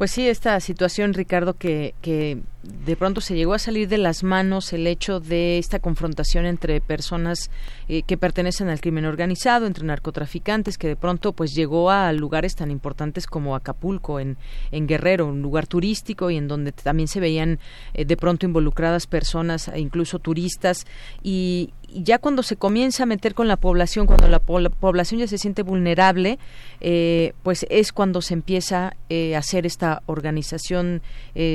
pues 0.00 0.12
sí, 0.12 0.26
esta 0.30 0.58
situación, 0.60 1.12
Ricardo, 1.12 1.52
que, 1.58 1.94
que 2.00 2.38
de 2.62 2.94
pronto 2.94 3.22
se 3.22 3.34
llegó 3.34 3.54
a 3.54 3.58
salir 3.58 3.88
de 3.88 3.96
las 3.96 4.22
manos 4.22 4.72
el 4.74 4.86
hecho 4.86 5.18
de 5.18 5.56
esta 5.58 5.78
confrontación 5.78 6.44
entre 6.44 6.80
personas 6.82 7.50
eh, 7.88 8.02
que 8.02 8.18
pertenecen 8.18 8.68
al 8.68 8.80
crimen 8.80 9.06
organizado, 9.06 9.66
entre 9.66 9.84
narcotraficantes, 9.84 10.76
que 10.76 10.88
de 10.88 10.96
pronto 10.96 11.32
pues 11.32 11.54
llegó 11.54 11.90
a 11.90 12.12
lugares 12.12 12.56
tan 12.56 12.70
importantes 12.70 13.26
como 13.26 13.56
Acapulco, 13.56 14.20
en, 14.20 14.36
en 14.72 14.86
Guerrero, 14.86 15.26
un 15.26 15.40
lugar 15.40 15.66
turístico 15.66 16.30
y 16.30 16.36
en 16.36 16.48
donde 16.48 16.72
también 16.72 17.08
se 17.08 17.20
veían 17.20 17.58
eh, 17.94 18.04
de 18.04 18.16
pronto 18.16 18.44
involucradas 18.44 19.06
personas, 19.06 19.68
e 19.68 19.80
incluso 19.80 20.18
turistas, 20.18 20.86
y, 21.22 21.72
ya 21.92 22.18
cuando 22.18 22.44
se 22.44 22.54
comienza 22.54 23.02
a 23.02 23.06
meter 23.06 23.34
con 23.34 23.48
la 23.48 23.56
población, 23.56 24.06
cuando 24.06 24.28
la, 24.28 24.38
población 24.38 25.18
ya 25.18 25.26
se 25.26 25.38
siente 25.38 25.62
vulnerable, 25.62 26.38
eh, 26.80 27.32
pues 27.42 27.66
es 27.68 27.90
cuando 27.90 28.22
se 28.22 28.34
empieza 28.34 28.94
eh, 29.08 29.34
a 29.34 29.40
hacer 29.40 29.66
esta 29.66 30.04
organización 30.06 31.02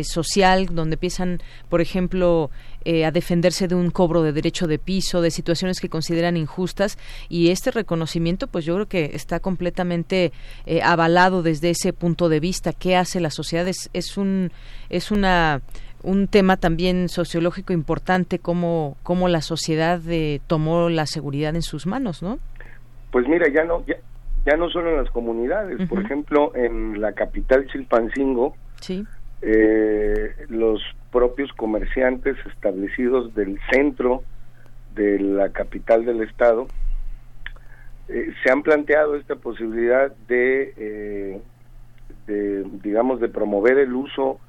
social, 0.04 0.68
donde 0.74 0.95
empiezan, 0.96 1.40
por 1.70 1.82
ejemplo, 1.82 2.50
a 2.86 3.12
defenderse 3.12 3.68
de 3.68 3.76
un 3.76 3.90
cobro 3.90 4.22
de 4.22 4.32
derecho 4.32 4.68
de 4.68 4.80
piso, 4.80 5.22
de 5.22 5.32
situaciones 5.32 5.80
que 5.80 5.90
consideran 5.90 6.38
injustas, 6.38 6.98
y 7.30 7.50
este 7.50 7.72
reconocimiento, 7.72 8.48
pues 8.48 8.66
yo 8.66 8.76
creo 8.76 8.88
que 8.88 9.12
está 9.14 9.40
completamente 9.40 10.32
avalado 10.84 11.42
desde 11.44 11.72
ese 11.72 11.94
punto 11.94 12.30
de 12.30 12.40
vista. 12.40 12.74
¿Qué 12.74 12.96
hace 12.96 13.20
la 13.20 13.32
sociedad? 13.32 13.68
Es, 13.68 13.90
es 13.94 14.18
un, 14.18 14.52
es 14.90 15.12
una 15.12 15.62
un 16.06 16.28
tema 16.28 16.58
también 16.58 17.10
sociológico 17.10 17.74
importante, 17.74 18.40
cómo, 18.40 18.96
cómo 19.04 19.28
la 19.28 19.42
sociedad 19.42 20.00
eh, 20.08 20.40
tomó 20.48 20.90
la 20.90 21.08
seguridad 21.08 21.56
en 21.56 21.64
sus 21.64 21.88
manos, 21.88 22.22
¿no? 22.22 22.38
Pues 23.12 23.28
mira, 23.28 23.48
ya 23.52 23.64
no, 23.64 23.84
ya, 23.88 23.96
ya 24.46 24.56
no 24.56 24.70
solo 24.70 24.92
en 24.92 24.98
las 24.98 25.10
comunidades, 25.10 25.88
por 25.90 26.04
ejemplo, 26.04 26.56
en 26.56 27.02
la 27.02 27.14
capital 27.14 27.66
Chilpancingo, 27.68 28.56
sí. 28.80 29.04
Eh, 29.42 30.36
los 30.50 30.82
propios 31.12 31.52
comerciantes 31.54 32.38
establecidos 32.48 33.34
del 33.36 33.60
centro 33.72 34.24
de 34.96 35.20
la 35.20 35.50
capital 35.50 36.06
del 36.06 36.22
estado 36.22 36.68
eh, 38.08 38.34
se 38.44 38.52
han 38.52 38.64
planteado 38.64 39.16
esta 39.16 39.36
posibilidad 39.36 40.12
de, 40.28 41.42
de, 42.28 42.66
digamos, 42.84 43.20
de 43.20 43.30
promover 43.30 43.78
el 43.78 43.94
uso 43.94 44.40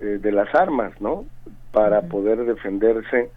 eh, 0.00 0.18
de 0.20 0.32
las 0.32 0.52
armas, 0.54 1.00
¿no? 1.00 1.26
Para 1.70 2.02
poder 2.02 2.44
defenderse 2.44 3.30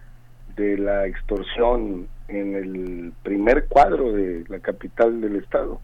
de 0.55 0.77
la 0.77 1.05
extorsión 1.05 2.07
en 2.27 2.55
el 2.55 3.13
primer 3.21 3.65
cuadro 3.67 4.11
de 4.13 4.45
la 4.47 4.59
capital 4.59 5.21
del 5.21 5.35
estado. 5.35 5.79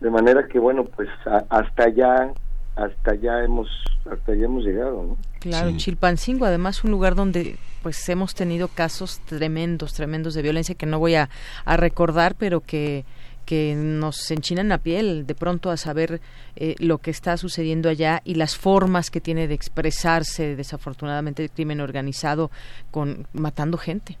De 0.00 0.10
manera 0.10 0.48
que 0.48 0.58
bueno, 0.58 0.84
pues 0.84 1.08
hasta 1.24 1.84
allá 1.84 2.32
hasta 2.76 3.12
allá 3.12 3.44
hemos 3.44 3.68
hasta 4.10 4.32
allá 4.32 4.44
hemos 4.44 4.64
llegado, 4.64 5.02
¿no? 5.02 5.16
Claro, 5.40 5.70
Chilpancingo, 5.76 6.44
además 6.44 6.84
un 6.84 6.90
lugar 6.90 7.14
donde 7.14 7.56
pues 7.82 8.08
hemos 8.08 8.34
tenido 8.34 8.68
casos 8.68 9.20
tremendos, 9.20 9.94
tremendos 9.94 10.34
de 10.34 10.42
violencia 10.42 10.74
que 10.74 10.86
no 10.86 10.98
voy 10.98 11.14
a, 11.14 11.28
a 11.64 11.76
recordar, 11.76 12.34
pero 12.38 12.60
que 12.60 13.04
que 13.44 13.74
nos 13.76 14.30
enchinan 14.30 14.68
la 14.68 14.78
piel 14.78 15.26
de 15.26 15.34
pronto 15.34 15.70
a 15.70 15.76
saber 15.76 16.20
eh, 16.56 16.74
lo 16.78 16.98
que 16.98 17.10
está 17.10 17.36
sucediendo 17.36 17.88
allá 17.88 18.20
y 18.24 18.34
las 18.34 18.56
formas 18.56 19.10
que 19.10 19.20
tiene 19.20 19.48
de 19.48 19.54
expresarse 19.54 20.56
desafortunadamente 20.56 21.42
el 21.42 21.50
crimen 21.50 21.80
organizado 21.80 22.50
con 22.90 23.26
matando 23.32 23.76
gente. 23.76 24.16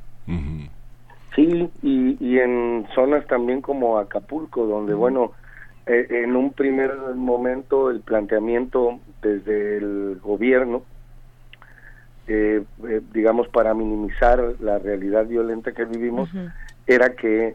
Sí, 1.34 1.70
y, 1.82 2.16
y 2.20 2.38
en 2.38 2.86
zonas 2.94 3.26
también 3.26 3.60
como 3.60 3.98
Acapulco, 3.98 4.66
donde, 4.66 4.94
bueno, 4.94 5.32
eh, 5.86 6.06
en 6.10 6.36
un 6.36 6.52
primer 6.52 6.94
momento 7.14 7.90
el 7.90 8.00
planteamiento 8.00 9.00
desde 9.22 9.78
el 9.78 10.18
gobierno, 10.22 10.82
eh, 12.26 12.64
digamos, 13.12 13.48
para 13.48 13.74
minimizar 13.74 14.54
la 14.60 14.78
realidad 14.78 15.26
violenta 15.26 15.72
que 15.72 15.84
vivimos, 15.84 16.30
era 16.86 17.14
que 17.14 17.54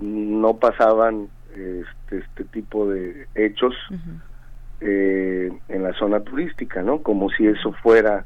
no 0.00 0.56
pasaban 0.56 1.28
este, 1.50 2.18
este, 2.18 2.44
tipo 2.44 2.88
de 2.88 3.26
hechos 3.34 3.74
eh, 4.80 5.52
en 5.68 5.82
la 5.82 5.92
zona 5.94 6.20
turística, 6.20 6.82
¿no? 6.82 7.02
Como 7.02 7.28
si 7.30 7.46
eso 7.46 7.72
fuera, 7.82 8.24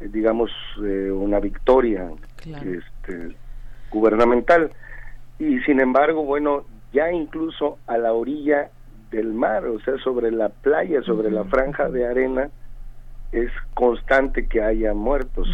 eh, 0.00 0.08
digamos, 0.12 0.50
eh, 0.84 1.10
una 1.10 1.40
victoria 1.40 2.10
este, 2.44 3.34
gubernamental. 3.90 4.72
Y 5.38 5.60
sin 5.60 5.80
embargo, 5.80 6.24
bueno, 6.24 6.66
ya 6.92 7.10
incluso 7.12 7.78
a 7.86 7.98
la 7.98 8.12
orilla 8.12 8.70
del 9.10 9.32
mar, 9.32 9.64
o 9.66 9.80
sea, 9.80 9.98
sobre 9.98 10.30
la 10.30 10.48
playa, 10.48 11.02
sobre 11.02 11.30
la 11.30 11.44
franja 11.44 11.88
de 11.88 12.06
arena, 12.06 12.48
es 13.32 13.50
constante 13.74 14.46
que 14.46 14.62
haya 14.62 14.94
muertos, 14.94 15.48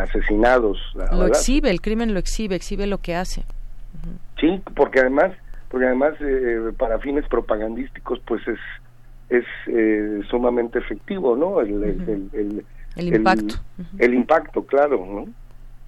asesinados. 0.00 0.78
Lo 1.12 1.26
exhibe, 1.26 1.70
el 1.70 1.80
crimen 1.80 2.12
lo 2.12 2.18
exhibe, 2.18 2.56
exhibe 2.56 2.86
lo 2.86 2.98
que 2.98 3.14
hace. 3.14 3.44
Sí, 4.40 4.60
porque 4.74 5.00
además, 5.00 5.32
porque 5.68 5.86
además 5.86 6.14
eh, 6.20 6.72
para 6.76 6.98
fines 6.98 7.26
propagandísticos, 7.28 8.20
pues 8.26 8.46
es 8.48 8.58
es 9.30 9.44
eh, 9.66 10.20
sumamente 10.30 10.78
efectivo, 10.78 11.36
¿no? 11.36 11.60
El, 11.60 11.82
el, 11.82 12.64
el, 12.96 13.14
impacto. 13.14 13.54
El, 13.98 14.14
impacto, 14.14 14.64
claro, 14.64 15.04
¿no? 15.04 15.26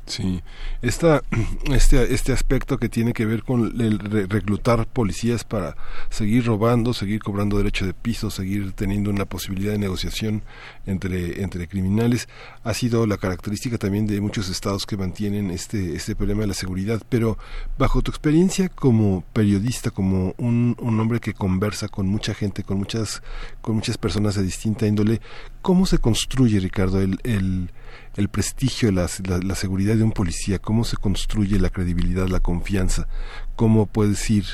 Sí, 0.07 0.41
Esta, 0.83 1.23
este, 1.73 2.15
este 2.15 2.33
aspecto 2.33 2.78
que 2.78 2.89
tiene 2.89 3.12
que 3.12 3.27
ver 3.27 3.43
con 3.43 3.81
el 3.81 3.99
reclutar 4.28 4.87
policías 4.87 5.43
para 5.43 5.77
seguir 6.11 6.47
robando, 6.47 6.95
seguir 6.95 7.20
cobrando 7.20 7.59
derecho 7.59 7.85
de 7.85 7.93
piso, 7.93 8.31
seguir 8.31 8.73
teniendo 8.73 9.11
una 9.11 9.24
posibilidad 9.24 9.73
de 9.73 9.78
negociación 9.78 10.43
entre, 10.87 11.43
entre 11.43 11.66
criminales, 11.66 12.28
ha 12.62 12.73
sido 12.73 13.05
la 13.07 13.16
característica 13.16 13.78
también 13.78 14.07
de 14.07 14.20
muchos 14.20 14.49
estados 14.49 14.87
que 14.87 14.97
mantienen 14.97 15.51
este, 15.51 15.97
este 15.97 16.15
problema 16.15 16.43
de 16.43 16.49
la 16.49 16.55
seguridad. 16.55 17.03
Pero 17.09 17.37
bajo 17.77 18.01
tu 18.01 18.12
experiencia 18.12 18.69
como 18.69 19.24
periodista, 19.33 19.91
como 19.91 20.35
un, 20.39 20.77
un 20.81 21.01
hombre 21.01 21.19
que 21.19 21.35
conversa 21.35 21.89
con 21.89 22.07
mucha 22.07 22.33
gente, 22.33 22.62
con 22.62 22.78
muchas, 22.78 23.23
con 23.61 23.74
muchas 23.74 23.99
personas 23.99 24.37
de 24.37 24.45
distinta 24.45 24.87
índole, 24.87 25.20
¿cómo 25.62 25.85
se 25.85 25.99
construye, 25.99 26.61
Ricardo, 26.61 27.01
el, 27.01 27.19
el 27.24 27.73
el 28.17 28.29
prestigio, 28.29 28.91
la, 28.93 29.09
la, 29.43 29.55
seguridad 29.55 29.95
de 29.95 30.03
un 30.03 30.13
policía, 30.13 30.59
cómo 30.59 30.85
se 30.85 30.97
construye 30.97 31.59
la 31.61 31.69
credibilidad, 31.69 32.29
la 32.29 32.41
confianza, 32.41 33.09
cómo 33.57 33.87
puedes 33.87 34.29
ir 34.31 34.45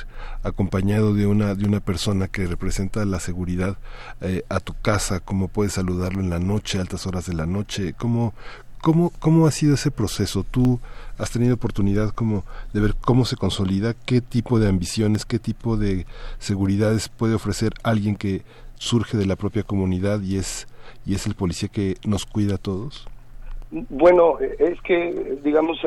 acompañado 0.42 1.14
de 1.14 1.26
una, 1.26 1.54
de 1.54 1.64
una 1.64 1.78
persona 1.78 2.26
que 2.26 2.46
representa 2.46 3.04
la 3.04 3.20
seguridad 3.20 3.78
eh, 4.20 4.44
a 4.48 4.58
tu 4.58 4.74
casa, 4.74 5.20
cómo 5.20 5.46
puedes 5.46 5.74
saludarlo 5.74 6.20
en 6.20 6.30
la 6.30 6.40
noche, 6.40 6.80
altas 6.80 7.06
horas 7.06 7.26
de 7.26 7.34
la 7.34 7.46
noche, 7.46 7.94
cómo, 7.94 8.34
¿cómo, 8.80 9.10
¿cómo 9.20 9.46
ha 9.46 9.52
sido 9.52 9.74
ese 9.74 9.92
proceso? 9.92 10.42
¿Tú 10.42 10.80
has 11.16 11.30
tenido 11.30 11.54
oportunidad 11.54 12.10
como 12.10 12.44
de 12.72 12.80
ver 12.80 12.96
cómo 13.00 13.24
se 13.24 13.36
consolida, 13.36 13.94
qué 13.94 14.20
tipo 14.20 14.58
de 14.58 14.68
ambiciones, 14.68 15.24
qué 15.24 15.38
tipo 15.38 15.76
de 15.76 16.04
seguridades 16.40 17.08
puede 17.08 17.34
ofrecer 17.34 17.74
alguien 17.84 18.16
que 18.16 18.42
surge 18.74 19.16
de 19.16 19.26
la 19.26 19.36
propia 19.36 19.62
comunidad 19.62 20.20
y 20.20 20.36
es, 20.36 20.66
y 21.06 21.14
es 21.14 21.26
el 21.26 21.36
policía 21.36 21.68
que 21.68 21.96
nos 22.04 22.26
cuida 22.26 22.56
a 22.56 22.58
todos? 22.58 23.06
Bueno, 23.88 24.38
es 24.40 24.80
que, 24.82 25.38
digamos, 25.42 25.78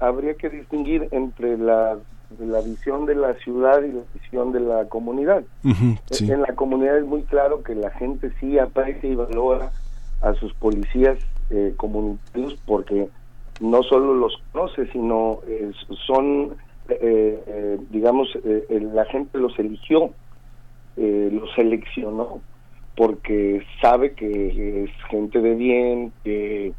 habría 0.00 0.34
que 0.34 0.48
distinguir 0.48 1.08
entre 1.10 1.58
la, 1.58 1.98
la, 2.38 2.60
visión 2.60 3.04
de 3.04 3.16
la 3.16 3.34
ciudad 3.34 3.82
y 3.82 3.92
la 3.92 4.02
visión 4.14 4.52
de 4.52 4.60
la 4.60 4.88
comunidad. 4.88 5.42
En 5.64 6.42
la 6.42 6.54
comunidad 6.54 6.98
es 6.98 7.04
muy 7.04 7.22
claro 7.24 7.62
que 7.62 7.74
la 7.74 7.90
gente 7.90 8.30
sí 8.38 8.58
aprecia 8.58 9.10
y 9.10 9.16
valora 9.16 9.72
a 10.20 10.34
sus 10.34 10.54
policías 10.54 11.18
eh, 11.50 11.74
comunitarios 11.76 12.56
porque 12.64 13.08
no 13.62 13.82
solo 13.84 14.14
los 14.14 14.36
conoce, 14.52 14.86
sino 14.92 15.40
eh, 15.46 15.70
son, 16.06 16.56
eh, 16.88 17.42
eh, 17.46 17.78
digamos, 17.90 18.28
la 18.68 19.04
gente 19.06 19.38
los 19.38 19.58
eligió, 19.58 20.10
los 20.96 21.54
seleccionó 21.54 22.40
porque 22.96 23.62
sabe 23.80 24.12
que 24.12 24.84
es 24.84 24.90
gente 25.08 25.40
de 25.40 25.54
bien, 25.54 26.12
que 26.24 26.74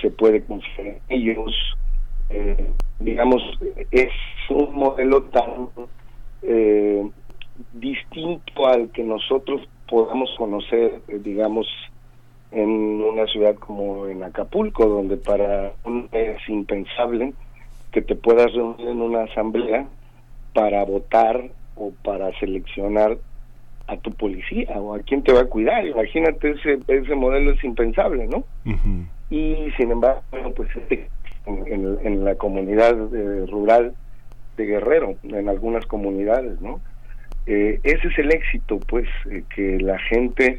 se 0.00 0.10
puede 0.10 0.42
confiar 0.44 0.86
en 0.86 1.00
ellos. 1.08 1.54
Eh, 2.30 2.70
digamos, 3.00 3.42
es 3.90 4.12
un 4.50 4.74
modelo 4.74 5.22
tan 5.24 5.68
eh, 6.42 7.08
distinto 7.72 8.66
al 8.66 8.90
que 8.90 9.02
nosotros 9.02 9.62
podamos 9.88 10.30
conocer, 10.36 11.00
digamos, 11.22 11.66
en 12.50 12.68
una 12.70 13.26
ciudad 13.26 13.54
como 13.56 14.06
en 14.06 14.22
Acapulco, 14.22 14.86
donde 14.86 15.16
para 15.16 15.72
un 15.84 16.08
es 16.12 16.48
impensable 16.48 17.32
que 17.92 18.02
te 18.02 18.14
puedas 18.14 18.52
reunir 18.52 18.88
en 18.88 19.00
una 19.00 19.22
asamblea 19.24 19.86
para 20.54 20.84
votar 20.84 21.50
o 21.76 21.92
para 22.02 22.36
seleccionar 22.38 23.18
a 23.86 23.96
tu 23.96 24.12
policía 24.12 24.70
o 24.76 24.94
a 24.94 25.00
quién 25.00 25.22
te 25.22 25.32
va 25.32 25.40
a 25.40 25.46
cuidar. 25.46 25.86
Imagínate, 25.86 26.50
ese, 26.50 26.78
ese 26.88 27.14
modelo 27.14 27.52
es 27.52 27.64
impensable, 27.64 28.26
¿no? 28.26 28.44
Y 29.30 29.70
sin 29.76 29.90
embargo, 29.90 30.22
pues 30.56 30.68
este, 30.76 31.08
en, 31.46 32.24
la 32.24 32.34
comunidad 32.36 32.92
eh, 33.14 33.46
rural 33.46 33.94
de 34.56 34.66
Guerrero, 34.66 35.16
en 35.22 35.48
algunas 35.48 35.86
comunidades, 35.86 36.60
¿no? 36.60 36.80
Eh, 37.46 37.80
ese 37.82 38.08
es 38.08 38.18
el 38.18 38.32
éxito, 38.32 38.78
pues, 38.86 39.08
eh, 39.30 39.44
que 39.54 39.78
la 39.78 39.98
gente 39.98 40.58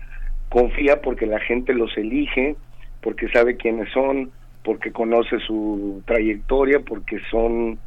confía 0.50 1.02
porque 1.02 1.26
la 1.26 1.40
gente 1.40 1.74
los 1.74 1.96
elige, 1.98 2.56
porque 3.02 3.30
sabe 3.30 3.58
quiénes 3.58 3.92
son, 3.92 4.32
porque 4.64 4.92
conoce 4.92 5.40
su 5.40 6.02
trayectoria, 6.06 6.80
porque 6.80 7.20
son 7.30 7.80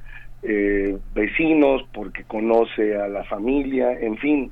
vecinos, 1.15 1.85
porque 1.95 2.25
conoce 2.25 2.97
a 2.97 3.07
la 3.07 3.23
familia, 3.23 3.93
en 3.93 4.17
fin, 4.19 4.51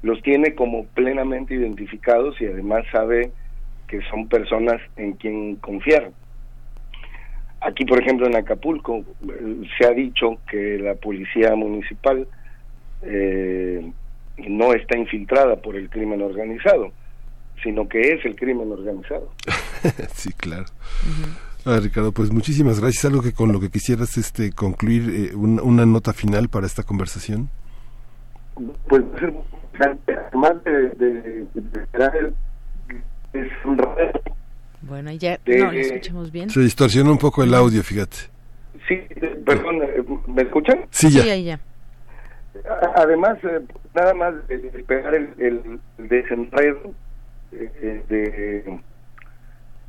los 0.00 0.22
tiene 0.22 0.54
como 0.54 0.86
plenamente 0.86 1.54
identificados 1.54 2.40
y 2.40 2.46
además 2.46 2.86
sabe 2.90 3.30
que 3.88 4.00
son 4.10 4.28
personas 4.28 4.80
en 4.96 5.14
quien 5.14 5.56
confiar. 5.56 6.10
Aquí, 7.60 7.84
por 7.84 8.00
ejemplo, 8.00 8.26
en 8.26 8.36
Acapulco, 8.36 8.98
eh, 8.98 9.62
se 9.76 9.86
ha 9.86 9.90
dicho 9.90 10.38
que 10.48 10.78
la 10.78 10.94
policía 10.94 11.56
municipal 11.56 12.28
eh, 13.02 13.90
no 14.46 14.72
está 14.74 14.96
infiltrada 14.96 15.56
por 15.56 15.74
el 15.74 15.90
crimen 15.90 16.22
organizado, 16.22 16.92
sino 17.62 17.88
que 17.88 18.00
es 18.00 18.24
el 18.24 18.36
crimen 18.36 18.70
organizado. 18.70 19.32
sí, 20.14 20.32
claro. 20.34 20.66
Ah, 21.64 21.80
Ricardo, 21.82 22.12
pues 22.12 22.30
muchísimas 22.30 22.80
gracias. 22.80 23.04
¿Algo 23.06 23.22
que 23.22 23.32
con 23.32 23.52
lo 23.52 23.58
que 23.58 23.70
quisieras 23.70 24.16
este, 24.16 24.52
concluir, 24.52 25.32
eh, 25.32 25.34
una 25.34 25.84
nota 25.84 26.12
final 26.12 26.48
para 26.48 26.66
esta 26.66 26.84
conversación? 26.84 27.50
Pues, 28.88 29.02
además 29.78 30.64
de, 30.64 30.72
de, 30.90 31.46
de, 31.54 32.32
es 33.32 33.48
un 33.64 33.80
Bueno, 34.82 35.12
ya 35.12 35.38
no, 35.46 35.72
escuchamos 35.72 36.32
bien. 36.32 36.50
Se 36.50 36.60
distorsiona 36.60 37.10
un 37.10 37.18
poco 37.18 37.42
el 37.42 37.54
audio, 37.54 37.82
fíjate. 37.82 38.16
Sí, 38.86 39.02
perdón, 39.44 39.80
¿me 40.28 40.42
escuchan? 40.42 40.86
Sí, 40.90 41.10
ya. 41.10 41.22
Sí, 41.22 41.44
ya. 41.44 41.60
Además, 42.96 43.38
eh, 43.44 43.60
nada 43.94 44.14
más 44.14 44.46
de 44.48 44.56
esperar 44.74 45.14
el, 45.14 45.28
el 45.38 46.08
desenredo 46.08 46.94
eh, 47.52 48.02
de, 48.08 48.80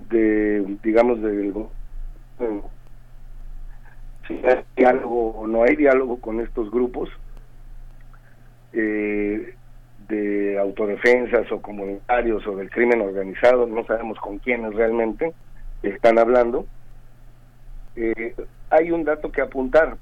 de, 0.09 0.77
digamos, 0.83 1.21
del 1.21 1.53
si 4.27 4.33
hay 4.45 4.63
diálogo 4.77 5.31
o 5.31 5.47
no 5.47 5.63
hay 5.63 5.75
diálogo 5.75 6.21
con 6.21 6.39
estos 6.39 6.69
grupos, 6.71 7.09
eh, 8.73 9.55
de 10.09 10.57
autodefensas 10.59 11.49
o 11.51 11.61
comunitarios 11.61 12.45
o 12.47 12.55
del 12.55 12.69
crimen 12.69 13.01
organizado, 13.01 13.67
no 13.67 13.85
sabemos 13.85 14.19
con 14.19 14.39
quiénes 14.39 14.73
realmente 14.73 15.33
están 15.83 16.17
hablando. 16.17 16.65
Eh, 17.95 18.35
hay 18.71 18.91
un 18.91 19.03
dato 19.03 19.31
que 19.31 19.41
apuntar. 19.41 19.97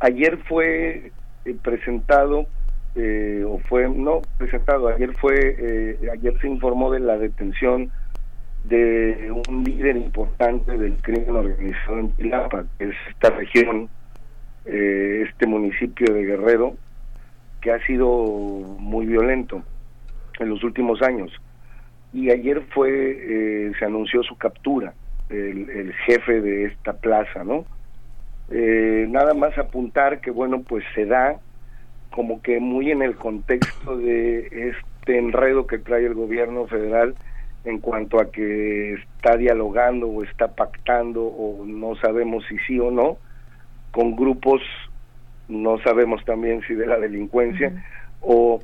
Ayer 0.00 0.38
fue 0.46 1.12
eh, 1.46 1.56
presentado, 1.62 2.46
eh, 2.94 3.42
o 3.46 3.58
fue, 3.58 3.88
no 3.88 4.20
presentado, 4.36 4.88
ayer 4.88 5.14
fue, 5.14 5.98
ayer 6.12 6.38
se 6.40 6.48
informó 6.48 6.92
de 6.92 7.00
la 7.00 7.16
detención 7.16 7.90
de 8.64 9.32
un 9.48 9.64
líder 9.64 9.96
importante 9.96 10.76
del 10.76 10.96
crimen 10.96 11.36
organizado 11.36 11.98
en 12.00 12.08
Pilapa, 12.10 12.64
que 12.78 12.88
es 12.88 12.96
esta 13.08 13.30
región, 13.30 13.88
este 14.64 15.46
municipio 15.46 16.12
de 16.12 16.24
Guerrero, 16.24 16.74
ha 17.74 17.86
sido 17.86 18.08
muy 18.78 19.06
violento 19.06 19.62
en 20.38 20.48
los 20.48 20.62
últimos 20.62 21.02
años. 21.02 21.32
Y 22.12 22.30
ayer 22.30 22.62
fue, 22.74 22.90
eh, 22.90 23.72
se 23.78 23.84
anunció 23.84 24.22
su 24.22 24.36
captura, 24.36 24.94
el, 25.28 25.92
jefe 26.06 26.40
de 26.40 26.66
esta 26.66 26.92
plaza, 26.94 27.44
¿no? 27.44 27.64
Eh, 28.50 29.06
nada 29.08 29.34
más 29.34 29.58
apuntar 29.58 30.20
que, 30.20 30.30
bueno, 30.30 30.62
pues 30.62 30.84
se 30.94 31.04
da 31.04 31.36
como 32.10 32.40
que 32.42 32.60
muy 32.60 32.90
en 32.90 33.02
el 33.02 33.16
contexto 33.16 33.98
de 33.98 34.70
este 34.70 35.18
enredo 35.18 35.66
que 35.66 35.78
trae 35.78 36.06
el 36.06 36.14
gobierno 36.14 36.66
federal 36.66 37.14
en 37.64 37.80
cuanto 37.80 38.20
a 38.20 38.30
que 38.30 38.94
está 38.94 39.36
dialogando 39.36 40.08
o 40.08 40.22
está 40.22 40.54
pactando 40.54 41.24
o 41.24 41.66
no 41.66 41.96
sabemos 41.96 42.44
si 42.48 42.56
sí 42.66 42.78
o 42.78 42.90
no 42.90 43.18
con 43.90 44.14
grupos 44.14 44.62
no 45.48 45.78
sabemos 45.78 46.24
también 46.24 46.62
si 46.66 46.74
de 46.74 46.86
la 46.86 46.98
delincuencia 46.98 47.72
o 48.20 48.60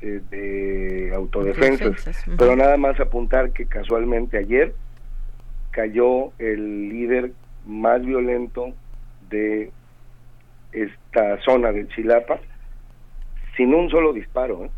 eh, 0.00 0.20
de 0.30 1.12
autodefensas, 1.14 2.24
pero 2.36 2.56
nada 2.56 2.76
más 2.76 2.98
apuntar 3.00 3.52
que 3.52 3.66
casualmente 3.66 4.38
ayer 4.38 4.74
cayó 5.70 6.32
el 6.38 6.88
líder 6.88 7.32
más 7.66 8.04
violento 8.04 8.72
de 9.30 9.70
esta 10.72 11.40
zona 11.42 11.72
de 11.72 11.88
Chilapa 11.88 12.40
sin 13.56 13.74
un 13.74 13.90
solo 13.90 14.12
disparo, 14.12 14.64
¿eh? 14.64 14.70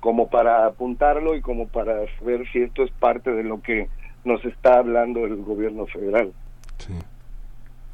como 0.00 0.28
para 0.28 0.66
apuntarlo 0.66 1.36
y 1.36 1.40
como 1.40 1.68
para 1.68 1.94
ver 2.22 2.50
si 2.52 2.62
esto 2.62 2.82
es 2.82 2.90
parte 2.92 3.30
de 3.30 3.44
lo 3.44 3.60
que 3.62 3.88
nos 4.24 4.44
está 4.44 4.78
hablando 4.78 5.24
el 5.24 5.36
gobierno 5.42 5.86
federal. 5.86 6.32
Sí, 6.78 6.94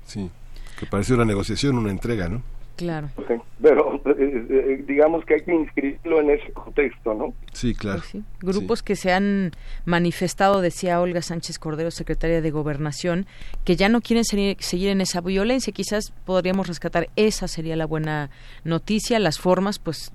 sí. 0.05 0.31
Que 0.81 0.86
parece 0.86 1.15
una 1.15 1.27
negociación, 1.27 1.77
una 1.77 1.90
entrega, 1.90 2.28
¿no? 2.28 2.43
Claro. 2.81 3.11
pero 3.61 3.97
eh, 4.07 4.47
eh, 4.48 4.85
digamos 4.89 5.23
que 5.27 5.35
hay 5.35 5.43
que 5.43 5.55
inscribirlo 5.55 6.23
en 6.23 6.31
ese 6.31 6.51
contexto, 6.52 7.12
¿no? 7.12 7.35
Sí, 7.52 7.74
claro. 7.74 8.01
Pues 8.11 8.24
Grupos 8.40 8.82
que 8.82 8.97
se 8.97 9.12
han 9.12 9.51
manifestado, 9.85 10.62
decía 10.62 10.98
Olga 10.98 11.20
Sánchez 11.20 11.59
Cordero, 11.59 11.90
secretaria 11.90 12.40
de 12.40 12.51
Gobernación, 12.51 13.27
que 13.66 13.77
ya 13.77 13.90
no 13.90 14.01
quieren 14.01 14.24
seguir 14.24 14.89
en 14.89 15.02
esa 15.02 15.20
violencia. 15.20 15.74
Quizás 15.74 16.15
podríamos 16.24 16.69
rescatar, 16.69 17.11
esa 17.16 17.48
sería 17.48 17.77
la 17.77 17.85
buena 17.85 18.31
noticia. 18.65 19.19
Las 19.19 19.39
formas, 19.39 19.78
pues 19.78 20.11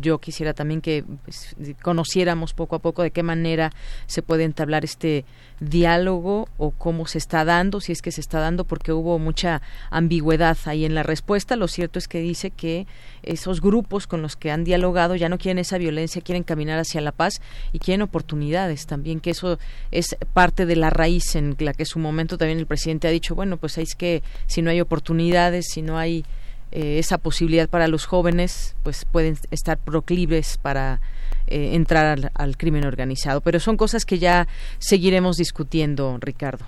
yo 0.00 0.18
quisiera 0.18 0.52
también 0.54 0.80
que 0.80 1.04
pues, 1.24 1.56
conociéramos 1.82 2.52
poco 2.52 2.76
a 2.76 2.78
poco 2.78 3.02
de 3.02 3.10
qué 3.10 3.22
manera 3.22 3.72
se 4.06 4.22
puede 4.22 4.44
entablar 4.44 4.84
este 4.84 5.24
diálogo 5.60 6.48
o 6.58 6.70
cómo 6.72 7.06
se 7.06 7.18
está 7.18 7.44
dando, 7.44 7.80
si 7.80 7.92
es 7.92 8.02
que 8.02 8.12
se 8.12 8.20
está 8.20 8.40
dando, 8.40 8.64
porque 8.64 8.92
hubo 8.92 9.18
mucha 9.18 9.62
ambigüedad 9.90 10.58
ahí 10.66 10.84
en 10.84 10.94
la 10.94 11.02
respuesta. 11.02 11.56
Lo 11.56 11.68
cierto 11.68 11.98
es 11.98 12.08
que 12.08 12.20
dice 12.20 12.50
que 12.50 12.86
esos 13.22 13.60
grupos 13.60 14.06
con 14.06 14.20
los 14.20 14.36
que 14.36 14.50
han 14.50 14.64
dialogado 14.64 15.16
ya 15.16 15.28
no 15.28 15.38
quieren 15.38 15.58
esa 15.58 15.78
violencia, 15.78 16.20
quieren 16.20 16.42
caminar 16.42 16.78
hacia 16.78 17.00
la 17.00 17.12
paz 17.12 17.40
y 17.72 17.78
quieren 17.78 18.02
oportunidades 18.02 18.86
también, 18.86 19.20
que 19.20 19.30
eso 19.30 19.58
es 19.90 20.16
parte 20.34 20.66
de 20.66 20.76
la 20.76 20.90
raíz 20.90 21.34
en 21.34 21.56
la 21.58 21.72
que 21.72 21.82
en 21.82 21.86
su 21.86 21.98
momento 21.98 22.36
también 22.36 22.58
el 22.58 22.66
presidente 22.66 23.08
ha 23.08 23.10
dicho, 23.10 23.34
bueno, 23.34 23.56
pues 23.56 23.78
es 23.78 23.94
que 23.94 24.22
si 24.46 24.60
no 24.60 24.70
hay 24.70 24.80
oportunidades, 24.80 25.66
si 25.70 25.80
no 25.80 25.98
hay 25.98 26.24
eh, 26.72 26.98
esa 26.98 27.18
posibilidad 27.18 27.68
para 27.68 27.88
los 27.88 28.06
jóvenes, 28.06 28.76
pues 28.82 29.04
pueden 29.04 29.36
estar 29.50 29.78
proclives 29.78 30.58
para 30.58 31.00
eh, 31.46 31.74
entrar 31.74 32.06
al, 32.06 32.30
al 32.34 32.56
crimen 32.56 32.84
organizado. 32.84 33.40
Pero 33.40 33.60
son 33.60 33.76
cosas 33.76 34.04
que 34.04 34.18
ya 34.18 34.46
seguiremos 34.78 35.36
discutiendo, 35.36 36.18
Ricardo. 36.20 36.66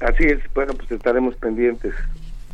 Así 0.00 0.24
es, 0.24 0.38
bueno, 0.54 0.74
pues 0.74 0.90
estaremos 0.90 1.34
pendientes. 1.36 1.94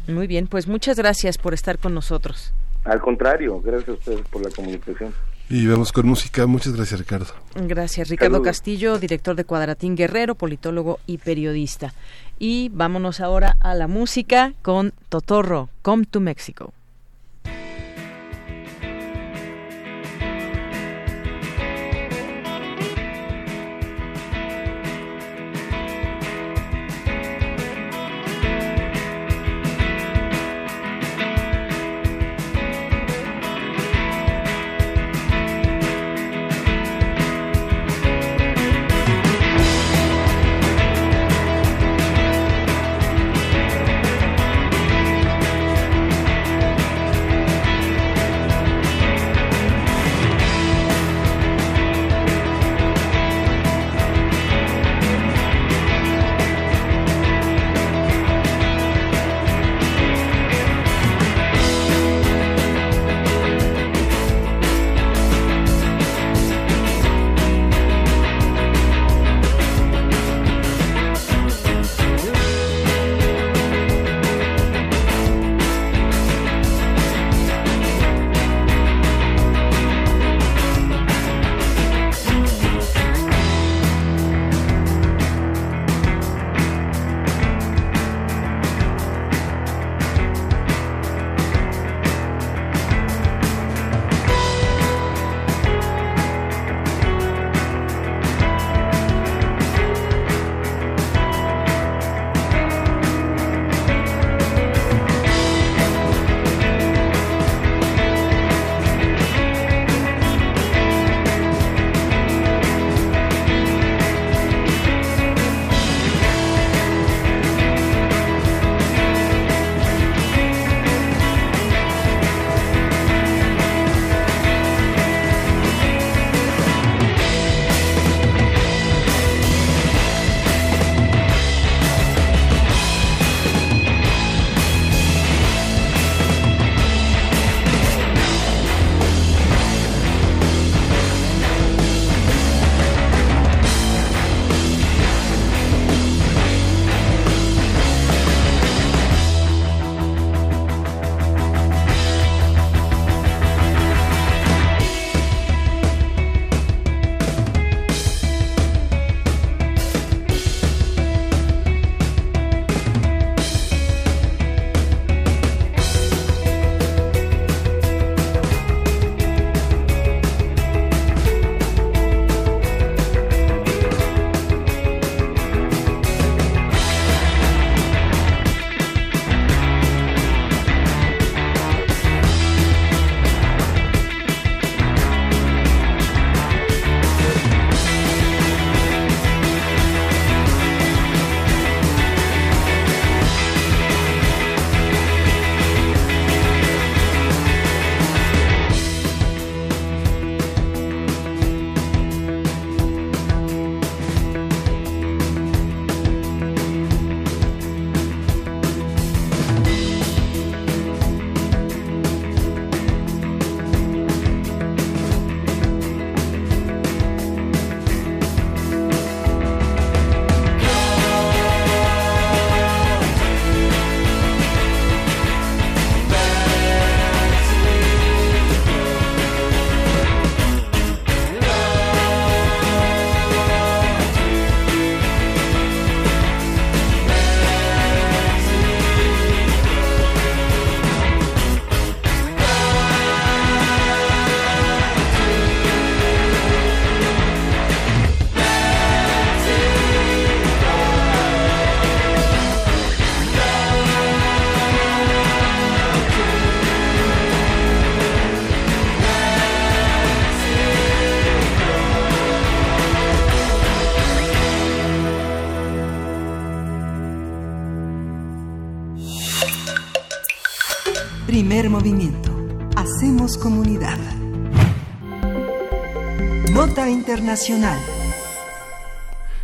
Muy 0.06 0.26
bien, 0.26 0.46
pues 0.46 0.66
muchas 0.66 0.96
gracias 0.96 1.38
por 1.38 1.54
estar 1.54 1.78
con 1.78 1.94
nosotros. 1.94 2.52
Al 2.84 3.00
contrario, 3.00 3.60
gracias 3.60 3.88
a 3.88 3.92
ustedes 3.92 4.20
por 4.28 4.42
la 4.42 4.50
comunicación. 4.50 5.12
Y 5.50 5.66
vamos 5.66 5.90
con 5.90 6.06
música. 6.06 6.46
Muchas 6.46 6.76
gracias, 6.76 7.00
Ricardo. 7.00 7.34
Gracias, 7.56 8.08
Ricardo 8.08 8.36
Saludos. 8.36 8.46
Castillo, 8.46 8.98
director 8.98 9.34
de 9.34 9.44
Cuadratín 9.44 9.96
Guerrero, 9.96 10.36
politólogo 10.36 11.00
y 11.06 11.18
periodista. 11.18 11.92
Y 12.40 12.70
vámonos 12.70 13.20
ahora 13.20 13.56
a 13.60 13.74
la 13.74 13.86
música 13.86 14.54
con 14.62 14.92
Totorro, 15.10 15.68
Come 15.82 16.06
to 16.06 16.20
Mexico. 16.20 16.72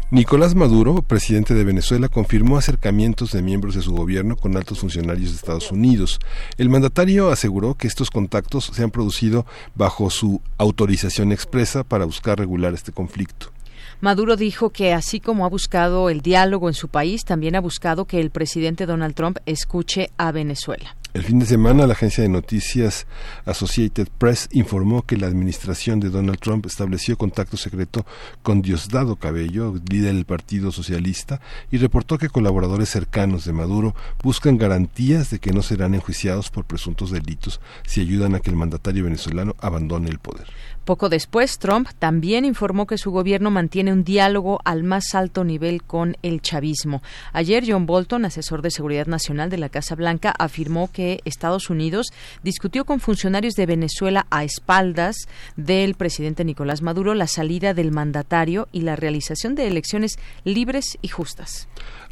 Nicolás 0.08 0.54
Maduro, 0.54 1.02
presidente 1.02 1.52
de 1.52 1.64
Venezuela, 1.64 2.08
confirmó 2.08 2.56
acercamientos 2.56 3.32
de 3.32 3.42
miembros 3.42 3.74
de 3.74 3.82
su 3.82 3.92
gobierno 3.92 4.36
con 4.36 4.56
altos 4.56 4.78
funcionarios 4.78 5.30
de 5.30 5.36
Estados 5.36 5.72
Unidos. 5.72 6.20
El 6.58 6.68
mandatario 6.68 7.30
aseguró 7.32 7.74
que 7.74 7.88
estos 7.88 8.10
contactos 8.10 8.70
se 8.72 8.84
han 8.84 8.92
producido 8.92 9.46
bajo 9.74 10.08
su 10.10 10.40
autorización 10.58 11.32
expresa 11.32 11.82
para 11.82 12.04
buscar 12.04 12.38
regular 12.38 12.72
este 12.72 12.92
conflicto. 12.92 13.55
Maduro 14.00 14.36
dijo 14.36 14.70
que 14.70 14.92
así 14.92 15.20
como 15.20 15.44
ha 15.44 15.48
buscado 15.48 16.10
el 16.10 16.20
diálogo 16.20 16.68
en 16.68 16.74
su 16.74 16.88
país, 16.88 17.24
también 17.24 17.56
ha 17.56 17.60
buscado 17.60 18.04
que 18.04 18.20
el 18.20 18.30
presidente 18.30 18.86
Donald 18.86 19.14
Trump 19.14 19.38
escuche 19.46 20.10
a 20.16 20.32
Venezuela. 20.32 20.96
El 21.16 21.24
fin 21.24 21.38
de 21.38 21.46
semana, 21.46 21.86
la 21.86 21.94
agencia 21.94 22.22
de 22.22 22.28
noticias 22.28 23.06
Associated 23.46 24.08
Press 24.18 24.50
informó 24.52 25.00
que 25.00 25.16
la 25.16 25.26
administración 25.26 25.98
de 25.98 26.10
Donald 26.10 26.38
Trump 26.38 26.66
estableció 26.66 27.16
contacto 27.16 27.56
secreto 27.56 28.04
con 28.42 28.60
Diosdado 28.60 29.16
Cabello, 29.16 29.74
líder 29.90 30.14
del 30.14 30.26
Partido 30.26 30.72
Socialista, 30.72 31.40
y 31.70 31.78
reportó 31.78 32.18
que 32.18 32.28
colaboradores 32.28 32.90
cercanos 32.90 33.46
de 33.46 33.54
Maduro 33.54 33.94
buscan 34.22 34.58
garantías 34.58 35.30
de 35.30 35.38
que 35.38 35.54
no 35.54 35.62
serán 35.62 35.94
enjuiciados 35.94 36.50
por 36.50 36.66
presuntos 36.66 37.10
delitos 37.10 37.62
si 37.86 38.02
ayudan 38.02 38.34
a 38.34 38.40
que 38.40 38.50
el 38.50 38.56
mandatario 38.56 39.04
venezolano 39.04 39.56
abandone 39.58 40.10
el 40.10 40.18
poder. 40.18 40.48
Poco 40.86 41.08
después, 41.08 41.58
Trump 41.58 41.88
también 41.98 42.44
informó 42.44 42.86
que 42.86 42.96
su 42.96 43.10
gobierno 43.10 43.50
mantiene 43.50 43.92
un 43.92 44.04
diálogo 44.04 44.60
al 44.64 44.84
más 44.84 45.16
alto 45.16 45.42
nivel 45.42 45.82
con 45.82 46.16
el 46.22 46.40
chavismo. 46.40 47.02
Ayer, 47.32 47.64
John 47.66 47.86
Bolton, 47.86 48.24
asesor 48.24 48.62
de 48.62 48.70
Seguridad 48.70 49.08
Nacional 49.08 49.50
de 49.50 49.58
la 49.58 49.68
Casa 49.68 49.96
Blanca, 49.96 50.32
afirmó 50.38 50.88
que 50.92 51.22
Estados 51.24 51.70
Unidos 51.70 52.06
discutió 52.44 52.84
con 52.84 53.00
funcionarios 53.00 53.54
de 53.54 53.66
Venezuela 53.66 54.28
a 54.30 54.44
espaldas 54.44 55.16
del 55.56 55.96
presidente 55.96 56.44
Nicolás 56.44 56.82
Maduro 56.82 57.14
la 57.14 57.26
salida 57.26 57.74
del 57.74 57.90
mandatario 57.90 58.68
y 58.70 58.82
la 58.82 58.94
realización 58.94 59.56
de 59.56 59.66
elecciones 59.66 60.20
libres 60.44 60.98
y 61.02 61.08
justas. 61.08 61.66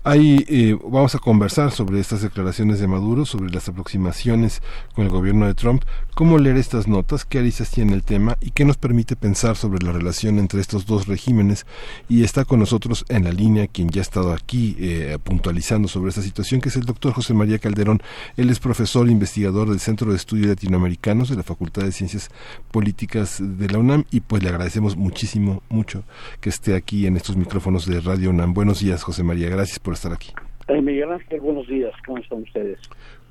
Ahí 0.07 0.45
eh, 0.49 0.77
vamos 0.85 1.15
a 1.15 1.19
conversar 1.19 1.73
sobre 1.73 1.99
estas 1.99 2.21
declaraciones 2.21 2.79
de 2.79 2.87
Maduro, 2.87 3.25
sobre 3.25 3.51
las 3.51 3.71
aproximaciones 3.71 4.61
con 4.95 5.07
el 5.07 5.11
gobierno 5.11 5.47
de 5.47 5.55
Trump, 5.55 5.83
cómo 6.15 6.37
leer 6.37 6.59
estas 6.59 6.87
notas, 6.87 7.25
qué 7.25 7.39
aristas 7.39 7.71
tiene 7.71 7.95
el 7.95 8.03
tema 8.03 8.37
y 8.43 8.51
qué 8.51 8.67
nos 8.67 8.77
permite 8.77 9.17
pensar 9.17 9.57
sobre 9.57 9.83
la 9.83 9.93
relación 9.93 10.39
entre 10.39 10.61
estos 10.61 10.85
dos 10.85 11.07
regímenes. 11.07 11.65
Y 12.07 12.23
está 12.23 12.45
con 12.45 12.61
nosotros 12.61 13.07
en 13.09 13.25
la 13.25 13.33
línea 13.33 13.67
quien 13.67 13.89
ya 13.89 14.03
ha 14.03 14.03
estado 14.03 14.35
aquí 14.35 14.77
eh, 14.79 15.17
puntualizando 15.25 15.89
sobre 15.89 16.11
esta 16.11 16.21
situación, 16.21 16.61
que 16.61 16.69
es 16.69 16.77
el 16.77 16.85
doctor 16.85 17.15
José 17.15 17.33
María 17.33 17.59
Calderón. 17.59 18.03
Él 18.37 18.51
es 18.51 18.61
profesor 18.61 19.09
investigador 19.09 19.71
del 19.71 19.81
Centro 19.81 20.11
de 20.11 20.17
Estudios 20.17 20.49
Latinoamericanos 20.49 21.31
de 21.31 21.37
la 21.37 21.43
Facultad 21.43 21.83
de 21.83 21.93
Ciencias 21.93 22.29
Políticas 22.71 23.39
de 23.41 23.71
la 23.71 23.79
UNAM 23.79 24.05
y 24.11 24.21
pues 24.21 24.43
le 24.43 24.51
agradecemos 24.51 24.99
muchísimo, 24.99 25.63
mucho 25.71 26.05
que 26.43 26.51
esté 26.51 26.77
aquí 26.77 27.07
en 27.07 27.17
estos 27.17 27.39
micrófonos 27.39 27.87
de 27.87 28.03
Radio 28.03 28.29
UNAM. 28.29 28.53
Buenos 28.53 28.81
días, 28.81 29.03
José 29.03 29.23
María. 29.23 29.49
Gracias 29.49 29.79
por 29.79 29.94
estar 29.95 30.13
aquí. 30.13 30.33
Eh, 30.69 30.81
Miguel 30.81 31.13
Ángel, 31.13 31.41
buenos 31.41 31.67
días, 31.69 31.93
¿cómo 32.07 32.19
están 32.19 32.43
ustedes? 32.43 32.79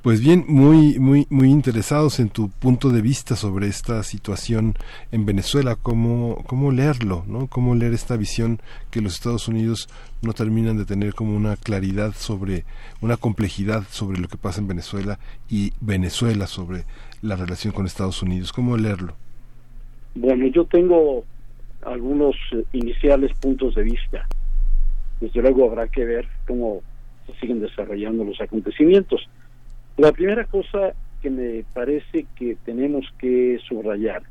Pues 0.03 0.21
bien, 0.21 0.43
muy, 0.49 0.99
muy, 0.99 1.25
muy 1.29 1.49
interesados 1.49 2.19
en 2.19 2.27
tu 2.29 2.49
punto 2.49 2.89
de 2.89 3.01
vista 3.01 3.37
sobre 3.37 3.67
esta 3.67 4.03
situación 4.03 4.73
en 5.13 5.25
Venezuela, 5.25 5.77
cómo, 5.81 6.43
cómo 6.45 6.71
leerlo, 6.71 7.23
¿no? 7.25 7.47
Cómo 7.47 7.73
leer 7.73 7.93
esta 7.93 8.17
visión 8.17 8.59
que 8.91 8.99
los 8.99 9.13
Estados 9.13 9.47
Unidos 9.47 9.87
no 10.21 10.33
terminan 10.33 10.77
de 10.77 10.83
tener 10.83 11.13
como 11.13 11.35
una 11.35 11.55
claridad 11.55 12.11
sobre, 12.15 12.65
una 13.01 13.15
complejidad 13.15 13.83
sobre 13.89 14.19
lo 14.19 14.27
que 14.27 14.37
pasa 14.37 14.59
en 14.59 14.67
Venezuela 14.67 15.19
y 15.49 15.71
Venezuela 15.79 16.47
sobre 16.47 16.83
la 17.21 17.37
relación 17.37 17.73
con 17.73 17.85
Estados 17.85 18.21
Unidos. 18.21 18.51
¿Cómo 18.51 18.75
leerlo? 18.75 19.15
Bueno, 20.15 20.45
yo 20.47 20.65
tengo 20.65 21.23
algunos 21.85 22.35
eh, 22.51 22.63
iniciales 22.73 23.31
puntos 23.39 23.73
de 23.75 23.83
vista 23.83 24.27
desde 25.23 25.41
luego 25.41 25.65
habrá 25.65 25.87
que 25.87 26.03
ver 26.03 26.27
cómo 26.45 26.81
se 27.25 27.33
siguen 27.39 27.61
desarrollando 27.61 28.25
los 28.25 28.41
acontecimientos. 28.41 29.25
La 29.95 30.11
primera 30.11 30.43
cosa 30.43 30.93
que 31.21 31.29
me 31.29 31.63
parece 31.73 32.25
que 32.35 32.57
tenemos 32.65 33.05
que 33.17 33.57
subrayar 33.65 34.23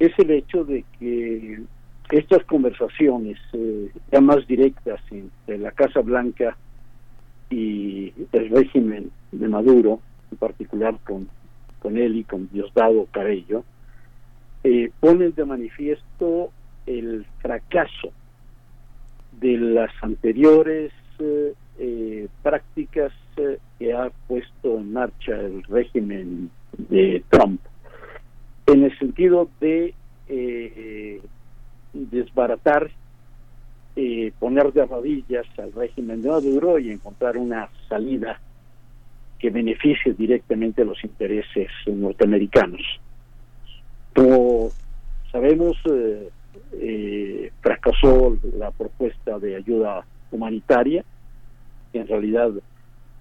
es 0.00 0.10
el 0.18 0.32
hecho 0.32 0.64
de 0.64 0.84
que 0.98 1.60
estas 2.10 2.42
conversaciones 2.44 3.38
eh, 3.52 3.90
ya 4.10 4.20
más 4.20 4.44
directas 4.48 5.00
entre 5.12 5.58
la 5.58 5.70
Casa 5.70 6.00
Blanca 6.00 6.56
y 7.48 8.12
el 8.32 8.50
régimen 8.50 9.12
de 9.30 9.46
Maduro, 9.46 10.00
en 10.32 10.38
particular 10.38 10.98
con, 11.04 11.28
con 11.78 11.96
él 11.96 12.16
y 12.16 12.24
con 12.24 12.48
Diosdado 12.50 13.06
Carello, 13.12 13.62
eh, 14.64 14.90
ponen 14.98 15.34
de 15.36 15.44
manifiesto 15.44 16.50
el 16.86 17.24
fracaso 17.40 18.12
de 19.40 19.56
las 19.58 19.90
anteriores 20.02 20.92
eh, 21.18 21.54
eh, 21.78 22.28
prácticas 22.42 23.12
eh, 23.36 23.58
que 23.78 23.92
ha 23.92 24.10
puesto 24.28 24.78
en 24.78 24.92
marcha 24.92 25.32
el 25.32 25.62
régimen 25.64 26.50
de 26.76 27.22
Trump, 27.28 27.60
en 28.66 28.84
el 28.84 28.98
sentido 28.98 29.48
de 29.60 29.94
desbaratar, 31.92 32.90
poner 34.38 34.72
de 34.72 34.86
rodillas 34.86 35.46
al 35.58 35.72
régimen 35.72 36.22
de 36.22 36.28
Maduro 36.28 36.78
y 36.78 36.90
encontrar 36.90 37.36
una 37.36 37.68
salida 37.88 38.40
que 39.40 39.50
beneficie 39.50 40.12
directamente 40.12 40.84
los 40.84 41.02
intereses 41.02 41.68
norteamericanos. 41.86 43.00
Como 44.14 44.70
sabemos, 45.32 45.76
eh, 45.86 46.28
fracasó 47.60 48.36
la 48.56 48.70
propuesta 48.70 49.38
de 49.38 49.56
ayuda 49.56 50.04
humanitaria, 50.30 51.04
que 51.92 52.00
en 52.00 52.06
realidad 52.06 52.50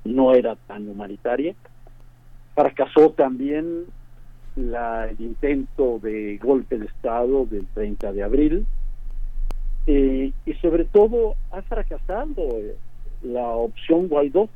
no 0.04 0.34
era 0.34 0.56
tan 0.56 0.88
humanitaria. 0.88 1.56
Fracasó 2.56 3.12
también 3.12 3.86
la, 4.56 5.08
el 5.08 5.20
intento 5.22 6.00
de 6.00 6.38
golpe 6.38 6.78
de 6.78 6.86
Estado 6.86 7.46
del 7.46 7.66
30 7.74 8.14
de 8.14 8.24
abril. 8.24 8.66
Eh, 9.88 10.32
y 10.46 10.54
sobre 10.56 10.84
todo 10.86 11.36
ha 11.52 11.62
fracasado 11.64 12.34
eh, 12.38 12.76
la 13.24 13.48
opción 13.48 14.08
Guaidó. 14.08 14.50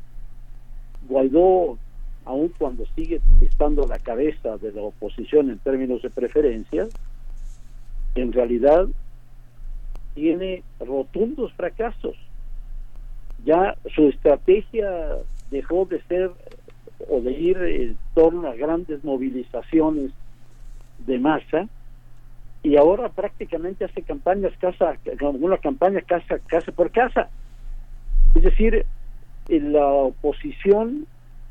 Guaidó, 1.08 1.78
aun 2.26 2.52
cuando 2.58 2.86
sigue 2.96 3.20
estando 3.42 3.88
la 3.88 4.00
cabeza 4.00 4.58
de 4.58 4.72
la 4.72 4.82
oposición 4.82 5.50
en 5.50 5.60
términos 5.60 6.02
de 6.02 6.10
preferencias, 6.10 6.90
en 8.16 8.32
realidad 8.34 8.88
tiene 10.14 10.64
rotundos 10.80 11.52
fracasos. 11.54 12.16
Ya 13.46 13.76
su 13.96 14.08
estrategia 14.10 14.90
dejó 15.52 15.86
de 15.86 16.02
ser 16.04 16.32
o 17.10 17.20
de 17.22 17.32
ir 17.32 17.58
en 17.58 17.98
torno 18.14 18.48
a 18.48 18.56
grandes 18.56 19.04
movilizaciones 19.04 20.12
de 21.06 21.20
masa 21.20 21.68
y 22.62 22.78
ahora 22.78 23.10
prácticamente 23.10 23.84
hace 23.84 24.02
campañas 24.04 24.54
casa 24.60 24.96
una 25.20 25.58
campaña 25.58 26.00
casa 26.02 26.40
casa 26.48 26.72
por 26.72 26.92
casa 26.92 27.30
es 28.36 28.44
decir 28.44 28.86
la 29.50 29.86
oposición 29.86 31.06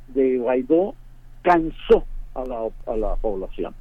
de 0.08 0.38
Guaidó 0.38 0.94
cansó 1.42 2.06
a 2.34 2.44
la, 2.44 2.68
a 2.86 2.96
la 2.96 3.16
población 3.16 3.74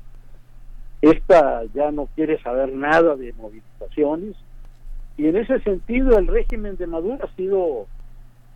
esta 1.02 1.64
ya 1.74 1.92
no 1.92 2.08
quiere 2.16 2.42
saber 2.42 2.72
nada 2.74 3.16
de 3.16 3.34
movilizaciones 3.34 4.36
y 5.18 5.28
en 5.28 5.36
ese 5.36 5.60
sentido 5.62 6.18
el 6.18 6.28
régimen 6.28 6.78
de 6.78 6.88
Maduro 6.88 7.18
ha 7.24 7.36
sido 7.36 7.88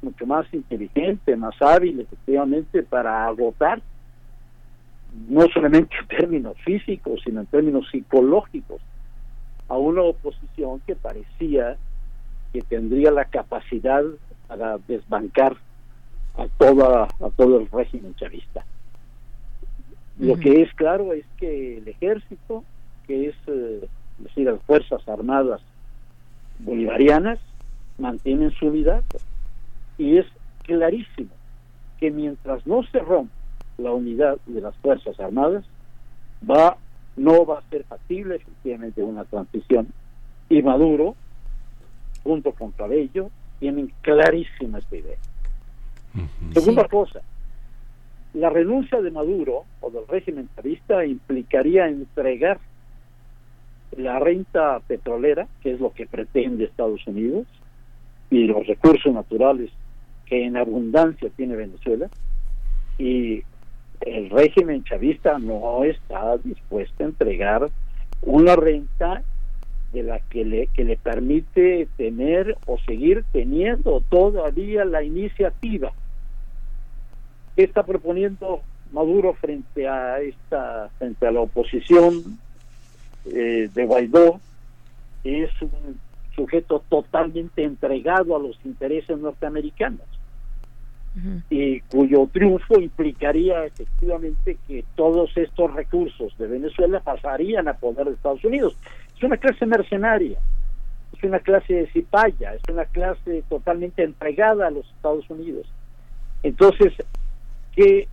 mucho 0.01 0.25
más 0.25 0.45
inteligente, 0.53 1.35
más 1.35 1.59
hábil 1.61 1.99
efectivamente 1.99 2.83
para 2.83 3.25
agotar 3.25 3.81
no 5.27 5.47
solamente 5.53 5.95
en 5.99 6.07
términos 6.07 6.57
físicos, 6.63 7.21
sino 7.23 7.41
en 7.41 7.47
términos 7.47 7.87
psicológicos 7.91 8.81
a 9.67 9.77
una 9.77 10.01
oposición 10.01 10.81
que 10.85 10.95
parecía 10.95 11.77
que 12.53 12.61
tendría 12.61 13.11
la 13.11 13.25
capacidad 13.25 14.03
para 14.47 14.77
desbancar 14.87 15.57
a 16.37 16.47
toda 16.57 17.03
a 17.03 17.29
todo 17.35 17.59
el 17.59 17.69
régimen 17.71 18.13
chavista. 18.15 18.63
Lo 20.25 20.37
que 20.37 20.61
es 20.61 20.73
claro 20.73 21.13
es 21.13 21.25
que 21.37 21.77
el 21.77 21.87
ejército, 21.87 22.63
que 23.05 23.27
es 23.27 23.35
eh, 23.47 23.87
decir, 24.19 24.45
las 24.45 24.61
Fuerzas 24.63 25.07
Armadas 25.07 25.61
bolivarianas, 26.59 27.39
mantienen 27.97 28.51
su 28.51 28.67
unidad 28.67 29.03
y 29.97 30.17
es 30.17 30.25
clarísimo 30.63 31.29
que 31.99 32.11
mientras 32.11 32.65
no 32.65 32.83
se 32.83 32.99
rompa 32.99 33.33
la 33.77 33.91
unidad 33.91 34.37
de 34.45 34.61
las 34.61 34.75
Fuerzas 34.77 35.19
Armadas, 35.19 35.63
va 36.49 36.77
no 37.15 37.45
va 37.45 37.59
a 37.59 37.69
ser 37.69 37.83
factible 37.85 38.35
efectivamente 38.35 39.01
una 39.01 39.23
transición. 39.23 39.87
Y 40.49 40.61
Maduro 40.61 41.15
junto 42.23 42.51
con 42.51 42.71
Cabello 42.71 43.29
tienen 43.59 43.93
clarísima 44.01 44.79
esta 44.79 44.95
idea. 44.97 45.17
Segunda 46.53 46.87
cosa, 46.87 47.21
la 48.35 48.49
renuncia 48.49 49.01
de 49.01 49.11
Maduro 49.11 49.63
o 49.79 49.89
del 49.89 50.07
régimen 50.07 50.49
chavista 50.55 51.05
implicaría 51.05 51.87
entregar 51.87 52.59
la 53.97 54.19
renta 54.19 54.81
petrolera, 54.81 55.47
que 55.61 55.71
es 55.71 55.79
lo 55.79 55.93
que 55.93 56.05
pretende 56.05 56.65
Estados 56.65 57.07
Unidos, 57.07 57.47
y 58.29 58.45
los 58.45 58.67
recursos 58.67 59.13
naturales 59.13 59.71
que 60.25 60.45
en 60.45 60.57
abundancia 60.57 61.29
tiene 61.35 61.55
Venezuela 61.55 62.09
y 62.97 63.43
el 64.01 64.29
régimen 64.29 64.83
chavista 64.83 65.37
no 65.37 65.83
está 65.83 66.37
dispuesto 66.37 67.03
a 67.03 67.07
entregar 67.07 67.69
una 68.21 68.55
renta 68.55 69.23
de 69.93 70.03
la 70.03 70.19
que 70.19 70.43
le, 70.43 70.67
que 70.67 70.83
le 70.83 70.97
permite 70.97 71.87
tener 71.95 72.57
o 72.65 72.77
seguir 72.79 73.23
teniendo 73.31 74.01
todavía 74.09 74.83
la 74.83 75.03
iniciativa. 75.03 75.93
¿Qué 77.55 77.63
está 77.63 77.83
proponiendo 77.83 78.61
Maduro 78.91 79.33
frente 79.33 79.87
a 79.87 80.19
esta 80.19 80.89
frente 80.97 81.27
a 81.27 81.31
la 81.31 81.41
oposición 81.41 82.39
eh, 83.25 83.69
de 83.73 83.85
Guaidó? 83.85 84.39
Es 85.23 85.49
un 85.61 85.99
sujeto 86.35 86.83
totalmente 86.89 87.63
entregado 87.63 88.35
a 88.35 88.39
los 88.39 88.59
intereses 88.65 89.17
norteamericanos 89.17 90.05
y 91.49 91.79
cuyo 91.81 92.27
triunfo 92.31 92.79
implicaría 92.79 93.63
efectivamente 93.65 94.57
que 94.67 94.83
todos 94.95 95.35
estos 95.37 95.73
recursos 95.73 96.37
de 96.37 96.47
Venezuela 96.47 96.99
pasarían 96.99 97.69
a 97.69 97.73
poder 97.75 98.07
de 98.07 98.13
Estados 98.15 98.43
Unidos. 98.43 98.75
Es 99.15 99.23
una 99.23 99.37
clase 99.37 99.65
mercenaria, 99.65 100.37
es 101.15 101.23
una 101.23 101.39
clase 101.39 101.73
de 101.73 101.87
cipaya, 101.87 102.53
es 102.55 102.61
una 102.69 102.83
clase 102.85 103.43
totalmente 103.47 104.03
entregada 104.03 104.67
a 104.67 104.71
los 104.71 104.85
Estados 104.91 105.29
Unidos. 105.29 105.65
Entonces, 106.43 106.93
¿qué, 107.75 108.07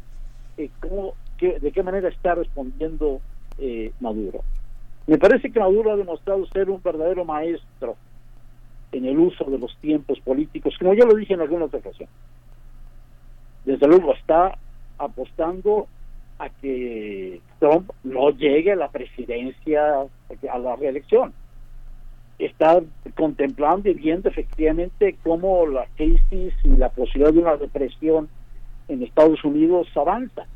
eh, 0.59 0.71
cómo, 0.81 1.15
qué, 1.39 1.59
¿de 1.59 1.73
qué 1.73 1.83
manera 1.83 2.09
está 2.09 2.35
respondiendo 2.35 3.21
eh, 3.59 3.93
Maduro? 4.01 4.41
Me 5.07 5.19
parece 5.19 5.51
que 5.51 5.61
Maduro 5.61 5.93
ha 5.93 5.97
demostrado 5.97 6.47
ser 6.47 6.71
un 6.71 6.83
verdadero 6.83 7.25
maestro 7.25 7.97
en 8.93 9.07
el 9.07 9.19
uso 9.19 9.45
de 9.45 9.59
los 9.59 9.77
tiempos 9.79 10.21
políticos, 10.21 10.75
como 10.79 10.95
yo 10.95 11.07
lo 11.07 11.15
dije 11.15 11.35
en 11.35 11.41
alguna 11.41 11.65
otra 11.65 11.79
ocasión 11.79 12.09
desde 13.65 13.87
luego 13.87 14.15
está 14.15 14.59
apostando 14.99 15.87
a 16.39 16.49
que 16.49 17.41
Trump 17.61 17.91
no 18.03 18.31
llegue 18.31 18.73
a 18.73 18.77
la 18.77 18.91
presidencia, 18.91 20.01
a 20.51 20.59
la 20.59 20.77
reelección. 20.77 21.33
Está 22.39 22.81
contemplando 23.17 23.89
y 23.89 23.95
viendo 23.95 24.29
efectivamente 24.29 25.17
cómo 25.23 25.67
la 25.67 25.87
crisis 25.97 26.55
y 26.65 26.69
la 26.77 26.89
posibilidad 26.89 27.33
de 27.33 27.39
una 27.39 27.57
depresión 27.57 28.29
en 28.93 29.03
Estados 29.03 29.45
Unidos 29.45 29.89
avanza. 29.95 30.47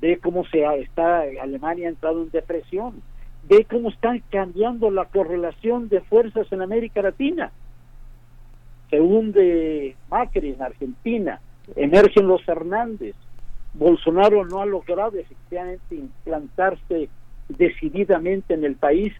Ve 0.00 0.18
cómo 0.18 0.44
se 0.46 0.64
está 0.80 1.22
Alemania 1.40 1.86
ha 1.86 1.90
entrado 1.90 2.22
en 2.22 2.30
depresión. 2.30 3.02
Ve 3.48 3.66
cómo 3.70 3.90
están 3.90 4.22
cambiando 4.30 4.90
la 4.90 5.04
correlación 5.06 5.88
de 5.88 6.00
fuerzas 6.00 6.50
en 6.52 6.62
América 6.62 7.02
Latina. 7.02 7.52
Se 8.90 9.00
hunde 9.00 9.96
Macri 10.10 10.50
en 10.50 10.62
Argentina, 10.62 11.40
emergen 11.76 12.26
los 12.26 12.46
Hernández. 12.46 13.14
Bolsonaro 13.74 14.44
no 14.44 14.60
ha 14.60 14.66
logrado 14.66 15.18
efectivamente 15.18 15.94
implantarse 15.94 17.08
decididamente 17.48 18.54
en 18.54 18.64
el 18.64 18.76
país 18.76 19.12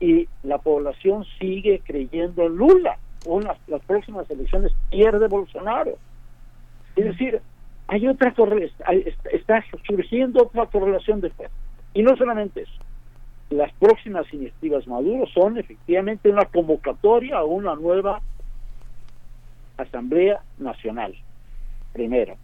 y 0.00 0.28
la 0.42 0.58
población 0.58 1.24
sigue 1.38 1.80
creyendo 1.84 2.44
en 2.44 2.56
Lula. 2.56 2.98
O 3.26 3.40
las, 3.40 3.58
las 3.66 3.82
próximas 3.82 4.30
elecciones 4.30 4.72
pierde 4.90 5.26
Bolsonaro. 5.26 5.98
Es 6.94 7.04
decir, 7.04 7.40
hay 7.88 8.06
otra 8.06 8.34
está 9.32 9.64
surgiendo 9.86 10.42
otra 10.42 10.66
correlación 10.66 11.20
de 11.20 11.30
fe. 11.30 11.48
Y 11.94 12.02
no 12.02 12.16
solamente 12.16 12.62
eso, 12.62 12.80
las 13.50 13.72
próximas 13.74 14.32
iniciativas 14.32 14.86
Maduro 14.86 15.26
son 15.26 15.58
efectivamente 15.58 16.28
una 16.28 16.44
convocatoria 16.44 17.38
a 17.38 17.44
una 17.44 17.74
nueva 17.74 18.20
Asamblea 19.78 20.40
Nacional 20.58 21.14
primero, 21.92 22.36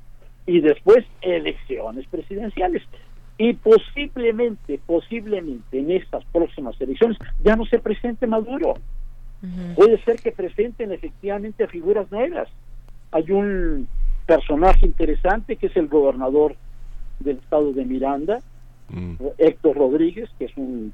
y 0.46 0.60
después 0.60 1.04
elecciones 1.20 2.06
presidenciales. 2.08 2.82
Y 3.36 3.54
posiblemente, 3.54 4.80
posiblemente 4.86 5.78
en 5.78 5.90
estas 5.90 6.24
próximas 6.26 6.80
elecciones 6.80 7.18
ya 7.42 7.54
no 7.56 7.66
se 7.66 7.78
presente 7.78 8.26
Maduro. 8.26 8.74
Puede 9.76 10.02
ser 10.04 10.16
que 10.16 10.32
presenten 10.32 10.90
efectivamente 10.92 11.66
figuras 11.66 12.10
nuevas. 12.10 12.48
Hay 13.10 13.30
un 13.30 13.86
personaje 14.26 14.86
interesante 14.86 15.56
que 15.56 15.66
es 15.66 15.76
el 15.76 15.88
gobernador 15.88 16.56
del 17.20 17.38
estado 17.38 17.72
de 17.72 17.84
Miranda, 17.84 18.38
Héctor 19.38 19.76
Rodríguez, 19.76 20.28
que 20.38 20.46
es 20.46 20.56
un 20.56 20.92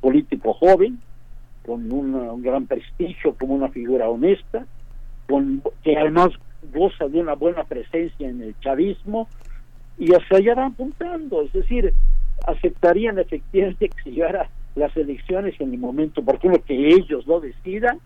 político 0.00 0.54
joven, 0.54 0.98
con 1.64 1.90
un 1.92 2.42
gran 2.42 2.66
prestigio 2.66 3.34
como 3.34 3.54
una 3.54 3.68
figura 3.68 4.08
honesta, 4.08 4.66
con, 5.28 5.62
que 5.82 5.96
además 5.96 6.30
goza 6.72 7.08
de 7.08 7.20
una 7.20 7.34
buena 7.34 7.64
presencia 7.64 8.28
en 8.28 8.42
el 8.42 8.58
chavismo 8.60 9.28
y 9.98 10.12
hacia 10.14 10.38
allá 10.38 10.54
van 10.54 10.72
apuntando, 10.72 11.42
es 11.42 11.52
decir, 11.52 11.92
aceptarían 12.46 13.18
efectivamente 13.18 13.88
que 13.88 14.02
se 14.02 14.10
llevara 14.10 14.48
las 14.74 14.96
elecciones 14.96 15.58
en 15.60 15.72
el 15.72 15.78
momento 15.78 16.20
oportuno 16.20 16.56
que 16.64 16.88
ellos 16.88 17.26
lo 17.26 17.40
decidan 17.40 17.98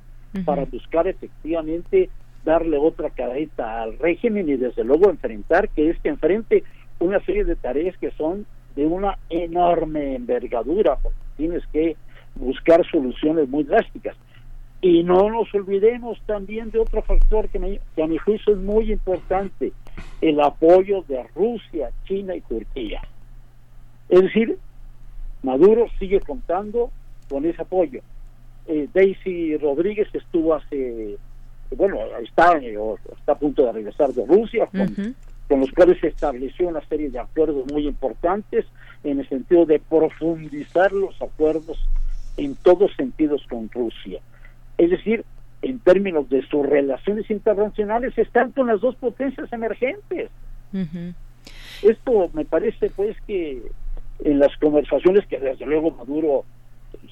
para 0.45 0.65
buscar 0.65 1.09
efectivamente 1.09 2.09
darle 2.45 2.79
otra 2.79 3.11
careta 3.11 3.83
al 3.83 3.99
régimen 3.99 4.49
y 4.49 4.57
desde 4.57 4.85
luego 4.85 5.11
enfrentar 5.11 5.69
que 5.69 5.91
este 5.91 6.09
enfrente 6.09 6.65
una 7.01 7.21
serie 7.25 7.45
de 7.45 7.57
tareas 7.57 7.97
que 7.99 8.11
son 8.13 8.47
de 8.77 8.87
una 8.87 9.19
enorme 9.31 10.15
envergadura, 10.15 10.99
tienes 11.37 11.67
que 11.73 11.97
buscar 12.37 12.89
soluciones 12.91 13.49
muy 13.49 13.65
drásticas. 13.65 14.17
Y 14.83 15.03
no 15.03 15.29
nos 15.29 15.53
olvidemos 15.55 16.19
también 16.27 16.71
de 16.71 16.79
otro 16.79 17.03
factor 17.03 17.49
que, 17.49 17.59
a 18.03 18.07
mi 18.07 18.19
juicio 18.19 18.55
es 18.55 18.59
muy 18.59 18.93
importante, 18.93 19.73
el 20.21 20.41
apoyo 20.41 21.03
de 21.09 21.23
Rusia, 21.35 21.91
China 22.05 22.35
y 22.35 22.41
Turquía. 22.43 23.03
Es 24.09 24.23
decir, 24.23 24.59
Maduro 25.43 25.87
sigue 25.99 26.21
contando 26.21 26.91
con 27.29 27.45
ese 27.45 27.63
apoyo. 27.63 28.01
Eh, 28.67 28.89
Daisy 28.93 29.57
Rodríguez 29.57 30.09
estuvo 30.13 30.55
hace, 30.55 31.17
bueno, 31.77 31.99
está, 32.23 32.59
está 32.59 33.33
a 33.33 33.39
punto 33.39 33.65
de 33.67 33.73
regresar 33.73 34.13
de 34.13 34.27
Rusia, 34.27 34.67
con, 34.67 35.15
con 35.49 35.61
los 35.61 35.71
cuales 35.73 35.99
se 36.01 36.09
estableció 36.09 36.69
una 36.69 36.81
serie 36.89 37.11
de 37.11 37.19
acuerdos 37.19 37.71
muy 37.73 37.87
importantes 37.87 38.67
en 39.05 39.21
el 39.21 39.29
sentido 39.29 39.67
de 39.67 39.79
profundizar 39.79 40.93
los 40.93 41.21
acuerdos 41.23 41.79
en 42.37 42.55
todos 42.57 42.91
sentidos 42.97 43.45
con 43.49 43.71
Rusia. 43.71 44.21
Es 44.79 44.91
decir, 44.91 45.25
en 45.63 45.79
términos 45.81 46.29
de 46.29 46.43
sus 46.47 46.67
relaciones 46.67 47.31
internacionales, 47.31 48.17
están 48.17 48.53
con 48.53 48.67
las 48.67 48.81
dos 48.81 48.97
potencias 48.97 49.53
emergentes. 49.53 50.31
Esto 51.83 52.31
me 52.33 52.45
parece 52.45 52.91
pues 52.91 53.17
que 53.27 53.63
en 54.25 54.39
las 54.39 54.57
conversaciones 54.59 55.27
que 55.27 55.39
desde 55.39 55.67
luego 55.67 55.91
Maduro 55.91 56.45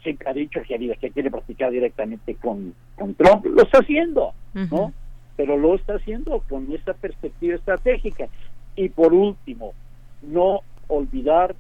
se 0.03 0.17
ha 0.27 0.33
dicho 0.33 0.61
que, 0.67 0.97
que 1.01 1.11
quiere 1.11 1.31
practicar 1.31 1.71
directamente 1.71 2.35
con, 2.37 2.75
con 2.97 3.15
Trump, 3.15 3.45
lo 3.47 3.63
está 3.63 3.79
haciendo, 3.79 4.33
¿no? 4.55 4.93
Pero 5.37 5.57
lo 5.57 5.75
está 5.75 5.95
haciendo 5.95 6.43
con 6.49 6.71
esa 6.73 6.95
perspectiva 6.95 7.57
estratégica. 7.57 8.29
Y 8.77 8.89
por 8.89 9.13
último, 9.13 9.73
no 10.23 10.61
olvidar 10.89 11.55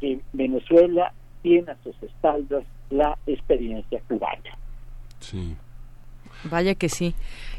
que 0.00 0.20
Venezuela 0.32 1.12
tiene 1.42 1.72
a 1.72 1.76
sus 1.82 2.00
espaldas 2.02 2.64
la 2.90 3.16
experiencia 3.26 4.00
cubana. 4.08 4.58
Sí. 5.20 5.56
Vaya 6.50 6.74
que 6.74 6.88
sí. 6.88 7.14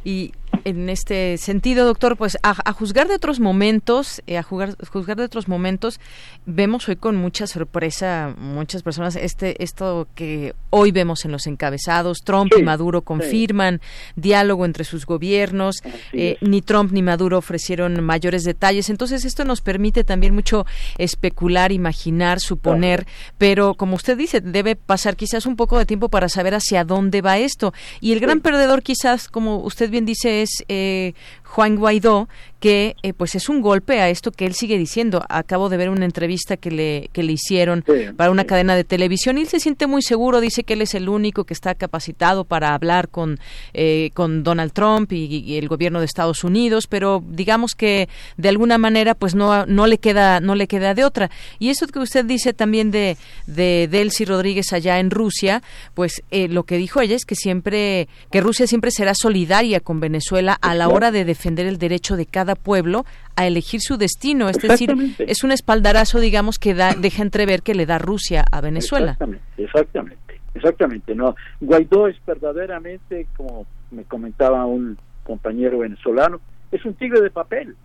Y 0.05 0.31
en 0.65 0.89
este 0.89 1.37
sentido, 1.37 1.85
doctor, 1.85 2.17
pues 2.17 2.37
a, 2.41 2.73
juzgar 2.73 3.07
de 3.07 3.15
otros 3.15 3.39
momentos, 3.39 4.23
eh, 4.25 4.37
a 4.37 4.43
juzgar 4.43 4.75
de 5.15 5.23
otros 5.23 5.47
momentos, 5.47 5.99
vemos 6.47 6.89
hoy 6.89 6.95
con 6.95 7.15
mucha 7.15 7.45
sorpresa 7.45 8.33
muchas 8.37 8.81
personas 8.81 9.15
este 9.15 9.63
esto 9.63 10.07
que 10.15 10.55
hoy 10.71 10.91
vemos 10.91 11.23
en 11.25 11.31
los 11.31 11.45
encabezados. 11.45 12.19
Trump 12.23 12.51
y 12.57 12.63
Maduro 12.63 13.03
confirman 13.03 13.79
diálogo 14.15 14.65
entre 14.65 14.85
sus 14.85 15.05
gobiernos. 15.05 15.77
Eh, 16.13 16.37
ni 16.41 16.61
Trump 16.61 16.91
ni 16.91 17.03
Maduro 17.03 17.37
ofrecieron 17.37 18.03
mayores 18.03 18.43
detalles. 18.43 18.89
Entonces 18.89 19.23
esto 19.23 19.45
nos 19.45 19.61
permite 19.61 20.03
también 20.03 20.33
mucho 20.33 20.65
especular, 20.97 21.71
imaginar, 21.71 22.39
suponer. 22.39 23.05
Pero 23.37 23.75
como 23.75 23.95
usted 23.95 24.17
dice, 24.17 24.41
debe 24.41 24.75
pasar 24.75 25.15
quizás 25.15 25.45
un 25.45 25.55
poco 25.55 25.77
de 25.77 25.85
tiempo 25.85 26.09
para 26.09 26.27
saber 26.27 26.55
hacia 26.55 26.83
dónde 26.83 27.21
va 27.21 27.37
esto. 27.37 27.71
Y 28.01 28.13
el 28.13 28.19
gran 28.19 28.41
perdedor, 28.41 28.81
quizás, 28.81 29.27
como 29.29 29.57
usted 29.57 29.91
bien 29.95 30.05
dice, 30.05 30.41
es 30.41 30.65
eh, 30.67 31.13
Juan 31.45 31.75
Guaidó, 31.77 32.27
que 32.59 32.95
eh, 33.03 33.13
pues 33.13 33.35
es 33.35 33.47
un 33.47 33.61
golpe 33.61 34.01
a 34.01 34.09
esto 34.09 34.31
que 34.31 34.47
él 34.47 34.55
sigue 34.55 34.77
diciendo. 34.77 35.23
Acabo 35.29 35.69
de 35.69 35.77
ver 35.77 35.89
una 35.89 36.05
entrevista 36.05 36.57
que 36.57 36.71
le, 36.71 37.09
que 37.13 37.21
le 37.21 37.33
hicieron 37.33 37.83
para 38.17 38.31
una 38.31 38.45
cadena 38.45 38.75
de 38.75 38.83
televisión 38.83 39.37
y 39.37 39.41
él 39.41 39.47
se 39.47 39.59
siente 39.59 39.85
muy 39.85 40.01
seguro, 40.01 40.41
dice 40.41 40.63
que 40.63 40.73
él 40.73 40.81
es 40.81 40.95
el 40.95 41.07
único 41.07 41.43
que 41.43 41.53
está 41.53 41.75
capacitado 41.75 42.43
para 42.43 42.73
hablar 42.73 43.09
con, 43.09 43.39
eh, 43.75 44.09
con 44.15 44.43
Donald 44.43 44.71
Trump 44.73 45.11
y, 45.13 45.57
el 45.57 45.67
gobierno 45.67 45.99
de 45.99 46.05
Estados 46.05 46.43
Unidos, 46.43 46.87
pero 46.87 47.23
digamos 47.29 47.75
que 47.75 48.09
de 48.37 48.49
alguna 48.49 48.77
manera 48.79 49.13
pues 49.13 49.35
no, 49.35 49.65
no 49.67 49.85
le 49.85 49.99
queda, 49.99 50.39
no 50.39 50.55
le 50.55 50.67
queda 50.67 50.95
de 50.95 51.05
otra. 51.05 51.29
Y 51.59 51.69
eso 51.69 51.85
que 51.85 51.99
usted 51.99 52.25
dice 52.25 52.53
también 52.53 52.89
de, 52.89 53.15
de 53.45 53.87
Delcy 53.91 54.25
Rodríguez 54.25 54.73
allá 54.73 54.99
en 54.99 55.11
Rusia, 55.11 55.61
pues 55.93 56.23
eh, 56.31 56.47
lo 56.47 56.63
que 56.63 56.77
dijo 56.77 56.99
ella 56.99 57.15
es 57.15 57.25
que 57.25 57.35
siempre, 57.35 58.07
que 58.31 58.41
Rusia 58.41 58.65
siempre 58.65 58.89
será 58.89 59.13
solidaria 59.13 59.81
con 59.81 59.99
Venezuela 59.99 60.57
a 60.59 60.73
la 60.73 60.87
hora 60.89 61.11
de 61.11 61.25
defender 61.35 61.67
el 61.67 61.77
derecho 61.77 62.15
de 62.15 62.25
cada 62.25 62.55
pueblo 62.55 63.05
a 63.35 63.45
elegir 63.45 63.81
su 63.81 63.97
destino. 63.97 64.49
Es 64.49 64.57
decir, 64.57 64.93
es 65.19 65.43
un 65.43 65.51
espaldarazo, 65.51 66.19
digamos, 66.19 66.57
que 66.57 66.73
da, 66.73 66.93
deja 66.95 67.21
entrever 67.21 67.61
que 67.61 67.75
le 67.75 67.85
da 67.85 67.97
Rusia 67.97 68.45
a 68.51 68.61
Venezuela. 68.61 69.11
Exactamente, 69.11 69.45
exactamente, 69.57 70.41
exactamente. 70.53 71.15
No, 71.15 71.35
Guaidó 71.59 72.07
es 72.07 72.17
verdaderamente, 72.25 73.27
como 73.35 73.65
me 73.91 74.03
comentaba 74.05 74.65
un 74.65 74.97
compañero 75.23 75.79
venezolano, 75.79 76.39
es 76.71 76.85
un 76.85 76.93
tigre 76.93 77.21
de 77.21 77.29
papel. 77.29 77.75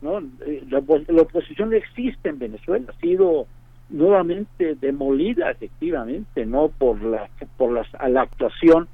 ¿no? 0.00 0.18
Eh, 0.46 0.62
la, 0.70 0.82
la, 1.08 1.22
oposición 1.22 1.74
existe 1.74 2.28
en 2.28 2.38
Venezuela, 2.38 2.92
ha 2.96 3.00
sido 3.00 3.46
nuevamente 3.90 4.76
demolida 4.80 5.50
efectivamente, 5.50 6.44
no 6.46 6.68
por 6.68 7.02
la 7.02 7.28
por 7.56 7.72
las, 7.72 7.88
la 8.08 8.22
actuación 8.22 8.88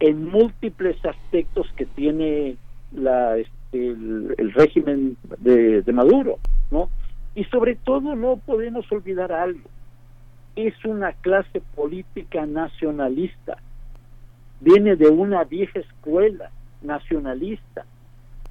en 0.00 0.26
múltiples 0.28 0.96
aspectos 1.04 1.66
que 1.76 1.86
tiene 1.86 2.56
la 2.92 3.36
este, 3.38 3.88
el, 3.88 4.52
régimen 4.54 5.16
de, 5.38 5.82
Maduro, 5.92 6.38
¿no? 6.70 6.88
Y 7.34 7.44
sobre 7.44 7.76
todo 7.76 8.14
no 8.14 8.36
podemos 8.38 8.90
olvidar 8.90 9.32
algo, 9.32 9.68
es 10.56 10.74
una 10.84 11.12
clase 11.12 11.62
política 11.74 12.44
nacionalista, 12.46 13.58
viene 14.60 14.96
de 14.96 15.08
una 15.08 15.44
vieja 15.44 15.78
escuela 15.80 16.50
nacionalista. 16.82 17.84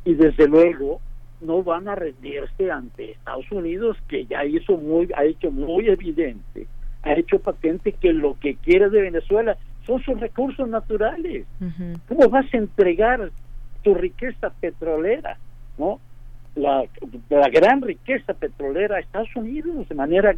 Y 0.06 0.14
desde 0.14 0.48
luego 0.48 1.02
no 1.42 1.62
van 1.62 1.90
a 1.90 1.96
rendirse 1.96 2.72
ante 2.72 3.12
Estados 3.12 3.52
Unidos 3.52 3.98
que 4.08 4.26
ya 4.26 4.46
hizo 4.46 4.78
muy 4.78 5.10
ha 5.16 5.26
hecho 5.26 5.52
muy 5.52 5.88
evidente 5.88 6.68
ha 7.04 7.14
hecho 7.14 7.40
patente 7.40 7.94
que 7.94 8.14
lo 8.14 8.38
que 8.40 8.56
quiere 8.56 8.90
de 8.90 9.02
Venezuela 9.02 9.58
son 9.86 10.02
sus 10.04 10.20
recursos 10.20 10.68
naturales. 10.68 11.46
Cómo 12.08 12.30
vas 12.30 12.46
a 12.54 12.58
entregar 12.58 13.32
tu 13.84 13.94
riqueza 13.94 14.50
petrolera, 14.60 15.38
¿no? 15.78 16.00
La, 16.56 16.86
gran 17.50 17.82
riqueza 17.82 18.34
petrolera 18.34 18.98
a 18.98 19.00
Estados 19.00 19.34
Unidos 19.36 19.88
de 19.88 19.96
manera, 19.96 20.36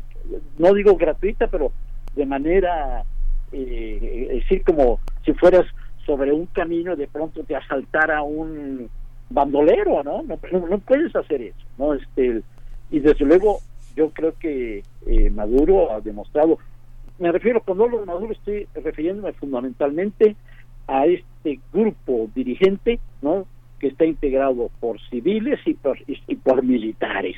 no 0.60 0.74
digo 0.74 0.96
gratuita, 0.96 1.48
pero 1.48 1.72
de 2.16 2.26
manera, 2.26 3.04
eh, 3.52 4.28
es 4.30 4.44
decir, 4.44 4.64
como 4.64 5.00
si 5.26 5.34
fueras 5.34 5.66
sobre 6.06 6.32
un 6.32 6.48
camino 6.48 6.96
de 6.96 7.08
pronto 7.08 7.44
te 7.44 7.56
asaltara 7.56 8.22
un 8.22 8.90
bandolero, 9.30 10.04
¿no? 10.04 10.24
No, 10.24 10.68
no 10.68 10.78
puedes 10.80 11.16
hacer 11.16 11.42
eso, 11.42 11.66
¿no? 11.78 11.94
Este, 11.94 12.42
y 12.92 13.00
desde 13.00 13.26
luego 13.26 13.60
yo 13.96 14.10
creo 14.12 14.34
que 14.38 14.84
eh, 15.08 15.30
Maduro 15.30 15.92
ha 15.92 16.02
demostrado, 16.02 16.60
me 17.20 17.32
refiero 17.32 17.62
cuando 17.62 17.86
hablo 17.86 18.00
de 18.00 18.06
Maduro 18.06 18.34
estoy 18.34 18.68
refiriéndome 18.76 19.34
fundamentalmente 19.34 20.36
a 20.92 21.06
este 21.06 21.60
grupo 21.74 22.30
dirigente, 22.36 23.00
¿no? 23.22 23.46
que 23.80 23.88
está 23.88 24.06
integrado 24.06 24.70
por 24.80 25.02
civiles 25.10 25.60
y 25.66 25.74
por, 25.74 25.98
y 26.08 26.36
por 26.36 26.64
militares. 26.64 27.36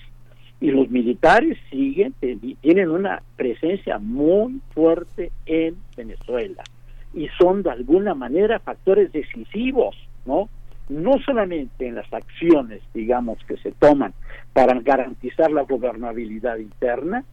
Y 0.59 0.71
los 0.71 0.89
militares 0.89 1.57
siguen, 1.69 2.13
tienen 2.61 2.89
una 2.89 3.21
presencia 3.37 3.97
muy 3.97 4.59
fuerte 4.73 5.31
en 5.45 5.75
Venezuela 5.95 6.63
y 7.13 7.27
son 7.39 7.63
de 7.63 7.71
alguna 7.71 8.13
manera 8.13 8.59
factores 8.59 9.11
decisivos, 9.11 9.95
¿no? 10.25 10.49
No 10.89 11.13
solamente 11.25 11.87
en 11.87 11.95
las 11.95 12.11
acciones, 12.11 12.81
digamos, 12.93 13.37
que 13.47 13.55
se 13.57 13.71
toman 13.71 14.13
para 14.51 14.79
garantizar 14.81 15.51
la 15.51 15.61
gobernabilidad 15.61 16.57
interna, 16.57 17.23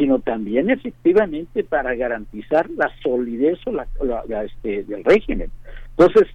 sino 0.00 0.18
también 0.18 0.70
efectivamente 0.70 1.62
para 1.62 1.94
garantizar 1.94 2.70
la 2.70 2.90
solidez 3.02 3.58
o 3.66 3.70
la, 3.70 3.86
este, 4.44 4.82
del 4.84 5.04
régimen. 5.04 5.50
Entonces, 5.90 6.26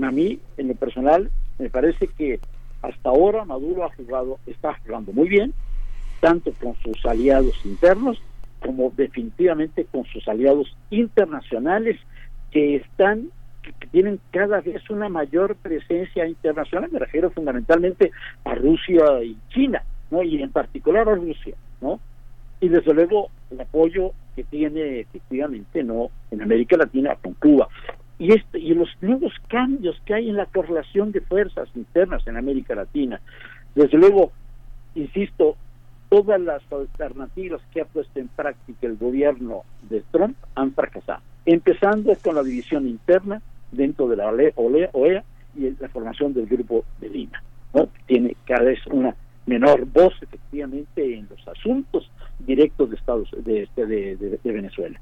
a 0.00 0.12
mí, 0.12 0.38
en 0.56 0.68
lo 0.68 0.74
personal, 0.76 1.28
me 1.58 1.70
parece 1.70 2.06
que 2.06 2.38
hasta 2.82 3.08
ahora 3.08 3.44
Maduro 3.44 3.84
ha 3.84 3.92
jugado, 3.96 4.38
está 4.46 4.78
jugando 4.86 5.12
muy 5.12 5.28
bien, 5.28 5.52
tanto 6.20 6.52
con 6.52 6.76
sus 6.84 7.04
aliados 7.04 7.60
internos 7.64 8.22
como 8.60 8.92
definitivamente 8.96 9.86
con 9.90 10.04
sus 10.04 10.28
aliados 10.28 10.76
internacionales 10.90 11.98
que 12.52 12.76
están 12.76 13.30
que 13.80 13.86
tienen 13.88 14.20
cada 14.30 14.60
vez 14.60 14.88
una 14.88 15.08
mayor 15.08 15.56
presencia 15.56 16.28
internacional, 16.28 16.90
me 16.92 17.00
refiero 17.00 17.30
fundamentalmente 17.30 18.12
a 18.44 18.54
Rusia 18.54 19.24
y 19.24 19.36
China, 19.48 19.82
¿no? 20.12 20.22
Y 20.22 20.40
en 20.40 20.52
particular 20.52 21.08
a 21.08 21.14
Rusia, 21.16 21.56
¿no? 21.80 21.98
Y 22.64 22.68
desde 22.70 22.94
luego 22.94 23.28
el 23.50 23.60
apoyo 23.60 24.12
que 24.34 24.42
tiene 24.42 25.00
efectivamente, 25.00 25.84
¿no? 25.84 26.08
En 26.30 26.40
América 26.40 26.78
Latina 26.78 27.14
con 27.22 27.34
Cuba 27.34 27.68
y, 28.18 28.32
este, 28.32 28.58
y 28.58 28.72
los 28.72 28.88
nuevos 29.02 29.34
cambios 29.48 30.00
que 30.06 30.14
hay 30.14 30.30
en 30.30 30.36
la 30.36 30.46
correlación 30.46 31.12
de 31.12 31.20
fuerzas 31.20 31.68
internas 31.74 32.26
en 32.26 32.38
América 32.38 32.74
Latina. 32.74 33.20
Desde 33.74 33.98
luego, 33.98 34.32
insisto, 34.94 35.56
todas 36.08 36.40
las 36.40 36.62
alternativas 36.72 37.60
que 37.70 37.82
ha 37.82 37.84
puesto 37.84 38.18
en 38.18 38.28
práctica 38.28 38.86
el 38.86 38.96
gobierno 38.96 39.64
de 39.90 40.02
Trump 40.10 40.34
han 40.54 40.72
fracasado, 40.72 41.20
empezando 41.44 42.14
con 42.24 42.34
la 42.34 42.42
división 42.42 42.88
interna 42.88 43.42
dentro 43.72 44.08
de 44.08 44.16
la 44.16 44.30
OEA 44.30 45.22
y 45.54 45.70
la 45.78 45.88
formación 45.90 46.32
del 46.32 46.46
grupo 46.46 46.86
de 46.98 47.10
Lima. 47.10 47.42
¿no? 47.74 47.90
Tiene 48.06 48.34
cada 48.46 48.62
vez 48.62 48.78
una 48.86 49.14
menor 49.44 49.84
voz 49.84 50.14
efectivamente 50.22 51.14
en 51.14 51.28
los 51.28 51.46
asuntos 51.46 52.10
directos 52.40 52.90
de 52.90 52.96
Estados 52.96 53.30
de, 53.44 53.68
de, 53.76 54.38
de 54.42 54.52
Venezuela. 54.52 55.00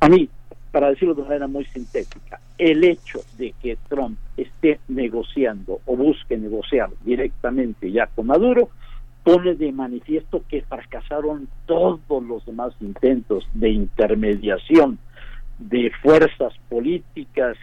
A 0.00 0.08
mí, 0.08 0.28
para 0.70 0.90
decirlo 0.90 1.14
de 1.14 1.22
manera 1.22 1.46
muy 1.46 1.64
sintética, 1.66 2.40
el 2.58 2.82
hecho 2.84 3.20
de 3.38 3.54
que 3.62 3.78
Trump 3.88 4.18
esté 4.36 4.80
negociando 4.88 5.80
o 5.86 5.96
busque 5.96 6.36
negociar 6.36 6.90
directamente 7.04 7.90
ya 7.90 8.06
con 8.08 8.26
Maduro 8.26 8.70
pone 9.22 9.54
de 9.54 9.72
manifiesto 9.72 10.42
que 10.48 10.62
fracasaron 10.62 11.48
todos 11.66 12.22
los 12.22 12.44
demás 12.44 12.74
intentos 12.80 13.48
de 13.54 13.70
intermediación 13.70 14.98
de 15.58 15.90
fuerzas 16.02 16.52
políticas 16.68 17.56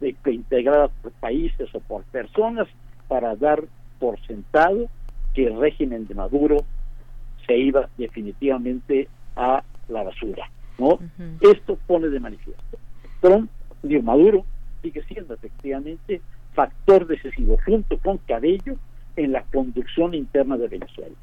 de, 0.00 0.14
integradas 0.32 0.90
por 1.02 1.12
países 1.12 1.68
o 1.74 1.80
por 1.80 2.04
personas 2.04 2.68
para 3.08 3.36
dar 3.36 3.62
por 3.98 4.18
sentado 4.26 4.86
que 5.34 5.46
el 5.46 5.58
régimen 5.58 6.06
de 6.06 6.14
Maduro 6.14 6.64
se 7.46 7.56
iba 7.56 7.88
definitivamente 7.96 9.08
a 9.36 9.62
la 9.88 10.02
basura. 10.02 10.50
¿no? 10.78 10.98
Esto 11.40 11.78
pone 11.86 12.08
de 12.08 12.20
manifiesto. 12.20 12.78
Trump, 13.20 13.50
digo, 13.82 14.02
Maduro, 14.02 14.44
sigue 14.82 15.02
siendo 15.04 15.34
efectivamente 15.34 16.20
factor 16.54 17.06
decisivo, 17.06 17.58
junto 17.64 17.98
con 17.98 18.18
Cabello, 18.18 18.76
en 19.16 19.32
la 19.32 19.42
conducción 19.44 20.14
interna 20.14 20.56
de 20.56 20.68
Venezuela. 20.68 21.14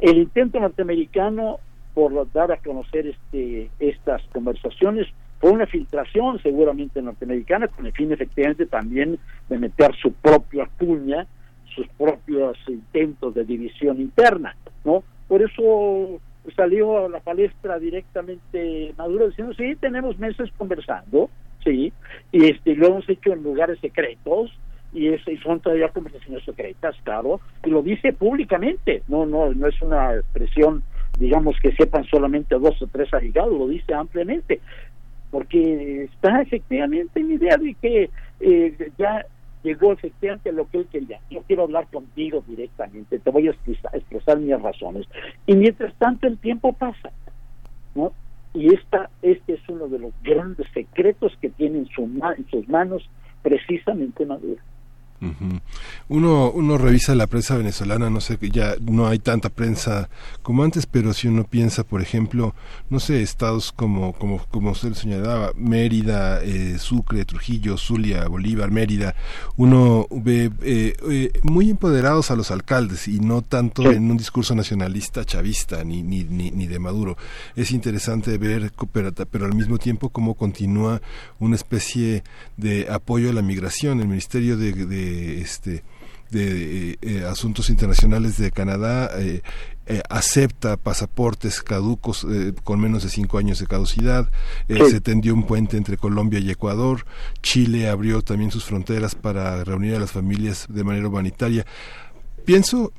El 0.00 0.18
intento 0.18 0.58
norteamericano 0.60 1.58
por 1.94 2.30
dar 2.32 2.52
a 2.52 2.58
conocer 2.58 3.06
este, 3.06 3.70
estas 3.80 4.22
conversaciones 4.32 5.08
fue 5.40 5.50
una 5.50 5.66
filtración 5.66 6.40
seguramente 6.42 7.00
norteamericana 7.00 7.68
con 7.68 7.86
el 7.86 7.92
fin 7.92 8.12
efectivamente 8.12 8.66
también 8.66 9.18
de 9.48 9.58
meter 9.58 9.94
su 9.96 10.12
propia 10.12 10.68
cuña, 10.78 11.26
sus 11.74 11.86
propios 11.96 12.56
intentos 12.68 13.34
de 13.34 13.44
división 13.44 14.00
interna, 14.00 14.56
¿no? 14.84 15.04
Por 15.28 15.42
eso 15.42 16.20
salió 16.56 17.04
a 17.04 17.08
la 17.08 17.20
palestra 17.20 17.78
directamente 17.78 18.94
Maduro 18.96 19.28
diciendo, 19.28 19.54
sí, 19.54 19.76
tenemos 19.76 20.18
meses 20.18 20.50
conversando, 20.56 21.30
sí, 21.62 21.92
y 22.32 22.46
este 22.46 22.74
lo 22.74 22.88
hemos 22.88 23.08
hecho 23.08 23.32
en 23.32 23.42
lugares 23.42 23.78
secretos, 23.80 24.50
y, 24.92 25.08
es, 25.08 25.20
y 25.28 25.36
son 25.38 25.60
todavía 25.60 25.90
conversaciones 25.90 26.44
secretas, 26.44 26.96
claro, 27.04 27.40
y 27.64 27.70
lo 27.70 27.82
dice 27.82 28.12
públicamente, 28.12 29.02
no, 29.08 29.26
no, 29.26 29.52
no 29.52 29.66
es 29.66 29.80
una 29.82 30.14
expresión, 30.14 30.82
digamos, 31.18 31.56
que 31.60 31.72
sepan 31.72 32.04
solamente 32.04 32.58
dos 32.58 32.80
o 32.80 32.86
tres 32.86 33.12
allegados, 33.12 33.52
lo 33.52 33.68
dice 33.68 33.92
ampliamente, 33.92 34.60
porque 35.30 36.04
está 36.04 36.40
efectivamente 36.40 37.20
en 37.20 37.32
idea 37.32 37.56
de 37.58 37.74
que 37.74 38.10
eh, 38.40 38.90
ya 38.96 39.26
llegó 39.62 39.92
efectivamente 39.92 40.52
lo 40.52 40.68
que 40.68 40.78
él 40.78 40.86
quería. 40.90 41.20
Yo 41.30 41.42
quiero 41.46 41.64
hablar 41.64 41.86
contigo 41.88 42.44
directamente, 42.46 43.18
te 43.18 43.30
voy 43.30 43.48
a 43.48 43.50
expresar, 43.50 44.38
mis 44.38 44.60
razones. 44.60 45.06
Y 45.46 45.56
mientras 45.56 45.94
tanto 45.94 46.26
el 46.26 46.38
tiempo 46.38 46.72
pasa, 46.72 47.10
¿no? 47.94 48.12
Y 48.54 48.74
esta, 48.74 49.10
este 49.22 49.54
es 49.54 49.68
uno 49.68 49.88
de 49.88 49.98
los 49.98 50.12
grandes 50.22 50.66
secretos 50.72 51.36
que 51.40 51.50
tiene 51.50 51.78
en, 51.78 51.86
su, 51.86 52.02
en 52.02 52.46
sus 52.50 52.68
manos 52.68 53.08
precisamente 53.42 54.24
Maduro. 54.26 54.60
Ujú. 55.20 55.60
Uno, 56.08 56.50
uno 56.52 56.78
revisa 56.78 57.14
la 57.14 57.26
prensa 57.26 57.56
venezolana, 57.56 58.08
no 58.08 58.20
sé, 58.20 58.36
que 58.36 58.50
ya 58.50 58.74
no 58.80 59.08
hay 59.08 59.18
tanta 59.18 59.48
prensa 59.48 60.08
como 60.42 60.62
antes, 60.62 60.86
pero 60.86 61.12
si 61.12 61.26
uno 61.26 61.44
piensa, 61.44 61.82
por 61.82 62.00
ejemplo, 62.00 62.54
no 62.88 63.00
sé, 63.00 63.22
estados 63.22 63.72
como, 63.72 64.12
como, 64.12 64.44
como 64.46 64.70
usted 64.70 64.94
señalaba, 64.94 65.52
Mérida, 65.56 66.42
eh, 66.42 66.78
Sucre, 66.78 67.24
Trujillo, 67.24 67.76
Zulia, 67.76 68.28
Bolívar, 68.28 68.70
Mérida, 68.70 69.16
uno 69.56 70.06
ve 70.10 70.52
eh, 70.62 70.94
eh, 71.10 71.32
muy 71.42 71.70
empoderados 71.70 72.30
a 72.30 72.36
los 72.36 72.50
alcaldes 72.52 73.08
y 73.08 73.18
no 73.18 73.42
tanto 73.42 73.90
en 73.90 74.10
un 74.10 74.16
discurso 74.16 74.54
nacionalista 74.54 75.24
chavista 75.24 75.82
ni, 75.82 76.02
ni, 76.02 76.24
ni, 76.24 76.52
ni 76.52 76.66
de 76.68 76.78
Maduro. 76.78 77.16
Es 77.56 77.72
interesante 77.72 78.38
ver, 78.38 78.72
pero, 78.92 79.12
pero 79.12 79.46
al 79.46 79.54
mismo 79.54 79.78
tiempo 79.78 80.10
cómo 80.10 80.34
continúa 80.34 81.02
una 81.40 81.56
especie 81.56 82.22
de 82.56 82.86
apoyo 82.88 83.30
a 83.30 83.32
la 83.32 83.42
migración. 83.42 84.00
El 84.00 84.08
Ministerio 84.08 84.56
de, 84.56 84.72
de 84.72 85.07
este 85.08 85.82
de 86.30 86.90
eh, 86.90 86.98
eh, 87.00 87.24
Asuntos 87.24 87.70
Internacionales 87.70 88.36
de 88.36 88.50
Canadá 88.50 89.10
eh, 89.18 89.42
eh, 89.86 90.02
acepta 90.10 90.76
pasaportes 90.76 91.62
caducos 91.62 92.26
eh, 92.30 92.52
con 92.62 92.78
menos 92.78 93.02
de 93.02 93.08
cinco 93.08 93.38
años 93.38 93.58
de 93.58 93.66
caducidad. 93.66 94.30
Sí. 94.68 94.76
Se 94.90 95.00
tendió 95.00 95.32
un 95.32 95.44
puente 95.44 95.78
entre 95.78 95.96
Colombia 95.96 96.38
y 96.40 96.50
Ecuador. 96.50 97.06
Chile 97.42 97.88
abrió 97.88 98.20
también 98.20 98.50
sus 98.50 98.64
fronteras 98.64 99.14
para 99.14 99.64
reunir 99.64 99.94
a 99.94 100.00
las 100.00 100.12
familias 100.12 100.66
de 100.68 100.84
manera 100.84 101.08
humanitaria. 101.08 101.64
Pienso 102.44 102.92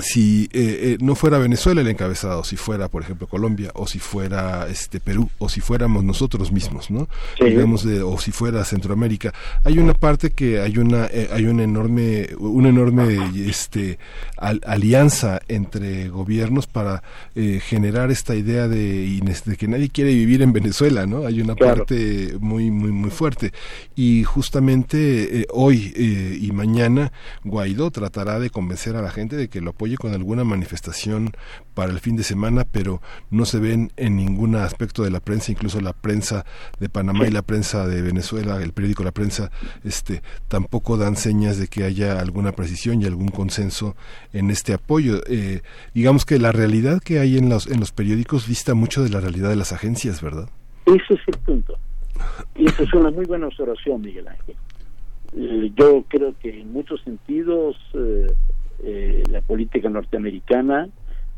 si 0.00 0.44
eh, 0.52 0.94
eh, 0.94 0.98
no 1.00 1.16
fuera 1.16 1.38
Venezuela 1.38 1.80
el 1.80 1.88
encabezado, 1.88 2.44
si 2.44 2.56
fuera, 2.56 2.88
por 2.88 3.02
ejemplo, 3.02 3.26
Colombia, 3.26 3.72
o 3.74 3.86
si 3.88 3.98
fuera 3.98 4.68
este 4.70 5.00
Perú, 5.00 5.28
o 5.38 5.48
si 5.48 5.60
fuéramos 5.60 6.04
nosotros 6.04 6.52
mismos, 6.52 6.90
¿no? 6.90 7.08
Sí. 7.38 7.46
Digamos 7.46 7.82
de, 7.84 8.00
o 8.02 8.16
si 8.18 8.30
fuera 8.30 8.64
Centroamérica, 8.64 9.32
hay 9.64 9.78
una 9.78 9.94
parte 9.94 10.30
que 10.30 10.60
hay 10.60 10.78
una 10.78 11.06
eh, 11.06 11.28
hay 11.32 11.46
una 11.46 11.64
enorme 11.64 12.28
una 12.38 12.68
enorme 12.68 13.18
este 13.48 13.98
al- 14.36 14.60
alianza 14.64 15.40
entre 15.48 16.08
gobiernos 16.08 16.68
para 16.68 17.02
eh, 17.34 17.60
generar 17.60 18.12
esta 18.12 18.36
idea 18.36 18.68
de, 18.68 19.20
de 19.44 19.56
que 19.56 19.66
nadie 19.66 19.88
quiere 19.88 20.14
vivir 20.14 20.42
en 20.42 20.52
Venezuela, 20.52 21.06
¿no? 21.06 21.26
Hay 21.26 21.40
una 21.40 21.54
Claro. 21.56 21.78
parte 21.78 22.36
muy 22.38 22.70
muy 22.70 22.92
muy 22.92 23.10
fuerte 23.10 23.52
y 23.96 24.22
justamente 24.22 25.46
hoy 25.50 25.92
eh, 25.96 26.38
y 26.40 26.52
mañana 26.52 27.12
Guaidó 27.44 27.90
tratará 27.90 28.38
de 28.38 28.50
convencer 28.50 28.94
a 28.96 29.02
la 29.02 29.10
gente 29.10 29.36
de 29.36 29.48
que 29.48 29.60
lo 29.60 29.72
apoye 29.80 29.96
con 29.96 30.12
alguna 30.12 30.44
manifestación 30.44 31.30
para 31.72 31.90
el 31.90 32.00
fin 32.00 32.14
de 32.14 32.22
semana, 32.22 32.66
pero 32.70 33.00
no 33.30 33.46
se 33.46 33.58
ven 33.58 33.90
en 33.96 34.14
ningún 34.14 34.54
aspecto 34.54 35.04
de 35.04 35.10
la 35.10 35.20
prensa, 35.20 35.52
incluso 35.52 35.80
la 35.80 35.94
prensa 35.94 36.44
de 36.78 36.90
Panamá 36.90 37.26
y 37.26 37.30
la 37.30 37.40
prensa 37.40 37.88
de 37.88 38.02
Venezuela, 38.02 38.62
el 38.62 38.74
periódico 38.74 39.04
La 39.04 39.12
Prensa, 39.12 39.50
este, 39.82 40.20
tampoco 40.48 40.98
dan 40.98 41.16
señas 41.16 41.58
de 41.58 41.68
que 41.68 41.84
haya 41.84 42.20
alguna 42.20 42.52
precisión 42.52 43.00
y 43.00 43.06
algún 43.06 43.28
consenso 43.28 43.96
en 44.34 44.50
este 44.50 44.74
apoyo. 44.74 45.22
Eh, 45.26 45.62
digamos 45.94 46.26
que 46.26 46.38
la 46.38 46.52
realidad 46.52 47.00
que 47.02 47.18
hay 47.18 47.38
en 47.38 47.48
los, 47.48 47.66
en 47.66 47.80
los 47.80 47.90
periódicos 47.90 48.46
dista 48.46 48.74
mucho 48.74 49.02
de 49.02 49.08
la 49.08 49.20
realidad 49.20 49.48
de 49.48 49.56
las 49.56 49.72
agencias, 49.72 50.20
¿verdad? 50.20 50.50
Ese 50.84 51.14
es 51.14 51.20
el 51.26 51.38
punto. 51.38 51.78
Y 52.54 52.66
esa 52.66 52.82
es 52.82 52.92
una 52.92 53.10
muy 53.10 53.24
buena 53.24 53.46
observación, 53.46 54.02
Miguel 54.02 54.28
Ángel. 54.28 54.56
Eh, 55.38 55.72
yo 55.74 56.04
creo 56.08 56.34
que 56.38 56.60
en 56.60 56.70
muchos 56.70 57.00
sentidos 57.02 57.76
eh, 57.94 58.26
eh, 58.82 59.22
la 59.30 59.40
política 59.40 59.88
norteamericana, 59.88 60.88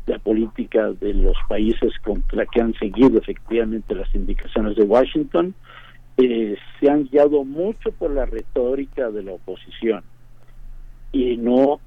la 0.05 0.19
política 0.19 0.91
de 0.91 1.13
los 1.13 1.35
países 1.47 1.93
contra 2.03 2.45
que 2.45 2.61
han 2.61 2.73
seguido 2.75 3.17
efectivamente 3.19 3.95
las 3.95 4.13
indicaciones 4.13 4.75
de 4.75 4.83
Washington, 4.83 5.53
eh, 6.17 6.57
se 6.79 6.89
han 6.89 7.05
guiado 7.05 7.43
mucho 7.43 7.91
por 7.91 8.11
la 8.11 8.25
retórica 8.25 9.09
de 9.09 9.23
la 9.23 9.33
oposición 9.33 10.03
y 11.11 11.37
no 11.37 11.79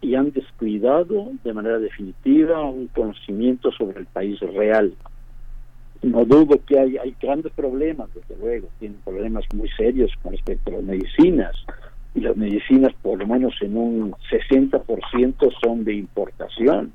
y 0.00 0.14
han 0.14 0.32
descuidado 0.32 1.32
de 1.42 1.54
manera 1.54 1.78
definitiva 1.78 2.62
un 2.62 2.88
conocimiento 2.88 3.72
sobre 3.72 4.00
el 4.00 4.06
país 4.06 4.38
real. 4.40 4.92
No 6.02 6.26
dudo 6.26 6.60
que 6.66 6.78
hay, 6.78 6.98
hay 6.98 7.16
grandes 7.20 7.52
problemas, 7.52 8.12
desde 8.14 8.36
luego, 8.36 8.68
tienen 8.78 8.98
problemas 9.02 9.44
muy 9.54 9.70
serios 9.70 10.12
con 10.22 10.32
respecto 10.32 10.70
a 10.70 10.74
las 10.74 10.82
medicinas, 10.82 11.56
y 12.14 12.20
las 12.20 12.36
medicinas 12.36 12.92
por 13.02 13.18
lo 13.18 13.26
menos 13.26 13.54
en 13.60 13.76
un 13.76 14.12
60% 14.30 15.52
son 15.62 15.84
de 15.84 15.94
importación, 15.94 16.92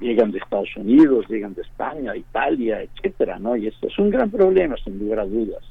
llegan 0.00 0.30
de 0.32 0.38
Estados 0.38 0.74
Unidos, 0.76 1.26
llegan 1.28 1.54
de 1.54 1.62
España, 1.62 2.16
Italia, 2.16 2.82
etcétera, 2.82 3.38
¿no? 3.38 3.56
Y 3.56 3.66
esto 3.66 3.88
es 3.88 3.98
un 3.98 4.10
gran 4.10 4.30
problema, 4.30 4.76
sin 4.84 4.98
lugar 4.98 5.20
a 5.20 5.26
dudas. 5.26 5.62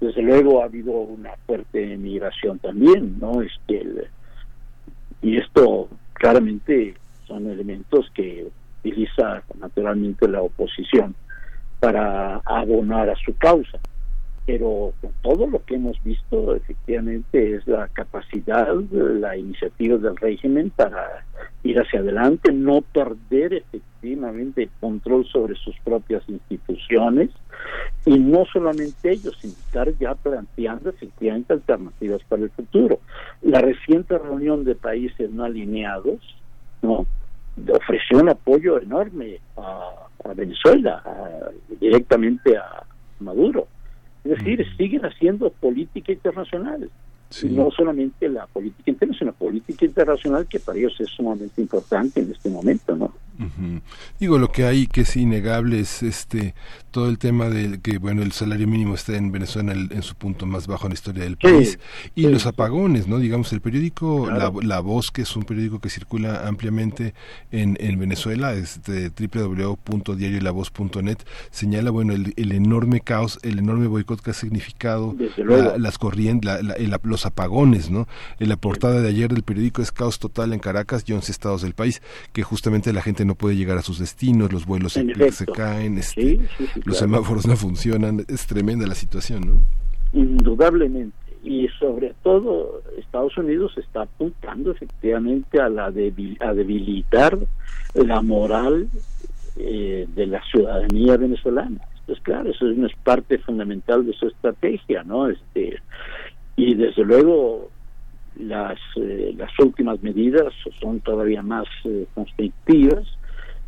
Desde 0.00 0.22
luego 0.22 0.60
ha 0.62 0.66
habido 0.66 0.92
una 0.92 1.32
fuerte 1.46 1.96
migración 1.96 2.58
también, 2.58 3.18
¿no? 3.18 3.40
Este, 3.42 3.80
el- 3.80 4.08
y 5.22 5.38
esto 5.38 5.88
claramente 6.12 6.94
son 7.26 7.50
elementos 7.50 8.08
que 8.14 8.46
utiliza 8.84 9.42
naturalmente 9.58 10.28
la 10.28 10.42
oposición 10.42 11.14
para 11.80 12.36
abonar 12.44 13.10
a 13.10 13.16
su 13.16 13.34
causa. 13.36 13.78
Pero 14.46 14.92
todo 15.22 15.48
lo 15.48 15.64
que 15.64 15.74
hemos 15.74 16.00
visto, 16.04 16.54
efectivamente, 16.54 17.56
es 17.56 17.66
la 17.66 17.88
capacidad, 17.88 18.74
la 18.92 19.36
iniciativa 19.36 19.98
del 19.98 20.16
régimen 20.16 20.70
para 20.70 21.24
ir 21.64 21.78
hacia 21.80 21.98
adelante, 21.98 22.52
no 22.52 22.80
perder 22.80 23.54
efectivamente 23.54 24.62
el 24.62 24.70
control 24.80 25.26
sobre 25.26 25.56
sus 25.56 25.76
propias 25.80 26.22
instituciones 26.28 27.30
y 28.04 28.18
no 28.18 28.44
solamente 28.52 29.10
ellos, 29.10 29.36
sino 29.40 29.54
estar 29.54 29.92
ya 29.98 30.14
planteando 30.14 30.90
efectivamente 30.90 31.54
alternativas 31.54 32.22
para 32.28 32.42
el 32.44 32.50
futuro. 32.50 33.00
La 33.42 33.60
reciente 33.60 34.16
reunión 34.16 34.64
de 34.64 34.76
países 34.76 35.30
no 35.30 35.42
alineados, 35.44 36.20
ofreció 37.72 38.18
un 38.18 38.28
apoyo 38.28 38.80
enorme 38.80 39.40
a, 39.56 39.92
Venezuela, 40.34 41.02
directamente 41.80 42.56
a 42.56 42.84
Maduro. 43.20 43.68
Es 44.26 44.38
decir, 44.38 44.66
siguen 44.76 45.04
haciendo 45.04 45.50
política 45.50 46.12
internacional. 46.12 46.90
Y 47.42 47.46
no 47.46 47.70
solamente 47.70 48.28
la 48.28 48.46
política 48.46 48.90
interna, 48.90 49.14
sino 49.16 49.30
la 49.30 49.36
política 49.36 49.84
internacional 49.84 50.46
que 50.46 50.60
para 50.60 50.78
ellos 50.78 50.94
es 51.00 51.08
sumamente 51.10 51.60
importante 51.60 52.20
en 52.20 52.32
este 52.32 52.50
momento, 52.50 52.94
¿no? 52.96 53.12
Ujú. 53.38 53.80
Digo, 54.18 54.38
lo 54.38 54.50
que 54.50 54.64
hay 54.64 54.86
que 54.86 55.02
es 55.02 55.14
innegable 55.16 55.80
es 55.80 56.02
este 56.02 56.54
todo 56.90 57.10
el 57.10 57.18
tema 57.18 57.50
de 57.50 57.78
que, 57.80 57.98
bueno, 57.98 58.22
el 58.22 58.32
salario 58.32 58.66
mínimo 58.66 58.94
está 58.94 59.14
en 59.16 59.30
Venezuela 59.30 59.72
en, 59.74 59.90
en 59.92 60.02
su 60.02 60.14
punto 60.14 60.46
más 60.46 60.66
bajo 60.66 60.86
en 60.86 60.90
la 60.90 60.94
historia 60.94 61.24
del 61.24 61.32
Sí, 61.34 61.38
país. 61.42 61.78
Y 62.14 62.22
sí, 62.22 62.28
los 62.30 62.46
apagones, 62.46 63.06
¿no? 63.06 63.18
Digamos, 63.18 63.52
el 63.52 63.60
periódico 63.60 64.24
Claro. 64.24 64.60
la, 64.62 64.66
La 64.76 64.80
Voz, 64.80 65.10
que 65.12 65.20
es 65.22 65.36
un 65.36 65.42
periódico 65.44 65.78
que 65.78 65.90
circula 65.90 66.48
ampliamente 66.48 67.12
en, 67.52 67.76
en 67.80 67.98
Venezuela, 67.98 68.54
es 68.54 68.82
de 68.84 69.10
www.diariolavoz.net, 69.10 71.18
señala, 71.50 71.90
bueno, 71.90 72.14
el, 72.14 72.32
el 72.36 72.52
enorme 72.52 73.00
caos, 73.00 73.38
el 73.42 73.58
enorme 73.58 73.86
boicot 73.88 74.22
que 74.22 74.30
ha 74.30 74.34
significado 74.34 75.14
la- 75.36 75.76
las 75.76 75.98
corrientes, 75.98 76.46
la- 76.46 76.62
la- 76.62 76.74
el- 76.74 76.94
los 77.02 77.26
apagones, 77.26 77.90
¿no? 77.90 78.08
En 78.40 78.48
la 78.48 78.56
portada 78.56 79.02
de 79.02 79.08
ayer 79.08 79.30
del 79.32 79.42
periódico 79.42 79.82
es 79.82 79.92
caos 79.92 80.18
total 80.18 80.54
en 80.54 80.60
Caracas 80.60 81.04
y 81.06 81.12
11 81.12 81.30
estados 81.30 81.60
del 81.60 81.74
país, 81.74 82.00
que 82.32 82.42
justamente 82.42 82.90
la 82.94 83.02
gente 83.02 83.25
no 83.26 83.34
puede 83.34 83.56
llegar 83.56 83.76
a 83.78 83.82
sus 83.82 83.98
destinos, 83.98 84.52
los 84.52 84.64
vuelos 84.66 84.92
se, 84.94 85.04
caen, 85.46 85.98
este, 85.98 86.20
Sí, 86.22 86.36
sí, 86.56 86.66
sí, 86.72 86.80
los 86.84 86.84
claro. 86.84 86.98
semáforos 86.98 87.46
no 87.46 87.56
funcionan, 87.56 88.24
es 88.28 88.46
tremenda 88.46 88.86
la 88.86 88.94
situación, 88.94 89.40
¿no? 89.46 90.20
Indudablemente. 90.20 91.16
Y 91.44 91.68
sobre 91.78 92.14
todo, 92.22 92.82
Estados 92.98 93.36
Unidos 93.38 93.72
está 93.76 94.02
apuntando 94.02 94.72
efectivamente 94.72 95.60
a, 95.60 95.68
la 95.68 95.90
debil- 95.90 96.36
a 96.40 96.52
debilitar 96.54 97.38
la 97.94 98.20
moral 98.20 98.88
eh, 99.56 100.06
de 100.14 100.26
la 100.26 100.42
ciudadanía 100.50 101.16
venezolana. 101.16 101.80
Pues 102.06 102.20
claro, 102.20 102.50
eso 102.50 102.68
es 102.68 102.76
una 102.76 102.88
parte 103.04 103.38
fundamental 103.38 104.04
de 104.06 104.12
su 104.14 104.26
estrategia, 104.28 105.02
¿no? 105.04 105.28
Este, 105.28 105.76
y 106.56 106.74
desde 106.74 107.04
luego 107.04 107.70
las, 108.38 108.78
eh, 108.96 109.34
las 109.36 109.50
últimas 109.60 110.02
medidas 110.02 110.52
son 110.80 111.00
todavía 111.00 111.42
más 111.42 111.66
eh, 111.84 112.06
constrictivas. 112.14 113.06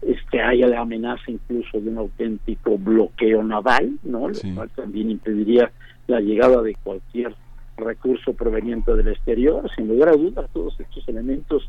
Este, 0.03 0.41
hay 0.41 0.61
la 0.61 0.81
amenaza 0.81 1.25
incluso 1.31 1.81
de 1.81 1.91
un 1.91 1.99
auténtico 1.99 2.79
bloqueo 2.79 3.43
naval, 3.43 3.99
¿no? 4.05 4.29
Lo 4.29 4.35
cual 4.55 4.71
también 4.71 5.11
impediría 5.11 5.71
la 6.07 6.21
llegada 6.21 6.63
de 6.63 6.75
cualquier 6.83 7.35
recurso 7.77 8.33
proveniente 8.33 8.95
del 8.95 9.09
exterior. 9.09 9.69
Sin 9.77 9.89
lugar 9.89 10.11
a 10.11 10.17
dudas, 10.17 10.49
todos 10.53 10.79
estos 10.81 11.07
elementos 11.09 11.69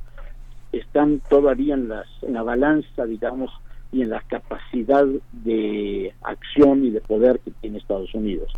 están 0.72 1.22
todavía 1.30 1.74
en, 1.74 1.90
las, 1.90 2.08
en 2.22 2.34
la 2.34 2.44
balanza, 2.44 3.06
digamos, 3.06 3.52
y 3.92 4.04
en 4.04 4.10
la 4.10 4.22
capacidad 4.22 5.06
de 5.32 6.14
acción 6.22 6.86
y 6.86 6.92
de 6.92 7.02
poder 7.02 7.40
que 7.40 7.52
tiene 7.62 7.80
Estados 7.80 8.14
Unidos. 8.14 8.54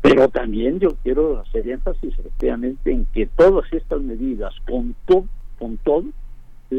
Pero 0.00 0.28
también 0.28 0.80
yo 0.80 0.88
quiero 1.02 1.38
hacer 1.38 1.68
énfasis 1.68 2.18
efectivamente 2.18 2.90
en 2.90 3.06
que 3.06 3.26
todas 3.26 3.72
estas 3.72 4.02
medidas, 4.02 4.52
con, 4.68 4.94
to- 5.06 5.26
con 5.58 5.76
todo, 5.78 6.04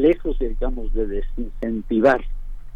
lejos, 0.02 0.38
digamos, 0.38 0.92
de 0.94 1.06
desincentivar 1.06 2.22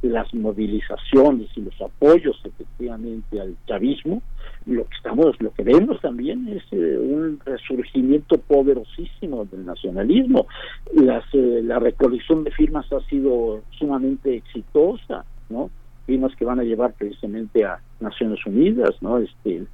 las 0.02 0.32
movilizaciones 0.32 1.48
y 1.56 1.60
los 1.60 1.80
apoyos 1.80 2.40
efectivamente 2.44 3.40
al 3.40 3.54
chavismo, 3.66 4.22
lo 4.66 4.84
que 4.84 4.96
estamos, 4.96 5.40
lo 5.40 5.52
que 5.52 5.62
vemos 5.62 6.00
también 6.00 6.48
es 6.48 6.62
eh, 6.70 6.98
un 6.98 7.38
resurgimiento 7.44 8.38
poderosísimo 8.38 9.44
del 9.44 9.66
nacionalismo. 9.66 10.46
Las, 10.94 11.24
eh, 11.34 11.60
la 11.62 11.78
recolección 11.78 12.44
de 12.44 12.50
firmas 12.50 12.90
ha 12.92 13.00
sido 13.08 13.62
sumamente 13.78 14.36
exitosa, 14.36 15.24
¿no? 15.50 15.70
Firmas 16.06 16.34
que 16.36 16.44
van 16.44 16.60
a 16.60 16.64
llevar 16.64 16.94
precisamente 16.94 17.64
a 17.64 17.80
Naciones 18.00 18.44
Unidas, 18.46 18.96
¿no? 19.02 19.18
Este, 19.18 19.64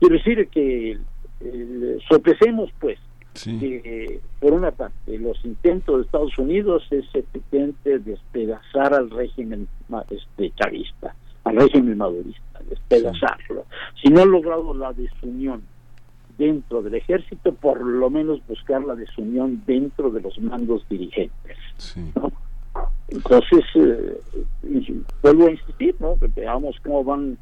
quiero 0.00 0.14
decir 0.16 0.48
que 0.48 0.98
sorpresemos, 2.08 2.70
pues, 2.80 2.98
que 3.32 4.20
por 4.40 4.52
una 4.52 4.70
parte 4.70 5.18
los 5.18 5.42
intentos 5.44 5.96
de 5.96 6.02
Estados 6.02 6.36
Unidos 6.38 6.84
es 6.90 7.04
efectivamente 7.14 7.98
despedazar 7.98 8.94
al 8.94 9.10
régimen 9.10 9.68
este 10.10 10.52
chavista, 10.56 11.14
al 11.44 11.56
régimen 11.56 11.98
madurista, 11.98 12.60
despedazarlo. 12.68 13.64
Si 14.02 14.08
no 14.08 14.22
ha 14.22 14.26
logrado 14.26 14.74
la 14.74 14.92
desunión 14.92 15.62
dentro 16.38 16.82
del 16.82 16.94
ejército, 16.94 17.52
por 17.52 17.80
lo 17.82 18.10
menos 18.10 18.40
buscar 18.48 18.82
la 18.82 18.94
desunión 18.94 19.62
dentro 19.66 20.10
de 20.10 20.22
los 20.22 20.38
mandos 20.40 20.86
dirigentes. 20.88 21.58
Entonces, 23.08 23.64
eh, 23.74 24.20
vuelvo 25.22 25.48
a 25.48 25.50
insistir, 25.50 25.96
¿no? 25.98 26.16
veamos 26.34 26.76
cómo 26.82 27.04
van 27.04 27.36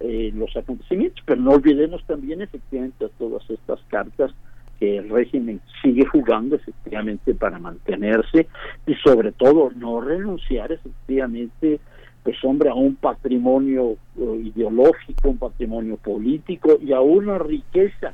eh, 0.00 0.30
los 0.34 0.56
acontecimientos, 0.56 1.22
pero 1.26 1.40
no 1.40 1.50
olvidemos 1.50 2.04
también 2.04 2.40
efectivamente 2.40 3.04
a 3.04 3.08
todas 3.18 3.42
estas 3.50 3.80
cartas 3.88 4.32
que 4.78 4.98
el 4.98 5.08
régimen 5.08 5.60
sigue 5.82 6.06
jugando 6.06 6.56
efectivamente 6.56 7.34
para 7.34 7.58
mantenerse 7.58 8.46
y 8.86 8.94
sobre 8.96 9.32
todo 9.32 9.70
no 9.76 10.00
renunciar 10.00 10.72
efectivamente 10.72 11.80
pues 12.22 12.36
hombre 12.44 12.68
a 12.68 12.74
un 12.74 12.96
patrimonio 12.96 13.96
eh, 14.18 14.42
ideológico, 14.44 15.30
un 15.30 15.38
patrimonio 15.38 15.96
político 15.96 16.78
y 16.80 16.92
a 16.92 17.00
una 17.00 17.38
riqueza 17.38 18.12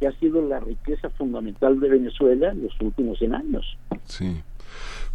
que 0.00 0.08
ha 0.08 0.12
sido 0.18 0.42
la 0.42 0.58
riqueza 0.58 1.10
fundamental 1.10 1.78
de 1.78 1.88
Venezuela 1.88 2.50
en 2.50 2.64
los 2.64 2.80
últimos 2.80 3.18
100 3.18 3.34
años. 3.34 3.78
Sí. 4.04 4.42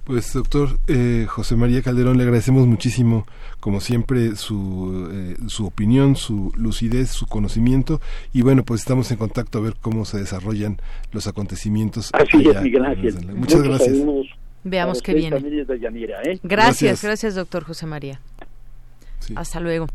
Pues 0.07 0.31
doctor 0.31 0.69
eh, 0.87 1.25
José 1.27 1.57
María 1.57 1.81
Calderón, 1.81 2.15
le 2.15 2.23
agradecemos 2.23 2.65
muchísimo, 2.65 3.27
como 3.59 3.81
siempre, 3.81 4.37
su, 4.37 5.09
eh, 5.11 5.35
su 5.47 5.65
opinión, 5.65 6.15
su 6.15 6.53
lucidez, 6.55 7.09
su 7.09 7.27
conocimiento 7.27 7.99
y 8.31 8.41
bueno, 8.41 8.63
pues 8.63 8.79
estamos 8.79 9.11
en 9.11 9.17
contacto 9.17 9.57
a 9.57 9.61
ver 9.61 9.73
cómo 9.81 10.05
se 10.05 10.17
desarrollan 10.17 10.77
los 11.11 11.27
acontecimientos. 11.27 12.11
Así 12.13 12.37
es, 12.47 12.61
Miguel 12.61 12.85
Ángel. 12.85 13.35
Muchas 13.35 13.61
gracias. 13.61 13.97
Veamos 14.63 15.01
qué 15.01 15.13
viene. 15.13 15.39
¿eh? 15.39 16.39
Gracias, 16.41 17.03
gracias 17.03 17.35
doctor 17.35 17.65
José 17.65 17.85
María. 17.85 18.21
Hasta 19.35 19.59
luego. 19.59 19.87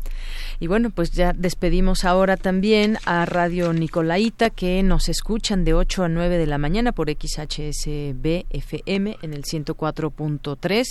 Y 0.59 0.67
bueno, 0.67 0.89
pues 0.89 1.11
ya 1.11 1.33
despedimos 1.33 2.05
ahora 2.05 2.37
también 2.37 2.97
a 3.05 3.25
Radio 3.25 3.73
Nicolaita 3.73 4.49
que 4.49 4.83
nos 4.83 5.09
escuchan 5.09 5.63
de 5.63 5.73
8 5.73 6.03
a 6.03 6.09
9 6.09 6.37
de 6.37 6.47
la 6.47 6.57
mañana 6.57 6.91
por 6.91 7.09
XHSB 7.09 8.45
FM 8.49 9.17
en 9.21 9.33
el 9.33 9.43
104.3 9.43 10.85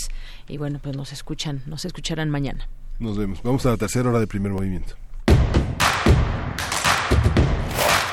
y 0.48 0.56
bueno, 0.56 0.80
pues 0.82 0.96
nos 0.96 1.12
escuchan, 1.12 1.62
nos 1.66 1.84
escucharán 1.84 2.30
mañana. 2.30 2.68
Nos 2.98 3.16
vemos. 3.16 3.42
Vamos 3.42 3.64
a 3.66 3.70
la 3.70 3.76
tercera 3.76 4.10
hora 4.10 4.20
de 4.20 4.26
primer 4.26 4.52
movimiento. 4.52 4.94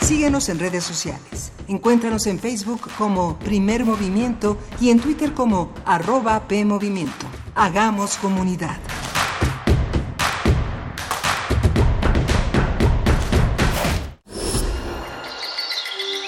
Síguenos 0.01 0.49
en 0.49 0.57
redes 0.57 0.83
sociales. 0.83 1.51
Encuéntranos 1.67 2.25
en 2.25 2.39
Facebook 2.39 2.81
como 2.97 3.37
Primer 3.37 3.85
Movimiento 3.85 4.57
y 4.81 4.89
en 4.89 4.99
Twitter 4.99 5.33
como 5.33 5.71
arroba 5.85 6.47
PMovimiento. 6.47 7.27
Hagamos 7.53 8.17
comunidad. 8.17 8.77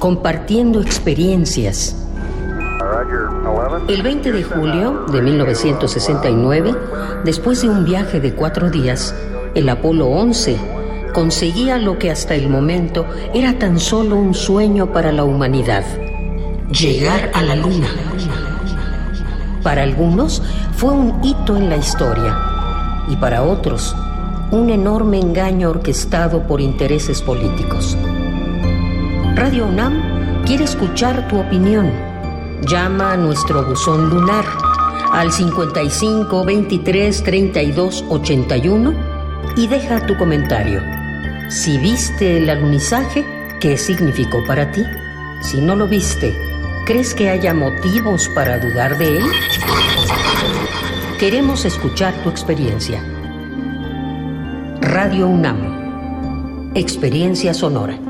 compartiendo 0.00 0.80
experiencias. 0.80 1.94
El 3.86 4.02
20 4.02 4.32
de 4.32 4.42
julio 4.42 5.04
de 5.12 5.20
1969, 5.20 6.74
después 7.24 7.60
de 7.60 7.68
un 7.68 7.84
viaje 7.84 8.18
de 8.18 8.34
cuatro 8.34 8.70
días, 8.70 9.14
el 9.54 9.68
Apolo 9.68 10.06
11 10.06 10.56
conseguía 11.12 11.76
lo 11.76 11.98
que 11.98 12.10
hasta 12.10 12.34
el 12.34 12.48
momento 12.48 13.06
era 13.34 13.58
tan 13.58 13.78
solo 13.78 14.16
un 14.16 14.32
sueño 14.32 14.90
para 14.90 15.12
la 15.12 15.24
humanidad, 15.24 15.84
llegar 16.70 17.30
a 17.34 17.42
la 17.42 17.54
Luna. 17.54 17.88
Para 19.62 19.82
algunos 19.82 20.42
fue 20.76 20.92
un 20.92 21.22
hito 21.22 21.56
en 21.56 21.68
la 21.68 21.76
historia 21.76 22.38
y 23.06 23.16
para 23.16 23.42
otros 23.42 23.94
un 24.50 24.70
enorme 24.70 25.20
engaño 25.20 25.68
orquestado 25.68 26.46
por 26.46 26.62
intereses 26.62 27.20
políticos. 27.20 27.98
Radio 29.34 29.66
UNAM 29.66 30.44
quiere 30.44 30.64
escuchar 30.64 31.28
tu 31.28 31.38
opinión. 31.38 31.90
Llama 32.62 33.12
a 33.12 33.16
nuestro 33.16 33.64
buzón 33.64 34.10
lunar 34.10 34.44
al 35.12 35.32
55 35.32 36.44
23 36.44 37.22
32 37.22 38.04
81 38.08 38.94
y 39.56 39.66
deja 39.68 40.06
tu 40.06 40.16
comentario. 40.16 40.82
Si 41.48 41.78
viste 41.78 42.38
el 42.38 42.50
alunizaje, 42.50 43.24
¿qué 43.60 43.76
significó 43.76 44.44
para 44.44 44.70
ti? 44.72 44.84
Si 45.42 45.60
no 45.60 45.76
lo 45.76 45.86
viste, 45.86 46.36
¿crees 46.84 47.14
que 47.14 47.30
haya 47.30 47.54
motivos 47.54 48.28
para 48.34 48.58
dudar 48.58 48.98
de 48.98 49.18
él? 49.18 49.24
Queremos 51.18 51.64
escuchar 51.64 52.14
tu 52.22 52.30
experiencia. 52.30 53.02
Radio 54.80 55.28
UNAM. 55.28 56.72
Experiencia 56.74 57.54
sonora. 57.54 58.09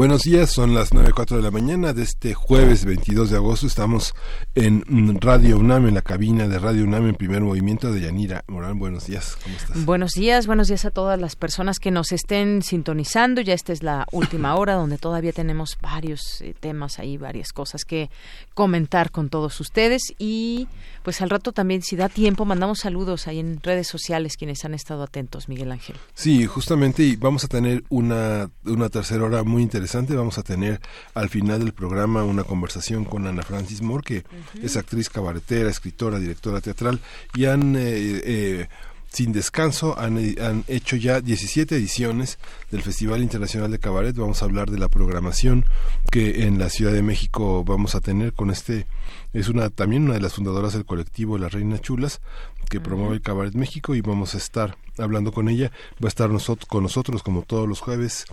Buenos 0.00 0.22
días, 0.22 0.50
son 0.50 0.72
las 0.72 0.94
9.04 0.94 1.36
de 1.36 1.42
la 1.42 1.50
mañana 1.50 1.92
de 1.92 2.04
este 2.04 2.32
jueves 2.32 2.86
22 2.86 3.28
de 3.28 3.36
agosto. 3.36 3.66
Estamos 3.66 4.14
en 4.54 4.82
Radio 5.20 5.58
UNAM, 5.58 5.88
en 5.88 5.94
la 5.94 6.00
cabina 6.00 6.48
de 6.48 6.58
Radio 6.58 6.84
UNAM 6.84 7.08
en 7.08 7.14
primer 7.16 7.42
movimiento 7.42 7.92
de 7.92 8.00
Yanira 8.00 8.42
Morán. 8.48 8.78
Buenos 8.78 9.08
días, 9.08 9.36
¿cómo 9.44 9.56
estás? 9.56 9.84
Buenos 9.84 10.12
días, 10.12 10.46
buenos 10.46 10.68
días 10.68 10.86
a 10.86 10.90
todas 10.90 11.20
las 11.20 11.36
personas 11.36 11.78
que 11.78 11.90
nos 11.90 12.12
estén 12.12 12.62
sintonizando. 12.62 13.42
Ya 13.42 13.52
esta 13.52 13.74
es 13.74 13.82
la 13.82 14.06
última 14.10 14.54
hora 14.56 14.72
donde 14.72 14.96
todavía 14.96 15.34
tenemos 15.34 15.76
varios 15.82 16.40
eh, 16.40 16.54
temas 16.58 16.98
ahí, 16.98 17.18
varias 17.18 17.52
cosas 17.52 17.84
que 17.84 18.08
comentar 18.54 19.10
con 19.10 19.28
todos 19.28 19.60
ustedes. 19.60 20.00
Y 20.18 20.66
pues 21.02 21.20
al 21.20 21.30
rato 21.30 21.52
también, 21.52 21.82
si 21.82 21.96
da 21.96 22.08
tiempo, 22.08 22.44
mandamos 22.44 22.80
saludos 22.80 23.26
ahí 23.26 23.38
en 23.38 23.60
redes 23.62 23.88
sociales 23.88 24.36
quienes 24.36 24.64
han 24.64 24.74
estado 24.74 25.02
atentos, 25.02 25.48
Miguel 25.48 25.72
Ángel. 25.72 25.96
Sí, 26.14 26.46
justamente, 26.46 27.02
y 27.02 27.16
vamos 27.16 27.44
a 27.44 27.48
tener 27.48 27.84
una, 27.88 28.50
una 28.64 28.88
tercera 28.88 29.24
hora 29.24 29.42
muy 29.42 29.62
interesante 29.62 30.14
Vamos 30.14 30.38
a 30.38 30.42
tener 30.42 30.80
al 31.14 31.28
final 31.28 31.60
del 31.60 31.72
programa 31.72 32.24
una 32.24 32.44
conversación 32.44 33.04
con 33.04 33.26
Ana 33.26 33.42
Francis 33.42 33.82
Moore, 33.82 34.04
que 34.04 34.24
es 34.62 34.76
actriz 34.76 35.08
cabaretera, 35.08 35.70
escritora, 35.70 36.18
directora 36.18 36.60
teatral, 36.60 37.00
y 37.34 37.46
han... 37.46 37.76
Eh, 37.76 37.80
eh, 38.24 38.68
sin 39.12 39.32
descanso 39.32 39.98
han, 39.98 40.16
han, 40.40 40.64
hecho 40.68 40.96
ya 40.96 41.20
17 41.20 41.76
ediciones 41.76 42.38
del 42.70 42.82
Festival 42.82 43.22
Internacional 43.22 43.70
de 43.70 43.78
Cabaret. 43.78 44.16
Vamos 44.16 44.42
a 44.42 44.44
hablar 44.44 44.70
de 44.70 44.78
la 44.78 44.88
programación 44.88 45.64
que 46.10 46.46
en 46.46 46.58
la 46.58 46.70
Ciudad 46.70 46.92
de 46.92 47.02
México 47.02 47.64
vamos 47.64 47.94
a 47.94 48.00
tener 48.00 48.32
con 48.32 48.50
este 48.50 48.86
es 49.32 49.48
una 49.48 49.70
también 49.70 50.04
una 50.04 50.14
de 50.14 50.20
las 50.20 50.34
fundadoras 50.34 50.72
del 50.72 50.84
colectivo 50.84 51.38
Las 51.38 51.52
Reinas 51.52 51.80
Chulas 51.80 52.20
que 52.68 52.80
promueve 52.80 53.14
el 53.14 53.22
Cabaret 53.22 53.54
México 53.54 53.94
y 53.94 54.00
vamos 54.00 54.34
a 54.34 54.38
estar 54.38 54.76
hablando 54.96 55.32
con 55.32 55.48
ella. 55.48 55.72
Va 56.02 56.06
a 56.06 56.08
estar 56.08 56.30
nosotros, 56.30 56.68
con 56.68 56.84
nosotros 56.84 57.22
como 57.22 57.42
todos 57.42 57.68
los 57.68 57.80
jueves 57.80 58.26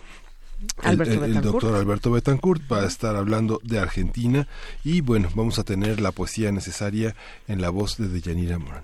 el, 0.84 1.42
doctor 1.42 1.76
Alberto 1.76 2.12
Betancourt 2.12 2.64
va 2.72 2.82
a 2.82 2.88
estar 2.88 3.16
hablando 3.16 3.60
de 3.64 3.80
Argentina 3.80 4.48
y 4.84 5.02
bueno, 5.02 5.30
vamos 5.36 5.60
a 5.60 5.64
tener 5.64 6.02
la 6.02 6.12
poesía 6.12 6.52
necesaria 6.52 7.16
en 7.48 7.62
la 7.62 7.70
voz 7.70 7.98
de 7.98 8.08
Deyanira 8.08 8.58
Morán. 8.58 8.84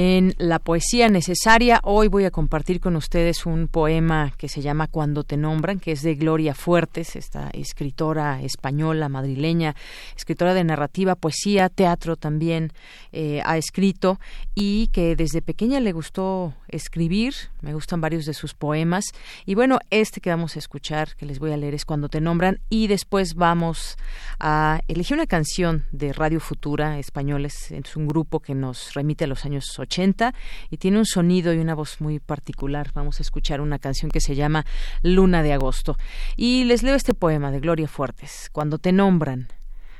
En 0.00 0.36
la 0.38 0.60
poesía 0.60 1.08
necesaria. 1.08 1.80
Hoy 1.82 2.06
voy 2.06 2.24
a 2.24 2.30
compartir 2.30 2.78
con 2.78 2.94
ustedes 2.94 3.46
un 3.46 3.66
poema 3.66 4.32
que 4.38 4.48
se 4.48 4.60
llama 4.60 4.86
Cuando 4.86 5.24
te 5.24 5.36
nombran, 5.36 5.80
que 5.80 5.90
es 5.90 6.02
de 6.02 6.14
Gloria 6.14 6.54
Fuertes, 6.54 7.16
esta 7.16 7.50
escritora 7.50 8.40
española, 8.40 9.08
madrileña, 9.08 9.74
escritora 10.16 10.54
de 10.54 10.62
narrativa, 10.62 11.16
poesía, 11.16 11.68
teatro 11.68 12.14
también 12.14 12.70
eh, 13.10 13.42
ha 13.44 13.56
escrito 13.56 14.20
y 14.54 14.86
que 14.92 15.16
desde 15.16 15.42
pequeña 15.42 15.80
le 15.80 15.90
gustó 15.90 16.54
escribir, 16.68 17.34
me 17.60 17.74
gustan 17.74 18.00
varios 18.00 18.24
de 18.26 18.34
sus 18.34 18.54
poemas 18.54 19.06
y 19.46 19.54
bueno, 19.54 19.78
este 19.90 20.20
que 20.20 20.30
vamos 20.30 20.56
a 20.56 20.58
escuchar, 20.58 21.16
que 21.16 21.26
les 21.26 21.38
voy 21.38 21.52
a 21.52 21.56
leer 21.56 21.74
es 21.74 21.84
Cuando 21.84 22.08
te 22.08 22.20
nombran 22.20 22.60
y 22.68 22.86
después 22.86 23.34
vamos 23.34 23.96
a 24.38 24.80
elegir 24.88 25.14
una 25.14 25.26
canción 25.26 25.86
de 25.92 26.12
Radio 26.12 26.40
Futura 26.40 26.98
españoles, 26.98 27.70
es 27.70 27.96
un 27.96 28.06
grupo 28.06 28.40
que 28.40 28.54
nos 28.54 28.94
remite 28.94 29.24
a 29.24 29.26
los 29.26 29.44
años 29.44 29.78
80 29.78 30.34
y 30.70 30.76
tiene 30.76 30.98
un 30.98 31.06
sonido 31.06 31.52
y 31.52 31.58
una 31.58 31.74
voz 31.74 32.00
muy 32.00 32.18
particular. 32.20 32.90
Vamos 32.94 33.20
a 33.20 33.22
escuchar 33.22 33.60
una 33.60 33.78
canción 33.78 34.10
que 34.10 34.20
se 34.20 34.34
llama 34.34 34.64
Luna 35.02 35.42
de 35.42 35.52
Agosto. 35.52 35.96
Y 36.36 36.64
les 36.64 36.82
leo 36.82 36.94
este 36.94 37.14
poema 37.14 37.50
de 37.50 37.60
Gloria 37.60 37.88
Fuertes. 37.88 38.50
Cuando 38.52 38.78
te 38.78 38.92
nombran. 38.92 39.48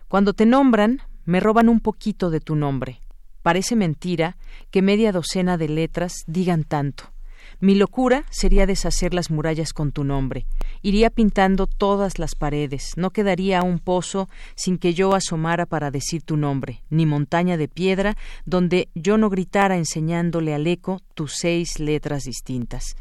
Cuando 0.08 0.32
te 0.32 0.46
nombran, 0.46 1.02
me 1.24 1.40
roban 1.40 1.68
un 1.68 1.80
poquito 1.80 2.30
de 2.30 2.40
tu 2.40 2.56
nombre. 2.56 3.00
Parece 3.42 3.76
mentira 3.76 4.36
que 4.70 4.82
media 4.82 5.12
docena 5.12 5.56
de 5.56 5.68
letras 5.68 6.24
digan 6.26 6.64
tanto. 6.64 7.12
Mi 7.60 7.74
locura 7.74 8.24
sería 8.30 8.66
deshacer 8.66 9.14
las 9.14 9.30
murallas 9.30 9.72
con 9.72 9.90
tu 9.90 10.04
nombre. 10.04 10.46
Iría 10.82 11.10
pintando 11.10 11.66
todas 11.66 12.18
las 12.18 12.34
paredes. 12.34 12.92
No 12.96 13.10
quedaría 13.10 13.62
un 13.62 13.80
pozo 13.80 14.28
sin 14.54 14.78
que 14.78 14.94
yo 14.94 15.14
asomara 15.14 15.66
para 15.66 15.90
decir 15.90 16.22
tu 16.22 16.36
nombre, 16.36 16.82
ni 16.88 17.04
montaña 17.04 17.56
de 17.56 17.68
piedra 17.68 18.16
donde 18.44 18.88
yo 18.94 19.18
no 19.18 19.28
gritara 19.28 19.76
enseñándole 19.76 20.54
al 20.54 20.66
eco 20.66 21.00
tus 21.14 21.32
seis 21.36 21.80
letras 21.80 22.24
distintas. 22.24 22.96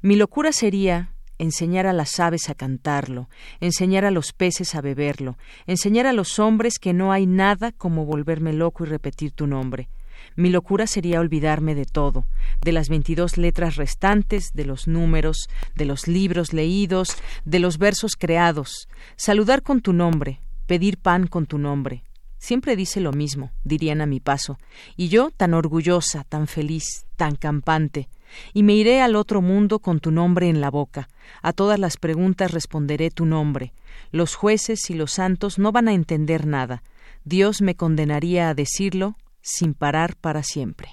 Mi 0.00 0.16
locura 0.16 0.52
sería 0.52 1.12
enseñar 1.38 1.86
a 1.86 1.92
las 1.92 2.20
aves 2.20 2.48
a 2.48 2.54
cantarlo, 2.54 3.28
enseñar 3.60 4.04
a 4.04 4.10
los 4.10 4.32
peces 4.32 4.74
a 4.74 4.80
beberlo, 4.80 5.38
enseñar 5.66 6.06
a 6.06 6.12
los 6.12 6.38
hombres 6.38 6.78
que 6.78 6.92
no 6.92 7.12
hay 7.12 7.26
nada 7.26 7.72
como 7.72 8.04
volverme 8.04 8.52
loco 8.52 8.84
y 8.84 8.88
repetir 8.88 9.32
tu 9.32 9.46
nombre. 9.46 9.88
Mi 10.36 10.50
locura 10.50 10.86
sería 10.86 11.20
olvidarme 11.20 11.74
de 11.74 11.84
todo, 11.84 12.26
de 12.62 12.72
las 12.72 12.88
veintidós 12.88 13.38
letras 13.38 13.76
restantes, 13.76 14.50
de 14.52 14.64
los 14.64 14.86
números, 14.86 15.48
de 15.74 15.84
los 15.84 16.06
libros 16.06 16.52
leídos, 16.52 17.16
de 17.44 17.58
los 17.58 17.78
versos 17.78 18.12
creados, 18.16 18.88
saludar 19.16 19.62
con 19.62 19.80
tu 19.80 19.92
nombre, 19.92 20.40
pedir 20.66 20.98
pan 20.98 21.26
con 21.26 21.46
tu 21.46 21.58
nombre. 21.58 22.04
Siempre 22.38 22.76
dice 22.76 23.00
lo 23.00 23.12
mismo, 23.12 23.50
dirían 23.64 24.00
a 24.00 24.06
mi 24.06 24.20
paso, 24.20 24.58
y 24.96 25.08
yo 25.08 25.30
tan 25.36 25.54
orgullosa, 25.54 26.24
tan 26.24 26.46
feliz, 26.46 27.06
tan 27.16 27.34
campante, 27.34 28.08
y 28.52 28.62
me 28.62 28.74
iré 28.74 29.00
al 29.00 29.16
otro 29.16 29.42
mundo 29.42 29.78
con 29.78 30.00
tu 30.00 30.10
nombre 30.10 30.48
en 30.48 30.60
la 30.60 30.70
boca. 30.70 31.08
A 31.42 31.52
todas 31.52 31.78
las 31.78 31.96
preguntas 31.96 32.50
responderé 32.50 33.10
tu 33.10 33.26
nombre. 33.26 33.72
Los 34.10 34.34
jueces 34.34 34.90
y 34.90 34.94
los 34.94 35.12
santos 35.12 35.58
no 35.58 35.72
van 35.72 35.88
a 35.88 35.94
entender 35.94 36.46
nada. 36.46 36.82
Dios 37.24 37.60
me 37.62 37.74
condenaría 37.74 38.48
a 38.48 38.54
decirlo 38.54 39.16
sin 39.40 39.74
parar 39.74 40.16
para 40.16 40.42
siempre. 40.42 40.88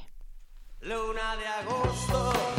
Luna 0.82 1.36
de 1.38 1.48
agosto. 1.48 2.55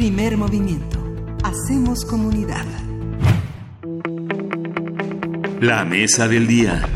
Primer 0.00 0.38
movimiento. 0.38 0.98
Hacemos 1.44 2.06
comunidad. 2.06 2.64
La 5.60 5.84
mesa 5.84 6.26
del 6.26 6.46
día. 6.46 6.88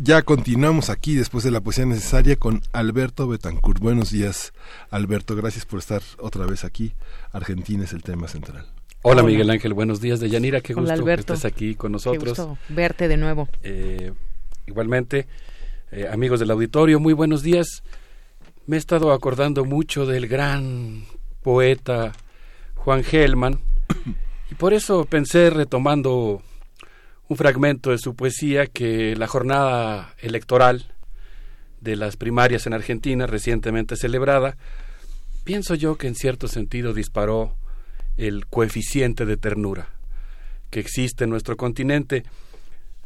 Ya 0.00 0.22
continuamos 0.22 0.90
aquí 0.90 1.16
después 1.16 1.42
de 1.42 1.50
la 1.50 1.60
poesía 1.60 1.86
necesaria 1.86 2.36
con 2.36 2.62
Alberto 2.72 3.26
Betancourt. 3.26 3.80
Buenos 3.80 4.12
días, 4.12 4.52
Alberto. 4.90 5.34
Gracias 5.34 5.66
por 5.66 5.80
estar 5.80 6.02
otra 6.20 6.46
vez 6.46 6.62
aquí. 6.62 6.92
Argentina 7.32 7.82
es 7.82 7.94
el 7.94 8.04
tema 8.04 8.28
central. 8.28 8.68
Hola, 9.02 9.24
Miguel 9.24 9.50
Ángel, 9.50 9.74
buenos 9.74 10.00
días. 10.00 10.20
Deyanira, 10.20 10.60
qué 10.60 10.72
gusto 10.72 11.04
que 11.04 11.14
estés 11.14 11.44
aquí 11.44 11.74
con 11.74 11.90
nosotros. 11.90 12.22
Qué 12.22 12.28
gusto 12.28 12.58
verte 12.68 13.08
de 13.08 13.16
nuevo. 13.16 13.48
Eh, 13.64 14.12
igualmente, 14.68 15.26
eh, 15.90 16.06
amigos 16.12 16.38
del 16.38 16.52
auditorio, 16.52 17.00
muy 17.00 17.12
buenos 17.12 17.42
días. 17.42 17.82
Me 18.68 18.76
he 18.76 18.78
estado 18.78 19.10
acordando 19.10 19.64
mucho 19.64 20.06
del 20.06 20.28
gran 20.28 21.06
poeta 21.42 22.12
Juan 22.74 23.04
Gelman 23.04 23.60
y 24.50 24.54
por 24.54 24.74
eso 24.74 25.04
pensé, 25.04 25.50
retomando 25.50 26.42
un 27.28 27.36
fragmento 27.36 27.90
de 27.90 27.98
su 27.98 28.14
poesía 28.14 28.66
que 28.66 29.14
la 29.16 29.28
jornada 29.28 30.14
electoral 30.18 30.92
de 31.80 31.96
las 31.96 32.16
primarias 32.16 32.66
en 32.66 32.74
Argentina, 32.74 33.26
recientemente 33.26 33.96
celebrada, 33.96 34.56
pienso 35.44 35.74
yo 35.74 35.96
que 35.96 36.08
en 36.08 36.14
cierto 36.14 36.48
sentido 36.48 36.92
disparó 36.92 37.56
el 38.16 38.46
coeficiente 38.46 39.24
de 39.24 39.36
ternura 39.36 39.88
que 40.70 40.80
existe 40.80 41.24
en 41.24 41.30
nuestro 41.30 41.56
continente. 41.56 42.24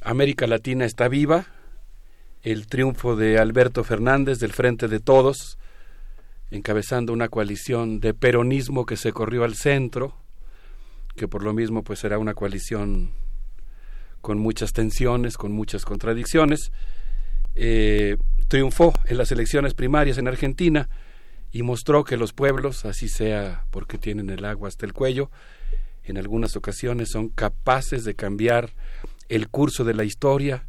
América 0.00 0.46
Latina 0.46 0.84
está 0.84 1.08
viva, 1.08 1.46
el 2.42 2.66
triunfo 2.66 3.16
de 3.16 3.38
Alberto 3.38 3.84
Fernández 3.84 4.38
del 4.38 4.52
Frente 4.52 4.88
de 4.88 5.00
Todos, 5.00 5.58
encabezando 6.50 7.12
una 7.12 7.28
coalición 7.28 8.00
de 8.00 8.14
peronismo 8.14 8.86
que 8.86 8.96
se 8.96 9.12
corrió 9.12 9.44
al 9.44 9.54
centro, 9.54 10.16
que 11.16 11.28
por 11.28 11.42
lo 11.42 11.52
mismo 11.52 11.82
pues 11.82 12.00
será 12.00 12.18
una 12.18 12.34
coalición 12.34 13.12
con 14.20 14.38
muchas 14.38 14.72
tensiones, 14.72 15.36
con 15.36 15.52
muchas 15.52 15.84
contradicciones, 15.84 16.72
eh, 17.54 18.16
triunfó 18.48 18.92
en 19.06 19.18
las 19.18 19.30
elecciones 19.32 19.74
primarias 19.74 20.18
en 20.18 20.28
Argentina 20.28 20.88
y 21.52 21.62
mostró 21.62 22.04
que 22.04 22.16
los 22.16 22.32
pueblos, 22.32 22.84
así 22.84 23.08
sea 23.08 23.64
porque 23.70 23.98
tienen 23.98 24.30
el 24.30 24.44
agua 24.44 24.68
hasta 24.68 24.86
el 24.86 24.92
cuello, 24.92 25.30
en 26.04 26.18
algunas 26.18 26.56
ocasiones 26.56 27.10
son 27.10 27.28
capaces 27.28 28.04
de 28.04 28.14
cambiar 28.14 28.70
el 29.28 29.48
curso 29.48 29.84
de 29.84 29.94
la 29.94 30.04
historia. 30.04 30.66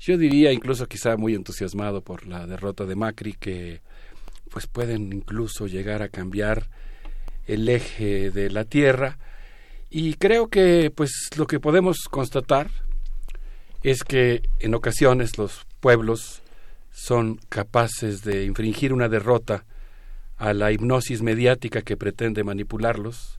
Yo 0.00 0.16
diría, 0.16 0.52
incluso 0.52 0.86
quizá 0.86 1.16
muy 1.16 1.34
entusiasmado 1.34 2.02
por 2.02 2.26
la 2.26 2.46
derrota 2.46 2.84
de 2.84 2.94
Macri, 2.94 3.32
que 3.32 3.80
pues 4.56 4.68
pueden 4.68 5.12
incluso 5.12 5.66
llegar 5.66 6.00
a 6.00 6.08
cambiar 6.08 6.70
el 7.46 7.68
eje 7.68 8.30
de 8.30 8.48
la 8.48 8.64
tierra. 8.64 9.18
Y 9.90 10.14
creo 10.14 10.48
que 10.48 10.90
pues 10.90 11.10
lo 11.36 11.46
que 11.46 11.60
podemos 11.60 12.08
constatar 12.10 12.70
es 13.82 14.02
que 14.02 14.40
en 14.58 14.74
ocasiones 14.74 15.36
los 15.36 15.66
pueblos 15.80 16.40
son 16.90 17.38
capaces 17.50 18.24
de 18.24 18.46
infringir 18.46 18.94
una 18.94 19.10
derrota 19.10 19.66
a 20.38 20.54
la 20.54 20.72
hipnosis 20.72 21.20
mediática 21.20 21.82
que 21.82 21.98
pretende 21.98 22.42
manipularlos 22.42 23.38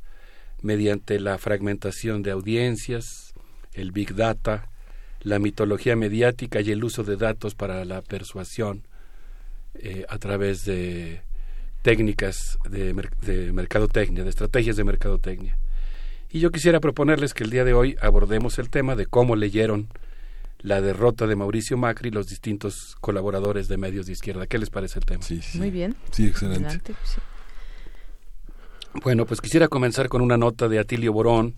mediante 0.61 1.19
la 1.19 1.39
fragmentación 1.39 2.21
de 2.21 2.29
audiencias, 2.29 3.33
el 3.73 3.91
big 3.91 4.13
data, 4.13 4.69
la 5.21 5.39
mitología 5.39 5.95
mediática 5.95 6.61
y 6.61 6.69
el 6.69 6.83
uso 6.83 7.03
de 7.03 7.17
datos 7.17 7.55
para 7.55 7.83
la 7.85 8.03
persuasión 8.03 8.86
eh, 9.79 10.05
a 10.09 10.17
través 10.17 10.65
de 10.65 11.21
técnicas 11.81 12.57
de, 12.69 12.93
de 13.21 13.53
mercadotecnia, 13.53 14.23
de 14.23 14.29
estrategias 14.29 14.75
de 14.75 14.83
mercadotecnia. 14.83 15.57
Y 16.29 16.39
yo 16.39 16.51
quisiera 16.51 16.79
proponerles 16.79 17.33
que 17.33 17.43
el 17.43 17.49
día 17.49 17.63
de 17.63 17.73
hoy 17.73 17.95
abordemos 18.01 18.59
el 18.59 18.69
tema 18.69 18.95
de 18.95 19.05
cómo 19.05 19.35
leyeron 19.35 19.87
la 20.59 20.81
derrota 20.81 21.27
de 21.27 21.35
Mauricio 21.35 21.77
Macri 21.77 22.09
y 22.09 22.11
los 22.11 22.27
distintos 22.27 22.95
colaboradores 22.99 23.67
de 23.67 23.77
medios 23.77 24.07
de 24.07 24.13
izquierda. 24.13 24.47
¿Qué 24.47 24.57
les 24.57 24.69
parece 24.69 24.99
el 24.99 25.05
tema? 25.05 25.21
Sí, 25.23 25.39
Muy 25.53 25.71
bien. 25.71 25.95
Sí, 26.11 26.27
excelente. 26.27 26.93
Bueno, 29.03 29.25
pues 29.25 29.41
quisiera 29.41 29.67
comenzar 29.67 30.09
con 30.09 30.21
una 30.21 30.37
nota 30.37 30.67
de 30.67 30.79
Atilio 30.79 31.13
Borón, 31.13 31.55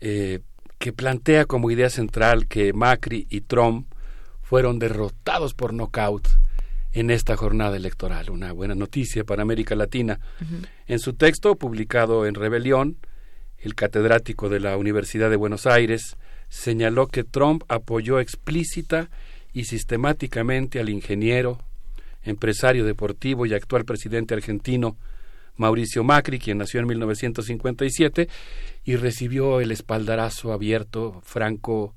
eh, 0.00 0.40
que 0.78 0.92
plantea 0.92 1.44
como 1.46 1.70
idea 1.70 1.90
central 1.90 2.46
que 2.46 2.72
Macri 2.72 3.26
y 3.28 3.40
Trump 3.40 3.88
fueron 4.42 4.78
derrotados 4.78 5.54
por 5.54 5.72
nocaut 5.72 6.28
en 6.94 7.10
esta 7.10 7.36
jornada 7.36 7.76
electoral. 7.76 8.30
Una 8.30 8.52
buena 8.52 8.74
noticia 8.74 9.24
para 9.24 9.42
América 9.42 9.74
Latina. 9.74 10.20
En 10.86 11.00
su 11.00 11.12
texto, 11.14 11.56
publicado 11.56 12.24
en 12.24 12.34
Rebelión, 12.34 12.96
el 13.58 13.74
catedrático 13.74 14.48
de 14.48 14.60
la 14.60 14.76
Universidad 14.76 15.28
de 15.28 15.36
Buenos 15.36 15.66
Aires, 15.66 16.16
señaló 16.48 17.08
que 17.08 17.24
Trump 17.24 17.64
apoyó 17.68 18.20
explícita 18.20 19.10
y 19.52 19.64
sistemáticamente 19.64 20.78
al 20.78 20.88
ingeniero, 20.88 21.58
empresario 22.22 22.84
deportivo 22.84 23.44
y 23.44 23.54
actual 23.54 23.84
presidente 23.84 24.34
argentino 24.34 24.96
Mauricio 25.56 26.04
Macri, 26.04 26.38
quien 26.38 26.58
nació 26.58 26.80
en 26.80 26.86
1957 26.86 28.28
y 28.84 28.96
recibió 28.96 29.60
el 29.60 29.72
espaldarazo 29.72 30.52
abierto, 30.52 31.20
franco, 31.24 31.94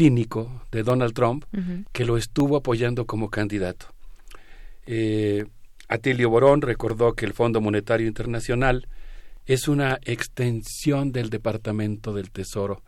cínico 0.00 0.62
de 0.72 0.82
Donald 0.82 1.12
Trump, 1.12 1.44
que 1.92 2.06
lo 2.06 2.16
estuvo 2.16 2.56
apoyando 2.56 3.04
como 3.04 3.28
candidato. 3.28 3.84
Eh, 4.86 5.44
Atilio 5.88 6.30
Borón 6.30 6.62
recordó 6.62 7.12
que 7.12 7.26
el 7.26 7.34
Fondo 7.34 7.60
Monetario 7.60 8.06
Internacional 8.06 8.88
es 9.44 9.68
una 9.68 9.98
extensión 10.02 11.12
del 11.12 11.28
Departamento 11.28 12.14
del 12.14 12.30
Tesoro 12.30 12.82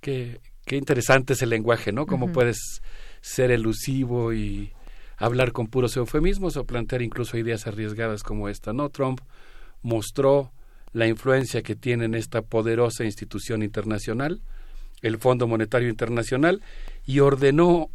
Qué, 0.00 0.40
qué 0.66 0.76
interesante 0.76 1.34
es 1.34 1.42
el 1.42 1.50
lenguaje, 1.50 1.92
¿no? 1.92 2.06
Cómo 2.06 2.32
puedes 2.32 2.82
ser 3.20 3.52
elusivo 3.52 4.32
y 4.32 4.72
hablar 5.18 5.52
con 5.52 5.68
puros 5.68 5.96
eufemismos 5.96 6.56
o 6.56 6.64
plantear 6.64 7.02
incluso 7.02 7.38
ideas 7.38 7.68
arriesgadas 7.68 8.24
como 8.24 8.48
esta, 8.48 8.72
¿no? 8.72 8.88
Trump 8.88 9.20
mostró 9.82 10.50
la 10.92 11.06
influencia 11.06 11.62
que 11.62 11.76
tiene 11.76 12.06
en 12.06 12.14
esta 12.14 12.42
poderosa 12.42 13.04
institución 13.04 13.62
internacional, 13.62 14.40
el 15.02 15.18
Fondo 15.18 15.46
Monetario 15.46 15.88
Internacional, 15.88 16.62
y 17.06 17.20
ordenó 17.20 17.88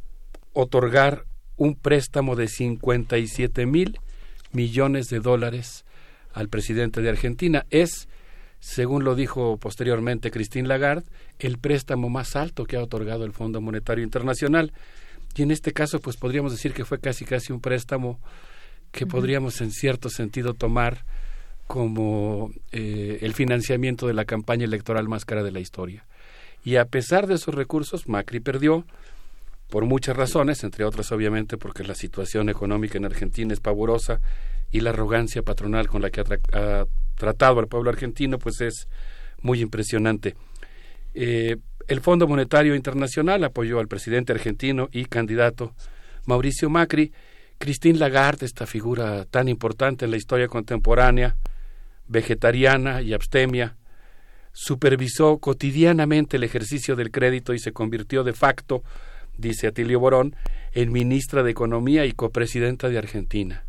otorgar 0.53 1.26
un 1.57 1.76
préstamo 1.76 2.36
de 2.36 2.48
57 2.48 3.65
mil 3.65 3.99
millones 4.52 5.07
de 5.07 5.19
dólares 5.19 5.86
al 6.34 6.49
presidente 6.49 7.02
de 7.02 7.10
Argentina. 7.10 7.65
Es 7.69 8.07
según 8.65 9.03
lo 9.03 9.14
dijo 9.14 9.57
posteriormente 9.57 10.32
Christine 10.32 10.68
Lagarde, 10.68 11.06
el 11.38 11.60
préstamo 11.60 12.10
más 12.10 12.36
alto 12.36 12.65
que 12.65 12.77
ha 12.77 12.82
otorgado 12.82 13.23
el 13.23 13.32
Fondo 13.32 13.61
Monetario 13.61 14.03
Internacional. 14.03 14.73
Y 15.36 15.44
en 15.44 15.52
este 15.52 15.72
caso, 15.72 15.99
pues 15.99 16.18
podríamos 16.18 16.52
decir 16.52 16.73
que 16.73 16.84
fue 16.84 16.99
casi 16.99 17.26
casi 17.26 17.53
un 17.53 17.61
préstamo 17.61 18.19
que 18.91 19.06
podríamos 19.06 19.61
en 19.61 19.72
cierto 19.72 20.10
sentido 20.10 20.56
tomar 20.56 21.06
como 21.68 22.52
eh, 22.72 23.19
el 23.22 23.36
financiamiento 23.36 24.07
de 24.07 24.15
la 24.15 24.26
campaña 24.26 24.65
electoral 24.65 25.07
más 25.07 25.26
cara 25.26 25.44
de 25.44 25.52
la 25.52 25.60
historia. 25.60 26.03
Y 26.65 26.77
a 26.77 26.85
pesar 26.85 27.27
de 27.27 27.35
esos 27.35 27.53
recursos, 27.53 28.09
Macri 28.09 28.39
perdió 28.39 28.85
por 29.69 29.85
muchas 29.85 30.17
razones, 30.17 30.63
entre 30.63 30.83
otras 30.83 31.11
obviamente 31.11 31.57
porque 31.57 31.83
la 31.83 31.93
situación 31.93 32.49
económica 32.49 32.97
en 32.97 33.05
Argentina 33.05 33.53
es 33.53 33.59
pavorosa 33.59 34.19
y 34.71 34.79
la 34.79 34.89
arrogancia 34.89 35.43
patronal 35.43 35.87
con 35.87 36.01
la 36.01 36.09
que 36.09 36.21
ha, 36.21 36.85
tratado 37.15 37.59
al 37.59 37.67
pueblo 37.67 37.91
argentino, 37.91 38.39
pues 38.39 38.61
es 38.61 38.87
muy 39.41 39.61
impresionante. 39.61 40.35
Eh, 41.13 41.57
el 41.87 42.01
Fondo 42.01 42.27
Monetario 42.27 42.75
Internacional 42.75 43.43
apoyó 43.43 43.79
al 43.79 43.87
presidente 43.87 44.33
argentino 44.33 44.89
y 44.91 45.05
candidato 45.05 45.73
Mauricio 46.25 46.69
Macri. 46.69 47.13
Christine 47.59 47.99
Lagarde, 47.99 48.45
esta 48.45 48.65
figura 48.65 49.25
tan 49.25 49.47
importante 49.47 50.05
en 50.05 50.11
la 50.11 50.17
historia 50.17 50.47
contemporánea, 50.47 51.37
vegetariana 52.07 53.01
y 53.03 53.13
abstemia, 53.13 53.77
supervisó 54.56 55.38
cotidianamente 55.40 56.38
el 56.38 56.45
ejercicio 56.45 56.95
del 56.95 57.11
crédito 57.11 57.53
y 57.53 57.60
se 57.60 57.73
convirtió 57.73 58.23
de 58.23 58.32
facto, 58.32 58.84
dice 59.38 59.68
Atilio 59.68 59.99
Borón, 59.99 60.34
en 60.72 60.94
ministra 60.94 61.44
de 61.44 61.52
Economía 61.52 62.06
y 62.06 62.14
copresidenta 62.14 62.88
de 62.88 62.98
Argentina. 62.98 63.65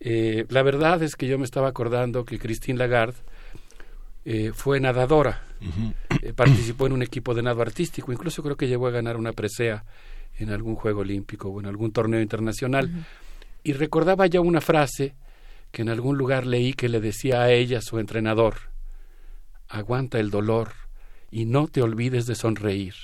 Eh, 0.00 0.44
la 0.48 0.64
verdad 0.64 1.04
es 1.04 1.14
que 1.14 1.28
yo 1.28 1.38
me 1.38 1.44
estaba 1.44 1.68
acordando 1.68 2.24
que 2.24 2.40
Christine 2.40 2.78
Lagarde 2.78 3.18
eh, 4.24 4.50
fue 4.52 4.80
nadadora, 4.80 5.44
eh, 6.20 6.32
participó 6.32 6.88
en 6.88 6.92
un 6.92 7.02
equipo 7.02 7.32
de 7.32 7.44
nado 7.44 7.62
artístico, 7.62 8.12
incluso 8.12 8.42
creo 8.42 8.56
que 8.56 8.66
llegó 8.66 8.88
a 8.88 8.90
ganar 8.90 9.16
una 9.16 9.32
presea 9.32 9.84
en 10.36 10.50
algún 10.50 10.74
juego 10.74 11.02
olímpico 11.02 11.48
o 11.48 11.60
en 11.60 11.66
algún 11.66 11.92
torneo 11.92 12.20
internacional. 12.20 12.90
Y 13.62 13.72
recordaba 13.72 14.26
ya 14.26 14.40
una 14.40 14.60
frase 14.60 15.14
que 15.70 15.82
en 15.82 15.90
algún 15.90 16.18
lugar 16.18 16.44
leí 16.44 16.72
que 16.72 16.88
le 16.88 17.00
decía 17.00 17.42
a 17.42 17.52
ella 17.52 17.80
su 17.80 18.00
entrenador, 18.00 18.56
aguanta 19.68 20.18
el 20.18 20.30
dolor 20.30 20.72
y 21.30 21.44
no 21.44 21.68
te 21.68 21.82
olvides 21.82 22.26
de 22.26 22.34
sonreír. 22.34 22.94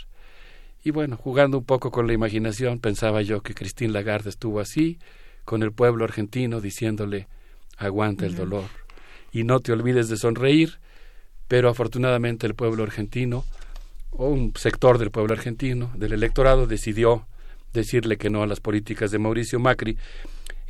Y 0.85 0.91
bueno, 0.91 1.17
jugando 1.17 1.59
un 1.59 1.65
poco 1.65 1.91
con 1.91 2.07
la 2.07 2.13
imaginación, 2.13 2.79
pensaba 2.81 3.23
yo 3.23 3.43
que 3.43 3.55
Christine 3.55 3.93
Lagarde 3.93 4.31
estuvo 4.31 4.61
así, 4.61 4.99
con 5.45 5.63
el 5.63 5.73
pueblo 5.73 6.05
argentino 6.05 6.61
diciéndole 6.61 7.29
aguanta 7.77 8.27
el 8.27 8.37
dolor 8.37 8.65
y 9.33 9.45
no 9.45 9.61
te 9.61 9.73
olvides 9.73 10.09
de 10.09 10.17
sonreír, 10.17 10.79
pero 11.49 11.69
afortunadamente 11.69 12.47
el 12.47 12.55
pueblo 12.55 12.83
argentino, 12.83 13.45
o 14.11 14.29
un 14.29 14.53
sector 14.57 14.99
del 14.99 15.11
pueblo 15.11 15.33
argentino, 15.33 15.91
del 15.97 16.13
electorado, 16.13 16.67
decidió 16.67 17.27
decirle 17.73 18.19
que 18.19 18.29
no 18.29 18.43
a 18.43 18.47
las 18.47 18.61
políticas 18.61 19.11
de 19.11 19.19
Mauricio 19.19 19.59
Macri. 19.59 19.97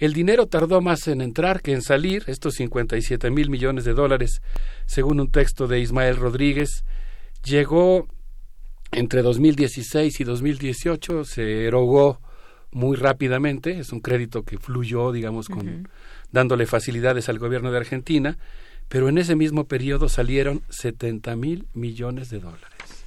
El 0.02 0.14
dinero 0.14 0.48
tardó 0.48 0.80
más 0.80 1.06
en 1.06 1.20
entrar 1.20 1.62
que 1.62 1.70
en 1.70 1.80
salir, 1.80 2.24
estos 2.26 2.54
57 2.54 3.30
mil 3.30 3.48
millones 3.50 3.84
de 3.84 3.94
dólares, 3.94 4.42
según 4.84 5.20
un 5.20 5.30
texto 5.30 5.68
de 5.68 5.78
Ismael 5.78 6.16
Rodríguez, 6.16 6.84
llegó 7.44 8.08
entre 8.90 9.22
2016 9.22 10.18
y 10.18 10.24
2018, 10.24 11.24
se 11.24 11.66
erogó 11.66 12.20
muy 12.72 12.96
rápidamente, 12.96 13.78
es 13.78 13.92
un 13.92 14.00
crédito 14.00 14.42
que 14.42 14.58
fluyó, 14.58 15.12
digamos, 15.12 15.46
con, 15.46 15.88
dándole 16.32 16.66
facilidades 16.66 17.28
al 17.28 17.38
gobierno 17.38 17.70
de 17.70 17.78
Argentina, 17.78 18.38
pero 18.88 19.08
en 19.08 19.18
ese 19.18 19.36
mismo 19.36 19.66
periodo 19.66 20.08
salieron 20.08 20.62
70 20.68 21.36
mil 21.36 21.68
millones 21.74 22.28
de 22.28 22.40
dólares. 22.40 23.04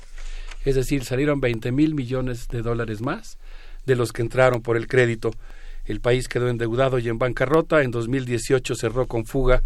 Es 0.64 0.76
decir, 0.76 1.04
salieron 1.04 1.42
20 1.42 1.74
mil 1.74 1.94
millones 1.94 2.48
de 2.48 2.62
dólares 2.62 3.02
más 3.02 3.38
de 3.86 3.98
los 3.98 4.14
que 4.14 4.22
entraron 4.22 4.62
por 4.62 4.78
el 4.78 4.88
crédito. 4.88 5.32
El 5.86 6.00
país 6.00 6.28
quedó 6.28 6.50
endeudado 6.50 7.00
y 7.00 7.10
en 7.10 7.18
bancarrota. 7.18 7.82
En 7.82 7.90
2018 7.92 8.76
cerró 8.76 9.08
con 9.08 9.26
fuga 9.26 9.64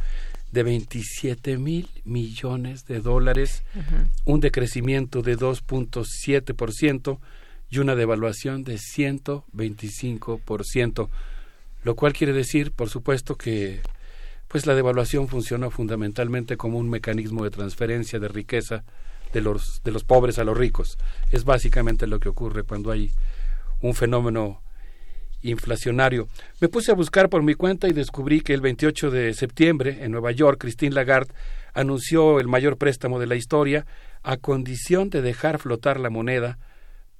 de 0.52 0.64
27 0.64 1.58
mil 1.58 1.90
millones 2.06 2.86
de 2.86 3.02
dólares, 3.02 3.64
un 4.26 4.40
decrecimiento 4.40 5.22
de 5.22 5.38
2.7% 5.38 7.20
y 7.70 7.78
una 7.78 7.94
devaluación 7.96 8.64
de 8.64 8.78
125%, 8.78 11.10
lo 11.84 11.96
cual 11.96 12.14
quiere 12.14 12.34
decir, 12.34 12.72
por 12.72 12.90
supuesto, 12.90 13.36
que 13.36 13.82
pues 14.48 14.66
la 14.66 14.74
devaluación 14.74 15.28
funcionó 15.28 15.70
fundamentalmente 15.70 16.58
como 16.58 16.80
un 16.80 16.90
mecanismo 16.90 17.44
de 17.44 17.52
transferencia 17.52 18.18
de 18.20 18.28
riqueza 18.28 18.84
de 19.32 19.42
los, 19.42 19.84
de 19.84 19.92
los 19.92 20.04
pobres 20.04 20.40
a 20.40 20.44
los 20.44 20.58
ricos. 20.58 20.98
Es 21.32 21.44
básicamente 21.44 22.08
lo 22.08 22.20
que 22.20 22.30
ocurre 22.30 22.64
cuando 22.64 22.90
hay 22.90 23.12
un 23.82 23.94
fenómeno 23.94 24.64
inflacionario. 25.42 26.28
Me 26.60 26.68
puse 26.68 26.92
a 26.92 26.96
buscar 26.96 27.30
por 27.30 27.44
mi 27.44 27.54
cuenta 27.54 27.88
y 27.88 27.94
descubrí 27.94 28.42
que 28.42 28.54
el 28.54 28.62
28 28.62 29.12
de 29.12 29.34
septiembre 29.34 30.00
en 30.02 30.12
Nueva 30.12 30.32
York, 30.32 30.60
Christine 30.60 30.96
Lagarde 30.96 31.34
anunció 31.74 32.40
el 32.40 32.48
mayor 32.48 32.78
préstamo 32.78 33.20
de 33.20 33.28
la 33.28 33.36
historia 33.36 33.86
a 34.24 34.38
condición 34.38 35.10
de 35.10 35.22
dejar 35.22 35.60
flotar 35.60 36.00
la 36.00 36.10
moneda, 36.10 36.58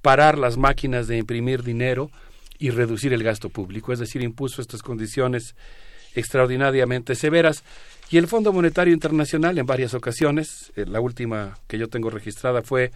parar 0.02 0.38
las 0.38 0.56
máquinas 0.56 1.06
de 1.06 1.18
imprimir 1.18 1.62
dinero 1.62 2.10
y 2.58 2.70
reducir 2.70 3.12
el 3.12 3.22
gasto 3.22 3.48
público. 3.48 3.92
Es 3.92 3.98
decir, 3.98 4.22
impuso 4.22 4.60
estas 4.60 4.82
condiciones 4.82 5.54
extraordinariamente 6.14 7.14
severas. 7.14 7.64
Y 8.10 8.18
el 8.18 8.26
Fondo 8.26 8.52
Monetario 8.52 8.92
Internacional 8.92 9.56
en 9.58 9.66
varias 9.66 9.94
ocasiones, 9.94 10.72
eh, 10.76 10.84
la 10.86 11.00
última 11.00 11.58
que 11.68 11.78
yo 11.78 11.88
tengo 11.88 12.10
registrada 12.10 12.62
fue 12.62 12.90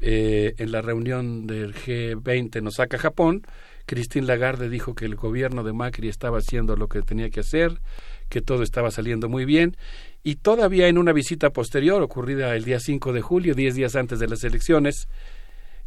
eh, 0.00 0.54
en 0.56 0.72
la 0.72 0.80
reunión 0.80 1.46
del 1.46 1.74
G20 1.74 2.56
en 2.56 2.66
Osaka, 2.66 2.96
Japón, 2.98 3.42
Christine 3.90 4.24
Lagarde 4.24 4.68
dijo 4.68 4.94
que 4.94 5.04
el 5.04 5.16
gobierno 5.16 5.64
de 5.64 5.72
Macri 5.72 6.08
estaba 6.08 6.38
haciendo 6.38 6.76
lo 6.76 6.86
que 6.86 7.02
tenía 7.02 7.28
que 7.28 7.40
hacer, 7.40 7.80
que 8.28 8.40
todo 8.40 8.62
estaba 8.62 8.92
saliendo 8.92 9.28
muy 9.28 9.44
bien, 9.44 9.76
y 10.22 10.36
todavía 10.36 10.86
en 10.86 10.96
una 10.96 11.12
visita 11.12 11.50
posterior, 11.50 12.00
ocurrida 12.00 12.54
el 12.54 12.62
día 12.62 12.78
5 12.78 13.12
de 13.12 13.20
julio, 13.20 13.56
diez 13.56 13.74
días 13.74 13.96
antes 13.96 14.20
de 14.20 14.28
las 14.28 14.44
elecciones, 14.44 15.08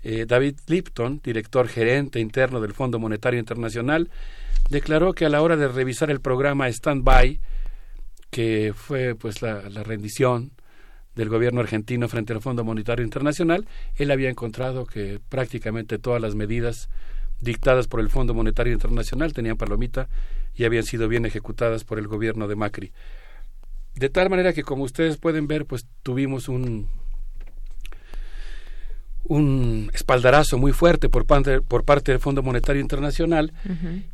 eh, 0.01 0.25
David 0.27 0.57
Lipton, 0.67 1.21
director 1.23 1.69
gerente 1.69 2.19
interno 2.19 2.59
del 2.59 2.73
Fondo 2.73 2.99
Monetario 2.99 3.39
Internacional, 3.39 4.09
declaró 4.69 5.13
que 5.13 5.25
a 5.25 5.29
la 5.29 5.41
hora 5.41 5.55
de 5.55 5.69
revisar 5.69 6.11
el 6.11 6.19
programa 6.19 6.67
Stand-by, 6.67 7.39
que 8.29 8.73
fue 8.75 9.15
pues 9.15 9.41
la, 9.41 9.69
la 9.69 9.81
rendición 9.81 10.51
del 11.15 11.29
gobierno 11.29 11.61
argentino 11.61 12.09
frente 12.09 12.33
al 12.33 12.41
Fondo 12.41 12.65
Monetario 12.65 13.05
Internacional, 13.05 13.65
él 13.95 14.11
había 14.11 14.29
encontrado 14.29 14.85
que 14.85 15.21
prácticamente 15.29 15.99
todas 15.99 16.21
las 16.21 16.35
medidas 16.35 16.89
dictadas 17.43 17.87
por 17.87 17.99
el 17.99 18.09
Fondo 18.09 18.33
Monetario 18.33 18.73
Internacional 18.73 19.33
tenían 19.33 19.57
palomita 19.57 20.07
y 20.55 20.65
habían 20.65 20.83
sido 20.83 21.07
bien 21.07 21.25
ejecutadas 21.25 21.83
por 21.83 21.99
el 21.99 22.07
gobierno 22.07 22.47
de 22.47 22.55
Macri. 22.55 22.91
De 23.95 24.09
tal 24.09 24.29
manera 24.29 24.53
que, 24.53 24.63
como 24.63 24.83
ustedes 24.83 25.17
pueden 25.17 25.47
ver, 25.47 25.65
pues 25.65 25.85
tuvimos 26.01 26.49
un 26.49 26.87
un 29.25 29.89
espaldarazo 29.93 30.57
muy 30.57 30.73
fuerte 30.73 31.07
por 31.09 31.25
parte, 31.25 31.61
por 31.61 31.85
parte 31.85 32.11
del 32.11 32.19
Fondo 32.19 32.43
Monetario 32.43 32.81
Internacional. 32.81 33.53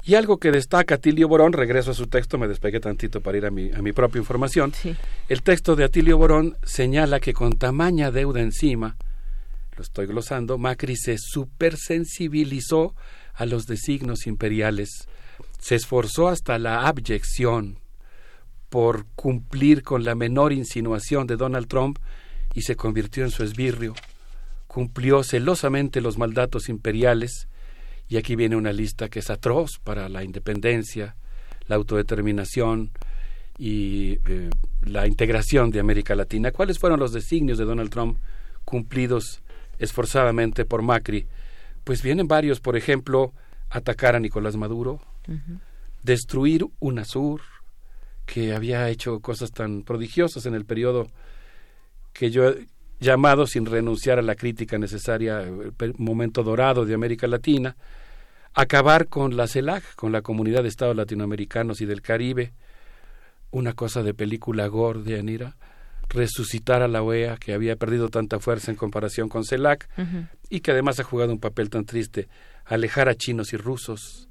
Y 0.03 0.15
algo 0.15 0.37
que 0.37 0.51
destaca 0.51 0.95
Atilio 0.95 1.27
Borón, 1.27 1.53
regreso 1.53 1.91
a 1.91 1.93
su 1.93 2.07
texto, 2.07 2.37
me 2.37 2.47
despegué 2.47 2.79
tantito 2.79 3.21
para 3.21 3.37
ir 3.37 3.45
a 3.45 3.51
mi, 3.51 3.71
a 3.71 3.81
mi 3.81 3.91
propia 3.91 4.19
información, 4.19 4.71
el 5.27 5.41
texto 5.41 5.75
de 5.75 5.83
Atilio 5.83 6.17
Borón 6.17 6.57
señala 6.63 7.19
que 7.19 7.33
con 7.33 7.53
tamaña 7.53 8.11
deuda 8.11 8.41
encima, 8.41 8.97
lo 9.75 9.83
estoy 9.83 10.05
glosando, 10.05 10.57
Macri 10.57 10.95
se 10.95 11.17
supersensibilizó 11.17 12.95
a 13.39 13.45
los 13.45 13.65
designos 13.65 14.27
imperiales, 14.27 15.07
se 15.59 15.75
esforzó 15.75 16.27
hasta 16.27 16.59
la 16.59 16.87
abyección 16.87 17.79
por 18.69 19.05
cumplir 19.15 19.81
con 19.81 20.03
la 20.03 20.13
menor 20.13 20.53
insinuación 20.53 21.25
de 21.25 21.37
Donald 21.37 21.67
Trump 21.67 21.97
y 22.53 22.61
se 22.61 22.75
convirtió 22.75 23.23
en 23.23 23.31
su 23.31 23.43
esbirrio 23.43 23.95
cumplió 24.69 25.23
celosamente 25.23 25.99
los 25.99 26.19
mandatos 26.19 26.69
imperiales, 26.69 27.47
y 28.07 28.17
aquí 28.17 28.35
viene 28.35 28.55
una 28.55 28.71
lista 28.71 29.09
que 29.09 29.17
es 29.17 29.31
atroz 29.31 29.79
para 29.83 30.07
la 30.09 30.23
independencia, 30.23 31.15
la 31.67 31.75
autodeterminación 31.75 32.91
y 33.57 34.19
eh, 34.27 34.51
la 34.85 35.07
integración 35.07 35.71
de 35.71 35.79
América 35.79 36.13
Latina. 36.13 36.51
¿Cuáles 36.51 36.77
fueron 36.77 36.99
los 36.99 37.11
designios 37.11 37.57
de 37.57 37.65
Donald 37.65 37.89
Trump 37.89 38.19
cumplidos 38.63 39.41
esforzadamente 39.79 40.65
por 40.65 40.83
Macri? 40.83 41.25
Pues 41.89 42.03
vienen 42.03 42.27
varios, 42.27 42.59
por 42.59 42.77
ejemplo, 42.77 43.33
atacar 43.67 44.15
a 44.15 44.19
Nicolás 44.19 44.55
Maduro, 44.55 45.01
destruir 46.03 46.67
UNASUR, 46.79 47.41
que 48.27 48.53
había 48.53 48.87
hecho 48.89 49.21
cosas 49.21 49.51
tan 49.51 49.81
prodigiosas 49.81 50.45
en 50.45 50.53
el 50.53 50.65
periodo 50.65 51.07
que 52.13 52.29
yo 52.29 52.53
llamado 52.99 53.47
sin 53.47 53.65
renunciar 53.65 54.19
a 54.19 54.21
la 54.21 54.35
crítica 54.35 54.77
necesaria, 54.77 55.41
el 55.41 55.95
momento 55.97 56.43
dorado 56.43 56.85
de 56.85 56.93
América 56.93 57.25
Latina, 57.25 57.75
acabar 58.53 59.07
con 59.07 59.35
la 59.35 59.47
CELAC, 59.47 59.95
con 59.95 60.11
la 60.11 60.21
Comunidad 60.21 60.61
de 60.61 60.69
Estados 60.69 60.95
Latinoamericanos 60.95 61.81
y 61.81 61.87
del 61.87 62.03
Caribe, 62.03 62.53
una 63.49 63.73
cosa 63.73 64.03
de 64.03 64.13
película 64.13 64.67
gore 64.67 65.01
de 65.01 65.17
Anira, 65.17 65.55
resucitar 66.09 66.81
a 66.81 66.87
la 66.87 67.01
OEA, 67.01 67.37
que 67.37 67.53
había 67.53 67.75
perdido 67.75 68.09
tanta 68.09 68.39
fuerza 68.39 68.71
en 68.71 68.77
comparación 68.77 69.29
con 69.29 69.45
CELAC, 69.45 69.87
y 70.49 70.59
que 70.61 70.71
además 70.71 70.99
ha 70.99 71.03
jugado 71.03 71.31
un 71.31 71.39
papel 71.39 71.69
tan 71.69 71.85
triste, 71.85 72.27
alejar 72.65 73.09
a 73.09 73.15
chinos 73.15 73.53
y 73.53 73.57
rusos, 73.57 74.27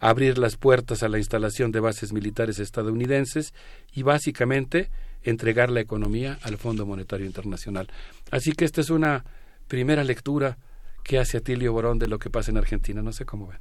abrir 0.00 0.38
las 0.38 0.56
puertas 0.56 1.02
a 1.02 1.08
la 1.08 1.18
instalación 1.18 1.72
de 1.72 1.80
bases 1.80 2.12
militares 2.12 2.58
estadounidenses 2.58 3.52
y 3.92 4.02
básicamente 4.02 4.90
entregar 5.22 5.70
la 5.70 5.80
economía 5.80 6.38
al 6.42 6.56
Fondo 6.56 6.86
Monetario 6.86 7.26
Internacional. 7.26 7.88
Así 8.30 8.52
que 8.52 8.64
esta 8.64 8.80
es 8.80 8.90
una 8.90 9.24
primera 9.68 10.02
lectura 10.02 10.58
que 11.04 11.18
hace 11.18 11.36
Atilio 11.36 11.72
Borón 11.72 11.98
de 11.98 12.08
lo 12.08 12.18
que 12.18 12.30
pasa 12.30 12.50
en 12.50 12.56
Argentina. 12.56 13.02
No 13.02 13.12
sé 13.12 13.24
cómo 13.24 13.46
ven. 13.46 13.58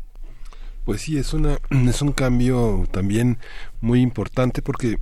Pues 0.85 1.01
sí, 1.01 1.17
es, 1.17 1.33
una, 1.33 1.57
es 1.69 2.01
un 2.01 2.13
cambio 2.13 2.87
también 2.91 3.37
muy 3.81 4.01
importante 4.01 4.61
porque 4.61 4.97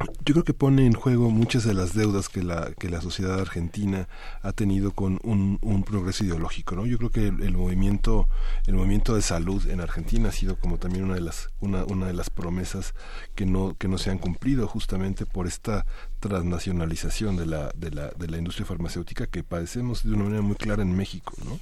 yo 0.00 0.34
creo 0.34 0.44
que 0.44 0.54
pone 0.54 0.86
en 0.86 0.94
juego 0.94 1.30
muchas 1.30 1.64
de 1.64 1.72
las 1.72 1.94
deudas 1.94 2.28
que 2.28 2.42
la, 2.42 2.72
que 2.78 2.88
la 2.88 3.00
sociedad 3.00 3.38
argentina 3.38 4.08
ha 4.42 4.52
tenido 4.52 4.90
con 4.90 5.20
un, 5.22 5.58
un 5.62 5.84
progreso 5.84 6.24
ideológico, 6.24 6.74
¿no? 6.74 6.84
Yo 6.84 6.98
creo 6.98 7.10
que 7.10 7.28
el, 7.28 7.56
movimiento, 7.56 8.28
el 8.66 8.74
movimiento 8.74 9.14
de 9.14 9.22
salud 9.22 9.68
en 9.70 9.80
Argentina 9.80 10.30
ha 10.30 10.32
sido 10.32 10.56
como 10.56 10.78
también 10.78 11.04
una 11.04 11.14
de 11.14 11.20
las, 11.20 11.50
una, 11.60 11.84
una 11.84 12.06
de 12.06 12.12
las 12.12 12.28
promesas 12.28 12.94
que 13.36 13.46
no, 13.46 13.76
que 13.78 13.86
no 13.86 13.98
se 13.98 14.10
han 14.10 14.18
cumplido 14.18 14.66
justamente 14.66 15.26
por 15.26 15.46
esta 15.46 15.86
transnacionalización 16.28 17.36
de 17.36 17.46
la, 17.46 17.70
de 17.76 17.90
la, 17.90 18.08
de 18.08 18.28
la 18.28 18.38
industria 18.38 18.64
farmacéutica 18.66 19.26
que 19.26 19.42
padecemos 19.42 20.02
de 20.04 20.14
una 20.14 20.24
manera 20.24 20.42
muy 20.42 20.56
clara 20.56 20.82
en 20.82 20.96
México, 20.96 21.34
¿no? 21.44 21.60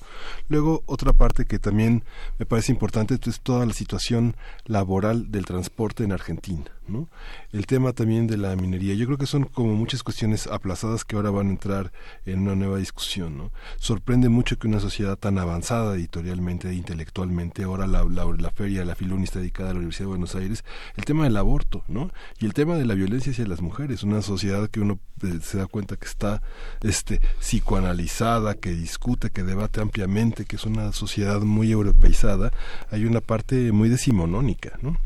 Luego, 0.48 0.82
otra 0.86 1.12
parte 1.12 1.44
que 1.46 1.58
también 1.58 2.04
me 2.38 2.46
parece 2.46 2.70
importante 2.70 3.18
es 3.24 3.40
toda 3.40 3.66
la 3.66 3.72
situación 3.72 4.36
laboral 4.66 5.30
del 5.32 5.46
transporte 5.46 6.04
en 6.04 6.12
Argentina, 6.12 6.70
¿no? 6.86 7.08
El 7.52 7.66
tema 7.66 7.92
también 7.92 8.26
de 8.26 8.36
la 8.36 8.54
minería. 8.54 8.94
Yo 8.94 9.06
creo 9.06 9.18
que 9.18 9.26
son 9.26 9.44
como 9.44 9.74
muchas 9.74 10.02
cuestiones 10.02 10.46
aplazadas 10.46 11.04
que 11.04 11.16
ahora 11.16 11.30
van 11.30 11.48
a 11.48 11.50
entrar 11.50 11.92
en 12.24 12.40
una 12.40 12.54
nueva 12.54 12.78
discusión. 12.78 13.36
¿no? 13.36 13.50
Sorprende 13.76 14.28
mucho 14.28 14.58
que 14.58 14.68
una 14.68 14.80
sociedad 14.80 15.16
tan 15.16 15.38
avanzada 15.38 15.94
editorialmente 15.94 16.70
e 16.70 16.74
intelectualmente, 16.74 17.64
ahora 17.64 17.86
la, 17.86 18.04
la, 18.04 18.24
la 18.24 18.50
feria, 18.50 18.84
la 18.84 18.94
Filuni 18.94 19.24
está 19.24 19.38
dedicada 19.40 19.70
a 19.70 19.72
la 19.72 19.78
Universidad 19.78 20.06
de 20.06 20.10
Buenos 20.10 20.34
Aires, 20.34 20.64
el 20.96 21.04
tema 21.04 21.24
del 21.24 21.36
aborto 21.36 21.84
¿no? 21.88 22.10
y 22.38 22.46
el 22.46 22.54
tema 22.54 22.76
de 22.76 22.84
la 22.84 22.94
violencia 22.94 23.32
hacia 23.32 23.46
las 23.46 23.60
mujeres. 23.60 24.02
Una 24.02 24.22
sociedad 24.22 24.51
que 24.70 24.80
uno 24.80 24.98
eh, 25.22 25.38
se 25.42 25.58
da 25.58 25.66
cuenta 25.66 25.96
que 25.96 26.06
está 26.06 26.42
este, 26.82 27.20
psicoanalizada, 27.40 28.54
que 28.54 28.70
discute, 28.70 29.30
que 29.30 29.42
debate 29.42 29.80
ampliamente, 29.80 30.44
que 30.44 30.56
es 30.56 30.64
una 30.64 30.92
sociedad 30.92 31.40
muy 31.40 31.70
europeizada. 31.70 32.52
Hay 32.90 33.04
una 33.04 33.20
parte 33.20 33.72
muy 33.72 33.88
decimonónica. 33.88 34.78
¿no? 34.82 34.96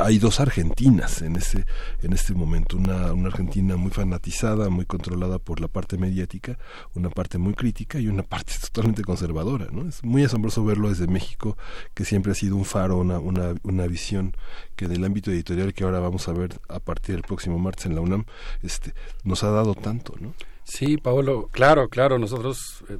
Hay 0.00 0.18
dos 0.18 0.40
Argentinas 0.40 1.22
en 1.22 1.36
este, 1.36 1.64
en 2.02 2.12
este 2.12 2.34
momento, 2.34 2.76
una, 2.76 3.12
una 3.12 3.28
Argentina 3.28 3.76
muy 3.76 3.90
fanatizada, 3.90 4.68
muy 4.68 4.84
controlada 4.84 5.38
por 5.38 5.60
la 5.60 5.68
parte 5.68 5.96
mediática, 5.96 6.58
una 6.94 7.10
parte 7.10 7.38
muy 7.38 7.54
crítica 7.54 7.98
y 7.98 8.08
una 8.08 8.22
parte 8.22 8.52
totalmente 8.60 9.02
conservadora. 9.02 9.68
¿no? 9.70 9.88
Es 9.88 10.02
muy 10.04 10.24
asombroso 10.24 10.64
verlo 10.64 10.88
desde 10.88 11.06
México, 11.06 11.56
que 11.94 12.04
siempre 12.04 12.32
ha 12.32 12.34
sido 12.34 12.56
un 12.56 12.64
faro, 12.64 12.98
una, 12.98 13.18
una, 13.18 13.54
una 13.62 13.86
visión 13.86 14.36
que 14.74 14.86
en 14.86 14.92
el 14.92 15.04
ámbito 15.04 15.30
editorial 15.30 15.72
que 15.72 15.84
ahora 15.84 16.00
vamos 16.00 16.28
a 16.28 16.32
ver 16.32 16.60
a 16.68 16.80
partir 16.80 17.14
del 17.14 17.22
próximo 17.22 17.58
martes 17.58 17.86
en 17.86 17.94
la 17.94 18.00
UNAM, 18.00 18.24
este, 18.62 18.94
nos 19.24 19.44
ha 19.44 19.50
dado 19.50 19.74
tanto. 19.74 20.14
¿no? 20.20 20.34
Sí, 20.64 20.96
Paolo, 20.96 21.48
claro, 21.52 21.88
claro, 21.88 22.18
nosotros 22.18 22.84
eh, 22.88 22.98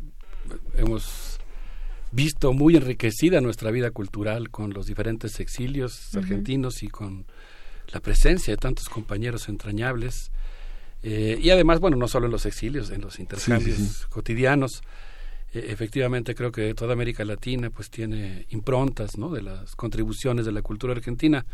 hemos 0.76 1.35
visto 2.12 2.52
muy 2.52 2.76
enriquecida 2.76 3.40
nuestra 3.40 3.70
vida 3.70 3.90
cultural 3.90 4.50
con 4.50 4.72
los 4.72 4.86
diferentes 4.86 5.40
exilios 5.40 6.14
argentinos 6.16 6.82
y 6.82 6.88
con 6.88 7.26
la 7.92 8.00
presencia 8.00 8.52
de 8.52 8.58
tantos 8.58 8.88
compañeros 8.88 9.48
entrañables. 9.48 10.30
Eh, 11.02 11.38
y 11.40 11.50
además, 11.50 11.80
bueno, 11.80 11.96
no 11.96 12.08
solo 12.08 12.26
en 12.26 12.32
los 12.32 12.46
exilios, 12.46 12.90
en 12.90 13.00
los 13.00 13.18
intercambios 13.18 14.06
cotidianos. 14.10 14.82
Eh, 15.52 15.66
efectivamente, 15.68 16.34
creo 16.34 16.52
que 16.52 16.74
toda 16.74 16.94
América 16.94 17.24
Latina 17.24 17.70
pues 17.70 17.90
tiene 17.90 18.46
improntas 18.50 19.16
¿no? 19.18 19.30
de 19.30 19.42
las 19.42 19.76
contribuciones 19.76 20.46
de 20.46 20.52
la 20.52 20.62
cultura 20.62 20.92
argentina. 20.92 21.46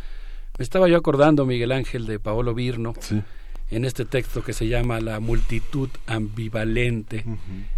Me 0.58 0.62
estaba 0.62 0.88
yo 0.88 0.96
acordando, 0.96 1.46
Miguel 1.46 1.72
Ángel, 1.72 2.06
de 2.06 2.18
Paolo 2.18 2.54
Virno, 2.54 2.94
en 3.70 3.84
este 3.86 4.04
texto 4.04 4.44
que 4.44 4.52
se 4.52 4.68
llama 4.68 5.00
La 5.00 5.18
multitud 5.18 5.88
ambivalente, 6.06 7.24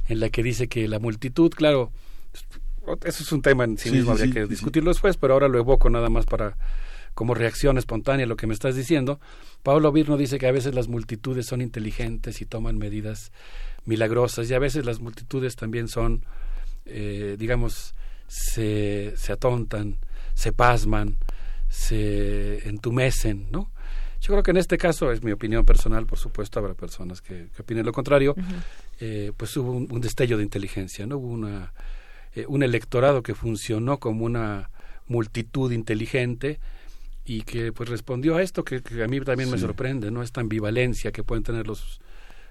en 0.08 0.20
la 0.20 0.28
que 0.28 0.42
dice 0.42 0.66
que 0.66 0.88
la 0.88 0.98
multitud, 0.98 1.50
claro, 1.50 1.92
eso 3.04 3.22
es 3.22 3.32
un 3.32 3.42
tema 3.42 3.64
en 3.64 3.78
sí, 3.78 3.90
mismo, 3.90 4.12
habría 4.12 4.32
que 4.32 4.46
discutirlo 4.46 4.90
después, 4.90 5.16
pero 5.16 5.34
ahora 5.34 5.48
lo 5.48 5.58
evoco 5.58 5.90
nada 5.90 6.08
más 6.08 6.26
para 6.26 6.56
como 7.14 7.34
reacción 7.34 7.78
espontánea 7.78 8.26
a 8.26 8.28
lo 8.28 8.36
que 8.36 8.46
me 8.46 8.54
estás 8.54 8.74
diciendo. 8.74 9.20
Pablo 9.62 9.92
Virno 9.92 10.16
dice 10.16 10.38
que 10.38 10.46
a 10.46 10.52
veces 10.52 10.74
las 10.74 10.88
multitudes 10.88 11.46
son 11.46 11.60
inteligentes 11.60 12.40
y 12.40 12.46
toman 12.46 12.76
medidas 12.76 13.32
milagrosas 13.84 14.50
y 14.50 14.54
a 14.54 14.58
veces 14.58 14.84
las 14.84 15.00
multitudes 15.00 15.56
también 15.56 15.88
son, 15.88 16.24
eh, 16.86 17.36
digamos, 17.38 17.94
se, 18.26 19.14
se 19.16 19.32
atontan, 19.32 19.98
se 20.34 20.52
pasman, 20.52 21.16
se 21.68 22.68
entumecen, 22.68 23.48
¿no? 23.50 23.70
Yo 24.20 24.32
creo 24.32 24.42
que 24.42 24.52
en 24.52 24.56
este 24.56 24.78
caso, 24.78 25.12
es 25.12 25.22
mi 25.22 25.32
opinión 25.32 25.66
personal, 25.66 26.06
por 26.06 26.18
supuesto, 26.18 26.58
habrá 26.58 26.72
personas 26.72 27.20
que, 27.20 27.48
opinen 27.58 27.84
lo 27.84 27.92
contrario, 27.92 28.34
eh, 28.98 29.32
pues 29.36 29.54
hubo 29.58 29.72
un, 29.72 29.86
un, 29.90 30.00
destello 30.00 30.38
de 30.38 30.42
inteligencia, 30.42 31.06
¿no? 31.06 31.18
Hubo 31.18 31.28
una 31.28 31.74
eh, 32.34 32.44
un 32.48 32.62
electorado 32.62 33.22
que 33.22 33.34
funcionó 33.34 33.98
como 33.98 34.24
una 34.24 34.70
multitud 35.06 35.72
inteligente 35.72 36.60
y 37.24 37.42
que 37.42 37.72
pues 37.72 37.88
respondió 37.88 38.36
a 38.36 38.42
esto 38.42 38.64
que, 38.64 38.82
a 39.02 39.08
mí 39.08 39.20
también 39.20 39.50
me 39.50 39.58
sorprende, 39.58 40.10
¿no? 40.10 40.22
Esta 40.22 40.40
ambivalencia 40.40 41.12
que 41.12 41.22
pueden 41.22 41.42
tener 41.42 41.66
los 41.66 42.00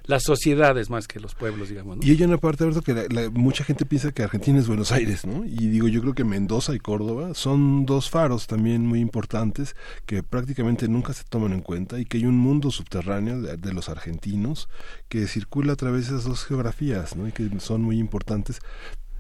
las 0.06 0.24
sociedades 0.24 0.90
más 0.90 1.08
que 1.08 1.20
los 1.20 1.34
pueblos, 1.34 1.70
digamos. 1.70 2.06
Y 2.06 2.12
hay 2.12 2.22
una 2.24 2.38
parte, 2.38 2.64
Alberto, 2.64 2.82
que 2.82 3.30
mucha 3.32 3.64
gente 3.64 3.86
piensa 3.86 4.12
que 4.12 4.24
Argentina 4.24 4.60
es 4.60 4.68
Buenos 4.68 4.92
Aires, 4.92 5.26
¿no? 5.26 5.46
Y 5.46 5.70
digo, 5.70 5.88
yo 5.88 6.02
creo 6.02 6.14
que 6.14 6.26
Mendoza 6.26 6.76
y 6.76 6.80
Córdoba 6.80 7.34
son 7.34 7.86
dos 7.86 8.10
faros 8.10 8.48
también 8.48 8.86
muy 8.86 9.00
importantes 9.00 9.76
que 10.06 10.22
prácticamente 10.22 10.88
nunca 10.88 11.14
se 11.14 11.24
toman 11.24 11.54
en 11.54 11.62
cuenta 11.62 12.00
y 12.00 12.06
que 12.06 12.18
hay 12.18 12.26
un 12.26 12.38
mundo 12.38 12.70
subterráneo 12.70 13.42
de, 13.42 13.58
de 13.58 13.74
los 13.74 13.88
argentinos 13.88 14.68
que 15.08 15.26
circula 15.28 15.74
a 15.74 15.78
través 15.78 16.10
de 16.10 16.16
esas 16.18 16.26
dos 16.26 16.44
geografías, 16.44 17.16
¿no? 17.16 17.28
Y 17.28 17.32
que 17.32 17.50
son 17.60 17.82
muy 17.82 17.98
importantes 17.98 18.60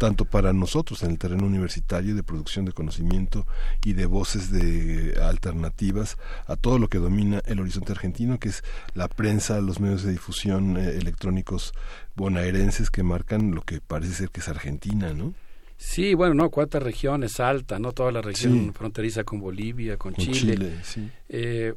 tanto 0.03 0.25
para 0.25 0.51
nosotros 0.51 1.01
en 1.03 1.11
el 1.11 1.17
terreno 1.17 1.45
universitario 1.45 2.13
de 2.13 2.23
producción 2.23 2.65
de 2.65 2.73
conocimiento 2.73 3.47
y 3.85 3.93
de 3.93 4.05
voces 4.05 4.51
de 4.51 5.17
alternativas 5.23 6.17
a 6.45 6.57
todo 6.57 6.77
lo 6.77 6.89
que 6.89 6.97
domina 6.97 7.41
el 7.45 7.61
horizonte 7.61 7.93
argentino, 7.93 8.37
que 8.37 8.49
es 8.49 8.65
la 8.95 9.07
prensa, 9.07 9.61
los 9.61 9.79
medios 9.79 10.03
de 10.03 10.11
difusión 10.11 10.75
eh, 10.75 10.97
electrónicos 10.97 11.71
bonaerenses 12.17 12.89
que 12.89 13.01
marcan 13.01 13.55
lo 13.55 13.61
que 13.61 13.79
parece 13.79 14.13
ser 14.13 14.29
que 14.29 14.41
es 14.41 14.49
Argentina, 14.49 15.13
¿no? 15.13 15.33
Sí, 15.77 16.15
bueno, 16.15 16.33
no, 16.33 16.49
cuántas 16.49 16.83
regiones, 16.83 17.39
alta, 17.39 17.79
¿no? 17.79 17.93
Toda 17.93 18.11
la 18.11 18.21
región 18.21 18.73
fronteriza 18.73 19.23
con 19.23 19.39
Bolivia, 19.39 19.95
con, 19.95 20.15
Chile. 20.15 20.79
sí. 20.83 21.09
Eh, 21.29 21.75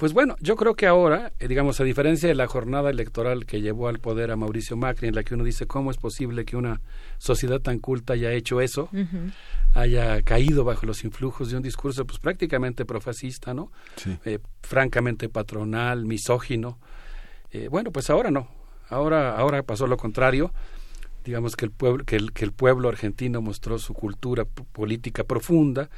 pues 0.00 0.14
bueno, 0.14 0.34
yo 0.40 0.56
creo 0.56 0.74
que 0.76 0.86
ahora, 0.86 1.34
eh, 1.38 1.46
digamos, 1.46 1.78
a 1.78 1.84
diferencia 1.84 2.26
de 2.26 2.34
la 2.34 2.46
jornada 2.46 2.88
electoral 2.88 3.44
que 3.44 3.60
llevó 3.60 3.86
al 3.86 3.98
poder 3.98 4.30
a 4.30 4.36
Mauricio 4.36 4.74
Macri, 4.74 5.08
en 5.08 5.14
la 5.14 5.24
que 5.24 5.34
uno 5.34 5.44
dice 5.44 5.66
cómo 5.66 5.90
es 5.90 5.98
posible 5.98 6.46
que 6.46 6.56
una 6.56 6.80
sociedad 7.18 7.60
tan 7.60 7.80
culta 7.80 8.14
haya 8.14 8.32
hecho 8.32 8.62
eso, 8.62 8.88
haya 9.74 10.22
caído 10.22 10.64
bajo 10.64 10.86
los 10.86 11.04
influjos 11.04 11.50
de 11.50 11.58
un 11.58 11.62
discurso 11.62 12.06
pues 12.06 12.18
prácticamente 12.18 12.86
profascista, 12.86 13.52
¿no? 13.52 13.70
Eh, 14.24 14.38
francamente 14.62 15.28
patronal, 15.28 16.06
misógino. 16.06 16.78
Eh, 17.50 17.68
bueno, 17.68 17.92
pues 17.92 18.08
ahora 18.08 18.30
no. 18.30 18.48
Ahora, 18.88 19.36
ahora 19.36 19.62
pasó 19.64 19.86
lo 19.86 19.98
contrario 19.98 20.50
digamos 21.22 21.54
que 21.54 21.66
el 21.66 21.70
pueblo 21.70 22.04
que 22.06 22.16
el, 22.16 22.32
que 22.32 22.46
el 22.46 22.52
pueblo 22.52 22.88
argentino 22.88 23.42
mostró 23.42 23.78
su 23.78 23.92
cultura 23.92 24.46
política 24.46 25.22
profunda 25.24 25.90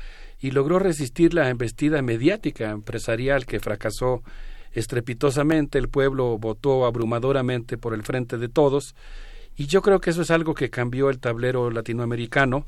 y 0.42 0.50
logró 0.50 0.80
resistir 0.80 1.32
la 1.32 1.48
embestida 1.48 2.02
mediática 2.02 2.70
empresarial 2.70 3.46
que 3.46 3.60
fracasó 3.60 4.22
estrepitosamente, 4.72 5.78
el 5.78 5.88
pueblo 5.88 6.36
votó 6.36 6.84
abrumadoramente 6.84 7.78
por 7.78 7.94
el 7.94 8.02
frente 8.02 8.38
de 8.38 8.48
todos, 8.48 8.96
y 9.56 9.66
yo 9.66 9.82
creo 9.82 10.00
que 10.00 10.10
eso 10.10 10.22
es 10.22 10.30
algo 10.32 10.54
que 10.54 10.68
cambió 10.68 11.10
el 11.10 11.20
tablero 11.20 11.70
latinoamericano. 11.70 12.66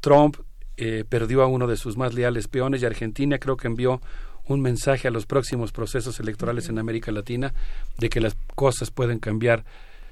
Trump 0.00 0.36
eh, 0.76 1.04
perdió 1.08 1.42
a 1.42 1.46
uno 1.46 1.66
de 1.66 1.76
sus 1.76 1.96
más 1.96 2.12
leales 2.12 2.48
peones 2.48 2.82
y 2.82 2.86
Argentina 2.86 3.38
creo 3.38 3.56
que 3.56 3.68
envió 3.68 4.02
un 4.46 4.60
mensaje 4.60 5.08
a 5.08 5.12
los 5.12 5.26
próximos 5.26 5.72
procesos 5.72 6.18
electorales 6.20 6.68
en 6.68 6.78
América 6.78 7.12
Latina 7.12 7.54
de 7.98 8.10
que 8.10 8.20
las 8.20 8.36
cosas 8.54 8.90
pueden 8.90 9.18
cambiar. 9.18 9.64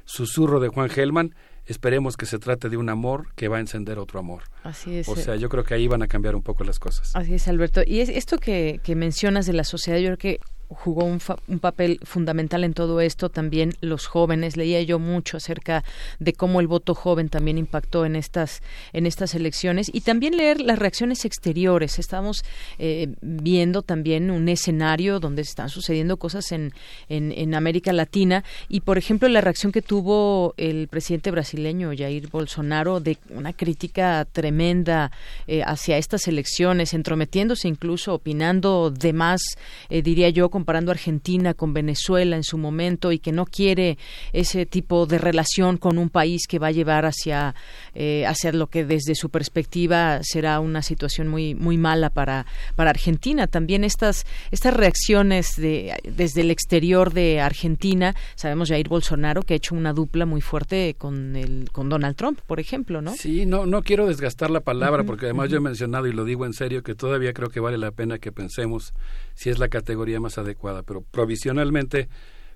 Susurro 0.04 0.60
de 0.60 0.68
Juan 0.68 0.88
Gelman, 0.88 1.34
esperemos 1.70 2.16
que 2.16 2.26
se 2.26 2.38
trate 2.38 2.68
de 2.68 2.76
un 2.76 2.88
amor 2.88 3.32
que 3.36 3.48
va 3.48 3.58
a 3.58 3.60
encender 3.60 3.98
otro 3.98 4.18
amor. 4.18 4.42
Así 4.64 4.98
es. 4.98 5.08
O 5.08 5.16
sea, 5.16 5.36
yo 5.36 5.48
creo 5.48 5.64
que 5.64 5.74
ahí 5.74 5.86
van 5.86 6.02
a 6.02 6.08
cambiar 6.08 6.34
un 6.34 6.42
poco 6.42 6.64
las 6.64 6.78
cosas. 6.78 7.14
Así 7.14 7.34
es, 7.34 7.46
Alberto. 7.48 7.82
Y 7.86 8.00
es 8.00 8.08
esto 8.08 8.38
que, 8.38 8.80
que 8.82 8.96
mencionas 8.96 9.46
de 9.46 9.52
la 9.52 9.64
sociedad, 9.64 9.98
yo 9.98 10.06
creo 10.06 10.18
que 10.18 10.40
jugó 10.70 11.04
un, 11.04 11.20
un, 11.48 11.58
papel 11.58 11.98
fundamental 12.04 12.64
en 12.64 12.74
todo 12.74 13.00
esto 13.00 13.28
también 13.28 13.74
los 13.80 14.06
jóvenes. 14.06 14.56
Leía 14.56 14.80
yo 14.82 14.98
mucho 14.98 15.36
acerca 15.36 15.84
de 16.18 16.32
cómo 16.32 16.60
el 16.60 16.68
voto 16.68 16.94
joven 16.94 17.28
también 17.28 17.58
impactó 17.58 18.06
en 18.06 18.16
estas 18.16 18.62
en 18.92 19.06
estas 19.06 19.34
elecciones 19.34 19.90
y 19.92 20.00
también 20.02 20.36
leer 20.36 20.60
las 20.60 20.78
reacciones 20.78 21.24
exteriores. 21.24 21.98
Estamos 21.98 22.44
eh, 22.78 23.08
viendo 23.20 23.82
también 23.82 24.30
un 24.30 24.48
escenario 24.48 25.20
donde 25.20 25.42
están 25.42 25.68
sucediendo 25.68 26.16
cosas 26.16 26.52
en, 26.52 26.72
en, 27.08 27.54
América 27.54 27.92
Latina 27.92 28.44
y 28.68 28.80
por 28.80 28.96
ejemplo 28.96 29.28
la 29.28 29.40
reacción 29.40 29.72
que 29.72 29.82
tuvo 29.82 30.54
el 30.56 30.86
presidente 30.88 31.30
brasileño 31.32 31.90
Jair 31.96 32.28
Bolsonaro 32.28 33.00
de 33.00 33.18
una 33.30 33.52
crítica 33.52 34.24
tremenda 34.30 35.10
eh, 35.48 35.62
hacia 35.64 35.98
estas 35.98 36.28
elecciones 36.28 36.94
entrometiéndose 36.94 37.66
incluso 37.66 38.14
opinando 38.14 38.90
de 38.90 39.12
más 39.12 39.40
eh, 39.88 40.02
diría 40.02 40.30
yo 40.30 40.48
comparando 40.60 40.92
Argentina 40.92 41.54
con 41.54 41.72
Venezuela 41.72 42.36
en 42.36 42.44
su 42.44 42.58
momento 42.58 43.12
y 43.12 43.18
que 43.18 43.32
no 43.32 43.46
quiere 43.46 43.96
ese 44.34 44.66
tipo 44.66 45.06
de 45.06 45.16
relación 45.16 45.78
con 45.78 45.96
un 45.96 46.10
país 46.10 46.46
que 46.46 46.58
va 46.58 46.66
a 46.66 46.70
llevar 46.70 47.06
hacia, 47.06 47.54
eh, 47.94 48.26
hacia 48.26 48.52
lo 48.52 48.66
que 48.66 48.84
desde 48.84 49.14
su 49.14 49.30
perspectiva 49.30 50.20
será 50.22 50.60
una 50.60 50.82
situación 50.82 51.28
muy, 51.28 51.54
muy 51.54 51.78
mala 51.78 52.10
para, 52.10 52.44
para 52.76 52.90
Argentina. 52.90 53.46
También 53.46 53.84
estas, 53.84 54.26
estas 54.50 54.74
reacciones 54.74 55.56
de, 55.56 55.94
desde 56.04 56.42
el 56.42 56.50
exterior 56.50 57.14
de 57.14 57.40
Argentina, 57.40 58.14
sabemos 58.34 58.68
Jair 58.68 58.86
Bolsonaro 58.86 59.40
que 59.40 59.54
ha 59.54 59.56
hecho 59.56 59.74
una 59.74 59.94
dupla 59.94 60.26
muy 60.26 60.42
fuerte 60.42 60.94
con, 60.98 61.36
el, 61.36 61.70
con 61.72 61.88
Donald 61.88 62.16
Trump, 62.16 62.38
por 62.46 62.60
ejemplo, 62.60 63.00
¿no? 63.00 63.14
Sí, 63.14 63.46
no, 63.46 63.64
no 63.64 63.82
quiero 63.82 64.06
desgastar 64.06 64.50
la 64.50 64.60
palabra 64.60 65.04
porque 65.04 65.24
además 65.24 65.48
yo 65.48 65.56
he 65.56 65.60
mencionado 65.60 66.06
y 66.06 66.12
lo 66.12 66.26
digo 66.26 66.44
en 66.44 66.52
serio 66.52 66.82
que 66.82 66.94
todavía 66.94 67.32
creo 67.32 67.48
que 67.48 67.60
vale 67.60 67.78
la 67.78 67.92
pena 67.92 68.18
que 68.18 68.30
pensemos 68.30 68.92
si 69.34 69.48
es 69.48 69.58
la 69.58 69.68
categoría 69.68 70.20
más 70.20 70.36
adecuada, 70.36 70.49
pero 70.84 71.02
provisionalmente 71.02 72.08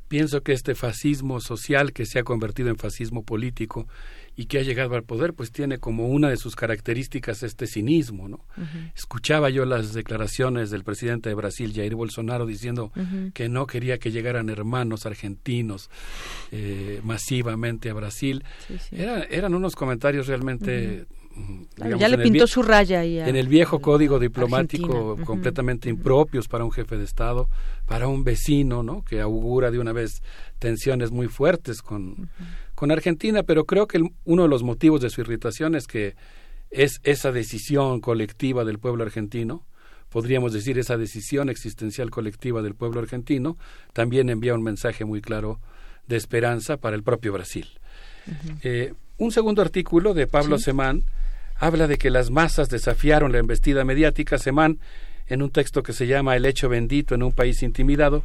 pienso 0.08 0.42
que 0.42 0.52
este 0.52 0.74
fascismo 0.74 1.40
social 1.40 1.92
que 1.92 2.06
se 2.06 2.18
ha 2.18 2.24
convertido 2.24 2.68
en 2.68 2.76
fascismo 2.76 3.24
político 3.24 3.88
y 4.36 4.46
que 4.46 4.58
ha 4.58 4.62
llegado 4.62 4.96
al 4.96 5.04
poder, 5.04 5.32
pues 5.32 5.52
tiene 5.52 5.78
como 5.78 6.08
una 6.08 6.28
de 6.28 6.36
sus 6.36 6.56
características 6.56 7.42
este 7.42 7.66
cinismo, 7.66 8.28
¿no? 8.28 8.44
Escuchaba 8.96 9.48
yo 9.48 9.64
las 9.64 9.92
declaraciones 9.92 10.70
del 10.70 10.82
presidente 10.82 11.28
de 11.28 11.34
Brasil, 11.34 11.72
Jair 11.74 11.94
Bolsonaro, 11.94 12.44
diciendo 12.44 12.92
que 13.32 13.48
no 13.48 13.66
quería 13.66 13.98
que 13.98 14.10
llegaran 14.10 14.48
hermanos 14.48 15.06
argentinos 15.06 15.88
eh, 16.50 17.00
masivamente 17.04 17.90
a 17.90 17.94
Brasil. 17.94 18.44
eran 18.90 19.54
unos 19.54 19.76
comentarios 19.76 20.26
realmente 20.26 21.06
ya 21.76 22.08
le 22.08 22.18
pintó 22.18 22.46
su 22.46 22.62
raya 22.62 23.00
ahí 23.00 23.18
en 23.18 23.36
el 23.36 23.48
viejo 23.48 23.80
código 23.80 24.18
diplomático 24.18 25.16
completamente 25.24 25.88
impropios 25.88 26.46
para 26.48 26.64
un 26.64 26.70
jefe 26.70 26.96
de 26.96 27.04
estado 27.04 27.48
para 27.86 28.06
un 28.06 28.24
vecino 28.24 28.82
no 28.82 29.02
que 29.02 29.20
augura 29.20 29.70
de 29.70 29.78
una 29.78 29.92
vez 29.92 30.22
tensiones 30.58 31.10
muy 31.10 31.28
fuertes 31.28 31.82
con 31.82 32.30
con 32.74 32.90
Argentina. 32.90 33.42
Pero 33.42 33.64
creo 33.64 33.86
que 33.86 34.02
uno 34.24 34.42
de 34.42 34.48
los 34.48 34.62
motivos 34.62 35.00
de 35.00 35.10
su 35.10 35.20
irritación 35.20 35.74
es 35.74 35.86
que 35.86 36.16
es 36.70 37.00
esa 37.04 37.32
decisión 37.32 38.00
colectiva 38.00 38.64
del 38.64 38.78
pueblo 38.78 39.04
argentino 39.04 39.64
podríamos 40.14 40.52
decir, 40.52 40.78
esa 40.78 40.96
decisión 40.96 41.48
existencial 41.48 42.08
colectiva 42.08 42.62
del 42.62 42.76
pueblo 42.76 43.00
argentino, 43.00 43.58
también 43.92 44.30
envía 44.30 44.54
un 44.54 44.62
mensaje 44.62 45.04
muy 45.04 45.20
claro 45.20 45.58
de 46.06 46.16
esperanza 46.16 46.76
para 46.76 46.94
el 46.94 47.02
propio 47.02 47.32
Brasil. 47.32 47.66
Eh, 48.62 48.94
un 49.18 49.32
segundo 49.32 49.60
artículo 49.60 50.14
de 50.14 50.28
Pablo 50.28 50.56
Semán 50.58 51.02
habla 51.54 51.86
de 51.86 51.98
que 51.98 52.10
las 52.10 52.30
masas 52.30 52.68
desafiaron 52.68 53.32
la 53.32 53.38
embestida 53.38 53.84
mediática. 53.84 54.38
Semán, 54.38 54.78
en 55.26 55.42
un 55.42 55.50
texto 55.50 55.82
que 55.82 55.92
se 55.92 56.06
llama 56.06 56.36
El 56.36 56.46
hecho 56.46 56.68
bendito 56.68 57.14
en 57.14 57.22
un 57.22 57.32
país 57.32 57.62
intimidado, 57.62 58.22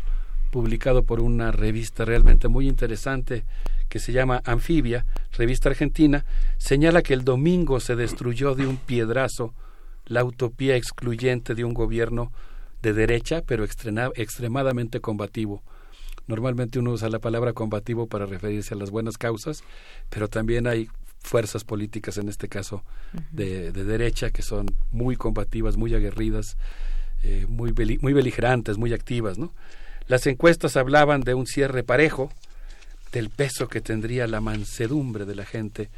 publicado 0.52 1.04
por 1.04 1.20
una 1.20 1.52
revista 1.52 2.06
realmente 2.06 2.48
muy 2.48 2.68
interesante 2.68 3.44
que 3.88 4.00
se 4.00 4.12
llama 4.12 4.42
Anfibia, 4.46 5.06
revista 5.34 5.70
argentina, 5.70 6.26
señala 6.58 7.02
que 7.02 7.14
el 7.14 7.24
domingo 7.24 7.80
se 7.80 7.96
destruyó 7.96 8.56
de 8.56 8.68
un 8.68 8.78
piedrazo 8.78 9.54
la 10.06 10.24
utopía 10.24 10.76
excluyente 10.76 11.56
de 11.56 11.64
un 11.64 11.74
gobierno 11.74 12.32
de 12.82 12.94
derecha, 12.94 13.42
pero 13.46 13.64
extremadamente 13.64 15.02
combativo. 15.02 15.64
Normalmente 16.28 16.78
uno 16.78 16.92
usa 16.92 17.10
la 17.10 17.20
palabra 17.20 17.54
combativo 17.54 18.08
para 18.08 18.28
referirse 18.28 18.76
a 18.76 18.78
las 18.78 18.92
buenas 18.92 19.18
causas, 19.18 19.64
pero 20.10 20.28
también 20.28 20.68
hay 20.68 20.88
fuerzas 21.22 21.64
políticas, 21.64 22.18
en 22.18 22.30
este 22.30 22.48
caso 22.48 22.84
de, 23.32 23.72
derecha, 23.72 24.32
que 24.32 24.42
son 24.42 24.68
muy 24.92 25.16
combativas, 25.16 25.78
muy 25.78 25.94
aguerridas, 25.94 26.58
eh, 27.24 27.46
muy, 27.48 27.74
muy 28.02 28.14
beligerantes, 28.14 28.78
muy 28.78 28.94
activas. 28.94 29.38
¿no? 29.38 29.54
Las 30.08 30.26
encuestas 30.28 30.78
hablaban 30.78 31.22
de 31.22 31.34
un 31.34 31.46
cierre 31.46 31.84
parejo, 31.84 32.32
del 33.12 33.30
peso 33.30 33.68
que 33.68 33.82
tendría 33.82 34.28
la 34.28 34.40
mansedumbre 34.40 35.26
de 35.26 35.36
la 35.36 35.46
gente 35.46 35.90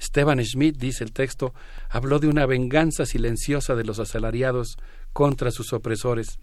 Stefan 0.00 0.44
Schmidt, 0.44 0.76
dice 0.76 1.02
el 1.02 1.12
texto, 1.12 1.54
habló 1.90 2.18
de 2.18 2.28
una 2.28 2.46
venganza 2.46 3.04
silenciosa 3.04 3.74
de 3.74 3.84
los 3.84 3.98
asalariados 3.98 4.76
contra 5.12 5.50
sus 5.50 5.72
opresores. 5.72 6.38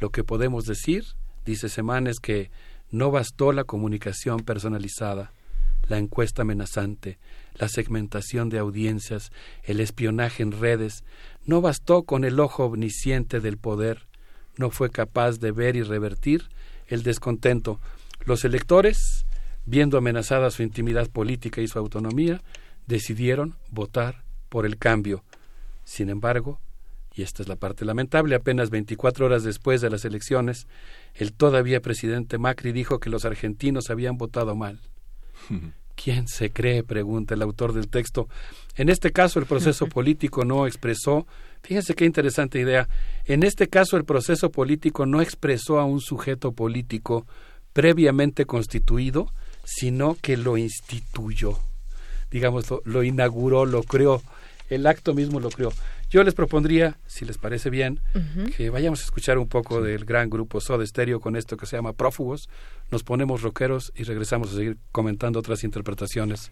Lo 0.00 0.10
que 0.10 0.24
podemos 0.24 0.64
decir, 0.64 1.04
dice 1.44 1.68
Semán, 1.68 2.06
es 2.06 2.18
que 2.18 2.50
no 2.90 3.10
bastó 3.10 3.52
la 3.52 3.64
comunicación 3.64 4.40
personalizada, 4.40 5.32
la 5.88 5.98
encuesta 5.98 6.42
amenazante, 6.42 7.18
la 7.54 7.68
segmentación 7.68 8.48
de 8.48 8.58
audiencias, 8.58 9.30
el 9.62 9.80
espionaje 9.80 10.42
en 10.42 10.52
redes, 10.52 11.04
no 11.44 11.60
bastó 11.60 12.02
con 12.02 12.24
el 12.24 12.40
ojo 12.40 12.64
omnisciente 12.64 13.40
del 13.40 13.58
poder, 13.58 14.06
no 14.56 14.70
fue 14.70 14.90
capaz 14.90 15.38
de 15.38 15.52
ver 15.52 15.76
y 15.76 15.82
revertir 15.82 16.48
el 16.88 17.02
descontento. 17.02 17.80
Los 18.24 18.44
electores, 18.44 19.26
viendo 19.66 19.98
amenazada 19.98 20.50
su 20.50 20.62
intimidad 20.62 21.08
política 21.10 21.60
y 21.60 21.68
su 21.68 21.78
autonomía, 21.78 22.42
decidieron 22.86 23.54
votar 23.70 24.22
por 24.48 24.66
el 24.66 24.78
cambio. 24.78 25.24
Sin 25.84 26.08
embargo, 26.08 26.60
y 27.14 27.22
esta 27.22 27.42
es 27.42 27.48
la 27.48 27.56
parte 27.56 27.84
lamentable, 27.84 28.34
apenas 28.34 28.70
24 28.70 29.26
horas 29.26 29.44
después 29.44 29.80
de 29.80 29.90
las 29.90 30.04
elecciones, 30.04 30.66
el 31.14 31.32
todavía 31.32 31.80
presidente 31.80 32.38
Macri 32.38 32.72
dijo 32.72 32.98
que 32.98 33.10
los 33.10 33.24
argentinos 33.24 33.90
habían 33.90 34.16
votado 34.16 34.56
mal. 34.56 34.80
¿Quién 35.96 36.26
se 36.26 36.50
cree? 36.50 36.82
pregunta 36.82 37.34
el 37.34 37.42
autor 37.42 37.72
del 37.72 37.88
texto. 37.88 38.28
En 38.76 38.88
este 38.88 39.12
caso 39.12 39.38
el 39.38 39.46
proceso 39.46 39.86
político 39.88 40.44
no 40.44 40.66
expresó, 40.66 41.26
fíjense 41.62 41.94
qué 41.94 42.04
interesante 42.04 42.58
idea, 42.58 42.88
en 43.26 43.42
este 43.42 43.68
caso 43.68 43.96
el 43.96 44.04
proceso 44.04 44.50
político 44.50 45.06
no 45.06 45.20
expresó 45.22 45.78
a 45.78 45.84
un 45.84 46.00
sujeto 46.00 46.52
político 46.52 47.26
previamente 47.72 48.44
constituido, 48.44 49.28
sino 49.64 50.16
que 50.20 50.36
lo 50.36 50.56
instituyó 50.56 51.58
digamos, 52.34 52.66
lo, 52.84 53.04
inauguró, 53.04 53.64
lo 53.64 53.84
creó, 53.84 54.20
el 54.68 54.86
acto 54.86 55.14
mismo 55.14 55.40
lo 55.40 55.50
creó. 55.50 55.72
Yo 56.10 56.22
les 56.22 56.34
propondría, 56.34 56.98
si 57.06 57.24
les 57.24 57.38
parece 57.38 57.70
bien, 57.70 58.00
que 58.56 58.70
vayamos 58.70 59.00
a 59.00 59.04
escuchar 59.04 59.38
un 59.38 59.48
poco 59.48 59.82
del 59.82 60.04
gran 60.04 60.30
grupo 60.30 60.60
Soda 60.60 60.86
Stereo 60.86 61.20
con 61.20 61.36
esto 61.36 61.56
que 61.56 61.66
se 61.66 61.76
llama 61.76 61.92
Prófugos. 61.92 62.48
Nos 62.90 63.02
ponemos 63.02 63.42
rockeros 63.42 63.92
y 63.96 64.04
regresamos 64.04 64.52
a 64.52 64.56
seguir 64.56 64.78
comentando 64.92 65.38
otras 65.38 65.64
interpretaciones 65.64 66.50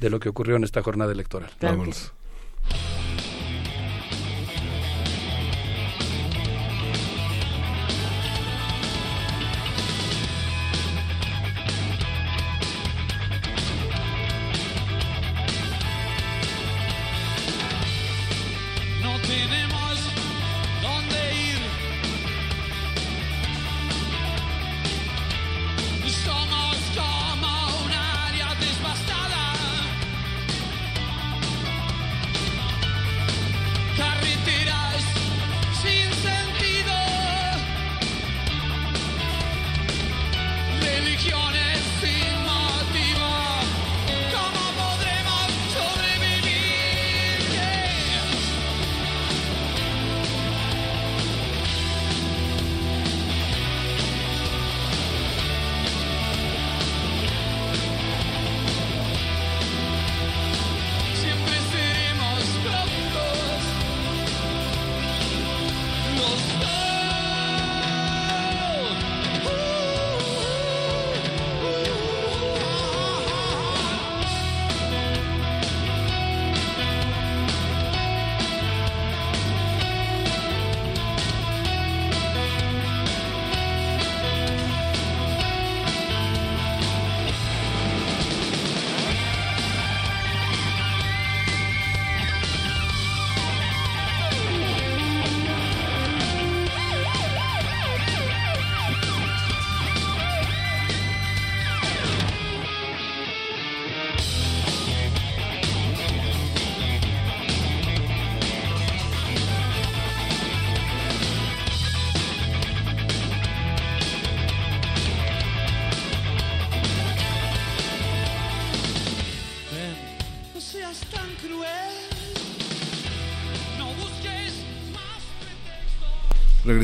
de 0.00 0.10
lo 0.10 0.20
que 0.20 0.28
ocurrió 0.28 0.56
en 0.56 0.64
esta 0.64 0.82
jornada 0.82 1.12
electoral. 1.12 1.50
Vámonos. 1.60 2.12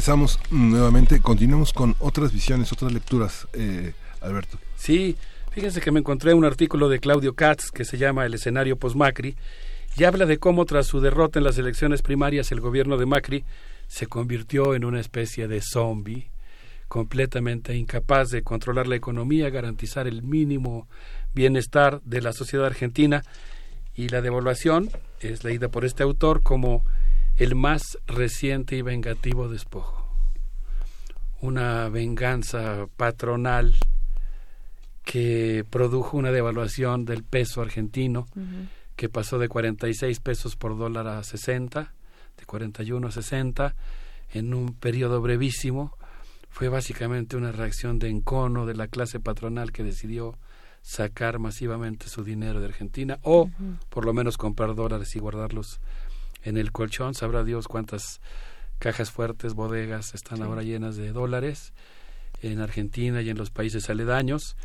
Regresamos 0.02 0.40
nuevamente, 0.50 1.20
continuamos 1.20 1.72
con 1.72 1.94
otras 2.00 2.32
visiones, 2.32 2.72
otras 2.72 2.92
lecturas, 2.92 3.46
eh, 3.52 3.92
Alberto. 4.20 4.58
Sí, 4.74 5.16
fíjense 5.52 5.80
que 5.80 5.92
me 5.92 6.00
encontré 6.00 6.34
un 6.34 6.44
artículo 6.44 6.88
de 6.88 6.98
Claudio 6.98 7.36
Katz 7.36 7.70
que 7.70 7.84
se 7.84 7.98
llama 7.98 8.26
El 8.26 8.34
escenario 8.34 8.76
post-Macri 8.76 9.36
y 9.96 10.02
habla 10.02 10.26
de 10.26 10.38
cómo 10.38 10.64
tras 10.64 10.88
su 10.88 11.00
derrota 11.00 11.38
en 11.38 11.44
las 11.44 11.56
elecciones 11.56 12.02
primarias 12.02 12.50
el 12.50 12.58
gobierno 12.58 12.96
de 12.96 13.06
Macri 13.06 13.44
se 13.86 14.08
convirtió 14.08 14.74
en 14.74 14.84
una 14.84 14.98
especie 14.98 15.46
de 15.46 15.60
zombie 15.60 16.32
completamente 16.88 17.76
incapaz 17.76 18.30
de 18.30 18.42
controlar 18.42 18.88
la 18.88 18.96
economía, 18.96 19.50
garantizar 19.50 20.08
el 20.08 20.24
mínimo 20.24 20.88
bienestar 21.32 22.02
de 22.02 22.22
la 22.22 22.32
sociedad 22.32 22.66
argentina 22.66 23.22
y 23.94 24.08
la 24.08 24.20
devaluación 24.20 24.90
es 25.20 25.44
leída 25.44 25.68
por 25.68 25.84
este 25.84 26.02
autor 26.02 26.42
como 26.42 26.84
el 27.42 27.56
más 27.56 27.98
reciente 28.06 28.76
y 28.76 28.82
vengativo 28.82 29.48
despojo. 29.48 30.06
Una 31.40 31.88
venganza 31.88 32.86
patronal 32.96 33.74
que 35.02 35.64
produjo 35.68 36.16
una 36.16 36.30
devaluación 36.30 37.04
del 37.04 37.24
peso 37.24 37.60
argentino 37.60 38.28
que 38.94 39.08
pasó 39.08 39.40
de 39.40 39.48
46 39.48 40.20
pesos 40.20 40.54
por 40.54 40.78
dólar 40.78 41.08
a 41.08 41.24
60, 41.24 41.92
de 42.38 42.44
41 42.46 43.08
a 43.08 43.10
60, 43.10 43.74
en 44.34 44.54
un 44.54 44.74
periodo 44.74 45.20
brevísimo, 45.20 45.96
fue 46.48 46.68
básicamente 46.68 47.36
una 47.36 47.50
reacción 47.50 47.98
de 47.98 48.08
encono 48.08 48.66
de 48.66 48.74
la 48.74 48.86
clase 48.86 49.18
patronal 49.18 49.72
que 49.72 49.82
decidió 49.82 50.38
sacar 50.80 51.40
masivamente 51.40 52.06
su 52.06 52.22
dinero 52.22 52.60
de 52.60 52.66
Argentina 52.66 53.18
o 53.22 53.50
por 53.88 54.04
lo 54.04 54.12
menos 54.12 54.36
comprar 54.36 54.76
dólares 54.76 55.16
y 55.16 55.18
guardarlos 55.18 55.80
en 56.42 56.56
el 56.56 56.72
colchón. 56.72 57.14
Sabrá 57.14 57.44
Dios 57.44 57.68
cuántas 57.68 58.20
cajas 58.78 59.10
fuertes, 59.10 59.54
bodegas 59.54 60.14
están 60.14 60.42
ahora 60.42 60.62
llenas 60.62 60.96
de 60.96 61.12
dólares 61.12 61.72
en 62.42 62.60
Argentina 62.60 63.22
y 63.22 63.30
en 63.30 63.38
los 63.38 63.50
países 63.50 63.88
aledaños. 63.90 64.56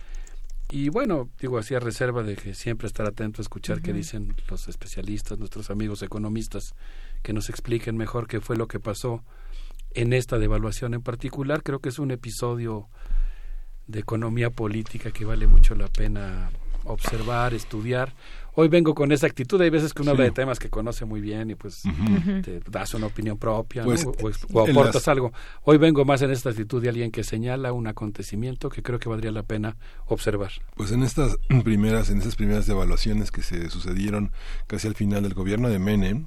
Y 0.69 0.89
bueno, 0.89 1.29
digo, 1.39 1.57
hacía 1.57 1.79
reserva 1.79 2.23
de 2.23 2.35
que 2.35 2.53
siempre 2.53 2.87
estar 2.87 3.07
atento 3.07 3.41
a 3.41 3.43
escuchar 3.43 3.81
qué 3.81 3.93
dicen 3.93 4.35
los 4.49 4.67
especialistas, 4.67 5.39
nuestros 5.39 5.69
amigos 5.69 6.01
economistas, 6.01 6.73
que 7.23 7.31
nos 7.31 7.49
expliquen 7.49 7.95
mejor 7.95 8.27
qué 8.27 8.41
fue 8.41 8.57
lo 8.57 8.67
que 8.67 8.79
pasó 8.79 9.23
en 9.93 10.11
esta 10.11 10.37
devaluación 10.37 10.93
en 10.93 11.01
particular. 11.01 11.63
Creo 11.63 11.79
que 11.79 11.89
es 11.89 11.99
un 11.99 12.11
episodio 12.11 12.89
de 13.87 13.99
economía 13.99 14.49
política 14.49 15.11
que 15.11 15.23
vale 15.23 15.47
mucho 15.47 15.73
la 15.73 15.87
pena 15.87 16.51
observar, 16.83 17.53
estudiar. 17.53 18.13
Hoy 18.59 18.69
vengo 18.69 18.95
con 18.95 19.11
esa 19.11 19.27
actitud. 19.27 19.61
Hay 19.61 19.69
veces 19.69 19.93
que 19.93 20.01
uno 20.01 20.11
habla 20.11 20.23
de 20.23 20.31
temas 20.31 20.57
que 20.57 20.67
conoce 20.71 21.05
muy 21.05 21.21
bien 21.21 21.51
y 21.51 21.55
pues 21.55 21.83
te 22.43 22.59
das 22.71 22.91
una 22.95 23.05
opinión 23.05 23.37
propia 23.37 23.83
Pues, 23.83 24.03
o, 24.03 24.09
aportas 24.61 24.95
las- 24.95 25.07
algo. 25.07 25.31
Hoy 25.63 25.77
vengo 25.77 26.03
más 26.05 26.23
en 26.23 26.31
esta 26.31 26.49
actitud 26.49 26.81
de 26.81 26.89
alguien 26.89 27.11
que 27.11 27.23
señala 27.23 27.71
un 27.71 27.85
acontecimiento 27.85 28.69
que 28.69 28.81
creo 28.81 28.97
que 28.97 29.09
valdría 29.09 29.31
la 29.31 29.43
pena 29.43 29.77
observar. 30.07 30.51
Pues 30.75 30.91
en 30.91 31.03
estas 31.03 31.37
primeras, 31.63 32.09
en 32.09 32.19
esas 32.19 32.35
primeras 32.35 32.65
devaluaciones 32.65 33.29
que 33.29 33.43
se 33.43 33.69
sucedieron 33.69 34.31
casi 34.65 34.87
al 34.87 34.95
final 34.95 35.21
del 35.21 35.35
gobierno 35.35 35.69
de 35.69 35.77
Menem, 35.77 36.25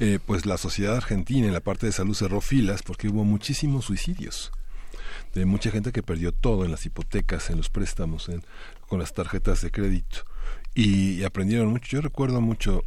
eh, 0.00 0.20
pues 0.24 0.46
la 0.46 0.56
sociedad 0.56 0.96
argentina 0.96 1.46
en 1.46 1.52
la 1.52 1.60
parte 1.60 1.84
de 1.84 1.92
salud 1.92 2.14
cerró 2.14 2.40
filas 2.40 2.82
porque 2.82 3.08
hubo 3.08 3.24
muchísimos 3.24 3.84
suicidios 3.84 4.52
de 5.34 5.44
mucha 5.44 5.70
gente 5.70 5.92
que 5.92 6.02
perdió 6.02 6.32
todo 6.32 6.64
en 6.64 6.70
las 6.70 6.86
hipotecas, 6.86 7.50
en 7.50 7.58
los 7.58 7.68
préstamos, 7.68 8.30
en- 8.30 8.42
con 8.88 9.00
las 9.00 9.12
tarjetas 9.12 9.60
de 9.60 9.70
crédito 9.70 10.24
y, 10.74 11.22
aprendieron 11.24 11.68
mucho. 11.70 11.86
Yo 11.96 12.00
recuerdo 12.00 12.40
mucho 12.40 12.82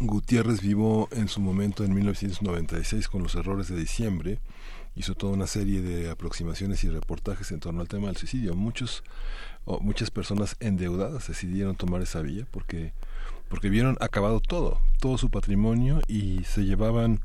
Gutiérrez 0.00 0.60
vivo 0.62 1.08
en 1.12 1.28
su 1.28 1.40
momento 1.40 1.84
en 1.84 1.94
1996 1.94 3.08
con 3.08 3.22
los 3.22 3.34
errores 3.34 3.68
de 3.68 3.76
diciembre 3.76 4.38
hizo 4.96 5.14
toda 5.14 5.32
una 5.34 5.46
serie 5.46 5.82
de 5.82 6.08
aproximaciones 6.08 6.84
y 6.84 6.88
reportajes 6.88 7.50
en 7.52 7.60
torno 7.60 7.80
al 7.82 7.88
tema 7.88 8.06
del 8.06 8.16
suicidio. 8.16 8.54
Muchos 8.54 9.02
o 9.66 9.80
muchas 9.80 10.10
personas 10.10 10.56
endeudadas 10.60 11.26
decidieron 11.28 11.74
tomar 11.76 12.00
esa 12.02 12.20
vía 12.22 12.46
porque 12.50 12.92
porque 13.48 13.68
vieron 13.68 13.96
acabado 14.00 14.40
todo, 14.40 14.80
todo 15.00 15.18
su 15.18 15.30
patrimonio 15.30 16.00
y 16.08 16.42
se 16.44 16.64
llevaban 16.64 17.20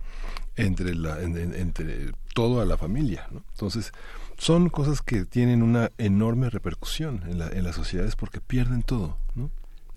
entre 0.57 0.93
la 0.95 1.21
en- 1.21 1.37
en- 1.37 1.55
entre 1.55 2.11
todo 2.35 2.59
a 2.61 2.65
la 2.65 2.75
familia, 2.77 3.27
¿no? 3.31 3.43
Entonces, 3.51 3.93
son 4.37 4.69
cosas 4.69 5.01
que 5.01 5.23
tienen 5.25 5.63
una 5.63 5.91
enorme 5.97 6.49
repercusión 6.49 7.23
en 7.27 7.39
la 7.39 7.47
en 7.47 7.63
las 7.63 7.75
sociedades 7.75 8.15
porque 8.17 8.41
pierden 8.41 8.83
todo, 8.83 9.17
¿no? 9.35 9.49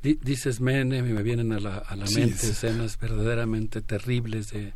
Di- 0.03 0.19
dices 0.23 0.61
Menem 0.61 1.09
y 1.09 1.13
me 1.13 1.23
vienen 1.23 1.53
a 1.53 1.61
la, 1.61 1.77
a 1.79 1.97
la 1.97 2.07
Sí, 2.07 2.21
mente 2.21 2.47
escenas 2.47 2.99
verdaderamente 2.99 3.81
terribles 3.83 4.51
de, 4.51 4.73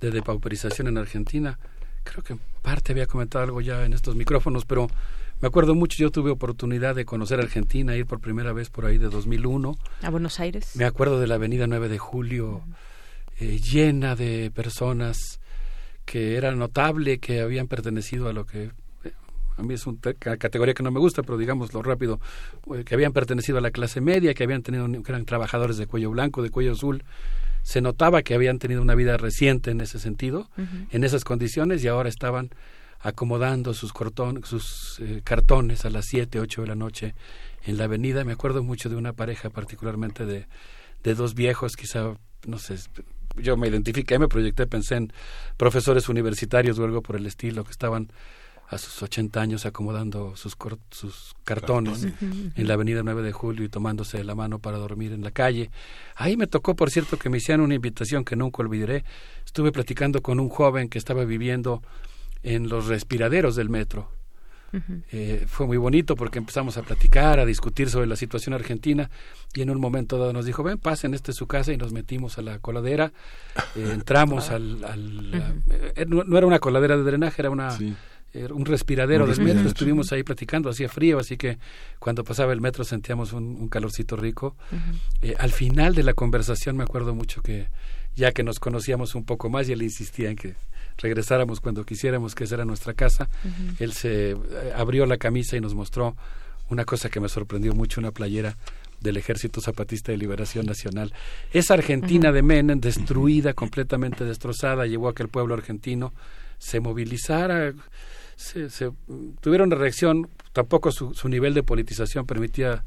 de 0.00 0.10
depauperización 0.10 0.88
en 0.88 0.98
Argentina. 0.98 1.58
Creo 2.04 2.22
que 2.22 2.34
en 2.34 2.40
parte 2.62 2.92
había 2.92 3.06
comentado 3.06 3.42
algo 3.44 3.60
ya 3.60 3.84
en 3.84 3.92
estos 3.92 4.14
micrófonos, 4.14 4.64
pero 4.64 4.86
me 5.40 5.48
acuerdo 5.48 5.74
mucho, 5.74 5.96
yo 5.98 6.10
tuve 6.10 6.30
oportunidad 6.30 6.94
de 6.94 7.04
conocer 7.04 7.40
Argentina, 7.40 7.96
ir 7.96 8.06
por 8.06 8.20
primera 8.20 8.52
vez 8.52 8.70
por 8.70 8.86
ahí 8.86 8.96
de 8.98 9.08
2001. 9.08 9.76
A 10.02 10.10
Buenos 10.10 10.38
Aires. 10.40 10.70
Me 10.76 10.84
acuerdo 10.84 11.18
de 11.20 11.26
la 11.26 11.34
avenida 11.34 11.66
9 11.66 11.88
de 11.88 11.98
Julio 11.98 12.62
eh, 13.40 13.58
llena 13.58 14.14
de 14.16 14.50
personas 14.54 15.18
que 16.04 16.36
era 16.36 16.52
notable 16.54 17.18
que 17.18 17.40
habían 17.40 17.66
pertenecido 17.66 18.28
a 18.28 18.32
lo 18.32 18.46
que 18.46 18.64
eh, 18.64 18.70
a 19.56 19.62
mí 19.62 19.74
es 19.74 19.86
una 19.86 19.98
categoría 20.38 20.74
que 20.74 20.82
no 20.82 20.90
me 20.90 21.00
gusta, 21.00 21.22
pero 21.22 21.38
digámoslo 21.38 21.82
rápido, 21.82 22.20
eh, 22.74 22.84
que 22.84 22.94
habían 22.94 23.12
pertenecido 23.12 23.58
a 23.58 23.60
la 23.60 23.70
clase 23.70 24.00
media, 24.00 24.34
que 24.34 24.44
habían 24.44 24.62
tenido 24.62 24.86
que 25.02 25.12
eran 25.12 25.24
trabajadores 25.24 25.76
de 25.76 25.86
cuello 25.86 26.10
blanco, 26.10 26.42
de 26.42 26.50
cuello 26.50 26.72
azul. 26.72 27.04
Se 27.62 27.80
notaba 27.80 28.22
que 28.22 28.34
habían 28.34 28.58
tenido 28.58 28.82
una 28.82 28.94
vida 28.94 29.16
reciente 29.16 29.70
en 29.70 29.80
ese 29.80 29.98
sentido, 29.98 30.48
en 30.90 31.02
esas 31.02 31.24
condiciones 31.24 31.82
y 31.82 31.88
ahora 31.88 32.08
estaban 32.08 32.50
acomodando 33.00 33.74
sus, 33.74 33.92
cortón, 33.92 34.42
sus 34.44 35.00
eh, 35.00 35.20
cartones 35.24 35.84
a 35.84 35.90
las 35.90 36.06
7, 36.06 36.38
8 36.38 36.62
de 36.62 36.68
la 36.68 36.74
noche 36.76 37.14
en 37.64 37.76
la 37.76 37.84
avenida. 37.84 38.24
Me 38.24 38.32
acuerdo 38.32 38.62
mucho 38.62 38.88
de 38.88 38.96
una 38.96 39.14
pareja, 39.14 39.50
particularmente 39.50 40.26
de, 40.26 40.46
de 41.02 41.14
dos 41.14 41.34
viejos, 41.34 41.76
quizá, 41.76 42.16
no 42.46 42.58
sé, 42.58 42.76
yo 43.36 43.56
me 43.56 43.68
identifiqué, 43.68 44.18
me 44.18 44.28
proyecté, 44.28 44.66
pensé 44.66 44.96
en 44.96 45.12
profesores 45.56 46.08
universitarios 46.08 46.78
o 46.78 46.84
algo 46.84 47.02
por 47.02 47.16
el 47.16 47.26
estilo, 47.26 47.64
que 47.64 47.70
estaban 47.70 48.10
a 48.68 48.78
sus 48.78 49.02
80 49.02 49.40
años 49.40 49.64
acomodando 49.66 50.34
sus, 50.36 50.56
sus 50.90 51.34
cartones 51.44 52.04
en 52.56 52.66
la 52.68 52.74
avenida 52.74 53.02
9 53.04 53.22
de 53.22 53.32
Julio 53.32 53.64
y 53.64 53.68
tomándose 53.68 54.18
de 54.18 54.24
la 54.24 54.34
mano 54.34 54.58
para 54.58 54.78
dormir 54.78 55.12
en 55.12 55.22
la 55.22 55.30
calle. 55.30 55.70
Ahí 56.16 56.36
me 56.36 56.46
tocó, 56.46 56.74
por 56.74 56.90
cierto, 56.90 57.16
que 57.18 57.30
me 57.30 57.38
hicieron 57.38 57.64
una 57.64 57.74
invitación 57.74 58.24
que 58.24 58.34
nunca 58.36 58.62
olvidaré. 58.62 59.04
Estuve 59.44 59.70
platicando 59.72 60.20
con 60.22 60.40
un 60.40 60.48
joven 60.48 60.88
que 60.88 60.98
estaba 60.98 61.24
viviendo 61.24 61.82
en 62.42 62.68
los 62.68 62.86
respiraderos 62.86 63.54
del 63.56 63.68
metro. 63.70 64.10
Eh, 65.10 65.44
fue 65.48 65.64
muy 65.66 65.78
bonito 65.78 66.16
porque 66.16 66.38
empezamos 66.38 66.76
a 66.76 66.82
platicar, 66.82 67.38
a 67.40 67.46
discutir 67.46 67.88
sobre 67.88 68.06
la 68.08 68.16
situación 68.16 68.52
argentina 68.52 69.08
y 69.54 69.62
en 69.62 69.70
un 69.70 69.80
momento 69.80 70.18
dado 70.18 70.34
nos 70.34 70.44
dijo, 70.44 70.62
ven, 70.62 70.76
pasen, 70.76 71.14
este 71.14 71.30
es 71.30 71.36
su 71.36 71.46
casa 71.46 71.72
y 71.72 71.78
nos 71.78 71.92
metimos 71.94 72.36
a 72.36 72.42
la 72.42 72.58
coladera, 72.58 73.10
eh, 73.74 73.90
entramos 73.94 74.50
al... 74.50 74.84
al- 74.84 75.54
eh, 75.70 76.04
no, 76.06 76.24
no 76.24 76.36
era 76.36 76.46
una 76.46 76.58
coladera 76.58 76.96
de 76.96 77.04
drenaje, 77.04 77.40
era 77.40 77.48
una... 77.50 77.70
un 78.50 78.64
respiradero 78.64 79.24
Un 79.24 79.30
respiradero, 79.30 79.54
metro, 79.54 79.62
sí. 79.62 79.68
estuvimos 79.68 80.12
ahí 80.12 80.22
platicando, 80.22 80.70
hacía 80.70 80.88
frío, 80.88 81.18
así 81.18 81.36
que 81.36 81.58
cuando 81.98 82.24
pasaba 82.24 82.52
el 82.52 82.60
metro 82.60 82.84
sentíamos 82.84 83.32
un, 83.32 83.44
un 83.44 83.68
calorcito 83.68 84.16
rico. 84.16 84.56
Eh, 85.22 85.34
al 85.38 85.52
final 85.52 85.94
de 85.94 86.02
la 86.02 86.14
conversación 86.14 86.76
me 86.76 86.84
acuerdo 86.84 87.14
mucho 87.14 87.42
que 87.42 87.68
ya 88.14 88.32
que 88.32 88.42
nos 88.42 88.58
conocíamos 88.58 89.14
un 89.14 89.24
poco 89.24 89.50
más 89.50 89.68
y 89.68 89.72
él 89.72 89.82
insistía 89.82 90.30
en 90.30 90.36
que 90.36 90.54
regresáramos 90.98 91.60
cuando 91.60 91.84
quisiéramos, 91.84 92.34
que 92.34 92.44
esa 92.44 92.54
era 92.56 92.64
nuestra 92.64 92.94
casa, 92.94 93.28
él 93.78 93.92
se 93.92 94.30
eh, 94.30 94.36
abrió 94.74 95.04
la 95.06 95.18
camisa 95.18 95.56
y 95.56 95.60
nos 95.60 95.74
mostró 95.74 96.16
una 96.70 96.84
cosa 96.84 97.10
que 97.10 97.20
me 97.20 97.28
sorprendió 97.28 97.74
mucho, 97.74 98.00
una 98.00 98.10
playera 98.10 98.56
del 99.00 99.18
Ejército 99.18 99.60
Zapatista 99.60 100.12
de 100.12 100.18
Liberación 100.18 100.66
Nacional. 100.66 101.12
Esa 101.52 101.74
Argentina 101.74 102.32
de 102.32 102.42
Menem, 102.42 102.80
destruida, 102.80 103.52
completamente 103.52 104.24
destrozada, 104.24 104.86
llevó 104.86 105.08
a 105.08 105.14
que 105.14 105.22
el 105.22 105.28
pueblo 105.28 105.54
argentino 105.54 106.12
se 106.58 106.80
movilizara, 106.80 107.74
se, 108.36 108.70
se- 108.70 108.92
tuvieron 109.40 109.68
una 109.68 109.76
reacción, 109.76 110.28
tampoco 110.52 110.92
su, 110.92 111.14
su 111.14 111.28
nivel 111.28 111.54
de 111.54 111.62
politización 111.62 112.26
permitía 112.26 112.84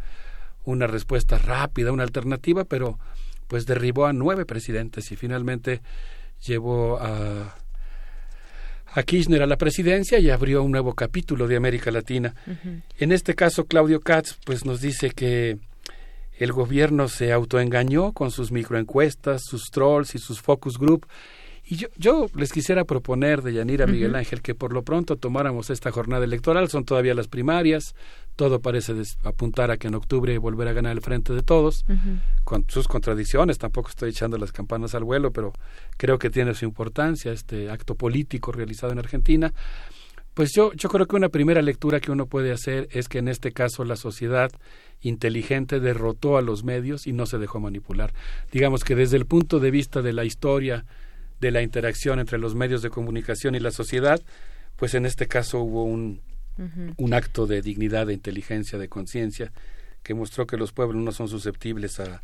una 0.66 0.88
respuesta 0.88 1.38
rápida, 1.38 1.92
una 1.92 2.04
alternativa, 2.04 2.64
pero 2.66 3.00
pues 3.48 3.66
derribó 3.66 4.06
a 4.06 4.14
nueve 4.14 4.46
presidentes 4.46 5.12
y 5.12 5.16
finalmente 5.16 5.82
llevó 6.46 7.00
a, 7.00 7.56
a 8.94 9.04
Kirchner 9.04 9.42
a 9.42 9.48
la 9.48 9.58
presidencia 9.58 10.20
y 10.20 10.30
abrió 10.30 10.62
un 10.64 10.72
nuevo 10.72 10.94
capítulo 10.94 11.48
de 11.48 11.56
América 11.56 11.90
Latina. 11.92 12.36
En 13.00 13.12
este 13.12 13.34
caso, 13.36 13.66
Claudio 13.66 14.00
Katz 14.02 14.38
pues 14.46 14.66
nos 14.66 14.82
dice 14.82 15.10
que 15.12 15.58
el 16.38 16.52
gobierno 16.54 17.08
se 17.08 17.32
autoengañó 17.34 18.14
con 18.14 18.32
sus 18.32 18.52
microencuestas, 18.52 19.42
sus 19.44 19.72
trolls 19.72 20.16
y 20.16 20.20
sus 20.20 20.42
focus 20.42 20.78
group. 20.78 21.06
Y 21.72 21.76
yo, 21.76 21.88
yo 21.98 22.26
les 22.36 22.52
quisiera 22.52 22.84
proponer, 22.84 23.44
de 23.44 23.54
Yanira 23.54 23.86
Miguel. 23.86 24.16
Ángel, 24.16 24.42
que 24.42 24.56
por 24.56 24.74
lo 24.74 24.82
pronto 24.82 25.18
tomáramos 25.18 25.70
esta 25.70 25.92
jornada 25.92 26.26
electoral. 26.26 26.68
Son 26.68 26.84
todavía 26.84 27.14
las 27.14 27.28
primarias. 27.28 27.94
Todo 28.36 28.60
parece 28.60 28.96
apuntar 29.24 29.70
a 29.70 29.78
que 29.78 29.88
en 29.88 29.94
octubre 29.94 30.36
volverá 30.40 30.72
a 30.72 30.74
ganar 30.74 30.94
el 30.94 31.02
frente 31.02 31.32
de 31.32 31.44
todos 31.44 31.86
con 32.50 32.66
sus 32.68 32.88
contradicciones, 32.88 33.60
tampoco 33.60 33.90
estoy 33.90 34.10
echando 34.10 34.40
las 34.40 34.52
campanas 34.52 34.96
al 34.96 35.04
vuelo, 35.04 35.32
pero 35.32 35.54
creo 35.98 36.18
que 36.18 36.32
tiene 36.32 36.56
su 36.56 36.66
importancia 36.66 37.32
este 37.32 37.70
acto 37.70 37.94
político 37.94 38.52
realizado 38.52 38.92
en 38.92 38.98
Argentina. 38.98 39.54
Pues 40.34 40.52
yo, 40.56 40.74
yo 40.74 40.90
creo 40.90 41.06
que 41.06 41.16
una 41.16 41.30
primera 41.30 41.62
lectura 41.62 42.00
que 42.00 42.12
uno 42.12 42.26
puede 42.26 42.52
hacer 42.52 42.88
es 42.92 43.08
que 43.08 43.20
en 43.20 43.28
este 43.28 43.52
caso 43.52 43.84
la 43.84 43.96
sociedad 43.96 44.52
inteligente 45.02 45.80
derrotó 45.80 46.38
a 46.38 46.42
los 46.42 46.64
medios 46.64 47.06
y 47.06 47.14
no 47.14 47.28
se 47.28 47.38
dejó 47.38 47.60
manipular. 47.60 48.14
Digamos 48.52 48.84
que 48.84 48.96
desde 48.96 49.18
el 49.18 49.28
punto 49.28 49.60
de 49.60 49.70
vista 49.70 50.02
de 50.02 50.14
la 50.14 50.26
historia 50.26 50.86
de 51.40 51.52
la 51.52 51.62
interacción 51.62 52.20
entre 52.20 52.38
los 52.38 52.56
medios 52.56 52.82
de 52.82 52.90
comunicación 52.90 53.56
y 53.56 53.60
la 53.60 53.72
sociedad, 53.72 54.22
pues 54.76 54.94
en 54.94 55.06
este 55.06 55.28
caso 55.28 55.60
hubo 55.62 55.84
un, 55.84 56.22
un 56.98 57.14
acto 57.14 57.48
de 57.48 57.62
dignidad, 57.62 58.08
de 58.08 58.14
inteligencia, 58.14 58.78
de 58.78 58.90
conciencia, 58.90 59.52
que 60.04 60.14
mostró 60.14 60.46
que 60.48 60.58
los 60.58 60.72
pueblos 60.72 61.04
no 61.04 61.12
son 61.12 61.28
susceptibles 61.28 62.00
a 62.00 62.22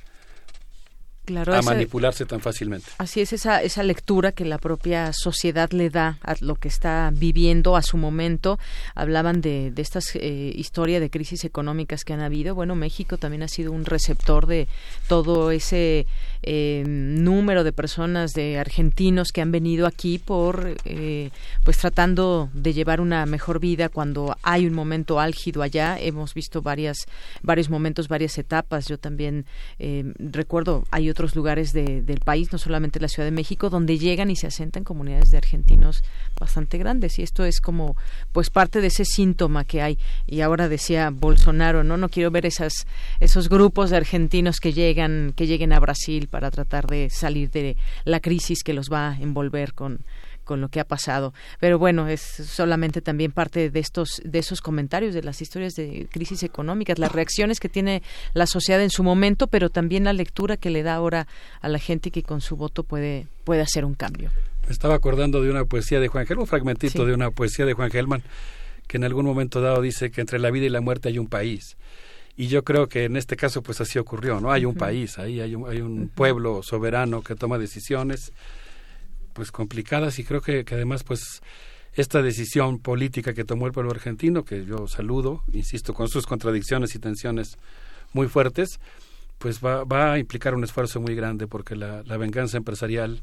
Claro, 1.25 1.53
a 1.53 1.59
esa- 1.59 1.71
manipularse 1.71 2.23
tan 2.27 2.39
fácilmente. 2.39 2.85
Así 2.99 3.19
es 3.19 3.33
esa, 3.33 3.63
esa 3.63 3.81
lectura 3.81 4.31
que 4.31 4.45
la 4.45 4.59
propia 4.59 5.11
sociedad 5.11 5.71
le 5.71 5.89
da 5.89 6.19
a 6.21 6.35
lo 6.39 6.53
que 6.55 6.67
está 6.67 7.09
viviendo 7.11 7.75
a 7.75 7.81
su 7.81 7.97
momento. 7.97 8.59
Hablaban 8.93 9.41
de, 9.41 9.71
de 9.71 9.81
estas 9.81 10.15
eh, 10.15 10.53
historias 10.55 11.01
de 11.01 11.09
crisis 11.09 11.43
económicas 11.43 12.03
que 12.03 12.13
han 12.13 12.21
habido. 12.21 12.53
Bueno, 12.53 12.75
México 12.75 13.17
también 13.17 13.41
ha 13.41 13.47
sido 13.47 13.71
un 13.71 13.85
receptor 13.85 14.45
de 14.45 14.67
todo 15.07 15.49
ese 15.49 16.05
eh, 16.43 16.83
número 16.85 17.63
de 17.63 17.71
personas, 17.73 18.31
de 18.33 18.57
argentinos 18.57 19.29
que 19.33 19.41
han 19.41 19.51
venido 19.51 19.87
aquí 19.87 20.19
por, 20.19 20.75
eh, 20.85 21.29
pues 21.63 21.77
tratando 21.77 22.49
de 22.53 22.73
llevar 22.73 23.01
una 23.01 23.25
mejor 23.25 23.59
vida 23.59 23.89
cuando 23.89 24.35
hay 24.43 24.65
un 24.67 24.73
momento 24.73 25.19
álgido 25.19 25.61
allá. 25.61 25.97
Hemos 25.99 26.33
visto 26.33 26.61
varias, 26.61 26.97
varios 27.41 27.69
momentos, 27.69 28.07
varias 28.07 28.37
etapas. 28.37 28.87
Yo 28.87 28.97
también 28.97 29.45
eh, 29.79 30.13
recuerdo, 30.19 30.83
hay 30.91 31.09
otros 31.09 31.35
lugares 31.35 31.73
de- 31.73 32.01
del 32.01 32.19
país, 32.19 32.51
no 32.51 32.57
solamente 32.57 32.99
la 32.99 33.07
Ciudad 33.07 33.27
de 33.27 33.31
México, 33.35 33.69
donde 33.69 33.97
llegan 33.97 34.29
y 34.31 34.35
se 34.35 34.47
asentan 34.47 34.83
comunidades 34.83 35.31
de 35.31 35.37
argentinos 35.37 36.03
bastante 36.39 36.77
grandes. 36.77 37.19
Y 37.19 37.23
esto 37.23 37.45
es 37.45 37.59
como, 37.61 37.95
pues, 38.31 38.49
parte 38.49 38.81
de 38.81 38.87
ese 38.87 39.05
síntoma 39.05 39.63
que 39.65 39.81
hay. 39.81 39.97
Y 40.27 40.41
ahora 40.41 40.69
decía 40.69 41.09
Bolsonaro, 41.11 41.83
no, 41.83 41.97
no 41.97 42.09
quiero 42.09 42.31
ver 42.31 42.45
esas, 42.45 42.85
esos 43.19 43.49
grupos 43.49 43.89
de 43.89 43.97
argentinos 43.97 44.59
que 44.59 44.73
llegan, 44.73 45.33
que 45.35 45.47
lleguen 45.47 45.73
a 45.73 45.79
Brasil 45.79 46.24
para 46.27 46.51
tratar 46.51 46.87
de 46.87 47.09
salir 47.09 47.49
de 47.51 47.77
la 48.03 48.19
crisis 48.19 48.63
que 48.63 48.73
los 48.73 48.89
va 48.91 49.09
a 49.11 49.17
envolver 49.19 49.73
con 49.73 49.99
con 50.43 50.61
lo 50.61 50.69
que 50.69 50.79
ha 50.79 50.85
pasado. 50.85 51.33
Pero 51.59 51.79
bueno, 51.79 52.07
es 52.07 52.21
solamente 52.21 53.01
también 53.01 53.31
parte 53.31 53.71
de 53.71 53.79
estos 53.79 54.21
de 54.23 54.37
esos 54.37 54.61
comentarios 54.61 55.15
de 55.15 55.23
las 55.23 55.41
historias 55.41 55.73
de 55.73 56.07
crisis 56.11 56.43
económicas, 56.43 56.99
las 56.99 57.11
reacciones 57.11 57.59
que 57.59 57.67
tiene 57.67 58.03
la 58.35 58.45
sociedad 58.45 58.79
en 58.83 58.91
su 58.91 59.03
momento, 59.03 59.47
pero 59.47 59.71
también 59.71 60.03
la 60.03 60.13
lectura 60.13 60.55
que 60.55 60.69
le 60.69 60.83
da 60.83 60.93
ahora 60.93 61.25
a 61.61 61.67
la 61.67 61.79
gente 61.79 62.11
que 62.11 62.21
con 62.21 62.41
su 62.41 62.55
voto 62.57 62.83
puede 62.83 63.25
puede 63.43 63.61
hacer 63.61 63.85
un 63.85 63.95
cambio. 63.95 64.29
Me 64.67 64.71
estaba 64.71 64.93
acordando 64.93 65.41
de 65.41 65.49
una 65.49 65.65
poesía 65.65 65.99
de 65.99 66.07
Juan 66.09 66.27
Gelman, 66.27 66.41
un 66.43 66.47
fragmentito 66.47 67.01
Sí. 67.03 67.07
de 67.07 67.13
una 67.15 67.31
poesía 67.31 67.65
de 67.65 67.73
Juan 67.73 67.89
Gelman, 67.89 68.21
que 68.87 68.97
en 68.97 69.03
algún 69.03 69.25
momento 69.25 69.61
dado 69.61 69.81
dice 69.81 70.11
que 70.11 70.21
entre 70.21 70.37
la 70.37 70.51
vida 70.51 70.67
y 70.67 70.69
la 70.69 70.81
muerte 70.81 71.09
hay 71.09 71.17
un 71.17 71.27
país. 71.27 71.75
Y 72.37 72.47
yo 72.47 72.63
creo 72.63 72.87
que 72.87 73.05
en 73.05 73.15
este 73.15 73.35
caso 73.37 73.61
pues 73.61 73.79
así 73.81 73.97
ocurrió, 73.97 74.39
¿no? 74.41 74.51
Hay 74.51 74.65
un 74.65 74.75
país, 74.75 75.17
ahí 75.17 75.39
hay 75.39 75.55
un, 75.55 75.69
hay 75.69 75.79
un 75.81 76.09
pueblo 76.09 76.61
soberano 76.63 77.21
que 77.21 77.35
toma 77.35 77.57
decisiones 77.57 78.33
pues 79.33 79.51
complicadas 79.51 80.19
y 80.19 80.23
creo 80.23 80.41
que, 80.41 80.63
que 80.65 80.75
además 80.75 81.03
pues 81.03 81.41
esta 81.93 82.21
decisión 82.21 82.79
política 82.79 83.33
que 83.33 83.45
tomó 83.45 83.67
el 83.67 83.71
pueblo 83.73 83.91
argentino, 83.91 84.43
que 84.43 84.65
yo 84.65 84.87
saludo, 84.87 85.43
insisto, 85.53 85.93
con 85.93 86.09
sus 86.09 86.25
contradicciones 86.25 86.93
y 86.95 86.99
tensiones 86.99 87.57
muy 88.11 88.27
fuertes, 88.27 88.79
pues 89.37 89.59
va, 89.63 89.83
va 89.85 90.13
a 90.13 90.19
implicar 90.19 90.55
un 90.55 90.63
esfuerzo 90.63 90.99
muy 90.99 91.15
grande 91.15 91.47
porque 91.47 91.75
la, 91.75 92.03
la 92.03 92.17
venganza 92.17 92.57
empresarial 92.57 93.21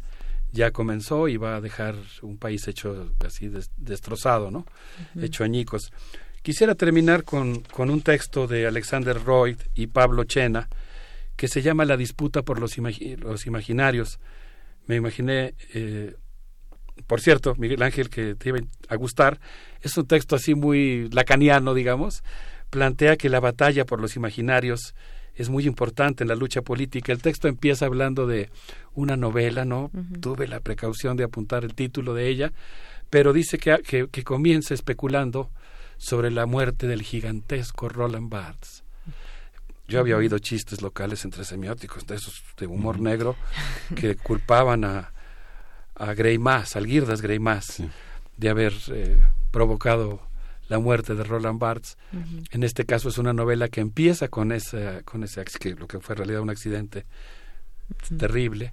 ya 0.52 0.70
comenzó 0.70 1.28
y 1.28 1.36
va 1.38 1.56
a 1.56 1.60
dejar 1.62 1.96
un 2.22 2.36
país 2.38 2.66
hecho 2.68 3.10
así 3.26 3.48
des- 3.48 3.70
destrozado, 3.76 4.50
¿no? 4.50 4.66
Hecho 5.22 5.44
añicos. 5.44 5.90
Quisiera 6.42 6.74
terminar 6.74 7.22
con, 7.22 7.60
con 7.60 7.88
un 7.88 8.02
texto 8.02 8.46
de 8.48 8.66
Alexander 8.66 9.22
Royd 9.22 9.58
y 9.74 9.86
Pablo 9.86 10.24
Chena 10.24 10.68
que 11.36 11.46
se 11.48 11.62
llama 11.62 11.84
La 11.84 11.96
disputa 11.96 12.42
por 12.42 12.58
los, 12.60 12.78
imagi- 12.78 13.16
los 13.16 13.46
imaginarios. 13.46 14.18
Me 14.86 14.96
imaginé, 14.96 15.54
eh, 15.72 16.14
por 17.06 17.20
cierto, 17.20 17.54
Miguel 17.56 17.82
Ángel, 17.82 18.10
que 18.10 18.34
te 18.34 18.48
iba 18.48 18.58
a 18.88 18.96
gustar, 18.96 19.40
es 19.80 19.96
un 19.96 20.06
texto 20.06 20.34
así 20.36 20.54
muy 20.54 21.08
lacaniano, 21.10 21.74
digamos, 21.74 22.22
plantea 22.70 23.16
que 23.16 23.28
la 23.28 23.40
batalla 23.40 23.84
por 23.84 24.00
los 24.00 24.16
imaginarios 24.16 24.94
es 25.34 25.48
muy 25.48 25.64
importante 25.66 26.24
en 26.24 26.28
la 26.28 26.34
lucha 26.34 26.62
política. 26.62 27.12
El 27.12 27.22
texto 27.22 27.46
empieza 27.48 27.86
hablando 27.86 28.26
de 28.26 28.50
una 28.94 29.16
novela, 29.16 29.64
¿no? 29.64 29.90
Tuve 30.20 30.48
la 30.48 30.60
precaución 30.60 31.16
de 31.16 31.24
apuntar 31.24 31.64
el 31.64 31.74
título 31.74 32.14
de 32.14 32.28
ella, 32.28 32.52
pero 33.10 33.32
dice 33.32 33.58
que, 33.58 33.78
que, 33.86 34.08
que 34.08 34.24
comienza 34.24 34.74
especulando 34.74 35.50
sobre 36.02 36.32
la 36.32 36.46
muerte 36.46 36.88
del 36.88 37.02
gigantesco 37.02 37.88
Roland 37.88 38.28
Barthes. 38.28 38.82
Yo 39.86 40.00
había 40.00 40.16
oído 40.16 40.40
chistes 40.40 40.82
locales 40.82 41.24
entre 41.24 41.44
semióticos, 41.44 42.08
de 42.08 42.16
esos 42.16 42.42
de 42.56 42.66
humor 42.66 42.98
negro, 42.98 43.36
que 43.94 44.16
culpaban 44.22 44.84
a, 44.84 45.12
a 45.94 46.14
Grey 46.14 46.38
Mass, 46.38 46.74
al 46.74 46.86
Girdas 46.86 47.22
Grey 47.22 47.38
Mass, 47.38 47.84
de 48.36 48.48
haber 48.48 48.74
eh, 48.88 49.22
provocado 49.52 50.20
la 50.66 50.80
muerte 50.80 51.14
de 51.14 51.22
Roland 51.22 51.60
Barthes. 51.60 51.96
En 52.50 52.64
este 52.64 52.84
caso 52.84 53.08
es 53.08 53.18
una 53.18 53.32
novela 53.32 53.68
que 53.68 53.80
empieza 53.80 54.26
con 54.26 54.50
ese, 54.50 55.02
con 55.04 55.22
ese 55.22 55.44
que 55.44 55.76
lo 55.76 55.86
que 55.86 56.00
fue 56.00 56.14
en 56.14 56.18
realidad 56.18 56.40
un 56.40 56.50
accidente 56.50 57.06
terrible, 58.18 58.72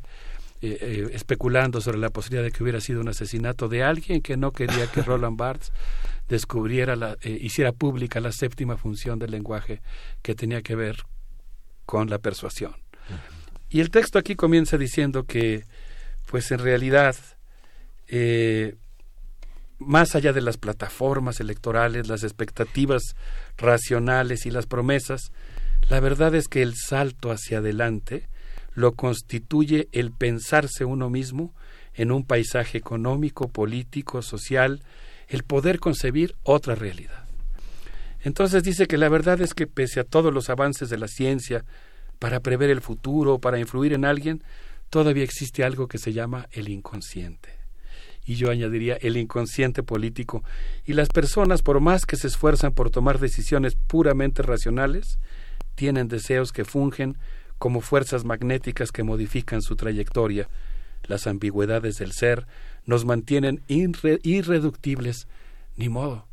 eh, 0.62 0.78
eh, 0.82 1.10
especulando 1.14 1.80
sobre 1.80 2.00
la 2.00 2.10
posibilidad 2.10 2.44
de 2.44 2.52
que 2.52 2.62
hubiera 2.62 2.82
sido 2.82 3.00
un 3.00 3.08
asesinato 3.08 3.70
de 3.70 3.82
alguien 3.82 4.22
que 4.22 4.36
no 4.36 4.52
quería 4.52 4.88
que 4.88 5.02
Roland 5.04 5.38
Barthes 5.38 5.72
descubriera, 6.28 6.98
la, 6.98 7.16
eh, 7.22 7.38
hiciera 7.40 7.72
pública 7.72 8.20
la 8.20 8.34
séptima 8.34 8.76
función 8.76 9.20
del 9.20 9.32
lenguaje 9.32 9.82
que 10.22 10.36
tenía 10.36 10.62
que 10.62 10.76
ver 10.76 10.98
con 11.86 12.10
la 12.10 12.20
persuasión. 12.20 12.76
Y 13.70 13.80
el 13.80 13.90
texto 13.90 14.20
aquí 14.20 14.36
comienza 14.36 14.78
diciendo 14.78 15.24
que, 15.24 15.64
pues 16.28 16.52
en 16.52 16.60
realidad, 16.60 17.16
más 19.78 20.14
allá 20.16 20.34
de 20.34 20.42
las 20.42 20.58
plataformas 20.58 21.40
electorales, 21.40 22.10
las 22.10 22.24
expectativas 22.24 23.16
racionales 23.58 24.46
y 24.46 24.52
las 24.52 24.66
promesas, 24.66 25.32
la 25.88 26.02
verdad 26.02 26.36
es 26.36 26.50
que 26.50 26.62
el 26.62 26.76
salto 26.76 27.32
hacia 27.32 27.60
adelante 27.60 28.28
lo 28.80 28.94
constituye 28.94 29.90
el 29.92 30.12
pensarse 30.12 30.86
uno 30.86 31.10
mismo 31.10 31.54
en 31.94 32.12
un 32.12 32.24
paisaje 32.24 32.78
económico, 32.78 33.50
político, 33.50 34.22
social, 34.22 34.82
el 35.28 35.44
poder 35.44 35.80
concebir 35.80 36.36
otra 36.44 36.76
realidad. 36.76 37.26
Entonces 38.22 38.64
dice 38.64 38.88
que 38.88 38.98
la 38.98 39.10
verdad 39.10 39.42
es 39.42 39.54
que 39.54 39.68
pese 39.68 40.00
a 40.00 40.04
todos 40.06 40.34
los 40.34 40.50
avances 40.50 40.90
de 40.90 40.98
la 40.98 41.08
ciencia 41.08 41.66
para 42.20 42.40
prever 42.40 42.70
el 42.70 42.82
futuro, 42.82 43.40
para 43.40 43.60
influir 43.60 43.94
en 43.94 44.06
alguien, 44.06 44.44
todavía 44.90 45.24
existe 45.24 45.64
algo 45.64 45.88
que 45.88 45.98
se 45.98 46.14
llama 46.14 46.48
el 46.52 46.70
inconsciente 46.70 47.60
y 48.26 48.36
yo 48.36 48.52
añadiría 48.52 48.96
el 49.02 49.18
inconsciente 49.18 49.82
político. 49.82 50.44
Y 50.86 50.94
las 50.94 51.10
personas, 51.10 51.64
por 51.64 51.80
más 51.80 52.06
que 52.06 52.16
se 52.16 52.28
esfuerzan 52.28 52.74
por 52.74 52.92
tomar 52.92 53.18
decisiones 53.18 53.76
puramente 53.76 54.44
racionales, 54.44 55.18
tienen 55.74 56.08
deseos 56.08 56.52
que 56.52 56.64
fungen 56.64 57.18
como 57.60 57.82
fuerzas 57.82 58.26
magnéticas 58.26 58.92
que 58.92 59.04
modifican 59.04 59.62
su 59.62 59.76
trayectoria. 59.76 60.48
Las 61.04 61.28
ambigüedades 61.28 61.98
del 61.98 62.12
ser 62.14 62.48
nos 62.86 63.06
mantienen 63.06 63.62
irre- 63.68 64.20
irreductibles. 64.24 65.28
Ni 65.76 65.90
modo. 65.90 66.26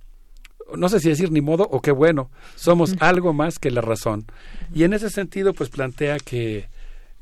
No 0.76 0.88
sé 0.88 0.98
si 1.00 1.08
decir 1.08 1.30
ni 1.30 1.40
modo 1.40 1.68
o 1.70 1.80
qué 1.80 1.92
bueno. 1.92 2.30
Somos 2.56 2.96
algo 3.00 3.32
más 3.32 3.58
que 3.58 3.70
la 3.70 3.80
razón. 3.80 4.24
Y 4.74 4.82
en 4.84 4.92
ese 4.94 5.10
sentido, 5.10 5.52
pues 5.52 5.68
plantea 5.70 6.18
que 6.18 6.68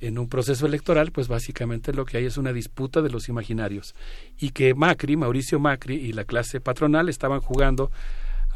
en 0.00 0.18
un 0.18 0.28
proceso 0.28 0.66
electoral, 0.66 1.12
pues 1.12 1.28
básicamente 1.28 1.92
lo 1.92 2.04
que 2.04 2.16
hay 2.18 2.24
es 2.26 2.36
una 2.36 2.52
disputa 2.52 3.00
de 3.02 3.10
los 3.10 3.28
imaginarios 3.28 3.94
y 4.38 4.50
que 4.50 4.74
Macri, 4.74 5.16
Mauricio 5.16 5.58
Macri 5.58 5.96
y 5.96 6.12
la 6.12 6.24
clase 6.24 6.60
patronal 6.60 7.08
estaban 7.08 7.40
jugando 7.40 7.90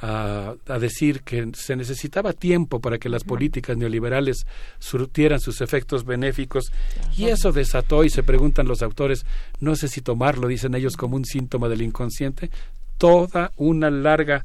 a, 0.00 0.54
a 0.66 0.78
decir 0.78 1.22
que 1.22 1.50
se 1.54 1.76
necesitaba 1.76 2.32
tiempo 2.32 2.80
para 2.80 2.98
que 2.98 3.08
las 3.08 3.24
políticas 3.24 3.76
neoliberales 3.76 4.46
surtieran 4.78 5.40
sus 5.40 5.60
efectos 5.60 6.04
benéficos 6.04 6.72
y 7.16 7.26
eso 7.26 7.52
desató 7.52 8.04
y 8.04 8.10
se 8.10 8.22
preguntan 8.22 8.68
los 8.68 8.82
autores, 8.82 9.26
no 9.60 9.76
sé 9.76 9.88
si 9.88 10.00
tomarlo, 10.00 10.48
dicen 10.48 10.74
ellos, 10.74 10.96
como 10.96 11.16
un 11.16 11.24
síntoma 11.24 11.68
del 11.68 11.82
inconsciente, 11.82 12.50
toda 12.96 13.52
una 13.56 13.90
larga 13.90 14.44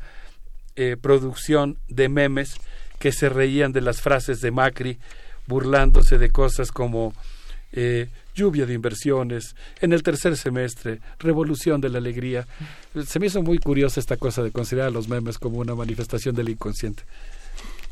eh, 0.76 0.98
producción 1.00 1.78
de 1.88 2.10
memes 2.10 2.56
que 3.00 3.12
se 3.12 3.30
reían 3.30 3.74
de 3.74 3.82
las 3.82 4.02
frases 4.02 4.42
de 4.42 4.52
Macri 4.52 4.98
burlándose 5.46 6.18
de 6.18 6.30
cosas 6.30 6.72
como 6.72 7.14
eh, 7.74 8.08
lluvia 8.34 8.66
de 8.66 8.74
inversiones, 8.74 9.56
en 9.82 9.94
el 9.94 10.04
tercer 10.04 10.38
semestre, 10.38 11.00
revolución 11.20 11.82
de 11.82 11.90
la 11.90 11.98
alegría. 12.00 12.48
Se 13.06 13.20
me 13.20 13.28
hizo 13.28 13.42
muy 13.42 13.58
curiosa 13.60 14.00
esta 14.00 14.18
cosa 14.18 14.44
de 14.44 14.52
considerar 14.52 14.88
a 14.88 14.92
los 14.92 15.08
memes 15.08 15.38
como 15.38 15.60
una 15.60 15.76
manifestación 15.76 16.36
del 16.36 16.50
inconsciente. 16.50 17.04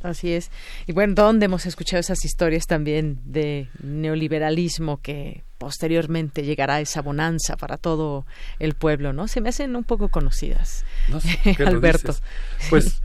Así 0.03 0.33
es. 0.33 0.49
Y 0.87 0.93
bueno, 0.93 1.13
¿dónde 1.13 1.45
hemos 1.45 1.65
escuchado 1.65 1.99
esas 1.99 2.25
historias 2.25 2.65
también 2.65 3.19
de 3.23 3.69
neoliberalismo 3.83 4.99
que 4.99 5.43
posteriormente 5.59 6.43
llegará 6.43 6.81
esa 6.81 7.03
bonanza 7.03 7.55
para 7.55 7.77
todo 7.77 8.25
el 8.57 8.73
pueblo, 8.73 9.13
¿no? 9.13 9.27
Se 9.27 9.41
me 9.41 9.49
hacen 9.49 9.75
un 9.75 9.83
poco 9.83 10.09
conocidas. 10.09 10.85
No 11.07 11.19
sé 11.19 11.37
lo 11.59 11.67
Alberto. 11.67 12.13
dices. 12.13 12.23
Pues 12.71 13.01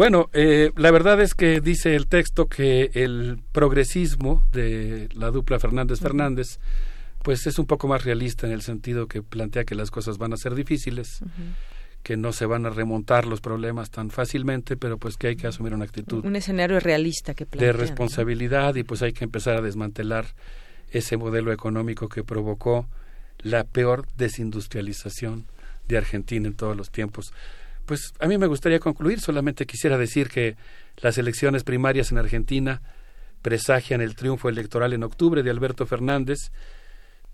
bueno, 0.00 0.30
eh, 0.32 0.72
la 0.76 0.90
verdad 0.92 1.20
es 1.20 1.34
que 1.34 1.60
dice 1.60 1.94
el 1.94 2.06
texto 2.06 2.46
que 2.46 2.90
el 2.94 3.38
progresismo 3.52 4.42
de 4.50 5.10
la 5.12 5.30
dupla 5.30 5.58
Fernández 5.58 6.00
Fernández 6.00 6.58
pues 7.22 7.46
es 7.46 7.58
un 7.58 7.66
poco 7.66 7.86
más 7.86 8.02
realista 8.02 8.46
en 8.46 8.54
el 8.54 8.62
sentido 8.62 9.08
que 9.08 9.20
plantea 9.22 9.64
que 9.64 9.74
las 9.74 9.90
cosas 9.90 10.16
van 10.16 10.32
a 10.32 10.38
ser 10.38 10.54
difíciles, 10.54 11.20
que 12.02 12.16
no 12.16 12.32
se 12.32 12.46
van 12.46 12.64
a 12.64 12.70
remontar 12.70 13.26
los 13.26 13.42
problemas 13.42 13.90
tan 13.90 14.08
fácilmente, 14.08 14.78
pero 14.78 14.96
pues 14.96 15.18
que 15.18 15.26
hay 15.26 15.36
que 15.36 15.46
asumir 15.46 15.74
una 15.74 15.84
actitud 15.84 16.24
un 16.24 16.34
escenario 16.34 16.80
realista 16.80 17.34
que 17.34 17.44
de 17.44 17.50
plantean, 17.50 17.76
¿no? 17.76 17.82
responsabilidad 17.82 18.76
y 18.76 18.84
pues 18.84 19.02
hay 19.02 19.12
que 19.12 19.24
empezar 19.24 19.58
a 19.58 19.60
desmantelar 19.60 20.28
ese 20.92 21.18
modelo 21.18 21.52
económico 21.52 22.08
que 22.08 22.24
provocó 22.24 22.88
la 23.40 23.64
peor 23.64 24.06
desindustrialización 24.16 25.44
de 25.88 25.98
Argentina 25.98 26.48
en 26.48 26.54
todos 26.54 26.74
los 26.74 26.90
tiempos. 26.90 27.34
Pues 27.90 28.14
a 28.20 28.28
mí 28.28 28.38
me 28.38 28.46
gustaría 28.46 28.78
concluir, 28.78 29.18
solamente 29.18 29.66
quisiera 29.66 29.98
decir 29.98 30.28
que 30.28 30.54
las 30.98 31.18
elecciones 31.18 31.64
primarias 31.64 32.12
en 32.12 32.18
Argentina 32.18 32.82
presagian 33.42 34.00
el 34.00 34.14
triunfo 34.14 34.48
electoral 34.48 34.92
en 34.92 35.02
octubre 35.02 35.42
de 35.42 35.50
Alberto 35.50 35.86
Fernández, 35.86 36.52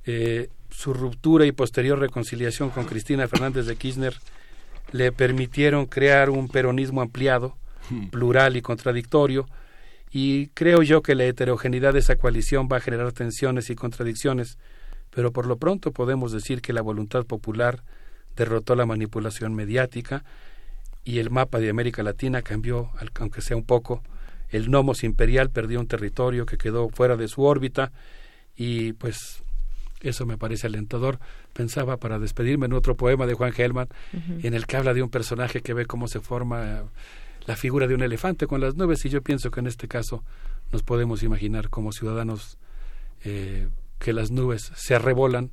eh, 0.07 0.49
su 0.70 0.94
ruptura 0.94 1.44
y 1.44 1.52
posterior 1.52 1.99
reconciliación 1.99 2.70
con 2.70 2.86
Cristina 2.86 3.28
Fernández 3.28 3.67
de 3.67 3.76
Kirchner 3.76 4.15
le 4.93 5.12
permitieron 5.12 5.85
crear 5.85 6.31
un 6.31 6.49
peronismo 6.49 7.02
ampliado, 7.02 7.55
plural 8.10 8.57
y 8.57 8.62
contradictorio, 8.62 9.47
y 10.10 10.47
creo 10.55 10.83
yo 10.83 11.02
que 11.02 11.15
la 11.15 11.25
heterogeneidad 11.25 11.93
de 11.93 11.99
esa 11.99 12.17
coalición 12.17 12.67
va 12.73 12.78
a 12.78 12.81
generar 12.81 13.12
tensiones 13.12 13.68
y 13.68 13.75
contradicciones, 13.75 14.57
pero 15.10 15.35
por 15.35 15.44
lo 15.44 15.59
pronto 15.59 15.93
podemos 15.93 16.33
decir 16.33 16.62
que 16.62 16.73
la 16.73 16.81
voluntad 16.81 17.26
popular 17.26 17.83
derrotó 18.36 18.74
la 18.74 18.86
manipulación 18.86 19.55
mediática 19.55 20.24
y 21.05 21.18
el 21.18 21.31
mapa 21.31 21.58
de 21.58 21.70
América 21.70 22.02
Latina 22.02 22.42
cambió, 22.42 22.90
aunque 23.18 23.40
sea 23.40 23.56
un 23.56 23.65
poco. 23.65 24.02
El 24.48 24.70
nomos 24.70 25.05
imperial 25.05 25.50
perdió 25.50 25.81
un 25.81 25.86
territorio 25.86 26.47
que 26.47 26.58
quedó 26.58 26.89
fuera 26.89 27.16
de 27.16 27.28
su 27.28 27.42
órbita 27.42 27.92
y 28.56 28.92
pues 28.92 29.42
eso 30.00 30.26
me 30.26 30.36
parece 30.36 30.66
alentador. 30.66 31.18
Pensaba 31.52 31.97
para 31.97 32.18
despedirme 32.18 32.66
en 32.66 32.73
otro 32.73 32.97
poema 32.97 33.26
de 33.26 33.34
Juan 33.34 33.52
Gelman, 33.52 33.89
en 34.42 34.55
el 34.55 34.66
que 34.66 34.76
habla 34.76 34.94
de 34.94 35.02
un 35.02 35.10
personaje 35.10 35.62
que 35.62 35.74
ve 35.74 35.86
cómo 35.86 36.06
se 36.08 36.20
forma 36.20 36.84
la 37.47 37.56
figura 37.56 37.86
de 37.86 37.94
un 37.94 38.02
elefante 38.02 38.47
con 38.47 38.60
las 38.60 38.74
nubes, 38.74 39.05
y 39.05 39.08
yo 39.08 39.23
pienso 39.23 39.50
que 39.50 39.60
en 39.60 39.68
este 39.68 39.89
caso 39.89 40.24
nos 40.73 40.82
podemos 40.82 41.23
imaginar 41.23 41.70
como 41.70 41.92
ciudadanos 41.92 42.58
eh, 43.24 43.68
que 43.98 44.12
las 44.12 44.31
nubes 44.31 44.73
se 44.74 44.94
arrebolan 44.94 45.50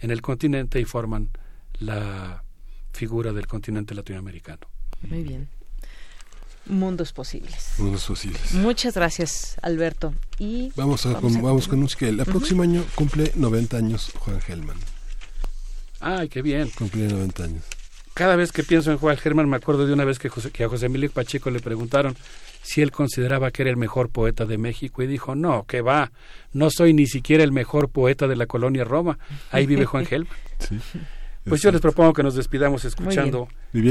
en 0.00 0.10
el 0.10 0.22
continente 0.22 0.80
y 0.80 0.84
forman 0.84 1.30
la 1.78 2.44
figura 2.92 3.32
del 3.32 3.46
continente 3.46 3.94
latinoamericano. 3.94 4.66
Muy 5.02 5.22
bien. 5.22 5.48
Mundos 6.66 7.12
posibles. 7.12 7.74
Mundos 7.78 8.04
posibles. 8.04 8.54
Muchas 8.54 8.94
gracias, 8.94 9.56
Alberto. 9.62 10.14
Y 10.38 10.72
vamos, 10.76 11.06
a, 11.06 11.14
con, 11.14 11.42
vamos 11.42 11.66
con 11.66 11.80
música. 11.80 12.06
El 12.06 12.18
próximo 12.24 12.62
año 12.62 12.84
cumple 12.94 13.32
90 13.34 13.76
años 13.76 14.12
Juan 14.18 14.40
Gelman. 14.40 14.76
Ay, 16.00 16.28
qué 16.28 16.40
bien. 16.42 16.70
Cumple 16.70 17.08
90 17.08 17.44
años. 17.44 17.64
Cada 18.14 18.36
vez 18.36 18.52
que 18.52 18.62
pienso 18.62 18.92
en 18.92 18.98
Juan 18.98 19.16
Gelman 19.16 19.48
me 19.48 19.56
acuerdo 19.56 19.86
de 19.86 19.92
una 19.92 20.04
vez 20.04 20.18
que, 20.18 20.30
que 20.52 20.64
a 20.64 20.68
José 20.68 20.86
Emilio 20.86 21.10
Pacheco 21.10 21.50
le 21.50 21.60
preguntaron 21.60 22.14
si 22.62 22.82
él 22.82 22.92
consideraba 22.92 23.50
que 23.50 23.62
era 23.62 23.70
el 23.70 23.76
mejor 23.76 24.10
poeta 24.10 24.44
de 24.44 24.58
México 24.58 25.02
y 25.02 25.06
dijo, 25.06 25.34
no, 25.34 25.64
que 25.64 25.80
va, 25.80 26.12
no 26.52 26.70
soy 26.70 26.92
ni 26.92 27.06
siquiera 27.06 27.42
el 27.42 27.52
mejor 27.52 27.88
poeta 27.88 28.28
de 28.28 28.36
la 28.36 28.46
colonia 28.46 28.84
Roma, 28.84 29.18
ahí 29.50 29.66
vive 29.66 29.86
Juan 29.86 30.06
Gelman. 30.06 30.36
Pues 31.44 31.62
yo 31.62 31.70
les 31.70 31.80
propongo 31.80 32.12
que 32.12 32.22
nos 32.22 32.34
despidamos 32.34 32.84
escuchando 32.84 33.48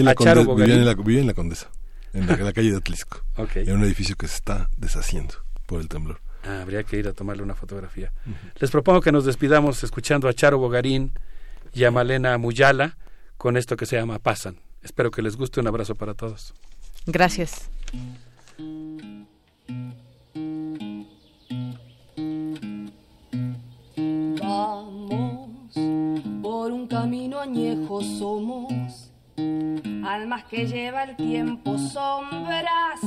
a 0.08 0.16
Charo 0.16 0.46
Bogarín. 0.46 0.78
en 0.78 0.86
la, 0.86 0.92
en 0.92 1.28
la 1.28 1.34
Condesa 1.34 1.70
en 2.14 2.28
la, 2.28 2.54
calle 2.54 2.72
de 2.72 2.78
Atlisco, 2.78 3.24
en 3.56 3.78
un 3.78 3.84
edificio 3.84 4.16
que 4.16 4.28
se 4.28 4.36
está 4.36 4.70
deshaciendo 4.78 5.36
por 5.66 5.82
el 5.82 5.88
temblor. 5.88 6.20
Ah, 6.44 6.62
habría 6.62 6.84
que 6.84 6.98
ir 6.98 7.08
a 7.08 7.14
tomarle 7.14 7.44
una 7.44 7.56
fotografía. 7.56 8.12
Les 8.60 8.72
propongo 8.72 9.02
que 9.02 9.12
nos 9.12 9.26
despidamos 9.26 9.84
escuchando 9.84 10.28
a 10.28 10.34
Charo 10.34 10.58
Bogarín 10.58 11.12
y 11.74 11.84
a 11.84 11.92
Malena 11.92 12.38
Muyala 12.38 12.98
con 13.38 13.58
esto 13.58 13.78
que 13.78 13.86
se 13.86 13.96
llama 13.96 14.20
Pasan. 14.20 14.58
Espero 14.82 15.12
que 15.12 15.22
les 15.22 15.38
guste. 15.38 15.60
Un 15.60 15.68
abrazo 15.68 15.96
para 15.96 16.14
todos. 16.14 16.54
Gracias. 17.06 17.70
Vamos 24.42 25.31
por 26.42 26.72
un 26.72 26.88
camino 26.88 27.40
añejo 27.40 28.02
somos. 28.02 29.12
Almas 29.38 30.44
que 30.46 30.68
lleva 30.68 31.04
el 31.04 31.16
tiempo, 31.16 31.78
sombras, 31.78 33.00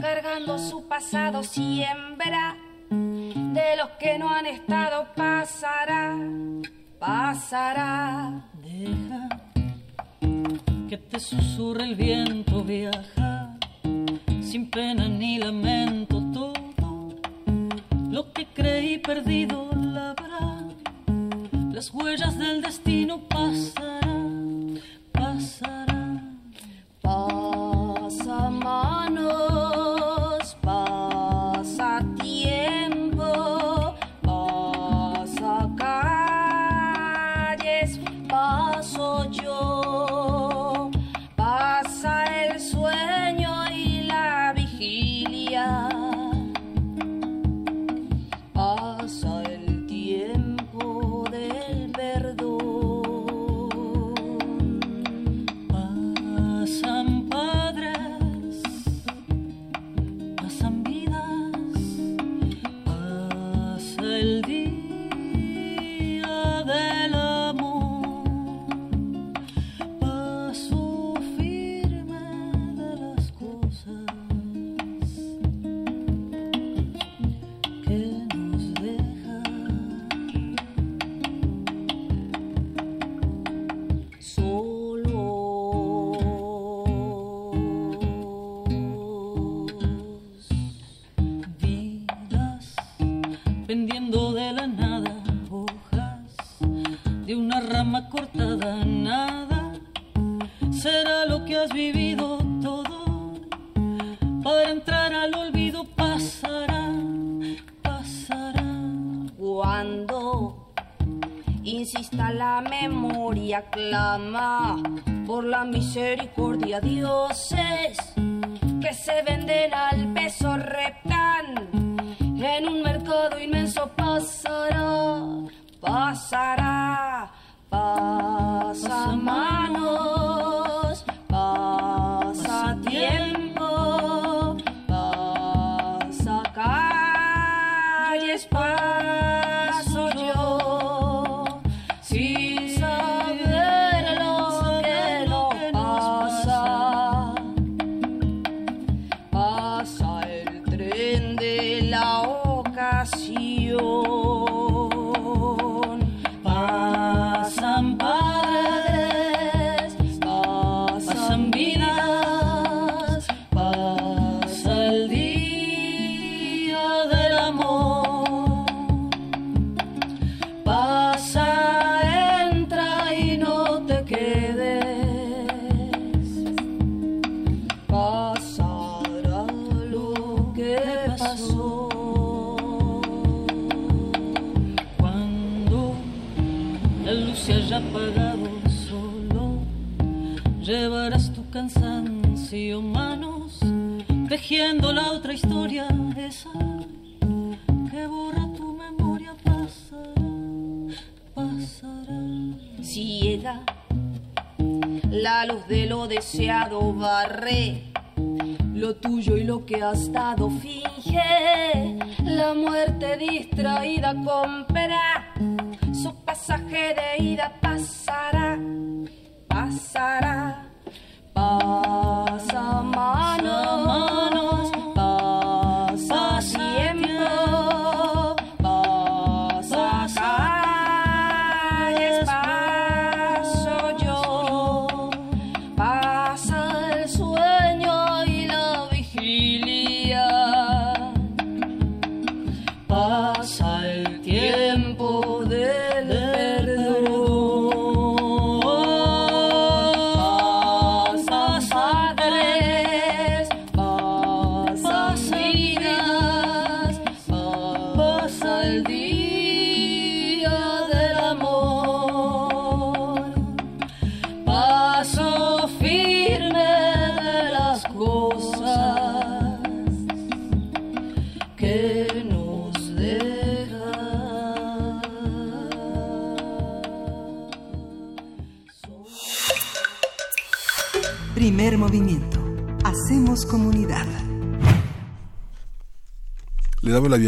cargando 0.00 0.58
su 0.58 0.86
pasado 0.86 1.42
siembra, 1.42 2.56
de 2.90 3.76
los 3.76 3.88
que 3.98 4.18
no 4.18 4.28
han 4.28 4.46
estado 4.46 5.06
pasará, 5.16 6.16
pasará. 6.98 8.44
Deja 8.62 9.28
que 10.88 10.98
te 10.98 11.18
susurre 11.18 11.84
el 11.84 11.94
viento, 11.94 12.62
viaja, 12.62 13.56
sin 14.42 14.70
pena 14.70 15.08
ni 15.08 15.38
lamento 15.38 16.22
todo, 16.32 17.14
lo 18.10 18.32
que 18.32 18.46
creí 18.46 18.98
perdido 18.98 19.70
labrá, 19.74 20.58
las 21.74 21.92
huellas 21.92 22.38
del 22.38 22.62
destino 22.62 23.20
pasarán 23.28 24.80
pasará. 25.10 26.22
Pasa 27.02 28.48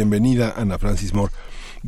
bienvenida 0.09 0.53
Ana 0.55 0.77
Francis 0.77 1.13
Moore. 1.13 1.33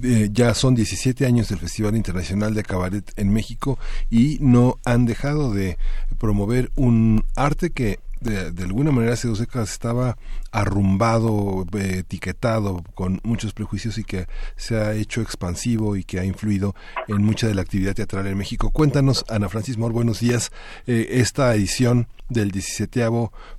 Eh, 0.04 0.30
ya 0.34 0.54
son 0.54 0.76
17 0.76 1.26
años 1.26 1.48
del 1.48 1.60
Festival 1.60 1.96
Internacional 1.96 2.54
de 2.54 2.64
Cabaret 2.64 3.14
en 3.16 3.32
México 3.32 3.80
y 4.10 4.38
no 4.42 4.78
han 4.84 5.06
dejado 5.06 5.54
de 5.54 5.78
promover 6.18 6.70
un 6.76 7.24
arte 7.38 7.70
que 7.70 8.00
de, 8.22 8.52
de 8.52 8.64
alguna 8.64 8.92
manera 8.92 9.14
hace 9.14 9.28
dos 9.28 9.40
décadas 9.40 9.72
estaba 9.72 10.18
arrumbado, 10.52 11.66
eh, 11.74 12.00
etiquetado 12.00 12.84
con 12.96 13.20
muchos 13.24 13.54
prejuicios 13.54 13.98
y 13.98 14.04
que 14.04 14.28
se 14.56 14.78
ha 14.78 14.94
hecho 14.94 15.22
expansivo 15.22 15.96
y 15.96 16.04
que 16.04 16.20
ha 16.20 16.26
influido 16.26 16.76
en 17.08 17.24
mucha 17.24 17.48
de 17.48 17.56
la 17.56 17.62
actividad 17.62 17.94
teatral 17.94 18.28
en 18.28 18.38
México. 18.38 18.72
Cuéntanos, 18.72 19.26
Ana 19.30 19.50
Francis 19.50 19.78
Moore, 19.78 19.94
buenos 19.94 20.20
días. 20.20 20.52
Eh, 20.88 21.08
esta 21.12 21.54
edición 21.56 22.08
del 22.30 22.52
17 22.52 23.00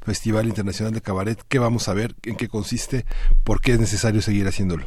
Festival 0.02 0.46
Internacional 0.46 0.92
de 0.92 1.00
Cabaret, 1.00 1.42
¿qué 1.48 1.58
vamos 1.58 1.88
a 1.88 1.94
ver? 1.94 2.14
¿En 2.24 2.36
qué 2.36 2.48
consiste? 2.48 3.04
¿Por 3.44 3.60
qué 3.60 3.72
es 3.72 3.80
necesario 3.80 4.20
seguir 4.22 4.46
haciéndolo? 4.46 4.86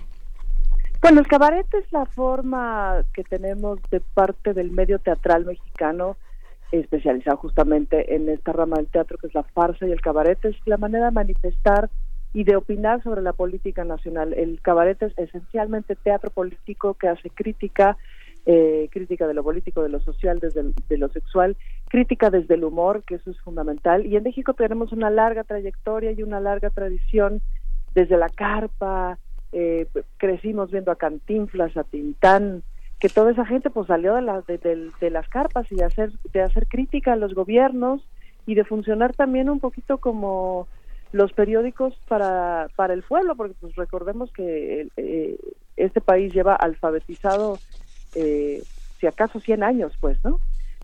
Bueno, 1.02 1.19
el 1.19 1.27
cabaret 1.27 1.68
es 1.74 1.92
la 1.92 2.06
forma 2.06 3.03
que 3.14 3.26
tenemos 3.26 3.80
de 3.92 4.00
parte 4.00 4.53
del 4.53 4.72
medio 4.72 5.00
teatral 5.00 5.45
mexicano, 5.45 6.16
especializado 6.80 7.38
justamente 7.38 8.16
en 8.16 8.30
esta 8.30 8.52
rama 8.52 8.77
del 8.77 8.88
teatro 8.88 9.18
que 9.18 9.27
es 9.27 9.34
la 9.34 9.43
farsa 9.43 9.88
y 9.88 9.92
el 9.92 10.02
cabaret, 10.02 10.43
es 10.43 10.56
la 10.66 10.77
manera 10.77 11.06
de 11.06 11.11
manifestar 11.11 11.90
y 12.34 12.43
de 12.43 12.56
opinar 12.56 13.03
sobre 13.03 13.22
la 13.22 13.34
política 13.34 13.84
nacional. 13.84 14.34
El 14.34 14.60
cabaret 14.61 15.02
es 15.03 15.14
esencialmente 15.18 15.95
teatro 15.95 16.32
político 16.32 16.95
que 16.95 17.08
hace 17.08 17.30
crítica, 17.30 17.95
eh, 18.45 18.90
crítica 18.92 19.27
de 19.27 19.35
lo 19.35 19.43
político, 19.43 19.84
de 19.84 19.90
lo 19.90 20.00
social, 20.00 20.40
desde 20.40 20.64
de 20.90 20.98
lo 20.98 21.10
sexual, 21.10 21.56
crítica 21.90 22.32
desde 22.32 22.56
el 22.56 22.64
humor, 22.64 23.03
que 23.03 23.16
eso 23.16 23.30
es 23.30 23.40
fundamental. 23.42 24.08
Y 24.08 24.16
en 24.16 24.24
México 24.24 24.53
tenemos 24.56 24.92
una 24.92 25.11
larga 25.11 25.43
trayectoria 25.43 26.11
y 26.11 26.24
una 26.24 26.40
larga 26.40 26.72
tradición 26.72 27.42
desde 27.93 28.18
la 28.18 28.30
carpa, 28.30 29.19
eh, 29.52 29.85
crecimos 30.18 30.72
viendo 30.72 30.92
a 30.92 30.95
Cantinflas, 30.95 31.77
a 31.77 31.84
Tintán, 31.84 32.64
que 33.03 33.09
toda 33.09 33.33
esa 33.33 33.45
gente 33.45 33.69
pues 33.69 33.88
salió 33.88 34.15
de, 34.15 34.22
la- 34.22 34.40
de, 34.48 34.57
de- 34.59 34.90
de 35.01 35.09
las 35.09 35.27
carpas 35.27 35.69
y 35.69 35.75
de 35.75 35.83
hacer, 35.83 36.09
de 36.32 36.41
hacer 36.41 36.67
crítica 36.67 37.11
a 37.11 37.15
los 37.17 37.33
gobiernos 37.35 38.01
y 38.45 38.56
de 38.56 38.64
funcionar 38.64 39.14
también 39.14 39.49
un 39.49 39.59
poquito 39.59 39.98
como 39.98 40.69
los 41.11 41.33
periódicos 41.33 41.93
para, 42.07 42.69
para 42.77 42.93
el 42.93 43.03
pueblo, 43.03 43.35
porque 43.35 43.56
pues 43.59 43.75
recordemos 43.75 44.32
que 44.32 44.88
eh, 44.95 45.38
este 45.75 45.99
país 45.99 46.33
lleva 46.33 46.56
alfabetizado, 46.56 47.59
eh, 48.15 48.64
si 49.01 49.07
acaso 49.07 49.41
100 49.41 49.64
años, 49.64 49.91
pues, 49.99 50.17
¿no? 50.23 50.40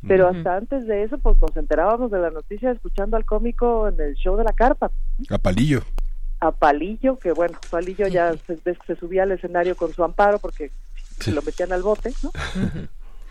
Pero 0.06 0.27
hasta 0.27 0.57
antes 0.57 0.88
de 0.88 1.03
eso, 1.03 1.17
pues 1.19 1.38
nos 1.41 1.56
enterábamos 1.56 2.11
de 2.11 2.19
la 2.19 2.31
noticia 2.31 2.72
escuchando 2.72 3.15
al 3.15 3.23
cómico 3.25 3.88
en 3.88 3.99
el 4.01 4.15
show 4.15 4.35
de 4.35 4.43
la 4.43 4.51
carpa 4.53 4.91
A 5.30 5.38
palillo. 5.38 5.81
a 6.41 6.51
Palillo, 6.51 7.17
que 7.17 7.31
bueno, 7.31 7.57
Palillo 7.69 8.07
ya 8.07 8.33
se, 8.45 8.57
se 8.88 8.95
subía 8.98 9.23
al 9.23 9.31
escenario 9.31 9.75
con 9.77 9.93
su 9.93 10.03
amparo 10.03 10.39
porque 10.39 10.72
se 11.19 11.31
lo 11.31 11.41
metían 11.41 11.72
al 11.72 11.83
bote, 11.83 12.11
¿no? 12.23 12.31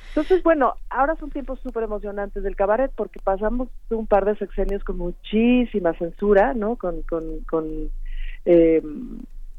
Entonces, 0.08 0.42
bueno, 0.42 0.74
ahora 0.90 1.14
son 1.16 1.30
tiempos 1.30 1.60
súper 1.60 1.84
emocionantes 1.84 2.42
del 2.42 2.56
cabaret 2.56 2.90
porque 2.94 3.20
pasamos 3.20 3.68
un 3.90 4.06
par 4.06 4.24
de 4.24 4.36
sexenios 4.36 4.82
con 4.82 4.98
muchísima 4.98 5.92
censura, 5.94 6.54
¿no? 6.54 6.76
Con, 6.76 7.02
con, 7.02 7.40
con 7.40 7.90
eh, 8.44 8.82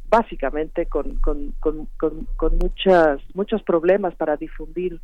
básicamente 0.10 0.88
con, 0.88 1.16
con, 1.20 1.54
con, 1.60 1.88
con, 1.98 2.28
con 2.36 2.58
muchas, 2.58 3.22
muchos 3.34 3.64
problemas 3.64 4.16
para 4.16 4.38
difundir 4.38 5.00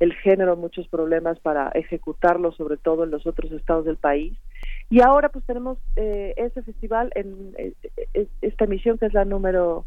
el 0.00 0.14
género, 0.14 0.56
muchos 0.56 0.88
problemas 0.88 1.38
para 1.40 1.68
ejecutarlo, 1.70 2.52
sobre 2.52 2.76
todo 2.78 3.04
en 3.04 3.10
los 3.10 3.26
otros 3.26 3.52
estados 3.52 3.84
del 3.84 3.96
país. 3.96 4.36
Y 4.88 5.00
ahora 5.00 5.28
pues 5.28 5.44
tenemos 5.44 5.78
eh, 5.96 6.34
este 6.36 6.62
festival 6.62 7.12
en 7.14 7.54
eh, 7.58 7.72
eh, 8.14 8.26
esta 8.40 8.64
emisión 8.64 8.98
que 8.98 9.06
es 9.06 9.14
la 9.14 9.24
número 9.24 9.84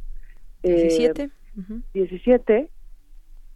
eh, 0.61 0.87
17. 0.89 1.29
17 1.93 2.69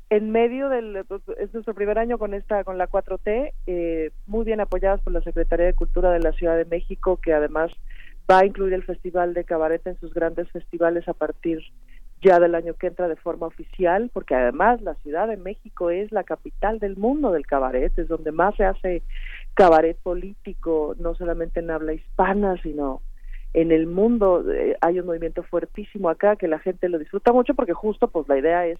en 0.10 0.32
medio 0.32 0.69
del 0.69 1.03
es 1.38 1.53
nuestro 1.53 1.74
primer 1.74 2.00
año 2.00 2.18
con 2.18 2.34
esta 2.34 2.64
con 2.64 2.77
la 2.77 2.90
4T 2.90 3.52
eh, 3.68 4.11
muy 4.26 4.45
bien 4.45 4.61
apoyadas 4.61 5.02
por 5.02 5.11
la 5.14 5.22
Secretaría 5.22 5.66
de 5.66 5.74
Cultura 5.74 6.11
de 6.11 6.19
la 6.19 6.32
Ciudad 6.32 6.56
de 6.56 6.66
México 6.66 7.18
que 7.18 7.34
además 7.34 7.72
va 8.30 8.40
a 8.40 8.45
incluir 8.45 8.74
el 8.74 8.84
Festival 8.84 9.34
de 9.34 9.44
Cabaret 9.44 9.86
en 9.86 10.00
sus 10.00 10.14
grandes 10.14 10.50
festivales 10.52 11.08
a 11.08 11.14
partir 11.14 11.60
ya 12.22 12.40
del 12.40 12.56
año 12.56 12.74
que 12.74 12.88
entra 12.88 13.10
de 13.10 13.18
forma 13.18 13.48
oficial 13.48 14.10
porque 14.14 14.34
además 14.34 14.82
la 14.82 14.95
Ciudad 14.95 15.27
de 15.27 15.38
México 15.38 15.90
es 15.90 16.11
la 16.14 16.24
capital 16.24 16.80
del 16.80 16.95
mundo 16.95 17.32
del 17.32 17.45
cabaret 17.45 17.92
es 17.98 18.08
donde 18.08 18.32
más 18.32 18.56
se 18.56 18.64
hace 18.64 19.03
cabaret 19.56 19.98
político 19.98 20.95
no 21.00 21.16
solamente 21.16 21.60
en 21.60 21.69
habla 21.69 21.94
hispana 21.94 22.56
sino 22.64 23.02
en 23.53 23.72
el 23.72 23.88
mundo. 23.88 24.44
Eh, 24.52 24.77
hay 24.82 25.00
un 25.00 25.08
movimiento 25.08 25.42
fuertísimo 25.42 26.10
acá 26.10 26.36
que 26.36 26.48
la 26.48 26.60
gente 26.60 26.90
lo 26.90 27.00
disfruta 27.00 27.34
mucho 27.34 27.56
porque 27.56 27.74
justo 27.74 28.08
pues 28.08 28.27
la 28.27 28.38
idea 28.38 28.68
es 28.68 28.77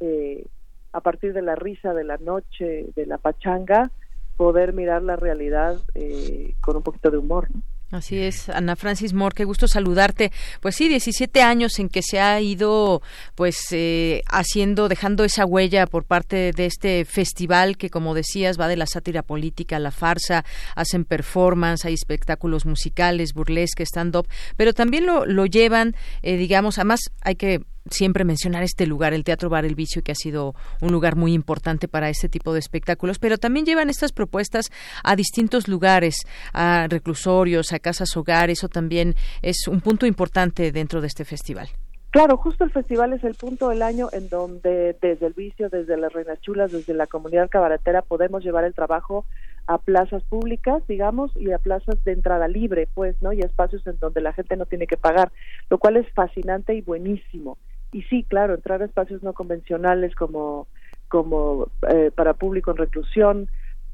eh, 0.00 0.46
a 0.92 1.00
partir 1.00 1.32
de 1.32 1.42
la 1.42 1.54
risa 1.54 1.92
de 1.94 2.04
la 2.04 2.16
noche 2.18 2.86
de 2.94 3.06
la 3.06 3.18
pachanga 3.18 3.90
poder 4.36 4.72
mirar 4.72 5.02
la 5.02 5.16
realidad 5.16 5.76
eh, 5.94 6.54
con 6.60 6.76
un 6.76 6.82
poquito 6.82 7.10
de 7.10 7.18
humor. 7.18 7.48
Así 7.92 8.18
es, 8.18 8.48
Ana 8.48 8.74
Francis 8.74 9.12
Moore, 9.12 9.34
qué 9.36 9.44
gusto 9.44 9.68
saludarte. 9.68 10.32
Pues 10.60 10.74
sí, 10.74 10.88
17 10.88 11.40
años 11.40 11.78
en 11.78 11.88
que 11.88 12.02
se 12.02 12.18
ha 12.18 12.40
ido 12.40 13.00
pues 13.36 13.58
eh, 13.70 14.22
haciendo, 14.28 14.88
dejando 14.88 15.22
esa 15.22 15.46
huella 15.46 15.86
por 15.86 16.04
parte 16.04 16.50
de 16.50 16.66
este 16.66 17.04
festival 17.04 17.76
que 17.76 17.88
como 17.88 18.14
decías 18.14 18.58
va 18.58 18.66
de 18.66 18.76
la 18.76 18.86
sátira 18.86 19.22
política 19.22 19.76
a 19.76 19.80
la 19.80 19.92
farsa, 19.92 20.44
hacen 20.74 21.04
performance, 21.04 21.84
hay 21.84 21.94
espectáculos 21.94 22.66
musicales, 22.66 23.34
burlesque, 23.34 23.84
stand-up, 23.86 24.26
pero 24.56 24.72
también 24.72 25.06
lo, 25.06 25.24
lo 25.24 25.46
llevan, 25.46 25.94
eh, 26.22 26.36
digamos, 26.36 26.78
además 26.78 27.12
hay 27.22 27.36
que 27.36 27.60
siempre 27.90 28.24
mencionar 28.24 28.62
este 28.62 28.86
lugar, 28.86 29.14
el 29.14 29.24
Teatro 29.24 29.48
Bar 29.48 29.64
El 29.64 29.74
Vicio, 29.74 30.02
que 30.02 30.12
ha 30.12 30.16
sido 30.16 30.54
un 30.80 30.92
lugar 30.92 31.16
muy 31.16 31.32
importante 31.32 31.88
para 31.88 32.08
este 32.08 32.28
tipo 32.28 32.52
de 32.52 32.58
espectáculos, 32.58 33.18
pero 33.18 33.38
también 33.38 33.66
llevan 33.66 33.90
estas 33.90 34.12
propuestas 34.12 34.70
a 35.04 35.16
distintos 35.16 35.68
lugares, 35.68 36.26
a 36.52 36.86
reclusorios, 36.88 37.72
a 37.72 37.78
casas 37.78 38.16
hogar, 38.16 38.50
eso 38.50 38.68
también 38.68 39.14
es 39.42 39.68
un 39.68 39.80
punto 39.80 40.06
importante 40.06 40.72
dentro 40.72 41.00
de 41.00 41.06
este 41.06 41.24
festival. 41.24 41.68
Claro, 42.10 42.38
justo 42.38 42.64
el 42.64 42.70
festival 42.70 43.12
es 43.12 43.22
el 43.24 43.34
punto 43.34 43.68
del 43.68 43.82
año 43.82 44.08
en 44.12 44.30
donde 44.30 44.96
desde 45.02 45.26
el 45.26 45.34
vicio, 45.34 45.68
desde 45.68 45.98
las 45.98 46.12
Reinas 46.12 46.40
Chulas, 46.40 46.72
desde 46.72 46.94
la 46.94 47.06
comunidad 47.06 47.50
cabaretera 47.50 48.00
podemos 48.00 48.42
llevar 48.42 48.64
el 48.64 48.72
trabajo 48.72 49.26
a 49.66 49.78
plazas 49.78 50.22
públicas, 50.24 50.82
digamos, 50.88 51.30
y 51.36 51.52
a 51.52 51.58
plazas 51.58 52.02
de 52.04 52.12
entrada 52.12 52.48
libre, 52.48 52.88
pues, 52.94 53.20
¿no? 53.20 53.32
Y 53.32 53.40
espacios 53.40 53.86
en 53.86 53.98
donde 53.98 54.20
la 54.20 54.32
gente 54.32 54.56
no 54.56 54.64
tiene 54.64 54.86
que 54.86 54.96
pagar, 54.96 55.30
lo 55.68 55.78
cual 55.78 55.96
es 55.98 56.10
fascinante 56.14 56.74
y 56.74 56.80
buenísimo. 56.80 57.58
Y 57.92 58.02
sí, 58.02 58.24
claro, 58.24 58.54
entrar 58.54 58.82
a 58.82 58.86
espacios 58.86 59.22
no 59.22 59.32
convencionales 59.32 60.14
como 60.14 60.66
como 61.08 61.68
eh, 61.88 62.10
para 62.14 62.34
público 62.34 62.72
en 62.72 62.78
reclusión, 62.78 63.48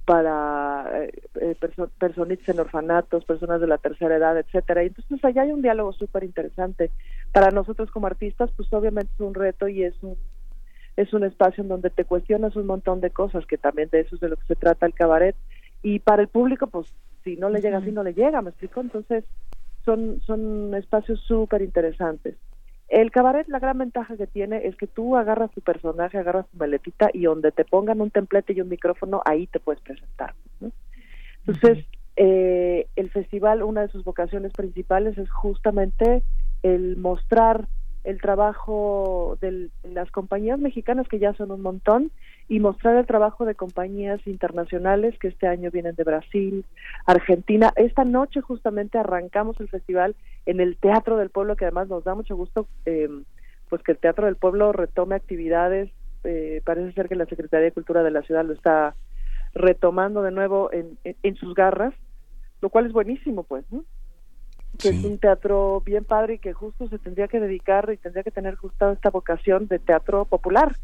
para 0.05 1.05
eh, 1.05 1.13
eh 1.35 1.57
personitas 1.99 2.49
en 2.49 2.61
orfanatos, 2.61 3.25
personas 3.25 3.61
de 3.61 3.67
la 3.67 3.79
tercera 3.79 4.17
edad, 4.17 4.39
etcétera. 4.39 4.83
Y 4.83 4.89
entonces 4.89 5.25
allá 5.25 5.43
hay 5.43 5.53
un 5.53 5.63
diálogo 5.63 5.93
súper 5.93 6.25
interesante. 6.25 6.91
Para 7.33 7.51
nosotros 7.51 7.91
como 7.91 8.07
artistas, 8.07 8.51
pues 8.57 8.73
obviamente 8.73 9.13
es 9.15 9.21
un 9.21 9.35
reto 9.35 9.69
y 9.69 9.85
es 9.85 9.95
un 10.03 10.17
es 10.97 11.13
un 11.15 11.25
espacio 11.25 11.63
en 11.63 11.69
donde 11.69 11.89
te 11.91 12.05
cuestionas 12.05 12.55
un 12.55 12.67
montón 12.67 13.01
de 13.01 13.11
cosas, 13.11 13.47
que 13.47 13.57
también 13.57 13.89
de 13.91 14.01
eso 14.01 14.15
es 14.15 14.21
de 14.21 14.29
lo 14.29 14.37
que 14.37 14.47
se 14.47 14.57
trata 14.57 14.85
el 14.85 14.95
cabaret. 14.95 15.37
Y 15.83 16.01
para 16.01 16.21
el 16.21 16.29
público, 16.29 16.67
pues 16.67 16.87
si 17.25 17.37
no 17.37 17.49
le 17.49 17.61
llega, 17.61 17.79
así 17.79 17.91
no 17.91 18.03
le 18.03 18.13
llega, 18.13 18.43
¿me 18.43 18.51
explico? 18.51 18.81
Entonces 18.81 19.25
son, 19.85 20.21
son 20.27 20.75
espacios 20.75 21.21
súper 21.21 21.63
interesantes. 21.63 22.37
El 22.93 23.11
cabaret, 23.11 23.49
la 23.49 23.59
gran 23.59 23.79
ventaja 23.79 24.19
que 24.19 24.27
tiene 24.27 24.67
es 24.67 24.77
que 24.77 24.87
tú 24.87 25.17
agarras 25.17 25.51
tu 25.53 25.63
personaje, 25.63 26.19
agarras 26.19 26.47
tu 26.49 26.59
maletita 26.59 27.09
y 27.11 27.23
donde 27.23 27.51
te 27.51 27.65
pongan 27.65 28.03
un 28.03 28.11
templete 28.11 28.53
y 28.53 28.61
un 28.61 28.69
micrófono, 28.69 29.23
ahí 29.25 29.47
te 29.47 29.61
puedes 29.61 29.81
presentar. 29.81 30.35
Entonces, 31.47 31.87
eh, 32.17 32.87
el 32.95 33.11
festival, 33.11 33.63
una 33.63 33.81
de 33.81 33.89
sus 33.89 34.05
vocaciones 34.05 34.53
principales 34.53 35.17
es 35.17 35.31
justamente 35.31 36.23
el 36.63 36.99
mostrar 36.99 37.67
el 38.05 38.21
trabajo 38.21 39.39
de 39.41 39.71
las 39.85 40.11
compañías 40.11 40.59
mexicanas, 40.59 41.09
que 41.09 41.19
ya 41.19 41.33
son 41.33 41.51
un 41.51 41.63
montón, 41.63 42.11
y 42.49 42.61
mostrar 42.61 42.97
el 42.97 43.07
trabajo 43.07 43.45
de 43.45 43.55
compañías 43.55 44.25
internacionales 44.27 45.19
que 45.19 45.29
este 45.29 45.47
año 45.47 45.71
vienen 45.71 45.95
de 45.95 46.05
Brasil, 46.05 46.65
Argentina. 47.07 47.73
Esta 47.77 48.05
noche 48.05 48.41
justamente 48.41 48.99
arrancamos 48.99 49.61
el 49.61 49.69
festival 49.69 50.15
en 50.47 50.61
el 50.61 50.77
Teatro 50.77 51.17
del 51.17 51.31
Pueblo, 51.31 51.57
que 51.57 51.65
además 51.65 51.89
nos 51.89 52.05
da 52.05 52.15
mucho 52.15 52.37
gusto 52.37 52.67
eh, 52.87 53.09
pues 53.69 53.83
que 53.83 53.93
el 53.93 53.99
Teatro 53.99 54.27
del 54.27 54.37
Pueblo 54.37 54.73
retome 54.73 55.15
actividades. 55.15 55.91
Eh, 56.25 56.63
parece 56.65 56.93
ser 56.93 57.09
que 57.09 57.17
la 57.17 57.27
Secretaría 57.27 57.65
de 57.67 57.73
Cultura 57.73 58.03
de 58.03 58.11
la 58.11 58.23
ciudad 58.23 58.45
lo 58.45 58.53
está 58.53 58.95
retomando 59.55 60.23
de 60.23 60.31
nuevo 60.31 60.73
en, 60.73 60.99
en 61.05 61.37
sus 61.37 61.55
garras, 61.55 61.95
lo 62.61 62.71
cual 62.71 62.87
es 62.87 62.93
buenísimo, 62.93 63.43
pues, 63.43 63.65
¿no? 63.71 63.85
que 64.79 64.89
es 64.89 65.05
un 65.05 65.19
teatro 65.19 65.83
bien 65.85 66.05
padre 66.05 66.35
y 66.35 66.39
que 66.39 66.53
justo 66.53 66.89
se 66.89 66.99
tendría 66.99 67.29
que 67.29 67.41
dedicar 67.41 67.91
y 67.93 67.99
tendría 67.99 68.23
que 68.23 68.31
tener 68.31 68.57
justo 68.57 68.91
esta 68.91 69.11
vocación 69.11 69.67
de 69.69 69.79
teatro 69.79 70.25
popular. 70.25 70.75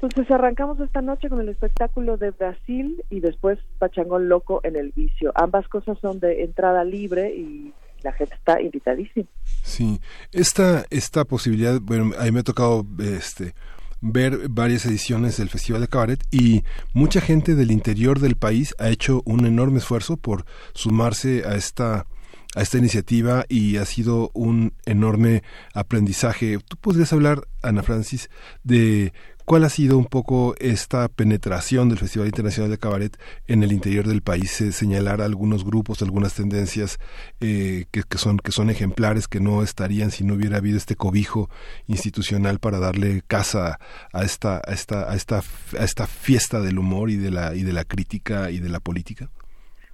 Entonces 0.00 0.30
arrancamos 0.30 0.78
esta 0.78 1.02
noche 1.02 1.28
con 1.28 1.40
el 1.40 1.48
espectáculo 1.48 2.16
de 2.16 2.30
Brasil 2.30 3.02
y 3.10 3.18
después 3.18 3.58
Pachangón 3.78 4.28
Loco 4.28 4.60
en 4.62 4.76
el 4.76 4.92
Vicio. 4.92 5.32
Ambas 5.34 5.66
cosas 5.66 5.98
son 6.00 6.20
de 6.20 6.44
entrada 6.44 6.84
libre 6.84 7.34
y 7.34 7.72
la 8.02 8.12
gente 8.12 8.34
está 8.36 8.62
invitadísima. 8.62 9.26
Sí, 9.62 10.00
esta, 10.30 10.84
esta 10.90 11.24
posibilidad, 11.24 11.80
bueno, 11.80 12.12
a 12.16 12.24
mí 12.24 12.30
me 12.30 12.40
ha 12.40 12.44
tocado 12.44 12.86
este 13.00 13.54
ver 14.00 14.48
varias 14.48 14.86
ediciones 14.86 15.38
del 15.38 15.48
Festival 15.48 15.80
de 15.80 15.88
Cabaret 15.88 16.22
y 16.30 16.62
mucha 16.92 17.20
gente 17.20 17.56
del 17.56 17.72
interior 17.72 18.20
del 18.20 18.36
país 18.36 18.76
ha 18.78 18.90
hecho 18.90 19.22
un 19.24 19.46
enorme 19.46 19.78
esfuerzo 19.78 20.16
por 20.16 20.44
sumarse 20.74 21.42
a 21.44 21.56
esta 21.56 22.06
a 22.54 22.62
esta 22.62 22.78
iniciativa 22.78 23.44
y 23.48 23.76
ha 23.76 23.84
sido 23.84 24.30
un 24.32 24.72
enorme 24.86 25.42
aprendizaje. 25.74 26.58
¿Tú 26.66 26.76
podrías 26.78 27.12
hablar, 27.12 27.46
Ana 27.62 27.82
Francis, 27.82 28.30
de 28.64 29.12
cuál 29.48 29.64
ha 29.64 29.70
sido 29.70 29.96
un 29.96 30.04
poco 30.04 30.54
esta 30.60 31.08
penetración 31.08 31.88
del 31.88 31.96
Festival 31.96 32.28
Internacional 32.28 32.70
de 32.70 32.76
Cabaret 32.76 33.16
en 33.46 33.62
el 33.62 33.72
interior 33.72 34.06
del 34.06 34.20
país? 34.20 34.60
Eh, 34.60 34.72
señalar 34.72 35.22
algunos 35.22 35.64
grupos, 35.64 36.02
algunas 36.02 36.34
tendencias 36.34 36.98
eh, 37.40 37.86
que, 37.90 38.18
son, 38.18 38.36
que 38.36 38.52
son 38.52 38.68
ejemplares, 38.68 39.26
que 39.26 39.40
no 39.40 39.62
estarían 39.62 40.10
si 40.10 40.22
no 40.22 40.34
hubiera 40.34 40.58
habido 40.58 40.76
este 40.76 40.96
cobijo 40.96 41.48
institucional 41.86 42.58
para 42.58 42.78
darle 42.78 43.22
casa 43.26 43.78
a 44.12 44.22
esta, 44.22 44.58
a 44.58 44.74
esta, 44.74 45.10
a 45.10 45.16
esta, 45.16 45.38
a 45.38 45.84
esta 45.84 46.06
fiesta 46.06 46.60
del 46.60 46.78
humor 46.78 47.08
y 47.08 47.16
de 47.16 47.30
la, 47.30 47.54
y 47.54 47.62
de 47.62 47.72
la 47.72 47.84
crítica 47.84 48.50
y 48.50 48.58
de 48.58 48.68
la 48.68 48.80
política. 48.80 49.30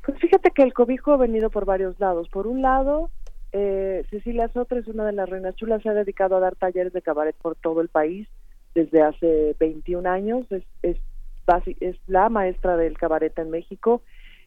Pues 0.05 0.19
fíjate 0.19 0.51
que 0.51 0.65
el 0.65 0.75
cobijo 0.75 1.13
ha 1.13 1.17
venido 1.17 1.49
por 1.49 1.65
varios 1.65 1.99
lados. 2.01 2.29
Por 2.29 2.49
un 2.49 2.61
lado, 2.61 3.11
eh, 3.53 4.05
Cecilia 4.11 4.49
Sotra 4.49 4.81
es 4.81 4.89
una 4.89 5.07
de 5.07 5.13
las 5.13 5.29
reinas 5.29 5.55
chulas, 5.55 5.81
se 5.81 5.91
ha 5.91 5.95
dedicado 5.95 6.37
a 6.37 6.41
dar 6.41 6.57
talleres 6.57 6.93
de 6.93 7.03
cabaret 7.03 7.37
por 7.37 7.55
todo 7.55 7.81
el 7.83 7.89
país 7.89 8.27
desde 8.75 9.03
hace 9.03 9.57
21 9.59 10.09
años. 10.09 10.47
Es, 10.51 10.65
es, 10.83 10.97
es 11.81 11.97
la 12.07 12.29
maestra 12.29 12.77
del 12.77 12.97
cabaret 12.99 13.39
en 13.39 13.51
México 13.51 14.03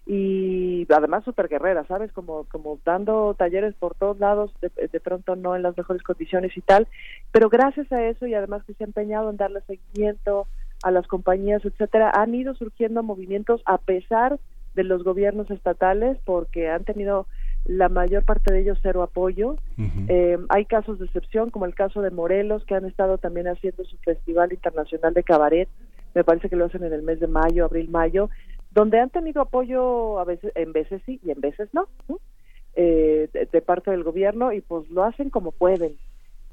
y 0.09 0.88
además 0.89 1.25
súper 1.25 1.49
guerrera, 1.49 1.85
¿sabes? 1.85 2.14
Como, 2.14 2.45
como 2.45 2.80
dando 2.85 3.35
talleres 3.38 3.75
por 3.75 3.93
todos 3.93 4.17
lados, 4.19 4.53
de, 4.61 4.72
de, 4.88 4.99
pronto 5.01 5.35
no 5.35 5.53
en 5.56 5.64
las 5.64 5.77
mejores 5.77 6.01
condiciones 6.01 6.56
y 6.56 6.61
tal, 6.61 6.88
pero 7.33 7.49
gracias 7.49 7.91
a 7.91 8.01
eso 8.06 8.25
y 8.25 8.33
además 8.33 8.64
que 8.64 8.73
se 8.73 8.85
ha 8.85 8.88
empeñado 8.88 9.30
en 9.30 9.35
darle 9.35 9.59
seguimiento 9.67 10.47
a 10.81 10.91
las 10.91 11.07
compañías, 11.07 11.65
etcétera, 11.65 12.11
han 12.15 12.33
ido 12.33 12.56
surgiendo 12.56 13.03
movimientos 13.03 13.61
a 13.65 13.80
pesar 13.80 14.39
de 14.75 14.83
los 14.85 15.03
gobiernos 15.03 15.51
estatales 15.51 16.17
porque 16.23 16.69
han 16.69 16.85
tenido 16.85 17.27
la 17.68 17.90
mayor 17.90 18.24
parte 18.24 18.54
de 18.54 18.62
ellos 18.62 18.80
cero 18.82 19.04
apoyo. 19.04 19.58
eh, 20.08 20.38
hay 20.50 20.66
casos 20.66 21.00
de 21.00 21.06
excepción, 21.06 21.50
como 21.50 21.66
el 21.66 21.76
caso 21.76 22.02
de 22.02 22.12
Morelos, 22.12 22.64
que 22.66 22.76
han 22.76 22.86
estado 22.86 23.18
también 23.18 23.48
haciendo 23.48 23.84
su 23.84 23.98
Festival 23.98 24.54
Internacional 24.54 25.14
de 25.14 25.24
Cabaret, 25.24 25.70
me 26.16 26.24
parece 26.24 26.50
que 26.50 26.56
lo 26.56 26.66
hacen 26.66 26.84
en 26.84 26.94
el 26.94 27.04
mes 27.04 27.20
de 27.20 27.28
mayo, 27.28 27.66
abril-mayo, 27.66 28.30
donde 28.72 29.00
han 29.00 29.10
tenido 29.10 29.42
apoyo 29.42 30.20
a 30.20 30.24
veces, 30.24 30.52
en 30.56 30.72
veces 30.72 31.02
sí 31.06 31.20
y 31.24 31.32
en 31.32 31.42
veces 31.42 31.70
no, 31.74 31.88
eh, 32.76 33.30
de, 33.52 33.62
parte 33.62 33.92
del 33.92 34.04
gobierno 34.04 34.54
y 34.54 34.62
pues 34.62 34.90
lo 34.90 35.04
hacen 35.04 35.30
como 35.30 35.52
pueden. 35.52 35.98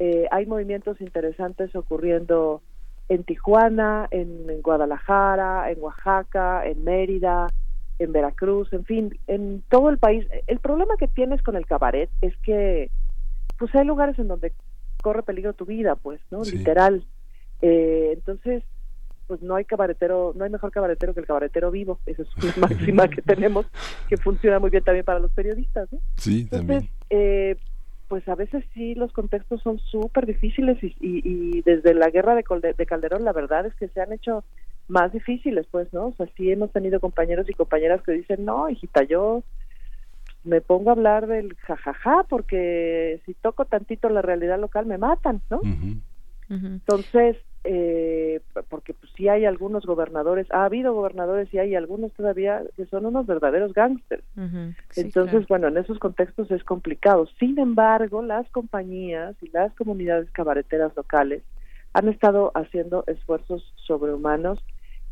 Eh, 0.00 0.26
hay 0.32 0.46
movimientos 0.46 1.00
interesantes 1.00 1.74
ocurriendo 1.76 2.60
en 3.08 3.22
Tijuana, 3.22 4.08
en 4.10 4.60
Guadalajara, 4.62 5.70
en 5.70 5.80
Oaxaca, 5.80 6.66
en 6.66 6.82
Mérida, 6.82 7.46
en 7.98 8.12
Veracruz, 8.12 8.72
en 8.72 8.84
fin, 8.84 9.18
en 9.26 9.62
todo 9.68 9.90
el 9.90 9.98
país. 9.98 10.26
El 10.46 10.58
problema 10.58 10.94
que 10.98 11.08
tienes 11.08 11.42
con 11.42 11.56
el 11.56 11.66
cabaret 11.66 12.10
es 12.20 12.36
que, 12.38 12.90
pues 13.58 13.74
hay 13.74 13.84
lugares 13.84 14.18
en 14.18 14.28
donde 14.28 14.52
corre 15.02 15.22
peligro 15.22 15.52
tu 15.52 15.64
vida, 15.64 15.96
pues, 15.96 16.20
¿no? 16.30 16.42
Literal. 16.42 17.04
Eh, 17.62 18.12
entonces, 18.14 18.62
pues 19.26 19.40
no 19.42 19.54
hay 19.54 19.64
cabaretero, 19.64 20.32
no 20.34 20.44
hay 20.44 20.50
mejor 20.50 20.70
cabaretero 20.70 21.14
que 21.14 21.20
el 21.20 21.26
cabaretero 21.26 21.70
vivo. 21.70 22.00
Esa 22.06 22.22
es 22.22 22.28
una 22.36 22.54
máxima 22.68 23.08
que 23.08 23.22
tenemos, 23.22 23.66
que 24.08 24.16
funciona 24.16 24.58
muy 24.58 24.70
bien 24.70 24.84
también 24.84 25.04
para 25.04 25.20
los 25.20 25.32
periodistas, 25.32 25.90
¿no? 25.92 25.98
Sí, 26.16 26.42
Entonces, 26.42 26.66
también. 26.66 26.90
Eh, 27.10 27.56
pues 28.08 28.28
a 28.28 28.34
veces 28.34 28.64
sí 28.74 28.94
los 28.94 29.12
contextos 29.12 29.62
son 29.62 29.78
súper 29.78 30.26
difíciles 30.26 30.78
y, 30.82 30.94
y, 31.00 31.62
desde 31.62 31.94
la 31.94 32.10
guerra 32.10 32.34
de 32.34 32.44
Calderón 32.86 33.24
la 33.24 33.32
verdad 33.32 33.66
es 33.66 33.74
que 33.74 33.88
se 33.88 34.00
han 34.00 34.12
hecho 34.12 34.44
más 34.88 35.12
difíciles, 35.12 35.66
pues, 35.70 35.92
¿no? 35.92 36.08
O 36.08 36.14
sea, 36.14 36.26
sí 36.36 36.50
hemos 36.50 36.70
tenido 36.72 37.00
compañeros 37.00 37.48
y 37.48 37.54
compañeras 37.54 38.02
que 38.02 38.12
dicen, 38.12 38.44
no, 38.44 38.68
hijita, 38.68 39.02
yo 39.04 39.42
me 40.44 40.60
pongo 40.60 40.90
a 40.90 40.92
hablar 40.92 41.26
del 41.26 41.56
jajaja 41.56 42.24
porque 42.28 43.20
si 43.24 43.34
toco 43.34 43.64
tantito 43.64 44.08
la 44.10 44.22
realidad 44.22 44.60
local 44.60 44.86
me 44.86 44.98
matan, 44.98 45.40
¿no? 45.50 45.60
Entonces, 46.50 47.38
eh, 47.64 48.42
porque 48.68 48.92
pues 48.92 49.10
sí 49.16 49.28
hay 49.28 49.46
algunos 49.46 49.86
gobernadores, 49.86 50.46
ha 50.50 50.66
habido 50.66 50.92
gobernadores 50.92 51.52
y 51.54 51.58
hay 51.58 51.74
algunos 51.74 52.12
todavía 52.12 52.62
que 52.76 52.84
son 52.86 53.06
unos 53.06 53.26
verdaderos 53.26 53.72
gángsters. 53.72 54.22
Entonces, 54.96 55.48
bueno, 55.48 55.68
en 55.68 55.78
esos 55.78 55.98
contextos 55.98 56.50
es 56.50 56.62
complicado. 56.62 57.26
Sin 57.38 57.58
embargo, 57.58 58.20
las 58.20 58.46
compañías 58.50 59.34
y 59.42 59.48
las 59.50 59.74
comunidades 59.74 60.30
cabareteras 60.30 60.94
locales 60.94 61.42
han 61.94 62.08
estado 62.08 62.52
haciendo 62.54 63.04
esfuerzos 63.06 63.72
sobrehumanos 63.86 64.58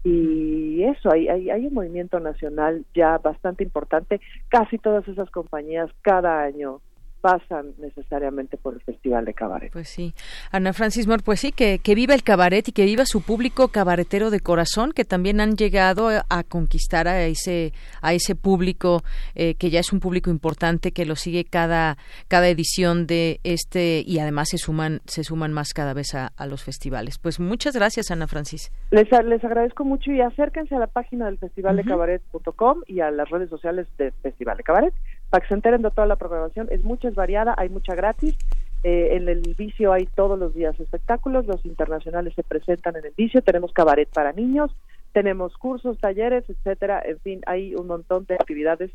y 0.05 0.83
eso, 0.83 1.12
hay, 1.12 1.28
hay, 1.28 1.49
hay 1.49 1.67
un 1.69 1.75
movimiento 1.75 2.19
nacional 2.19 2.85
ya 2.93 3.19
bastante 3.19 3.62
importante. 3.62 4.20
Casi 4.49 4.78
todas 4.78 5.07
esas 5.07 5.31
compañías 5.31 5.89
cada 6.02 6.43
año 6.43 6.81
pasan 7.23 7.73
necesariamente 7.78 8.59
por 8.59 8.75
el 8.75 8.81
Festival 8.83 9.25
de 9.25 9.33
Cabaret. 9.33 9.73
Pues 9.73 9.89
sí. 9.89 10.12
Ana 10.51 10.73
Francis 10.73 11.07
Moore, 11.07 11.23
pues 11.25 11.41
sí, 11.41 11.52
que, 11.52 11.78
que 11.78 11.94
viva 11.94 12.15
el 12.15 12.25
cabaret 12.25 12.68
y 12.68 12.73
que 12.73 12.84
viva 12.84 13.07
su 13.07 13.23
público 13.23 13.68
cabaretero 13.68 14.31
de 14.31 14.41
corazón, 14.41 14.91
que 14.92 15.05
también 15.05 15.41
han 15.41 15.57
llegado 15.57 16.09
a, 16.09 16.42
conquistar 16.42 17.07
a 17.07 17.25
ese, 17.25 17.73
a 18.02 18.12
ese 18.12 18.34
público, 18.34 19.05
eh, 19.36 19.55
que 19.55 19.70
ya 19.70 19.78
es 19.78 19.92
un 19.92 20.01
público 20.01 20.31
importante, 20.31 20.91
que 20.91 21.07
lo 21.07 21.15
sigue 21.15 21.44
cada, 21.44 21.97
cada 22.26 22.49
edición 22.49 23.07
de 23.07 23.39
este, 23.44 24.02
y 24.05 24.18
además 24.18 24.49
se 24.51 24.59
suman, 24.59 25.01
se 25.07 25.23
suman 25.23 25.52
más 25.52 25.73
cada 25.73 25.94
vez 25.94 26.15
a, 26.15 26.33
los 26.47 26.65
festivales. 26.65 27.18
Pues 27.18 27.39
muchas 27.39 27.76
gracias, 27.76 28.10
Ana 28.10 28.26
Francis. 28.26 28.73
Les, 28.91 29.09
les 29.25 29.44
agradezco 29.44 29.84
mucho 29.84 30.10
y 30.10 30.20
acérquense 30.20 30.75
a 30.75 30.81
la 30.81 30.89
página 30.89 31.26
del 31.26 31.39
Festival 31.39 31.76
de 31.76 31.84
Cabaret.com 31.84 32.81
y 32.89 32.99
a 32.99 33.12
las 33.12 33.31
redes 33.31 33.49
sociales 33.49 33.86
del 33.97 34.12
Festival 34.23 34.57
de 34.57 34.65
Cabaret 34.65 34.92
para 35.33 35.41
que 35.41 35.49
se 35.49 35.55
enteren 35.55 35.81
de 35.81 35.91
toda 35.91 36.07
la 36.07 36.17
programación. 36.17 36.69
Es 36.70 36.85
mucha, 36.85 37.09
es 37.09 37.15
variada, 37.15 37.55
hay 37.57 37.70
mucha 37.70 37.94
gratis. 37.94 38.36
Eh, 38.85 39.17
en 39.17 39.31
el 39.31 39.41
vicio 39.57 39.94
hay 39.94 40.05
todos 40.05 40.39
los 40.39 40.55
días 40.55 40.78
espectáculos, 40.78 41.47
los 41.47 41.65
internacionales 41.65 42.35
se 42.36 42.43
presentan 42.43 42.97
en 42.97 43.07
el 43.07 43.15
vicio, 43.17 43.41
tenemos 43.41 43.73
cabaret 43.73 44.11
para 44.11 44.33
niños, 44.33 44.70
tenemos 45.12 45.57
cursos, 45.57 45.97
talleres, 45.99 46.44
etcétera, 46.51 47.01
en 47.02 47.19
fin, 47.20 47.41
hay 47.47 47.75
un 47.75 47.86
montón 47.86 48.27
de 48.27 48.35
actividades 48.35 48.91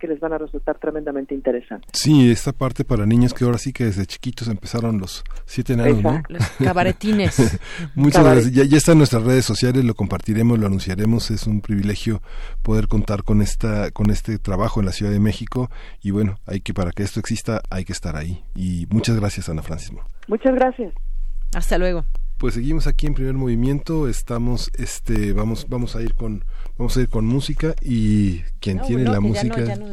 que 0.00 0.08
les 0.08 0.18
van 0.18 0.32
a 0.32 0.38
resultar 0.38 0.78
tremendamente 0.78 1.34
interesantes. 1.34 1.90
Sí, 1.92 2.30
esta 2.30 2.52
parte 2.52 2.84
para 2.84 3.06
niños 3.06 3.32
que 3.32 3.44
ahora 3.44 3.58
sí 3.58 3.72
que 3.72 3.84
desde 3.84 4.06
chiquitos 4.06 4.48
empezaron 4.48 4.98
los 4.98 5.22
siete 5.44 5.74
enanos, 5.74 6.02
¿no? 6.02 6.22
Los 6.28 6.48
cabaretines. 6.58 7.60
Muchas 7.94 8.24
gracias. 8.24 8.52
Ya, 8.52 8.64
ya 8.64 8.76
está 8.76 8.92
en 8.92 8.98
nuestras 8.98 9.22
redes 9.22 9.44
sociales, 9.44 9.84
lo 9.84 9.94
compartiremos, 9.94 10.58
lo 10.58 10.66
anunciaremos. 10.66 11.30
Es 11.30 11.46
un 11.46 11.60
privilegio 11.60 12.22
poder 12.62 12.88
contar 12.88 13.22
con 13.22 13.42
esta, 13.42 13.90
con 13.92 14.10
este 14.10 14.38
trabajo 14.38 14.80
en 14.80 14.86
la 14.86 14.92
Ciudad 14.92 15.12
de 15.12 15.20
México. 15.20 15.70
Y 16.02 16.10
bueno, 16.10 16.40
hay 16.46 16.60
que 16.60 16.74
para 16.74 16.90
que 16.90 17.02
esto 17.02 17.20
exista, 17.20 17.60
hay 17.70 17.84
que 17.84 17.92
estar 17.92 18.16
ahí. 18.16 18.42
Y 18.56 18.86
muchas 18.90 19.20
gracias, 19.20 19.48
Ana 19.48 19.62
Francisco. 19.62 20.04
Muchas 20.26 20.54
gracias. 20.54 20.92
Hasta 21.54 21.78
luego. 21.78 22.04
Pues 22.40 22.54
seguimos 22.54 22.86
aquí 22.86 23.06
en 23.06 23.12
primer 23.12 23.34
movimiento, 23.34 24.08
estamos, 24.08 24.70
este, 24.78 25.34
vamos, 25.34 25.66
vamos 25.68 25.94
a 25.94 26.00
ir 26.00 26.14
con, 26.14 26.46
vamos 26.80 26.96
a 26.96 27.00
ir 27.02 27.10
con 27.10 27.26
música 27.26 27.74
y 27.82 28.38
quien 28.58 28.78
No, 28.78 28.84
tiene 28.84 29.04
no, 29.04 29.12
la 29.12 29.20
música. 29.20 29.42
Ya, 29.44 29.54
no, 29.54 29.66
ya 29.66 29.76
nos 29.76 29.90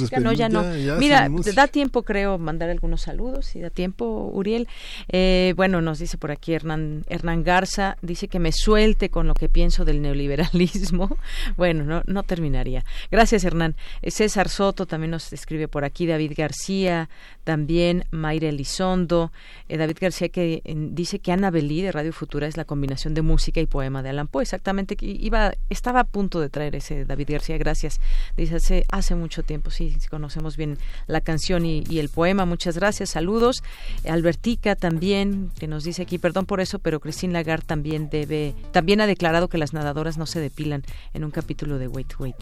despedimos. 0.00 0.38
Ya, 0.38 0.48
no- 0.48 0.62
Mira, 0.98 1.28
te 1.42 1.52
da 1.52 1.66
tiempo, 1.66 2.04
creo, 2.04 2.38
mandar 2.38 2.70
algunos 2.70 3.02
saludos, 3.02 3.46
si 3.46 3.58
da 3.60 3.68
tiempo, 3.70 4.30
Uriel. 4.32 4.68
Eh, 5.08 5.54
bueno, 5.56 5.80
nos 5.80 5.98
dice 5.98 6.16
por 6.16 6.30
aquí 6.30 6.52
Hernán, 6.52 7.04
Hernán 7.08 7.42
Garza, 7.42 7.96
dice 8.00 8.28
que 8.28 8.38
me 8.38 8.52
suelte 8.52 9.08
con 9.10 9.26
lo 9.26 9.34
que 9.34 9.48
pienso 9.48 9.84
del 9.84 10.00
neoliberalismo. 10.00 11.16
Bueno, 11.56 11.84
no, 11.84 12.02
no 12.06 12.22
terminaría. 12.22 12.84
Gracias, 13.10 13.42
Hernán. 13.42 13.74
Eh, 14.02 14.10
César 14.10 14.48
Soto 14.48 14.86
también 14.86 15.10
nos 15.10 15.32
escribe 15.32 15.66
por 15.66 15.84
aquí, 15.84 16.06
David 16.06 16.32
García, 16.36 17.08
también 17.42 18.04
Mayra 18.10 18.48
Elizondo. 18.48 19.32
Eh, 19.68 19.76
David 19.78 19.96
García 20.00 20.28
que 20.28 20.62
eh, 20.64 20.74
dice 20.92 21.18
que 21.18 21.32
Ana 21.32 21.50
Belí 21.50 21.82
de 21.82 21.90
Radio 21.90 22.12
Futura 22.12 22.46
es 22.46 22.56
la 22.56 22.64
combinación 22.64 23.14
de 23.14 23.22
música 23.22 23.60
y 23.60 23.66
poema 23.66 24.02
de 24.02 24.10
Alan 24.10 24.28
Poe. 24.28 24.42
Exactamente, 24.42 24.96
que 24.96 25.06
iba, 25.06 25.52
estaba 25.88 26.00
a 26.00 26.04
punto 26.04 26.38
de 26.40 26.50
traer 26.50 26.76
ese 26.76 27.06
David 27.06 27.30
García, 27.30 27.56
gracias. 27.56 27.98
Dice 28.36 28.56
hace, 28.56 28.84
hace 28.92 29.14
mucho 29.14 29.42
tiempo, 29.42 29.70
sí, 29.70 29.96
conocemos 30.10 30.58
bien 30.58 30.76
la 31.06 31.22
canción 31.22 31.64
y, 31.64 31.82
y 31.88 31.98
el 31.98 32.10
poema. 32.10 32.44
Muchas 32.44 32.76
gracias, 32.76 33.08
saludos. 33.08 33.62
Albertica 34.06 34.76
también, 34.76 35.50
que 35.58 35.66
nos 35.66 35.84
dice 35.84 36.02
aquí, 36.02 36.18
perdón 36.18 36.44
por 36.44 36.60
eso, 36.60 36.78
pero 36.78 37.00
Christine 37.00 37.32
Lagarde 37.32 37.64
también 37.64 38.10
debe, 38.10 38.54
también 38.70 39.00
ha 39.00 39.06
declarado 39.06 39.48
que 39.48 39.56
las 39.56 39.72
nadadoras 39.72 40.18
no 40.18 40.26
se 40.26 40.40
depilan 40.40 40.82
en 41.14 41.24
un 41.24 41.30
capítulo 41.30 41.78
de 41.78 41.88
Wait 41.88 42.12
Wait. 42.18 42.36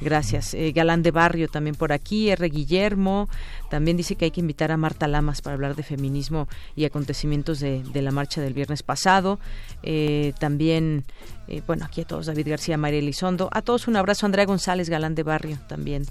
Gracias. 0.00 0.54
Eh, 0.54 0.72
Galán 0.72 1.02
de 1.02 1.10
Barrio 1.12 1.48
también 1.48 1.76
por 1.76 1.92
aquí, 1.92 2.30
R. 2.30 2.48
Guillermo, 2.48 3.28
también 3.70 3.96
dice 3.96 4.16
que 4.16 4.24
hay 4.26 4.30
que 4.32 4.40
invitar 4.40 4.72
a 4.72 4.76
Marta 4.76 5.06
Lamas 5.06 5.42
para 5.42 5.54
hablar 5.54 5.76
de 5.76 5.82
feminismo 5.84 6.48
y 6.74 6.84
acontecimientos 6.84 7.60
de, 7.60 7.82
de 7.82 8.02
la 8.02 8.10
marcha 8.10 8.40
del 8.40 8.52
viernes 8.54 8.82
pasado. 8.82 9.38
Eh, 9.82 10.32
también, 10.40 11.04
eh, 11.48 11.62
bueno, 11.66 11.84
aquí 11.84 12.00
a 12.00 12.04
todos, 12.04 12.26
David 12.26 12.48
García, 12.48 12.76
María 12.76 12.98
Elizondo, 12.98 13.48
a 13.52 13.62
todos 13.62 13.86
un 13.86 13.96
abrazo, 13.96 14.26
Andrea 14.26 14.44
González, 14.44 14.88
Galán 14.88 15.14
de 15.14 15.22
Barrio 15.22 15.58
también. 15.68 16.04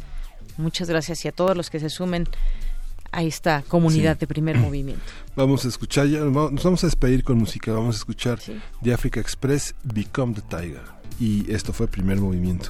Muchas 0.57 0.89
gracias 0.89 1.23
y 1.25 1.27
a 1.27 1.31
todos 1.31 1.55
los 1.57 1.69
que 1.69 1.79
se 1.79 1.89
sumen 1.89 2.27
a 3.13 3.23
esta 3.23 3.61
comunidad 3.67 4.13
Sí. 4.13 4.19
de 4.21 4.27
primer 4.27 4.57
movimiento. 4.57 5.03
Vamos 5.35 5.65
a 5.65 5.67
escuchar, 5.67 6.07
ya, 6.07 6.19
nos 6.19 6.63
vamos 6.63 6.83
a 6.83 6.87
despedir 6.87 7.23
con 7.25 7.37
música, 7.37 7.73
vamos 7.73 7.95
a 7.95 7.97
escuchar 7.99 8.39
de 8.79 8.93
Africa 8.93 9.19
Express, 9.19 9.75
Become 9.83 10.33
the 10.35 10.41
Tiger. 10.41 10.81
Y 11.19 11.51
esto 11.51 11.73
fue 11.73 11.87
primer 11.87 12.19
movimiento. 12.21 12.69